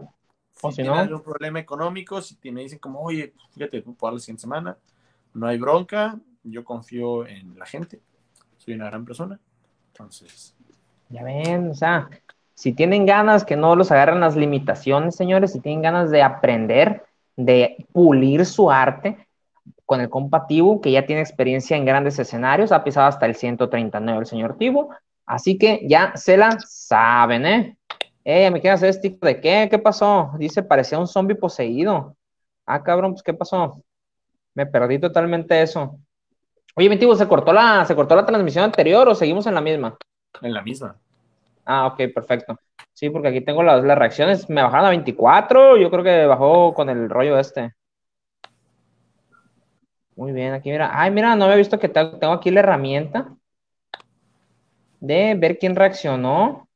si, 0.52 0.68
tienen 0.76 0.93
no? 0.93 0.98
algún 1.01 1.22
problema 1.22 1.59
económico, 1.59 2.22
si 2.22 2.36
me 2.52 2.62
dicen 2.62 2.78
como, 2.78 3.01
oye, 3.01 3.35
fíjate, 3.52 3.82
puedo 3.82 4.14
la 4.14 4.20
siguiente 4.20 4.43
semana, 4.43 4.78
no 5.35 5.47
hay 5.47 5.59
bronca, 5.59 6.18
yo 6.44 6.64
confío 6.64 7.26
en 7.26 7.59
la 7.59 7.66
gente, 7.66 8.01
soy 8.56 8.74
una 8.74 8.86
gran 8.86 9.05
persona, 9.05 9.40
entonces... 9.89 10.55
Ya 11.09 11.24
ven, 11.24 11.70
o 11.70 11.74
sea, 11.74 12.09
si 12.55 12.72
tienen 12.72 13.06
ganas 13.06 13.44
que 13.44 13.56
no 13.56 13.74
los 13.76 13.90
agarren 13.90 14.20
las 14.20 14.36
limitaciones, 14.36 15.16
señores, 15.16 15.52
si 15.52 15.60
tienen 15.60 15.82
ganas 15.82 16.10
de 16.10 16.22
aprender, 16.22 17.07
de 17.39 17.86
pulir 17.93 18.44
su 18.44 18.70
arte, 18.70 19.16
con 19.86 20.01
el 20.01 20.10
compativo, 20.10 20.81
que 20.81 20.90
ya 20.90 21.06
tiene 21.06 21.23
experiencia 21.23 21.77
en 21.77 21.85
grandes 21.85 22.19
escenarios, 22.19 22.73
ha 22.73 22.85
pisado 22.85 23.06
hasta 23.06 23.27
el 23.27 23.36
139 23.36 24.20
el 24.20 24.27
señor 24.27 24.59
Tibo, 24.59 24.90
así 25.24 25.56
que 25.56 25.81
ya 25.89 26.12
se 26.16 26.36
la 26.36 26.59
saben, 26.60 27.47
¿eh? 27.47 27.78
Eh, 28.24 28.51
¿me 28.51 28.60
quieres 28.60 28.78
hacer 28.81 28.90
este 28.90 29.10
tipo 29.10 29.27
de 29.27 29.40
qué? 29.40 29.69
¿Qué 29.70 29.78
pasó? 29.78 30.32
Dice, 30.36 30.62
parecía 30.62 30.98
un 30.98 31.06
zombie 31.06 31.36
poseído. 31.36 32.15
Ah, 32.66 32.82
cabrón, 32.82 33.12
pues, 33.12 33.23
¿qué 33.23 33.32
pasó? 33.32 33.82
Me 34.52 34.66
perdí 34.66 34.98
totalmente 34.98 35.62
eso. 35.62 35.98
Oye, 36.74 36.90
Mitivo, 36.90 37.15
¿se 37.15 37.27
cortó 37.27 37.52
la, 37.52 37.85
¿se 37.86 37.94
cortó 37.94 38.15
la 38.16 38.27
transmisión 38.27 38.65
anterior 38.65 39.09
o 39.09 39.15
seguimos 39.15 39.47
en 39.47 39.55
la 39.55 39.60
misma? 39.60 39.97
En 40.43 40.52
la 40.52 40.60
misma. 40.60 40.97
Ah, 41.65 41.86
ok, 41.86 42.12
perfecto. 42.12 42.59
Sí, 42.98 43.10
porque 43.10 43.28
aquí 43.28 43.40
tengo 43.40 43.62
las, 43.62 43.84
reacciones. 43.84 44.50
Me 44.50 44.60
bajaron 44.60 44.86
a 44.86 44.90
24. 44.90 45.76
Yo 45.76 45.88
creo 45.88 46.02
que 46.02 46.26
bajó 46.26 46.74
con 46.74 46.90
el 46.90 47.08
rollo 47.08 47.38
este. 47.38 47.72
Muy 50.16 50.32
bien, 50.32 50.52
aquí 50.52 50.68
mira. 50.72 50.90
Ay, 50.92 51.12
mira, 51.12 51.36
no 51.36 51.44
había 51.44 51.58
visto 51.58 51.78
que 51.78 51.88
tengo 51.88 52.32
aquí 52.32 52.50
la 52.50 52.58
herramienta 52.58 53.36
de 54.98 55.36
ver 55.38 55.58
quién 55.58 55.76
reaccionó. 55.76 56.68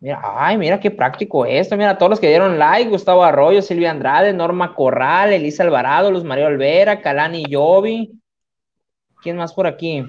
Mira, 0.00 0.22
ay, 0.22 0.56
mira 0.56 0.80
qué 0.80 0.90
práctico 0.90 1.44
esto. 1.44 1.76
Mira, 1.76 1.98
todos 1.98 2.08
los 2.08 2.20
que 2.20 2.28
dieron 2.28 2.58
like, 2.58 2.88
Gustavo 2.88 3.22
Arroyo, 3.24 3.60
Silvia 3.60 3.90
Andrade, 3.90 4.32
Norma 4.32 4.74
Corral, 4.74 5.34
Elisa 5.34 5.62
Alvarado, 5.62 6.10
Luz 6.10 6.24
María 6.24 6.46
Olvera, 6.46 7.02
Calani 7.02 7.44
Yovi. 7.50 8.18
¿Quién 9.20 9.36
más 9.36 9.52
por 9.52 9.66
aquí? 9.66 10.06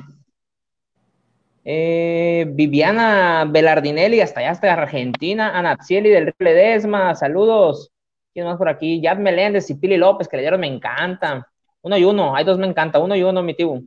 Eh, 1.65 2.45
Viviana 2.49 3.45
Belardinelli, 3.49 4.21
hasta 4.21 4.41
allá, 4.41 4.51
hasta 4.51 4.73
Argentina. 4.73 5.57
Anatsieli 5.57 6.09
del 6.09 6.25
Río 6.25 6.35
Ledesma, 6.39 7.15
saludos. 7.15 7.91
¿Quién 8.33 8.45
más 8.45 8.57
por 8.57 8.69
aquí? 8.69 8.99
Yad 9.01 9.17
Meléndez 9.17 9.69
y 9.69 9.75
Pili 9.75 9.97
López, 9.97 10.27
que 10.27 10.37
le 10.37 10.43
dieron, 10.43 10.59
me 10.59 10.67
encantan. 10.67 11.43
Uno 11.81 11.97
y 11.97 12.03
uno, 12.03 12.35
hay 12.35 12.45
dos 12.45 12.57
me 12.57 12.67
encanta, 12.67 12.99
uno 12.99 13.15
y 13.15 13.23
uno, 13.23 13.43
mi 13.43 13.53
tío. 13.53 13.81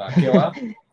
Va, 0.00 0.08
¿qué 0.14 0.28
va? 0.28 0.52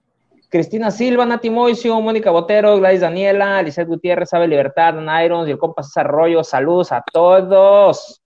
Cristina 0.50 0.92
Silva, 0.92 1.26
Nati 1.26 1.50
Moisio, 1.50 2.00
Mónica 2.00 2.30
Botero, 2.30 2.78
Gladys 2.78 3.02
Daniela, 3.02 3.60
Lizeth 3.64 3.88
Gutiérrez, 3.88 4.30
Sabe 4.30 4.48
Libertad, 4.48 4.94
Irons 5.24 5.48
y 5.48 5.52
el 5.52 5.58
compa 5.58 5.82
César 5.82 6.06
Arroyo. 6.06 6.44
Saludos 6.44 6.92
a 6.92 7.04
todos. 7.12 8.22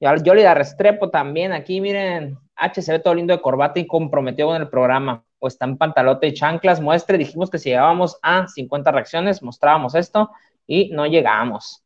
Y 0.00 0.06
ahora 0.06 0.22
Yoli 0.22 0.42
Restrepo 0.46 1.10
también 1.10 1.52
aquí, 1.52 1.82
miren. 1.82 2.38
H 2.54 2.80
se 2.80 2.92
ve 2.92 2.98
todo 2.98 3.14
lindo 3.14 3.34
de 3.34 3.42
corbata 3.42 3.78
y 3.78 3.86
comprometido 3.86 4.48
con 4.48 4.56
el 4.56 4.70
programa. 4.70 5.22
O 5.46 5.48
está 5.48 5.64
en 5.64 5.78
pantalote 5.78 6.26
y 6.26 6.34
chanclas. 6.34 6.80
Muestre, 6.80 7.18
dijimos 7.18 7.50
que 7.50 7.58
si 7.58 7.70
llegábamos 7.70 8.18
a 8.22 8.46
50 8.46 8.90
reacciones, 8.90 9.42
mostrábamos 9.42 9.94
esto 9.94 10.30
y 10.66 10.90
no 10.90 11.06
llegamos. 11.06 11.82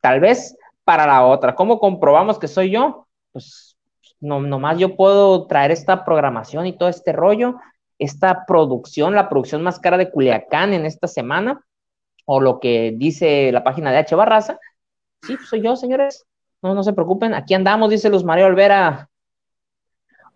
Tal 0.00 0.20
vez 0.20 0.56
para 0.84 1.06
la 1.06 1.24
otra. 1.24 1.54
¿Cómo 1.54 1.78
comprobamos 1.80 2.38
que 2.38 2.48
soy 2.48 2.70
yo? 2.70 3.06
Pues 3.32 3.76
no, 4.20 4.40
nomás 4.40 4.78
yo 4.78 4.96
puedo 4.96 5.46
traer 5.46 5.70
esta 5.70 6.04
programación 6.04 6.66
y 6.66 6.76
todo 6.76 6.88
este 6.88 7.12
rollo 7.12 7.56
esta 7.98 8.44
producción, 8.46 9.14
la 9.14 9.28
producción 9.28 9.62
más 9.62 9.78
cara 9.78 9.98
de 9.98 10.10
Culiacán 10.10 10.72
en 10.72 10.86
esta 10.86 11.08
semana, 11.08 11.64
o 12.24 12.40
lo 12.40 12.60
que 12.60 12.94
dice 12.96 13.50
la 13.52 13.64
página 13.64 13.90
de 13.90 13.98
H. 13.98 14.14
Barraza. 14.14 14.58
Sí, 15.22 15.36
pues 15.36 15.48
soy 15.48 15.62
yo, 15.62 15.76
señores. 15.76 16.26
No, 16.62 16.74
no 16.74 16.82
se 16.82 16.92
preocupen. 16.92 17.34
Aquí 17.34 17.54
andamos, 17.54 17.90
dice 17.90 18.10
Luz 18.10 18.24
María 18.24 18.46
Olvera. 18.46 19.08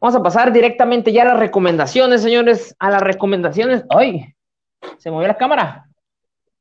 Vamos 0.03 0.17
a 0.17 0.23
pasar 0.25 0.53
directamente 0.53 1.13
ya 1.13 1.23
a 1.23 1.27
las 1.27 1.39
recomendaciones, 1.39 2.23
señores. 2.23 2.75
A 2.81 2.91
las 2.91 3.03
recomendaciones. 3.03 3.85
¡Ay! 3.89 4.35
Se 4.99 5.13
movió 5.13 5.29
la 5.29 5.37
cámara. 5.37 5.87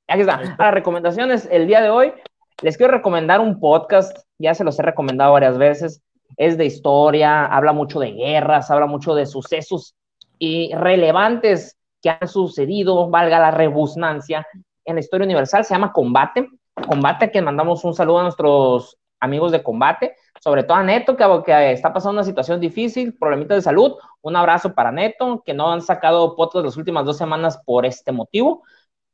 Aquí 0.07 0.21
está. 0.21 0.35
A 0.59 0.65
las 0.65 0.73
recomendaciones 0.75 1.49
el 1.51 1.65
día 1.65 1.81
de 1.81 1.89
hoy. 1.89 2.13
Les 2.61 2.77
quiero 2.77 2.93
recomendar 2.93 3.39
un 3.39 3.59
podcast. 3.59 4.15
Ya 4.37 4.53
se 4.53 4.63
los 4.63 4.77
he 4.77 4.83
recomendado 4.83 5.33
varias 5.33 5.57
veces. 5.57 6.03
Es 6.37 6.55
de 6.55 6.67
historia, 6.67 7.47
habla 7.47 7.73
mucho 7.73 7.99
de 7.99 8.11
guerras, 8.11 8.69
habla 8.69 8.85
mucho 8.85 9.15
de 9.15 9.25
sucesos 9.25 9.95
y 10.37 10.71
relevantes 10.75 11.79
que 11.99 12.11
han 12.11 12.27
sucedido, 12.27 13.09
valga 13.09 13.39
la 13.39 13.49
rebusnancia, 13.49 14.45
en 14.85 14.95
la 14.97 14.99
historia 14.99 15.25
universal. 15.25 15.65
Se 15.65 15.73
llama 15.73 15.91
Combate. 15.91 16.47
Combate, 16.87 17.25
a 17.25 17.31
quien 17.31 17.45
mandamos 17.45 17.83
un 17.85 17.95
saludo 17.95 18.19
a 18.19 18.23
nuestros 18.23 18.99
amigos 19.19 19.51
de 19.51 19.63
combate, 19.63 20.15
sobre 20.41 20.63
todo 20.63 20.77
a 20.77 20.83
Neto, 20.83 21.15
que, 21.15 21.25
que, 21.45 21.71
está 21.71 21.93
pasando 21.93 22.13
una 22.13 22.23
situación 22.23 22.59
difícil, 22.59 23.15
problemitas 23.15 23.57
de 23.57 23.61
salud. 23.61 23.93
Un 24.21 24.35
abrazo 24.35 24.73
para 24.73 24.91
Neto, 24.91 25.43
que 25.45 25.53
no 25.53 25.71
han 25.71 25.81
sacado 25.81 26.35
fotos 26.35 26.65
las 26.65 26.77
últimas 26.77 27.05
dos 27.05 27.17
semanas 27.17 27.61
por 27.63 27.85
este 27.85 28.11
motivo. 28.11 28.63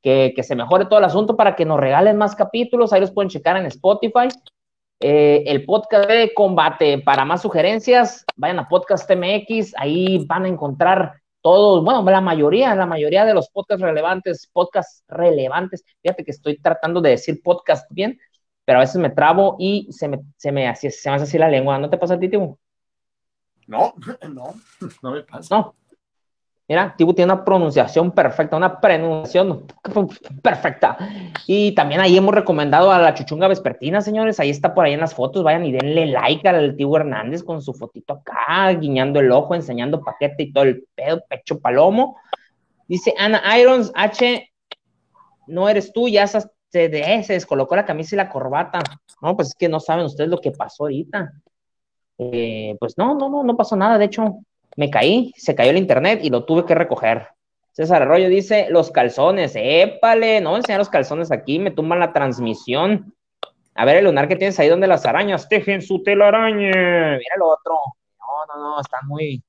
Que, 0.01 0.31
que, 0.33 0.43
se 0.43 0.55
mejore 0.55 0.85
todo 0.85 0.99
el 0.99 1.05
asunto 1.05 1.35
para 1.35 1.55
que 1.55 1.65
nos 1.65 1.79
regalen 1.79 2.17
más 2.17 2.33
capítulos. 2.33 2.93
Ahí 2.93 3.01
los 3.01 3.11
pueden 3.11 3.29
checar 3.29 3.57
en 3.57 3.65
Spotify. 3.65 4.29
Eh, 5.01 5.43
el 5.47 5.65
podcast 5.65 6.07
de 6.07 6.33
combate. 6.33 6.99
Para 6.99 7.25
más 7.25 7.41
sugerencias, 7.41 8.23
vayan 8.37 8.59
a 8.59 8.69
Podcast 8.69 9.09
MX. 9.11 9.73
Ahí 9.77 10.25
van 10.25 10.45
a 10.45 10.47
encontrar 10.47 11.21
todos, 11.41 11.83
bueno, 11.83 12.03
la 12.09 12.21
mayoría, 12.21 12.73
la 12.73 12.85
mayoría 12.85 13.25
de 13.25 13.33
los 13.33 13.49
podcasts 13.49 13.81
relevantes, 13.81 14.49
podcasts 14.51 15.03
relevantes. 15.09 15.83
Fíjate 16.01 16.23
que 16.23 16.31
estoy 16.31 16.57
tratando 16.57 17.01
de 17.01 17.11
decir 17.11 17.41
podcast 17.43 17.85
bien, 17.91 18.17
pero 18.67 18.79
a 18.79 18.81
veces 18.81 18.97
me 18.97 19.09
trabo 19.09 19.55
y 19.57 19.87
se 19.91 20.09
me, 20.09 20.19
se 20.35 20.51
me, 20.51 20.67
hace, 20.67 20.91
se 20.91 21.09
me 21.09 21.15
hace 21.15 21.23
así 21.23 21.37
la 21.37 21.47
lengua. 21.47 21.79
¿No 21.79 21.89
te 21.89 21.97
pasa 21.97 22.15
a 22.15 22.19
ti, 22.19 22.27
Tibu? 22.27 22.59
No, 23.65 23.93
no, 24.29 24.55
no 25.01 25.11
me 25.11 25.23
pasa. 25.23 25.55
No. 25.55 25.73
Mira, 26.67 26.93
Tibu 26.97 27.13
tiene 27.13 27.31
una 27.31 27.45
pronunciación 27.45 28.11
perfecta, 28.11 28.57
una 28.57 28.81
pronunciación 28.81 29.65
perfecta. 30.43 30.97
Y 31.45 31.71
también 31.75 32.01
ahí 32.01 32.17
hemos 32.17 32.35
recomendado 32.35 32.91
a 32.91 32.99
la 32.99 33.13
chuchunga 33.13 33.47
vespertina, 33.47 34.01
señores. 34.01 34.37
Ahí 34.41 34.49
está 34.49 34.75
por 34.75 34.83
ahí 34.83 34.91
en 34.91 34.99
las 34.99 35.15
fotos. 35.15 35.43
Vayan 35.43 35.65
y 35.65 35.71
denle 35.71 36.07
like 36.07 36.45
al 36.45 36.75
Tibu 36.75 36.97
Hernández 36.97 37.43
con 37.43 37.61
su 37.61 37.73
fotito 37.73 38.15
acá, 38.15 38.69
guiñando 38.73 39.21
el 39.21 39.31
ojo, 39.31 39.55
enseñando 39.55 40.03
paquete 40.03 40.43
y 40.43 40.51
todo 40.51 40.65
el 40.65 40.85
pedo, 40.93 41.23
pecho 41.29 41.57
palomo. 41.61 42.17
Dice 42.89 43.13
Ana 43.17 43.41
Irons, 43.57 43.93
H, 43.95 44.51
no 45.47 45.69
eres 45.69 45.93
tú, 45.93 46.09
ya 46.09 46.27
se, 46.69 47.23
se 47.23 47.33
descolocó 47.33 47.75
la 47.75 47.85
camisa 47.85 48.15
y 48.15 48.17
la 48.17 48.29
corbata. 48.29 48.79
No, 49.21 49.35
pues 49.35 49.49
es 49.49 49.55
que 49.55 49.69
no 49.69 49.79
saben 49.79 50.05
ustedes 50.05 50.29
lo 50.29 50.39
que 50.39 50.51
pasó 50.51 50.83
ahorita. 50.83 51.33
Eh, 52.17 52.75
pues 52.79 52.97
no, 52.97 53.15
no, 53.15 53.29
no, 53.29 53.43
no 53.43 53.57
pasó 53.57 53.75
nada. 53.75 53.97
De 53.97 54.05
hecho, 54.05 54.39
me 54.75 54.89
caí, 54.89 55.33
se 55.37 55.55
cayó 55.55 55.71
el 55.71 55.77
internet 55.77 56.19
y 56.23 56.29
lo 56.29 56.45
tuve 56.45 56.65
que 56.65 56.75
recoger. 56.75 57.27
César 57.71 58.01
Arroyo 58.01 58.27
dice, 58.27 58.67
los 58.69 58.89
calzones, 58.89 59.53
épale, 59.55 60.41
no 60.41 60.57
enseñar 60.57 60.79
los 60.79 60.89
calzones 60.89 61.31
aquí, 61.31 61.59
me 61.59 61.69
tumban 61.69 61.99
la 61.99 62.11
transmisión. 62.11 63.13
A 63.75 63.85
ver, 63.85 63.97
el 63.97 64.05
lunar 64.05 64.27
que 64.27 64.35
tienes 64.35 64.59
ahí 64.59 64.67
donde 64.67 64.87
las 64.87 65.05
arañas, 65.05 65.47
tejen 65.47 65.83
su 65.83 66.01
telaraña. 66.01 66.71
Mira 66.71 67.35
lo 67.37 67.49
otro. 67.49 67.75
No, 68.19 68.55
no, 68.55 68.61
no, 68.61 68.81
están 68.81 69.07
muy, 69.07 69.43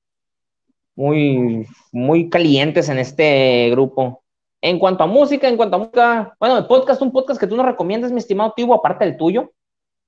muy, 0.95 1.65
muy 1.91 2.29
calientes 2.29 2.87
en 2.89 2.99
este 2.99 3.69
grupo. 3.71 4.18
En 4.61 4.77
cuanto 4.77 5.03
a 5.03 5.07
música, 5.07 5.47
en 5.47 5.55
cuanto 5.55 5.75
a 5.77 5.79
música, 5.79 6.35
bueno, 6.39 6.57
el 6.57 6.67
podcast, 6.67 7.01
un 7.01 7.11
podcast 7.11 7.39
que 7.39 7.47
tú 7.47 7.55
nos 7.55 7.65
recomiendas, 7.65 8.11
mi 8.11 8.17
estimado 8.17 8.53
Tibo, 8.55 8.73
aparte 8.73 9.05
del 9.05 9.17
tuyo. 9.17 9.53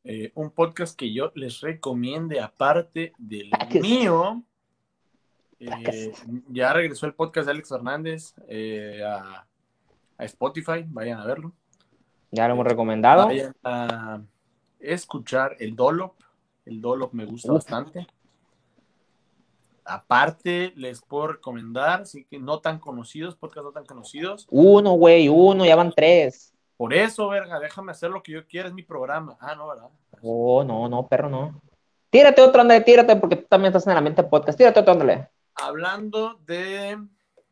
Eh, 0.03 0.31
un 0.35 0.49
podcast 0.49 0.97
que 0.97 1.13
yo 1.13 1.31
les 1.35 1.61
recomiende 1.61 2.39
aparte 2.41 3.13
del 3.17 3.49
mío. 3.81 4.43
Eh, 5.59 6.11
ya 6.49 6.73
regresó 6.73 7.05
el 7.05 7.13
podcast 7.13 7.45
de 7.45 7.51
Alex 7.51 7.71
Hernández 7.71 8.33
eh, 8.47 9.03
a, 9.05 9.45
Spotify, 10.19 10.85
vayan 10.87 11.19
a 11.19 11.25
verlo. 11.25 11.53
Ya 12.31 12.47
lo 12.47 12.53
hemos 12.53 12.67
recomendado. 12.67 13.27
Vayan 13.27 13.55
a 13.63 14.21
escuchar 14.79 15.55
el 15.59 15.75
Dolop. 15.75 16.15
El 16.65 16.81
Dolop 16.81 17.13
me 17.13 17.25
gusta 17.25 17.53
bastante. 17.53 18.07
Aparte, 19.85 20.73
les 20.75 21.01
puedo 21.01 21.27
recomendar, 21.27 22.05
sí 22.05 22.25
que 22.25 22.39
no 22.39 22.59
tan 22.59 22.79
conocidos, 22.79 23.35
podcast 23.35 23.65
no 23.65 23.71
tan 23.71 23.85
conocidos. 23.85 24.47
Uno, 24.49 24.93
güey, 24.93 25.27
uno, 25.29 25.65
ya 25.65 25.75
van 25.75 25.91
tres. 25.91 26.53
Por 26.77 26.93
eso, 26.93 27.27
verga, 27.29 27.59
déjame 27.59 27.91
hacer 27.91 28.09
lo 28.09 28.23
que 28.23 28.31
yo 28.31 28.45
quiera, 28.47 28.67
es 28.67 28.73
mi 28.73 28.83
programa. 28.83 29.37
Ah, 29.39 29.55
no, 29.55 29.67
¿verdad? 29.67 29.89
Oh, 30.21 30.63
no, 30.63 30.87
no, 30.87 31.07
perro, 31.07 31.29
no. 31.29 31.61
Tírate 32.09 32.41
otro, 32.41 32.61
ándale, 32.61 32.81
tírate, 32.81 33.15
porque 33.15 33.37
tú 33.37 33.45
también 33.47 33.69
estás 33.69 33.87
en 33.87 33.95
la 33.95 34.01
mente 34.01 34.23
podcast. 34.23 34.57
Tírate 34.57 34.79
otro, 34.79 34.93
ándale 34.93 35.29
hablando 35.55 36.39
de 36.45 36.99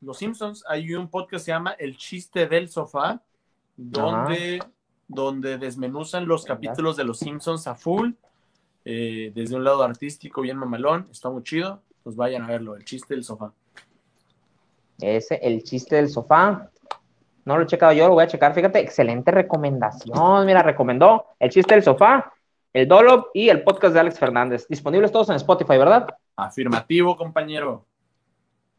Los 0.02 0.18
Simpsons, 0.18 0.64
hay 0.68 0.94
un 0.94 1.10
podcast 1.10 1.32
que 1.32 1.40
se 1.40 1.52
llama 1.52 1.72
El 1.72 1.98
chiste 1.98 2.48
del 2.48 2.70
sofá, 2.70 3.22
donde, 3.76 4.64
donde 5.08 5.58
desmenuzan 5.58 6.28
los 6.28 6.44
capítulos 6.44 6.98
de 6.98 7.04
Los 7.04 7.20
Simpsons 7.20 7.68
a 7.68 7.76
full, 7.76 8.12
eh, 8.86 9.32
desde 9.36 9.56
un 9.56 9.64
lado 9.64 9.84
artístico 9.84 10.42
bien 10.42 10.58
mamalón, 10.58 11.08
está 11.12 11.30
muy 11.30 11.44
chido, 11.44 11.82
pues 12.04 12.16
vayan 12.16 12.44
a 12.44 12.48
verlo, 12.48 12.76
El 12.76 12.86
chiste 12.86 13.14
del 13.14 13.24
sofá. 13.24 13.52
Ese, 15.00 15.36
El 15.36 15.64
chiste 15.64 15.96
del 15.96 16.10
sofá. 16.10 16.70
No 17.46 17.58
lo 17.58 17.64
he 17.64 17.68
checado 17.68 17.94
yo, 17.94 18.08
lo 18.08 18.14
voy 18.14 18.24
a 18.24 18.28
checar. 18.28 18.54
Fíjate, 18.54 18.80
excelente 18.80 19.32
recomendación. 19.32 20.46
Mira, 20.46 20.62
recomendó 20.62 21.26
El 21.40 21.50
chiste 21.50 21.74
del 21.74 21.84
sofá, 21.84 22.34
el 22.74 22.88
Dolop 22.88 23.30
y 23.34 23.50
el 23.50 23.64
podcast 23.64 23.94
de 23.94 24.00
Alex 24.02 24.20
Fernández. 24.20 24.68
Disponibles 24.68 25.12
todos 25.12 25.30
en 25.30 25.36
Spotify, 25.36 25.78
¿verdad? 25.78 26.08
Afirmativo, 26.36 27.16
compañero. 27.18 27.86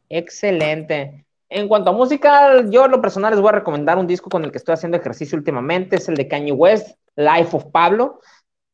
Excelente. 0.09 1.25
En 1.49 1.67
cuanto 1.67 1.89
a 1.89 1.93
música, 1.93 2.63
yo 2.69 2.87
lo 2.87 3.01
personal 3.01 3.31
les 3.31 3.41
voy 3.41 3.49
a 3.49 3.53
recomendar 3.53 3.97
un 3.97 4.07
disco 4.07 4.29
con 4.29 4.45
el 4.45 4.51
que 4.51 4.57
estoy 4.57 4.73
haciendo 4.73 4.97
ejercicio 4.97 5.37
últimamente, 5.37 5.97
es 5.97 6.07
el 6.07 6.15
de 6.15 6.29
Kanye 6.29 6.53
West, 6.53 6.97
Life 7.15 7.55
of 7.55 7.65
Pablo. 7.65 8.21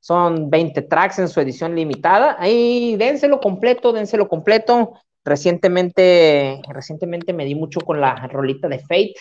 Son 0.07 0.49
20 0.49 0.83
tracks 0.83 1.19
en 1.19 1.27
su 1.27 1.41
edición 1.41 1.75
limitada. 1.75 2.37
Ahí 2.39 2.95
dénselo 2.95 3.41
completo, 3.41 3.91
dénselo 3.91 4.29
completo. 4.29 4.93
Recientemente, 5.25 6.61
recientemente 6.69 7.33
me 7.33 7.43
di 7.43 7.55
mucho 7.55 7.81
con 7.81 7.99
la 7.99 8.15
rolita 8.27 8.69
de 8.69 8.79
Fate. 8.79 9.15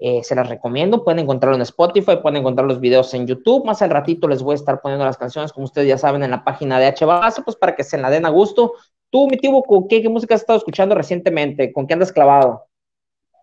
Eh, 0.00 0.24
se 0.24 0.34
las 0.34 0.48
recomiendo, 0.48 1.04
pueden 1.04 1.20
encontrarlo 1.20 1.54
en 1.54 1.62
Spotify, 1.62 2.16
pueden 2.20 2.38
encontrar 2.38 2.66
los 2.66 2.80
videos 2.80 3.14
en 3.14 3.28
YouTube. 3.28 3.64
Más 3.64 3.80
al 3.80 3.90
ratito 3.90 4.26
les 4.26 4.42
voy 4.42 4.54
a 4.54 4.56
estar 4.56 4.80
poniendo 4.80 5.04
las 5.04 5.18
canciones, 5.18 5.52
como 5.52 5.66
ustedes 5.66 5.86
ya 5.86 5.98
saben, 5.98 6.24
en 6.24 6.32
la 6.32 6.42
página 6.42 6.80
de 6.80 6.86
H 6.86 7.06
pues 7.44 7.54
para 7.56 7.76
que 7.76 7.84
se 7.84 7.96
la 7.96 8.10
den 8.10 8.26
a 8.26 8.30
gusto. 8.30 8.72
Tú, 9.10 9.28
mi 9.28 9.36
tío, 9.36 9.52
¿qué, 9.88 10.02
¿qué, 10.02 10.08
música 10.08 10.34
has 10.34 10.40
estado 10.40 10.58
escuchando 10.58 10.96
recientemente? 10.96 11.72
¿Con 11.72 11.86
qué 11.86 11.94
andas 11.94 12.10
clavado? 12.10 12.66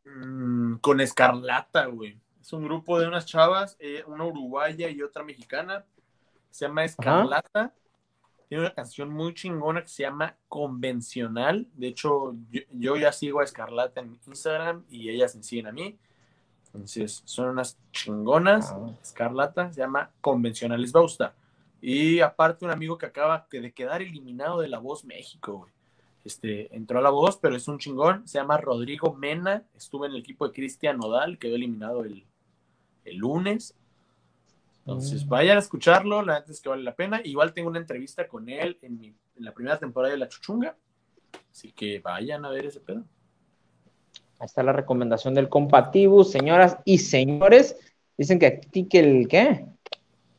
Mm, 0.03 0.75
con 0.79 0.99
Escarlata, 0.99 1.85
güey. 1.85 2.19
Es 2.41 2.51
un 2.51 2.65
grupo 2.65 2.99
de 2.99 3.07
unas 3.07 3.25
chavas, 3.25 3.77
eh, 3.79 4.03
una 4.07 4.25
uruguaya 4.25 4.89
y 4.89 5.01
otra 5.01 5.23
mexicana. 5.23 5.85
Se 6.53 6.67
llama 6.67 6.85
Escarlata. 6.85 7.73
Tiene 8.47 8.65
una 8.65 8.73
canción 8.75 9.09
muy 9.09 9.33
chingona 9.33 9.81
que 9.81 9.87
se 9.87 10.03
llama 10.03 10.37
Convencional. 10.47 11.67
De 11.73 11.87
hecho, 11.87 12.35
yo, 12.71 12.95
ya 12.95 13.11
sigo 13.11 13.39
a 13.39 13.43
Escarlata 13.43 14.01
en 14.01 14.19
Instagram 14.27 14.85
y 14.87 15.09
ellas 15.09 15.35
me 15.35 15.41
siguen 15.41 15.65
a 15.65 15.71
mí. 15.71 15.97
Entonces, 16.67 17.23
son 17.25 17.49
unas 17.49 17.79
chingonas. 17.91 18.71
Ah. 18.71 18.95
Escarlata 19.01 19.73
se 19.73 19.81
llama 19.81 20.11
Convencional. 20.21 20.79
Les 20.79 20.93
va 20.93 20.99
a 20.99 21.03
gustar. 21.03 21.33
Y 21.81 22.19
aparte 22.19 22.65
un 22.65 22.71
amigo 22.71 22.99
que 22.99 23.07
acaba 23.07 23.47
de 23.51 23.73
quedar 23.73 24.03
eliminado 24.03 24.61
de 24.61 24.67
La 24.67 24.77
Voz 24.77 25.05
México, 25.05 25.53
güey. 25.53 25.73
Este, 26.23 26.73
entró 26.75 26.99
a 26.99 27.01
La 27.01 27.09
Voz, 27.09 27.37
pero 27.37 27.55
es 27.55 27.67
un 27.67 27.79
chingón. 27.79 28.27
Se 28.27 28.37
llama 28.37 28.57
Rodrigo 28.57 29.15
Mena. 29.15 29.63
Estuvo 29.75 30.05
en 30.05 30.11
el 30.11 30.19
equipo 30.19 30.47
de 30.47 30.53
Cristian 30.53 30.97
Nodal, 30.97 31.39
quedó 31.39 31.55
eliminado 31.55 32.03
el, 32.03 32.27
lunes. 33.05 33.75
Entonces, 34.85 35.25
mm. 35.25 35.29
vayan 35.29 35.57
a 35.57 35.61
escucharlo, 35.61 36.21
la 36.21 36.33
verdad 36.33 36.51
es 36.51 36.61
que 36.61 36.69
vale 36.69 36.83
la 36.83 36.95
pena. 36.95 37.21
Igual 37.23 37.53
tengo 37.53 37.69
una 37.69 37.79
entrevista 37.79 38.27
con 38.27 38.49
él 38.49 38.77
en, 38.81 39.01
en 39.03 39.15
la 39.45 39.53
primera 39.53 39.79
temporada 39.79 40.13
de 40.13 40.19
La 40.19 40.27
Chuchunga. 40.27 40.75
Así 41.49 41.71
que 41.71 41.99
vayan 41.99 42.43
a 42.43 42.49
ver 42.49 42.65
ese 42.65 42.81
pedo. 42.81 43.03
Ahí 44.39 44.45
está 44.45 44.61
la 44.61 44.73
recomendación 44.73 45.33
del 45.33 45.47
compativo, 45.47 46.23
señoras 46.23 46.77
y 46.83 46.97
señores. 46.97 47.77
Dicen 48.17 48.39
que 48.39 48.47
aquí 48.47 48.87
que 48.87 48.99
el 48.99 49.27
qué? 49.27 49.65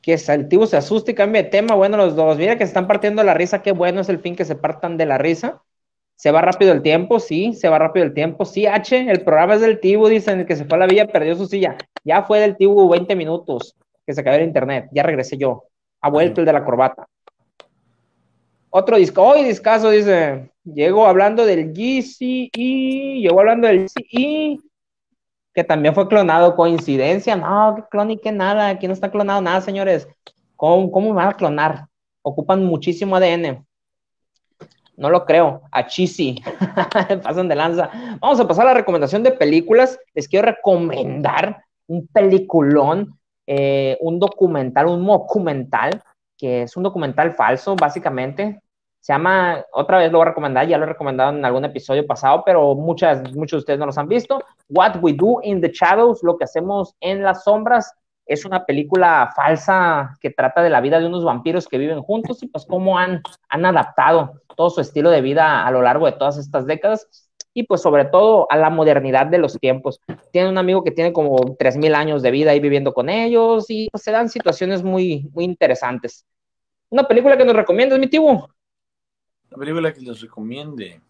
que 0.02 0.18
Saltivo 0.18 0.66
se 0.66 0.76
asuste 0.76 1.12
y 1.12 1.14
cambie 1.14 1.44
de 1.44 1.48
tema. 1.48 1.74
Bueno, 1.74 1.96
los 1.96 2.14
dos, 2.14 2.36
mira 2.36 2.58
que 2.58 2.64
se 2.64 2.68
están 2.68 2.86
partiendo 2.86 3.22
la 3.24 3.32
risa, 3.32 3.62
qué 3.62 3.72
bueno 3.72 4.02
es 4.02 4.10
el 4.10 4.18
fin 4.18 4.36
que 4.36 4.44
se 4.44 4.54
partan 4.54 4.98
de 4.98 5.06
la 5.06 5.16
risa. 5.16 5.62
Se 6.16 6.30
va 6.30 6.42
rápido 6.42 6.72
el 6.72 6.82
tiempo, 6.82 7.18
sí, 7.18 7.54
se 7.54 7.70
va 7.70 7.78
rápido 7.78 8.04
el 8.04 8.12
tiempo. 8.12 8.44
Sí, 8.44 8.66
H, 8.66 9.10
el 9.10 9.24
programa 9.24 9.54
es 9.54 9.62
del 9.62 9.80
Tibu, 9.80 10.06
dicen 10.08 10.44
que 10.44 10.56
se 10.56 10.66
fue 10.66 10.76
a 10.76 10.80
la 10.80 10.86
villa, 10.86 11.06
perdió 11.06 11.34
su 11.34 11.46
silla. 11.46 11.78
Ya 12.04 12.22
fue 12.22 12.38
del 12.38 12.58
Tibu 12.58 12.86
20 12.90 13.16
minutos 13.16 13.74
que 14.06 14.14
se 14.14 14.22
cayó 14.22 14.38
el 14.38 14.44
internet, 14.44 14.88
ya 14.92 15.02
regresé 15.02 15.36
yo. 15.36 15.64
Ha 16.00 16.10
vuelto 16.10 16.40
el 16.40 16.46
de 16.46 16.52
la 16.52 16.64
corbata. 16.64 17.06
Otro 18.70 18.96
disco, 18.96 19.22
hoy 19.22 19.44
discaso, 19.44 19.90
dice. 19.90 20.50
Llego 20.64 21.06
hablando 21.06 21.44
del 21.44 21.72
GCE, 21.72 22.50
llegó 23.20 23.40
hablando 23.40 23.68
del 23.68 23.84
GCE, 23.84 24.58
que 25.52 25.64
también 25.64 25.94
fue 25.94 26.08
clonado. 26.08 26.56
Coincidencia, 26.56 27.36
no, 27.36 27.76
que 27.76 27.82
clon 27.90 28.10
y 28.10 28.18
que 28.18 28.32
nada, 28.32 28.68
aquí 28.68 28.86
no 28.86 28.92
está 28.92 29.10
clonado 29.10 29.40
nada, 29.40 29.60
señores. 29.60 30.08
¿Cómo, 30.56 30.90
cómo 30.90 31.12
van 31.14 31.28
a 31.28 31.34
clonar? 31.34 31.86
Ocupan 32.22 32.64
muchísimo 32.64 33.16
ADN. 33.16 33.64
No 34.96 35.10
lo 35.10 35.24
creo. 35.24 35.62
A 35.70 35.86
Chisi. 35.86 36.42
Pasan 37.22 37.48
de 37.48 37.54
lanza. 37.54 37.90
Vamos 38.20 38.40
a 38.40 38.48
pasar 38.48 38.66
a 38.66 38.70
la 38.70 38.74
recomendación 38.74 39.22
de 39.22 39.32
películas. 39.32 39.98
Les 40.14 40.28
quiero 40.28 40.46
recomendar 40.46 41.64
un 41.86 42.06
peliculón, 42.06 43.18
eh, 43.46 43.96
un 44.00 44.18
documental, 44.18 44.86
un 44.86 45.06
documental, 45.06 46.02
que 46.36 46.62
es 46.62 46.76
un 46.76 46.82
documental 46.82 47.34
falso, 47.34 47.76
básicamente. 47.76 48.60
Se 49.00 49.12
llama, 49.12 49.62
otra 49.72 49.98
vez 49.98 50.10
lo 50.10 50.18
voy 50.18 50.26
a 50.26 50.30
recomendar, 50.30 50.66
ya 50.66 50.78
lo 50.78 50.84
he 50.84 50.88
recomendado 50.88 51.30
en 51.36 51.44
algún 51.44 51.64
episodio 51.64 52.06
pasado, 52.06 52.42
pero 52.44 52.74
muchas, 52.74 53.34
muchos 53.34 53.58
de 53.58 53.60
ustedes 53.60 53.78
no 53.78 53.86
los 53.86 53.98
han 53.98 54.08
visto. 54.08 54.42
What 54.68 54.96
We 55.02 55.12
Do 55.12 55.40
in 55.42 55.60
the 55.60 55.70
Shadows, 55.72 56.22
lo 56.22 56.38
que 56.38 56.44
hacemos 56.44 56.94
en 57.00 57.22
las 57.22 57.44
sombras, 57.44 57.92
es 58.26 58.46
una 58.46 58.64
película 58.64 59.30
falsa 59.36 60.16
que 60.20 60.30
trata 60.30 60.62
de 60.62 60.70
la 60.70 60.80
vida 60.80 60.98
de 60.98 61.06
unos 61.06 61.24
vampiros 61.24 61.68
que 61.68 61.76
viven 61.76 62.00
juntos 62.00 62.42
y 62.42 62.46
pues 62.46 62.64
cómo 62.64 62.98
han, 62.98 63.22
han 63.50 63.66
adaptado 63.66 64.40
todo 64.56 64.70
su 64.70 64.80
estilo 64.80 65.10
de 65.10 65.20
vida 65.20 65.66
a 65.66 65.70
lo 65.70 65.82
largo 65.82 66.06
de 66.06 66.12
todas 66.12 66.38
estas 66.38 66.64
décadas 66.66 67.23
y 67.54 67.62
pues 67.62 67.80
sobre 67.80 68.04
todo 68.04 68.50
a 68.50 68.56
la 68.56 68.68
modernidad 68.68 69.26
de 69.26 69.38
los 69.38 69.58
tiempos. 69.58 70.00
Tiene 70.32 70.48
un 70.48 70.58
amigo 70.58 70.82
que 70.82 70.90
tiene 70.90 71.12
como 71.12 71.56
3.000 71.56 71.94
años 71.94 72.20
de 72.20 72.32
vida 72.32 72.50
ahí 72.50 72.58
viviendo 72.58 72.92
con 72.92 73.08
ellos 73.08 73.66
y 73.68 73.88
pues, 73.90 74.02
se 74.02 74.10
dan 74.10 74.28
situaciones 74.28 74.82
muy, 74.82 75.30
muy 75.32 75.44
interesantes. 75.44 76.26
¿Una 76.90 77.06
película 77.06 77.38
que 77.38 77.44
nos 77.44 77.54
recomiendas, 77.54 77.98
mi 77.98 78.08
tío? 78.08 78.48
La 79.50 79.56
película 79.56 79.92
que 79.94 80.00
les 80.00 80.20
recomiende. 80.20 81.00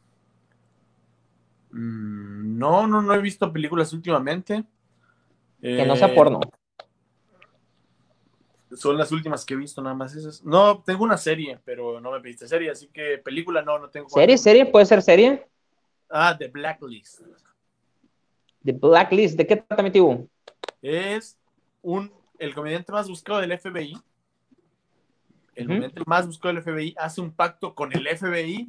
Mm, 1.71 2.59
no, 2.59 2.87
no, 2.87 3.01
no 3.01 3.15
he 3.15 3.19
visto 3.19 3.51
películas 3.51 3.93
últimamente. 3.95 4.65
Que 5.63 5.87
no 5.87 5.97
sea 5.97 6.09
eh, 6.09 6.15
porno. 6.15 6.41
Son 8.75 8.99
las 8.99 9.11
últimas 9.13 9.47
que 9.47 9.55
he 9.55 9.57
visto, 9.57 9.81
nada 9.81 9.95
más 9.95 10.15
esas. 10.15 10.45
No, 10.45 10.83
tengo 10.83 11.05
una 11.05 11.17
serie, 11.17 11.59
pero 11.65 12.01
no 12.01 12.11
me 12.11 12.21
pediste 12.21 12.47
serie, 12.47 12.71
así 12.71 12.89
que 12.89 13.19
película 13.19 13.63
no, 13.63 13.79
no 13.79 13.89
tengo. 13.89 14.11
¿Serie? 14.11 14.37
¿Serie? 14.37 14.67
¿Puede 14.67 14.85
ser 14.85 15.01
serie? 15.01 15.47
Ah, 16.17 16.37
The 16.39 16.49
Blacklist. 16.49 17.23
The 18.65 18.73
Blacklist, 18.73 19.37
¿de 19.37 19.47
qué 19.47 19.57
trata 19.57 19.83
mi? 19.83 19.91
Es 20.81 21.37
un, 21.83 22.13
el 22.39 22.55
comediante 22.55 22.93
más 22.93 23.09
buscado 23.09 23.41
del 23.41 23.59
FBI 23.59 24.01
el 25.55 25.69
momento 25.69 26.03
más 26.07 26.27
buscado 26.27 26.55
del 26.55 26.63
FBI, 26.63 26.95
hace 26.99 27.21
un 27.21 27.33
pacto 27.33 27.75
con 27.75 27.93
el 27.93 28.07
FBI 28.07 28.69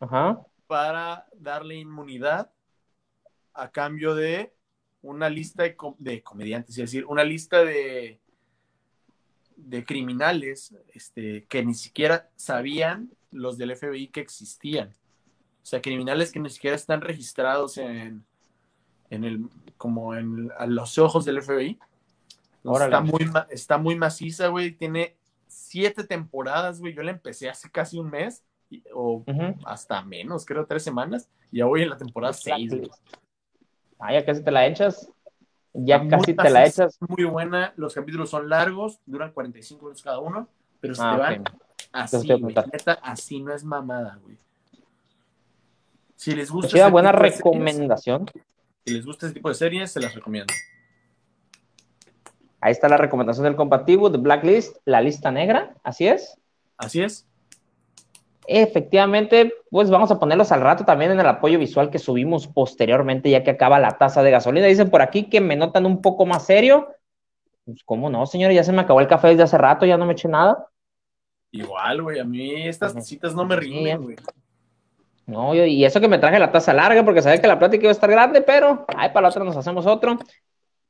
para 0.66 1.26
darle 1.34 1.76
inmunidad 1.76 2.50
a 3.54 3.70
cambio 3.70 4.14
de 4.14 4.52
una 5.02 5.28
lista 5.28 5.64
de, 5.64 6.22
comediantes, 6.22 6.70
es 6.70 6.90
decir, 6.90 7.04
una 7.06 7.24
lista 7.24 7.64
de, 7.64 8.20
de 9.56 9.84
criminales 9.84 10.74
este, 10.92 11.44
que 11.46 11.64
ni 11.64 11.74
siquiera 11.74 12.30
sabían 12.36 13.10
los 13.30 13.58
del 13.58 13.76
FBI 13.76 14.08
que 14.08 14.20
existían. 14.20 14.92
O 15.62 15.66
sea, 15.68 15.82
criminales 15.82 16.32
que 16.32 16.40
ni 16.40 16.50
siquiera 16.50 16.76
están 16.76 17.00
registrados 17.00 17.76
en, 17.78 18.24
en 19.10 19.24
el, 19.24 19.48
como 19.76 20.14
en 20.14 20.50
a 20.56 20.66
los 20.66 20.98
ojos 20.98 21.24
del 21.24 21.42
FBI. 21.42 21.78
Está 22.64 23.00
muy, 23.00 23.30
está 23.50 23.78
muy 23.78 23.96
maciza, 23.96 24.48
güey. 24.48 24.72
Tiene 24.72 25.16
siete 25.46 26.04
temporadas, 26.04 26.80
güey. 26.80 26.94
Yo 26.94 27.02
la 27.02 27.10
empecé 27.10 27.48
hace 27.48 27.70
casi 27.70 27.98
un 27.98 28.10
mes, 28.10 28.44
o 28.92 29.24
hasta 29.64 30.02
menos, 30.02 30.44
creo, 30.44 30.66
tres 30.66 30.82
semanas. 30.82 31.28
Y 31.50 31.58
ya 31.58 31.66
voy 31.66 31.82
en 31.82 31.90
la 31.90 31.96
temporada 31.96 32.32
seis, 32.32 32.74
güey. 32.74 32.90
Ah, 33.98 34.12
ya 34.12 34.24
casi 34.24 34.42
te 34.42 34.50
la 34.50 34.66
echas. 34.66 35.10
Ya 35.72 36.06
casi 36.08 36.34
te 36.34 36.50
la 36.50 36.66
echas. 36.66 36.98
Muy 37.00 37.24
buena. 37.24 37.72
Los 37.76 37.94
capítulos 37.94 38.30
son 38.30 38.48
largos, 38.48 39.00
duran 39.06 39.32
45 39.32 39.82
minutos 39.82 40.02
cada 40.02 40.18
uno, 40.18 40.48
pero 40.80 40.94
se 40.94 41.02
ah, 41.02 41.12
te 41.12 41.20
van 41.20 41.44
así, 41.92 42.32
güey. 42.40 42.54
así 43.02 43.42
no 43.42 43.52
es 43.52 43.64
mamada, 43.64 44.18
güey. 44.22 44.38
Si 46.18 46.34
les 46.34 46.50
gusta. 46.50 46.88
buena 46.88 47.12
recomendación. 47.12 48.26
si 48.84 48.92
les 48.92 49.06
gusta 49.06 49.26
este 49.26 49.38
tipo 49.38 49.50
de 49.50 49.54
series, 49.54 49.92
se 49.92 50.00
las 50.00 50.16
recomiendo. 50.16 50.52
Ahí 52.60 52.72
está 52.72 52.88
la 52.88 52.96
recomendación 52.96 53.44
del 53.44 53.54
compatible, 53.54 54.10
de 54.10 54.18
Blacklist, 54.18 54.78
la 54.84 55.00
lista 55.00 55.30
negra, 55.30 55.76
así 55.84 56.08
es. 56.08 56.36
Así 56.76 57.02
es. 57.02 57.24
Efectivamente, 58.48 59.52
pues 59.70 59.90
vamos 59.90 60.10
a 60.10 60.18
ponerlos 60.18 60.50
al 60.50 60.62
rato 60.62 60.84
también 60.84 61.12
en 61.12 61.20
el 61.20 61.26
apoyo 61.26 61.56
visual 61.56 61.88
que 61.88 62.00
subimos 62.00 62.48
posteriormente, 62.48 63.30
ya 63.30 63.44
que 63.44 63.50
acaba 63.50 63.78
la 63.78 63.96
tasa 63.96 64.24
de 64.24 64.32
gasolina. 64.32 64.66
Dicen 64.66 64.90
por 64.90 65.02
aquí 65.02 65.28
que 65.28 65.40
me 65.40 65.54
notan 65.54 65.86
un 65.86 66.02
poco 66.02 66.26
más 66.26 66.46
serio. 66.46 66.88
Pues, 67.64 67.84
¿cómo 67.84 68.10
no, 68.10 68.26
señor? 68.26 68.50
Ya 68.50 68.64
se 68.64 68.72
me 68.72 68.80
acabó 68.80 69.00
el 69.00 69.06
café 69.06 69.28
desde 69.28 69.44
hace 69.44 69.58
rato, 69.58 69.86
ya 69.86 69.96
no 69.96 70.04
me 70.04 70.14
eché 70.14 70.26
nada. 70.26 70.66
Igual, 71.52 72.02
güey, 72.02 72.18
a 72.18 72.24
mí 72.24 72.66
estas 72.66 73.06
citas 73.06 73.36
no 73.36 73.44
me 73.44 73.54
rinden, 73.54 74.02
güey. 74.02 74.16
No, 75.28 75.54
y 75.54 75.84
eso 75.84 76.00
que 76.00 76.08
me 76.08 76.18
traje 76.18 76.38
la 76.38 76.50
taza 76.50 76.72
larga, 76.72 77.04
porque 77.04 77.22
sabía 77.22 77.40
que 77.40 77.46
la 77.46 77.58
plática 77.58 77.82
iba 77.82 77.90
a 77.90 77.92
estar 77.92 78.10
grande, 78.10 78.40
pero 78.42 78.84
ahí 78.96 79.10
para 79.10 79.22
la 79.22 79.28
otra 79.28 79.44
nos 79.44 79.56
hacemos 79.56 79.86
otro. 79.86 80.18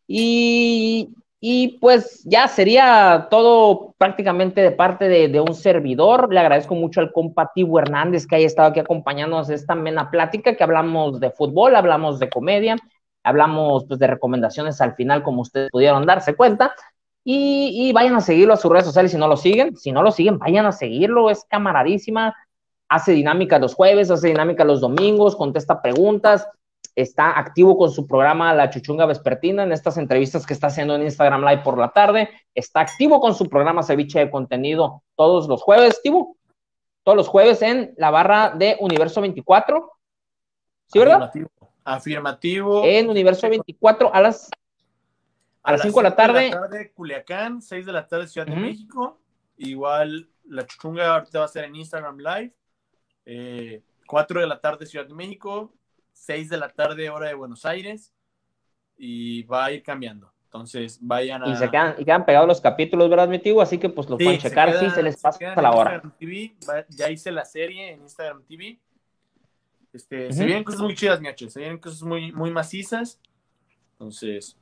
Y 0.06 1.12
y 1.40 1.78
pues 1.78 2.24
ya 2.24 2.48
sería 2.48 3.28
todo 3.30 3.94
prácticamente 3.96 4.60
de 4.60 4.72
parte 4.72 5.08
de, 5.08 5.40
un 5.40 5.54
servidor. 5.54 6.32
Le 6.32 6.40
agradezco 6.40 6.74
mucho 6.74 7.00
al 7.00 7.12
compativo 7.12 7.78
Hernández 7.78 8.26
que 8.26 8.36
haya 8.36 8.46
estado 8.46 8.70
aquí 8.70 8.80
acompañándonos 8.80 9.48
esta 9.48 9.76
mena 9.76 10.10
plática, 10.10 10.56
que 10.56 10.64
hablamos 10.64 11.20
de 11.20 11.30
fútbol, 11.30 11.76
hablamos 11.76 12.18
de 12.18 12.28
comedia, 12.28 12.76
hablamos 13.22 13.84
pues, 13.86 14.00
de 14.00 14.08
recomendaciones 14.08 14.80
al 14.80 14.94
final, 14.96 15.22
como 15.22 15.42
ustedes 15.42 15.70
pudieron 15.70 16.06
darse 16.06 16.34
cuenta. 16.34 16.74
Y, 17.22 17.88
y, 17.88 17.92
vayan 17.92 18.16
a 18.16 18.20
seguirlo 18.20 18.54
a 18.54 18.56
sus 18.56 18.70
redes 18.72 18.86
sociales 18.86 19.12
si 19.12 19.18
no 19.18 19.28
lo 19.28 19.36
siguen. 19.36 19.76
Si 19.76 19.92
no 19.92 20.02
lo 20.02 20.10
siguen, 20.10 20.38
vayan 20.38 20.66
a 20.66 20.72
seguirlo. 20.72 21.30
Es 21.30 21.44
camaradísima. 21.44 22.34
Hace 22.88 23.12
dinámica 23.12 23.58
los 23.58 23.74
jueves, 23.74 24.10
hace 24.10 24.28
dinámica 24.28 24.64
los 24.64 24.80
domingos, 24.80 25.36
contesta 25.36 25.82
preguntas 25.82 26.48
está 27.02 27.38
activo 27.38 27.78
con 27.78 27.92
su 27.92 28.08
programa 28.08 28.52
La 28.54 28.70
Chuchunga 28.70 29.06
Vespertina 29.06 29.62
en 29.62 29.70
estas 29.70 29.98
entrevistas 29.98 30.44
que 30.44 30.52
está 30.52 30.66
haciendo 30.66 30.96
en 30.96 31.02
Instagram 31.02 31.42
Live 31.42 31.62
por 31.62 31.78
la 31.78 31.90
tarde. 31.90 32.28
Está 32.52 32.80
activo 32.80 33.20
con 33.20 33.36
su 33.36 33.48
programa 33.48 33.84
Ceviche 33.84 34.18
de 34.18 34.30
Contenido 34.30 35.04
todos 35.14 35.46
los 35.46 35.62
jueves, 35.62 35.94
activo. 35.94 36.36
Todos 37.04 37.16
los 37.16 37.28
jueves 37.28 37.62
en 37.62 37.94
la 37.96 38.10
barra 38.10 38.50
de 38.50 38.76
Universo 38.80 39.20
24. 39.20 39.92
¿Sí, 40.86 40.98
verdad? 40.98 41.22
Afirmativo. 41.22 41.50
Afirmativo. 41.84 42.82
En 42.84 43.08
Universo 43.08 43.48
24 43.48 44.12
a 44.12 44.20
las, 44.20 44.50
a, 45.62 45.72
las 45.72 45.82
5 45.82 46.00
de 46.00 46.02
la 46.02 46.16
tarde. 46.16 46.40
De 46.42 46.50
la 46.50 46.60
tarde, 46.62 46.92
Culiacán, 46.92 47.62
6 47.62 47.86
de 47.86 47.92
la 47.92 48.08
tarde, 48.08 48.26
Ciudad 48.26 48.48
de 48.48 48.56
México. 48.56 49.20
Igual 49.56 50.28
La 50.48 50.66
Chuchunga 50.66 51.14
ahorita 51.14 51.38
va 51.38 51.44
a 51.44 51.48
ser 51.48 51.64
en 51.64 51.76
Instagram 51.76 52.18
Live. 52.18 52.57
4 54.06 54.38
eh, 54.38 54.42
de 54.42 54.48
la 54.48 54.60
tarde, 54.60 54.86
Ciudad 54.86 55.06
de 55.06 55.14
México. 55.14 55.72
6 56.12 56.48
de 56.48 56.56
la 56.56 56.68
tarde, 56.68 57.10
hora 57.10 57.28
de 57.28 57.34
Buenos 57.34 57.64
Aires, 57.64 58.12
y 58.96 59.42
va 59.44 59.66
a 59.66 59.72
ir 59.72 59.82
cambiando. 59.82 60.32
Entonces, 60.44 60.98
vayan 61.00 61.42
a. 61.42 61.48
Y 61.48 61.56
se 61.56 61.70
quedan, 61.70 61.94
y 61.98 62.04
quedan 62.04 62.24
pegados 62.24 62.48
los 62.48 62.60
capítulos, 62.60 63.08
¿verdad, 63.08 63.28
mi 63.28 63.38
tío? 63.38 63.60
Así 63.60 63.78
que 63.78 63.88
pues 63.88 64.08
los 64.08 64.18
pueden 64.18 64.38
checar, 64.38 64.78
si 64.78 64.90
se 64.90 65.02
les 65.02 65.20
pasa 65.20 65.52
a 65.52 65.62
la 65.62 65.70
hora. 65.72 66.02
ya 66.88 67.10
hice 67.10 67.30
la 67.30 67.44
serie 67.44 67.92
en 67.92 68.02
Instagram 68.02 68.42
TV. 68.44 68.78
Este, 69.92 70.32
Se 70.32 70.44
vienen 70.44 70.64
cosas 70.64 70.80
muy 70.80 70.94
chidas, 70.94 71.20
Miache. 71.20 71.50
Se 71.50 71.60
vienen 71.60 71.78
cosas 71.78 72.02
muy, 72.02 72.32
muy 72.32 72.50
macizas. 72.50 73.20
Entonces, 73.92 74.56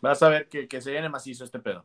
vas 0.00 0.22
a 0.22 0.28
ver 0.28 0.48
que, 0.48 0.68
que 0.68 0.80
se 0.80 0.90
viene 0.90 1.08
macizo 1.08 1.44
este 1.44 1.58
pedo. 1.58 1.84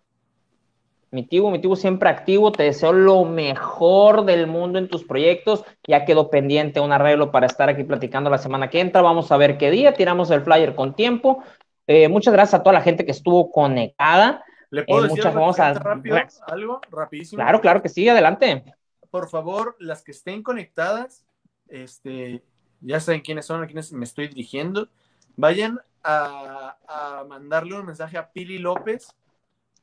Mi 1.14 1.22
tío, 1.22 1.52
mi 1.52 1.62
tío 1.62 1.76
siempre 1.76 2.10
activo, 2.10 2.52
te 2.52 2.64
deseo 2.64 2.92
lo 2.92 3.24
mejor 3.24 4.26
del 4.26 4.48
mundo 4.48 4.80
en 4.80 4.88
tus 4.88 5.04
proyectos. 5.04 5.64
Ya 5.88 6.06
quedó 6.06 6.32
pendiente 6.32 6.80
un 6.80 6.92
arreglo 6.92 7.32
para 7.32 7.46
estar 7.46 7.70
aquí 7.70 7.84
platicando 7.84 8.32
la 8.32 8.40
semana 8.40 8.72
que 8.72 8.80
entra. 8.80 9.04
Vamos 9.04 9.32
a 9.32 9.38
ver 9.38 9.60
qué 9.60 9.70
día, 9.70 9.94
tiramos 9.94 10.32
el 10.32 10.42
flyer 10.42 10.74
con 10.74 10.96
tiempo. 10.96 11.44
Eh, 11.86 12.08
muchas 12.08 12.34
gracias 12.34 12.60
a 12.60 12.64
toda 12.64 12.74
la 12.74 12.82
gente 12.82 13.06
que 13.06 13.12
estuvo 13.12 13.52
conectada. 13.52 14.44
¿Le 14.72 14.86
puedo 14.86 15.06
eh, 15.06 15.10
decir 15.10 15.24
rápido, 15.24 16.18
algo 16.48 16.82
rapidísimo? 16.90 17.44
Claro, 17.44 17.62
claro 17.62 17.84
que 17.84 17.90
sí, 17.90 18.10
adelante. 18.10 18.64
Por 19.12 19.30
favor, 19.30 19.76
las 19.78 20.02
que 20.02 20.14
estén 20.14 20.42
conectadas, 20.42 21.28
este, 21.68 22.42
ya 22.82 23.00
saben 23.00 23.22
quiénes 23.22 23.46
son, 23.46 23.62
a 23.62 23.68
quiénes 23.68 23.94
me 23.94 24.06
estoy 24.06 24.30
dirigiendo, 24.30 24.90
vayan 25.36 25.80
a, 26.04 26.76
a 26.88 27.24
mandarle 27.26 27.76
un 27.76 27.86
mensaje 27.86 28.18
a 28.18 28.32
Pili 28.32 28.58
López 28.58 29.14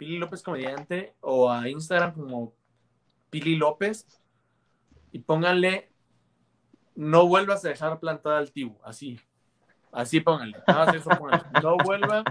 Pili 0.01 0.16
López 0.16 0.43
Comediante 0.43 1.14
o 1.20 1.51
a 1.51 1.68
Instagram 1.68 2.14
como 2.14 2.55
Pili 3.28 3.55
López 3.56 4.06
y 5.12 5.18
pónganle 5.18 5.90
no 6.94 7.28
vuelvas 7.28 7.62
a 7.66 7.68
dejar 7.68 8.01
plantada 8.01 8.39
al 8.39 8.51
tibu, 8.51 8.78
así. 8.82 9.20
Así 9.93 10.20
pónganle. 10.20 10.56
No 11.62 11.77
vuelvas, 11.85 12.24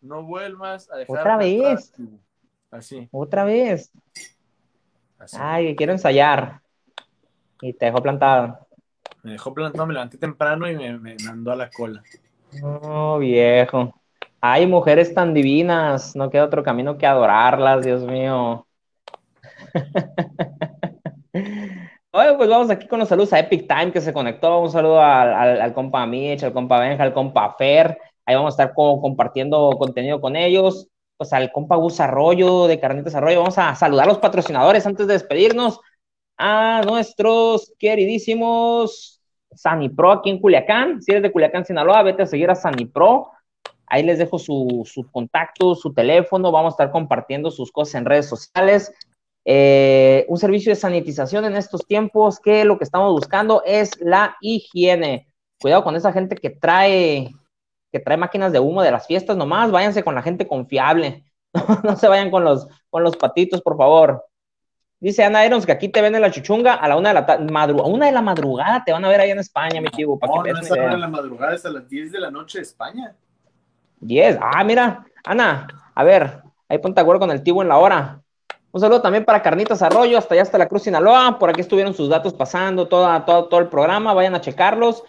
no 0.00 0.22
vuelvas 0.22 0.88
a 0.92 0.98
dejar 0.98 1.18
Otra 1.18 1.36
vez. 1.36 1.92
Así. 2.70 3.08
Otra 3.10 3.42
vez. 3.42 3.90
Ay, 5.32 5.74
quiero 5.74 5.90
ensayar. 5.90 6.60
Y 7.60 7.72
te 7.72 7.86
dejó 7.86 8.00
plantada. 8.00 8.64
Me 9.24 9.32
dejó 9.32 9.52
plantado, 9.52 9.84
me 9.84 9.94
levanté 9.94 10.16
temprano 10.16 10.70
y 10.70 10.76
me, 10.76 10.96
me 10.96 11.16
mandó 11.24 11.50
a 11.50 11.56
la 11.56 11.70
cola. 11.70 12.04
No, 12.62 13.18
viejo. 13.18 13.97
Hay 14.40 14.66
mujeres 14.66 15.14
tan 15.14 15.34
divinas, 15.34 16.14
no 16.14 16.30
queda 16.30 16.44
otro 16.44 16.62
camino 16.62 16.96
que 16.96 17.06
adorarlas, 17.06 17.84
Dios 17.84 18.02
mío. 18.02 18.66
Oye, 22.12 22.34
pues 22.36 22.48
vamos 22.48 22.70
aquí 22.70 22.86
con 22.86 23.00
los 23.00 23.08
saludos 23.08 23.32
a 23.32 23.40
Epic 23.40 23.68
Time 23.68 23.92
que 23.92 24.00
se 24.00 24.12
conectó. 24.12 24.60
Un 24.60 24.70
saludo 24.70 25.02
al, 25.02 25.72
compa 25.74 26.06
Mitch, 26.06 26.42
al 26.44 26.52
compa 26.52 26.80
Benja, 26.80 27.02
al 27.02 27.12
compa 27.12 27.54
Fer. 27.58 27.98
Ahí 28.24 28.34
vamos 28.34 28.58
a 28.58 28.62
estar 28.62 28.74
compartiendo 28.74 29.70
contenido 29.78 30.20
con 30.20 30.36
ellos. 30.36 30.88
Pues 31.16 31.32
al 31.32 31.52
compa 31.52 31.76
Gus 31.76 32.00
Arroyo 32.00 32.66
de 32.66 32.80
Carnitas 32.80 33.14
Arroyo. 33.14 33.40
Vamos 33.40 33.58
a 33.58 33.74
saludar 33.74 34.06
a 34.06 34.08
los 34.08 34.18
patrocinadores 34.18 34.86
antes 34.86 35.06
de 35.06 35.14
despedirnos. 35.14 35.80
A 36.36 36.82
nuestros 36.86 37.72
queridísimos 37.78 39.20
Sanipro 39.54 40.12
aquí 40.12 40.30
en 40.30 40.40
Culiacán. 40.40 41.02
Si 41.02 41.10
eres 41.10 41.22
de 41.22 41.32
Culiacán, 41.32 41.64
Sinaloa, 41.64 42.02
vete 42.02 42.22
a 42.22 42.26
seguir 42.26 42.50
a 42.50 42.54
Sanipro. 42.54 43.30
Ahí 43.90 44.02
les 44.02 44.18
dejo 44.18 44.38
su, 44.38 44.82
su 44.84 45.10
contacto, 45.10 45.74
su 45.74 45.92
teléfono. 45.92 46.52
Vamos 46.52 46.72
a 46.72 46.74
estar 46.74 46.90
compartiendo 46.90 47.50
sus 47.50 47.72
cosas 47.72 47.96
en 47.96 48.04
redes 48.04 48.28
sociales. 48.28 48.92
Eh, 49.44 50.26
un 50.28 50.36
servicio 50.36 50.70
de 50.70 50.76
sanitización 50.76 51.46
en 51.46 51.56
estos 51.56 51.86
tiempos 51.86 52.38
que 52.38 52.66
lo 52.66 52.76
que 52.76 52.84
estamos 52.84 53.12
buscando 53.12 53.62
es 53.64 53.98
la 54.00 54.36
higiene. 54.40 55.26
Cuidado 55.58 55.84
con 55.84 55.96
esa 55.96 56.12
gente 56.12 56.36
que 56.36 56.50
trae, 56.50 57.30
que 57.90 57.98
trae 57.98 58.18
máquinas 58.18 58.52
de 58.52 58.60
humo 58.60 58.82
de 58.82 58.90
las 58.90 59.06
fiestas 59.06 59.36
nomás, 59.36 59.70
váyanse 59.70 60.02
con 60.02 60.14
la 60.14 60.22
gente 60.22 60.46
confiable. 60.46 61.24
no 61.82 61.96
se 61.96 62.08
vayan 62.08 62.30
con 62.30 62.44
los, 62.44 62.68
con 62.90 63.02
los 63.02 63.16
patitos, 63.16 63.62
por 63.62 63.78
favor. 63.78 64.22
Dice 65.00 65.24
Ana 65.24 65.46
Irons 65.46 65.64
que 65.64 65.72
aquí 65.72 65.88
te 65.88 66.02
venden 66.02 66.20
la 66.20 66.30
chuchunga 66.30 66.74
a 66.74 66.88
la 66.88 66.96
una 66.96 67.14
de 67.14 67.14
la 67.14 67.38
madrugada. 67.50 67.88
Una 67.88 68.06
de 68.06 68.12
la 68.12 68.22
madrugada 68.22 68.82
te 68.84 68.92
van 68.92 69.04
a 69.04 69.08
ver 69.08 69.20
ahí 69.20 69.30
en 69.30 69.38
España, 69.38 69.80
mi 69.80 69.88
chivo. 69.90 70.18
no, 70.20 70.42
no 70.42 70.60
es 70.60 70.70
a 70.70 70.96
la 70.96 71.08
madrugada, 71.08 71.54
es 71.54 71.64
a 71.64 71.70
las 71.70 71.88
10 71.88 72.12
de 72.12 72.20
la 72.20 72.30
noche 72.30 72.58
de 72.58 72.62
España. 72.62 73.16
10. 74.00 74.38
Ah, 74.40 74.64
mira, 74.64 75.06
Ana, 75.24 75.66
a 75.94 76.04
ver, 76.04 76.42
ahí 76.68 76.78
ponte 76.78 77.00
acuerdo 77.00 77.20
con 77.20 77.30
el 77.30 77.42
tivo 77.42 77.62
en 77.62 77.68
la 77.68 77.78
hora. 77.78 78.22
Un 78.70 78.80
saludo 78.80 79.00
también 79.00 79.24
para 79.24 79.42
Carnitas 79.42 79.82
Arroyo, 79.82 80.18
hasta 80.18 80.34
allá 80.34 80.42
hasta 80.42 80.58
la 80.58 80.68
Cruz 80.68 80.82
Sinaloa. 80.82 81.38
Por 81.38 81.48
aquí 81.50 81.62
estuvieron 81.62 81.94
sus 81.94 82.08
datos 82.08 82.34
pasando 82.34 82.86
toda, 82.86 83.24
todo 83.24 83.58
el 83.58 83.68
programa. 83.68 84.12
Vayan 84.12 84.34
a 84.34 84.40
checarlos. 84.40 85.02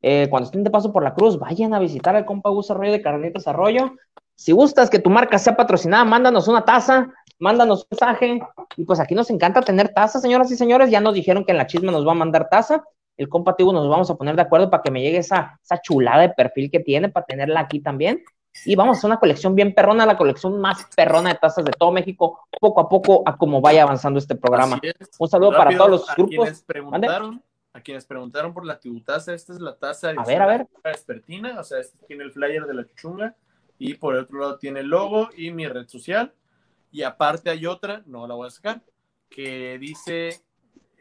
Eh, 0.00 0.26
cuando 0.30 0.46
estén 0.46 0.64
de 0.64 0.70
paso 0.70 0.92
por 0.92 1.02
la 1.02 1.14
Cruz, 1.14 1.38
vayan 1.38 1.74
a 1.74 1.78
visitar 1.78 2.16
al 2.16 2.24
compa 2.24 2.50
Gus 2.50 2.70
Arroyo 2.70 2.92
de 2.92 3.02
Carnitas 3.02 3.46
Arroyo. 3.46 3.94
Si 4.36 4.52
gustas 4.52 4.90
que 4.90 4.98
tu 4.98 5.10
marca 5.10 5.38
sea 5.38 5.56
patrocinada, 5.56 6.04
mándanos 6.04 6.48
una 6.48 6.64
taza, 6.64 7.08
mándanos 7.38 7.82
un 7.82 7.86
mensaje. 7.90 8.40
Y 8.76 8.84
pues 8.84 9.00
aquí 9.00 9.14
nos 9.14 9.30
encanta 9.30 9.60
tener 9.60 9.90
taza, 9.90 10.18
señoras 10.18 10.50
y 10.50 10.56
señores. 10.56 10.90
Ya 10.90 11.00
nos 11.00 11.14
dijeron 11.14 11.44
que 11.44 11.52
en 11.52 11.58
la 11.58 11.66
chisma 11.66 11.92
nos 11.92 12.06
va 12.06 12.12
a 12.12 12.16
mandar 12.16 12.48
taza. 12.48 12.84
El 13.16 13.28
compa 13.28 13.54
nos 13.58 13.88
vamos 13.88 14.10
a 14.10 14.16
poner 14.16 14.36
de 14.36 14.42
acuerdo 14.42 14.70
para 14.70 14.82
que 14.82 14.90
me 14.90 15.00
llegue 15.00 15.18
esa, 15.18 15.58
esa 15.62 15.80
chulada 15.80 16.22
de 16.22 16.30
perfil 16.30 16.70
que 16.70 16.80
tiene, 16.80 17.08
para 17.08 17.26
tenerla 17.26 17.60
aquí 17.60 17.80
también. 17.80 18.24
Y 18.64 18.76
vamos 18.76 18.96
a 18.96 18.98
hacer 18.98 19.10
una 19.10 19.18
colección 19.18 19.54
bien 19.54 19.74
perrona, 19.74 20.06
la 20.06 20.16
colección 20.16 20.60
más 20.60 20.86
perrona 20.94 21.30
de 21.30 21.38
tazas 21.38 21.64
de 21.64 21.72
todo 21.72 21.90
México, 21.90 22.46
poco 22.60 22.80
a 22.80 22.88
poco 22.88 23.22
a 23.26 23.36
cómo 23.36 23.60
vaya 23.60 23.82
avanzando 23.82 24.18
este 24.18 24.36
programa. 24.36 24.80
Un 25.18 25.28
saludo 25.28 25.52
para 25.52 25.76
todos 25.76 25.90
los 25.90 26.06
grupos. 26.16 26.44
Quienes 26.44 26.62
preguntaron, 26.62 27.42
a 27.72 27.80
quienes 27.80 28.06
preguntaron 28.06 28.54
por 28.54 28.64
la 28.64 28.78
tibutaza, 28.78 29.34
esta 29.34 29.52
es 29.52 29.60
la 29.60 29.76
taza 29.76 30.10
a 30.10 30.24
ver, 30.24 30.40
a 30.40 30.46
ver. 30.46 30.68
expertina, 30.84 31.58
o 31.58 31.64
sea, 31.64 31.80
este 31.80 31.98
tiene 32.06 32.22
el 32.22 32.32
flyer 32.32 32.64
de 32.66 32.74
la 32.74 32.86
chunga 32.94 33.34
y 33.78 33.94
por 33.94 34.14
el 34.14 34.22
otro 34.22 34.38
lado 34.38 34.58
tiene 34.58 34.80
el 34.80 34.86
logo 34.86 35.30
y 35.36 35.50
mi 35.50 35.66
red 35.66 35.88
social. 35.88 36.32
Y 36.92 37.02
aparte 37.02 37.50
hay 37.50 37.66
otra, 37.66 38.04
no 38.06 38.28
la 38.28 38.34
voy 38.34 38.46
a 38.46 38.50
sacar, 38.50 38.82
que 39.28 39.78
dice 39.78 40.43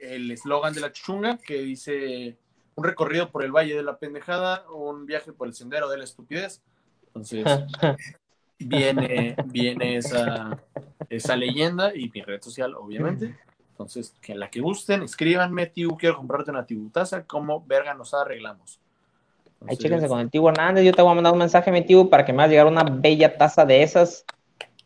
el 0.03 0.31
eslogan 0.31 0.73
de 0.73 0.81
la 0.81 0.91
chunga, 0.91 1.37
que 1.37 1.61
dice 1.61 2.37
un 2.75 2.83
recorrido 2.83 3.31
por 3.31 3.43
el 3.43 3.51
Valle 3.51 3.75
de 3.75 3.83
la 3.83 3.97
Pendejada, 3.97 4.65
un 4.71 5.05
viaje 5.05 5.31
por 5.31 5.47
el 5.47 5.53
Sendero 5.53 5.89
de 5.89 5.97
la 5.97 6.03
Estupidez 6.03 6.61
entonces, 7.13 7.45
viene, 8.59 9.35
viene 9.45 9.97
esa, 9.97 10.57
esa 11.09 11.35
leyenda 11.35 11.95
y 11.95 12.09
mi 12.09 12.21
red 12.21 12.41
social, 12.41 12.73
obviamente. 12.75 13.35
Entonces, 13.71 14.13
que 14.21 14.35
la 14.35 14.49
que 14.49 14.61
gusten, 14.61 15.03
escríbanme, 15.03 15.67
tío, 15.67 15.89
quiero 15.95 16.17
comprarte 16.17 16.51
una 16.51 16.65
tibutaza, 16.65 17.25
¿cómo 17.25 17.63
verga 17.65 17.93
nos 17.93 18.13
arreglamos? 18.13 18.79
Ahí 19.67 19.77
chéquense 19.77 20.07
con 20.07 20.19
el 20.19 20.29
tío 20.29 20.47
Hernández, 20.49 20.83
yo 20.83 20.91
te 20.91 21.01
voy 21.01 21.11
a 21.11 21.15
mandar 21.15 21.33
un 21.33 21.39
mensaje, 21.39 21.71
mi 21.71 21.85
tío, 21.85 22.09
para 22.09 22.25
que 22.25 22.33
me 22.33 22.43
haga 22.43 22.49
llegar 22.49 22.67
una 22.67 22.83
bella 22.83 23.37
taza 23.37 23.65
de 23.65 23.81
esas. 23.81 24.25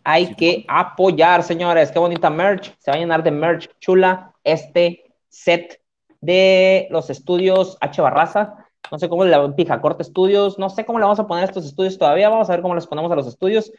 Hay 0.03 0.35
que 0.35 0.65
apoyar, 0.67 1.43
señores, 1.43 1.91
qué 1.91 1.99
bonita 1.99 2.29
merch, 2.29 2.75
se 2.77 2.91
va 2.91 2.97
a 2.97 2.99
llenar 2.99 3.23
de 3.23 3.31
merch 3.31 3.69
chula 3.79 4.33
este 4.43 5.06
set 5.43 5.81
de 6.21 6.87
los 6.89 7.09
estudios 7.09 7.77
H. 7.79 8.01
Barraza 8.01 8.67
no 8.91 8.99
sé 8.99 9.09
cómo 9.09 9.25
le 9.25 9.49
Pijacorte 9.53 10.03
Estudios, 10.03 10.57
no 10.57 10.69
sé 10.69 10.85
cómo 10.85 10.99
le 10.99 11.03
vamos 11.03 11.19
a 11.19 11.27
poner 11.27 11.43
a 11.43 11.47
estos 11.47 11.65
estudios 11.65 11.97
todavía, 11.97 12.29
vamos 12.29 12.49
a 12.49 12.53
ver 12.53 12.61
cómo 12.61 12.75
les 12.75 12.87
ponemos 12.87 13.11
a 13.11 13.15
los 13.15 13.27
estudios 13.27 13.71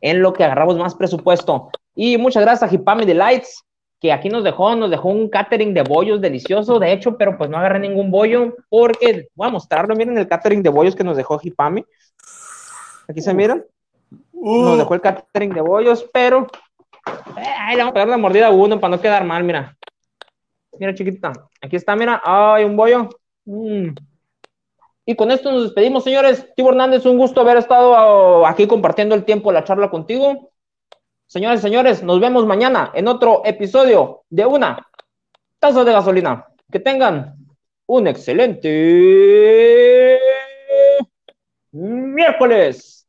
en 0.00 0.22
lo 0.22 0.32
que 0.32 0.44
agarramos 0.44 0.76
más 0.76 0.94
presupuesto. 0.94 1.70
Y 1.94 2.18
muchas 2.18 2.42
gracias 2.42 2.70
a 2.70 2.74
Hipami 2.74 3.04
Delights, 3.04 3.64
que 4.00 4.12
aquí 4.12 4.28
nos 4.28 4.44
dejó, 4.44 4.74
nos 4.76 4.90
dejó 4.90 5.08
un 5.08 5.28
catering 5.28 5.74
de 5.74 5.82
bollos 5.82 6.20
delicioso, 6.20 6.78
de 6.78 6.92
hecho, 6.92 7.16
pero 7.16 7.36
pues 7.36 7.50
no 7.50 7.58
agarré 7.58 7.80
ningún 7.80 8.10
bollo, 8.10 8.54
porque 8.68 9.28
voy 9.34 9.48
a 9.48 9.50
mostrarlo, 9.50 9.94
miren 9.94 10.18
el 10.18 10.28
catering 10.28 10.62
de 10.62 10.70
bollos 10.70 10.96
que 10.96 11.04
nos 11.04 11.16
dejó 11.16 11.38
Hipami. 11.42 11.84
Aquí 13.08 13.20
se 13.20 13.34
miran. 13.34 13.64
Nos 14.32 14.78
dejó 14.78 14.94
el 14.94 15.00
catering 15.00 15.52
de 15.52 15.60
bollos, 15.60 16.08
pero 16.12 16.46
eh, 17.36 17.54
ahí 17.60 17.76
le 17.76 17.82
vamos 17.82 17.90
a 17.90 17.94
pegar 17.94 18.08
la 18.08 18.18
mordida 18.18 18.48
a 18.48 18.50
uno 18.50 18.78
para 18.80 18.96
no 18.96 19.02
quedar 19.02 19.24
mal, 19.24 19.44
mira. 19.44 19.76
Mira, 20.78 20.94
chiquita. 20.94 21.32
Aquí 21.62 21.76
está, 21.76 21.96
mira. 21.96 22.20
Ay, 22.24 22.64
un 22.64 22.76
bollo. 22.76 23.08
Mm. 23.44 23.94
Y 25.04 25.14
con 25.14 25.30
esto 25.30 25.52
nos 25.52 25.64
despedimos, 25.64 26.04
señores. 26.04 26.52
Tibo 26.56 26.70
Hernández, 26.70 27.06
un 27.06 27.16
gusto 27.16 27.40
haber 27.40 27.58
estado 27.58 28.46
aquí 28.46 28.66
compartiendo 28.66 29.14
el 29.14 29.24
tiempo, 29.24 29.52
la 29.52 29.64
charla 29.64 29.88
contigo. 29.88 30.50
Señores 31.26 31.60
señores, 31.60 32.02
nos 32.02 32.20
vemos 32.20 32.46
mañana 32.46 32.92
en 32.94 33.08
otro 33.08 33.42
episodio 33.44 34.22
de 34.30 34.46
una 34.46 34.86
taza 35.58 35.84
de 35.84 35.92
gasolina. 35.92 36.46
Que 36.70 36.80
tengan 36.80 37.36
un 37.86 38.06
excelente 38.06 40.18
miércoles. 41.72 43.05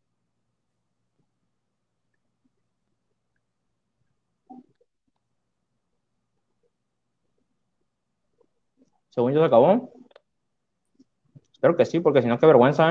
Según 9.17 9.33
yo 9.33 9.39
se 9.39 9.47
acabó. 9.47 9.91
Espero 11.51 11.75
que 11.75 11.85
sí, 11.85 11.99
porque 11.99 12.21
si 12.21 12.27
no, 12.27 12.37
qué 12.37 12.45
vergüenza. 12.45 12.85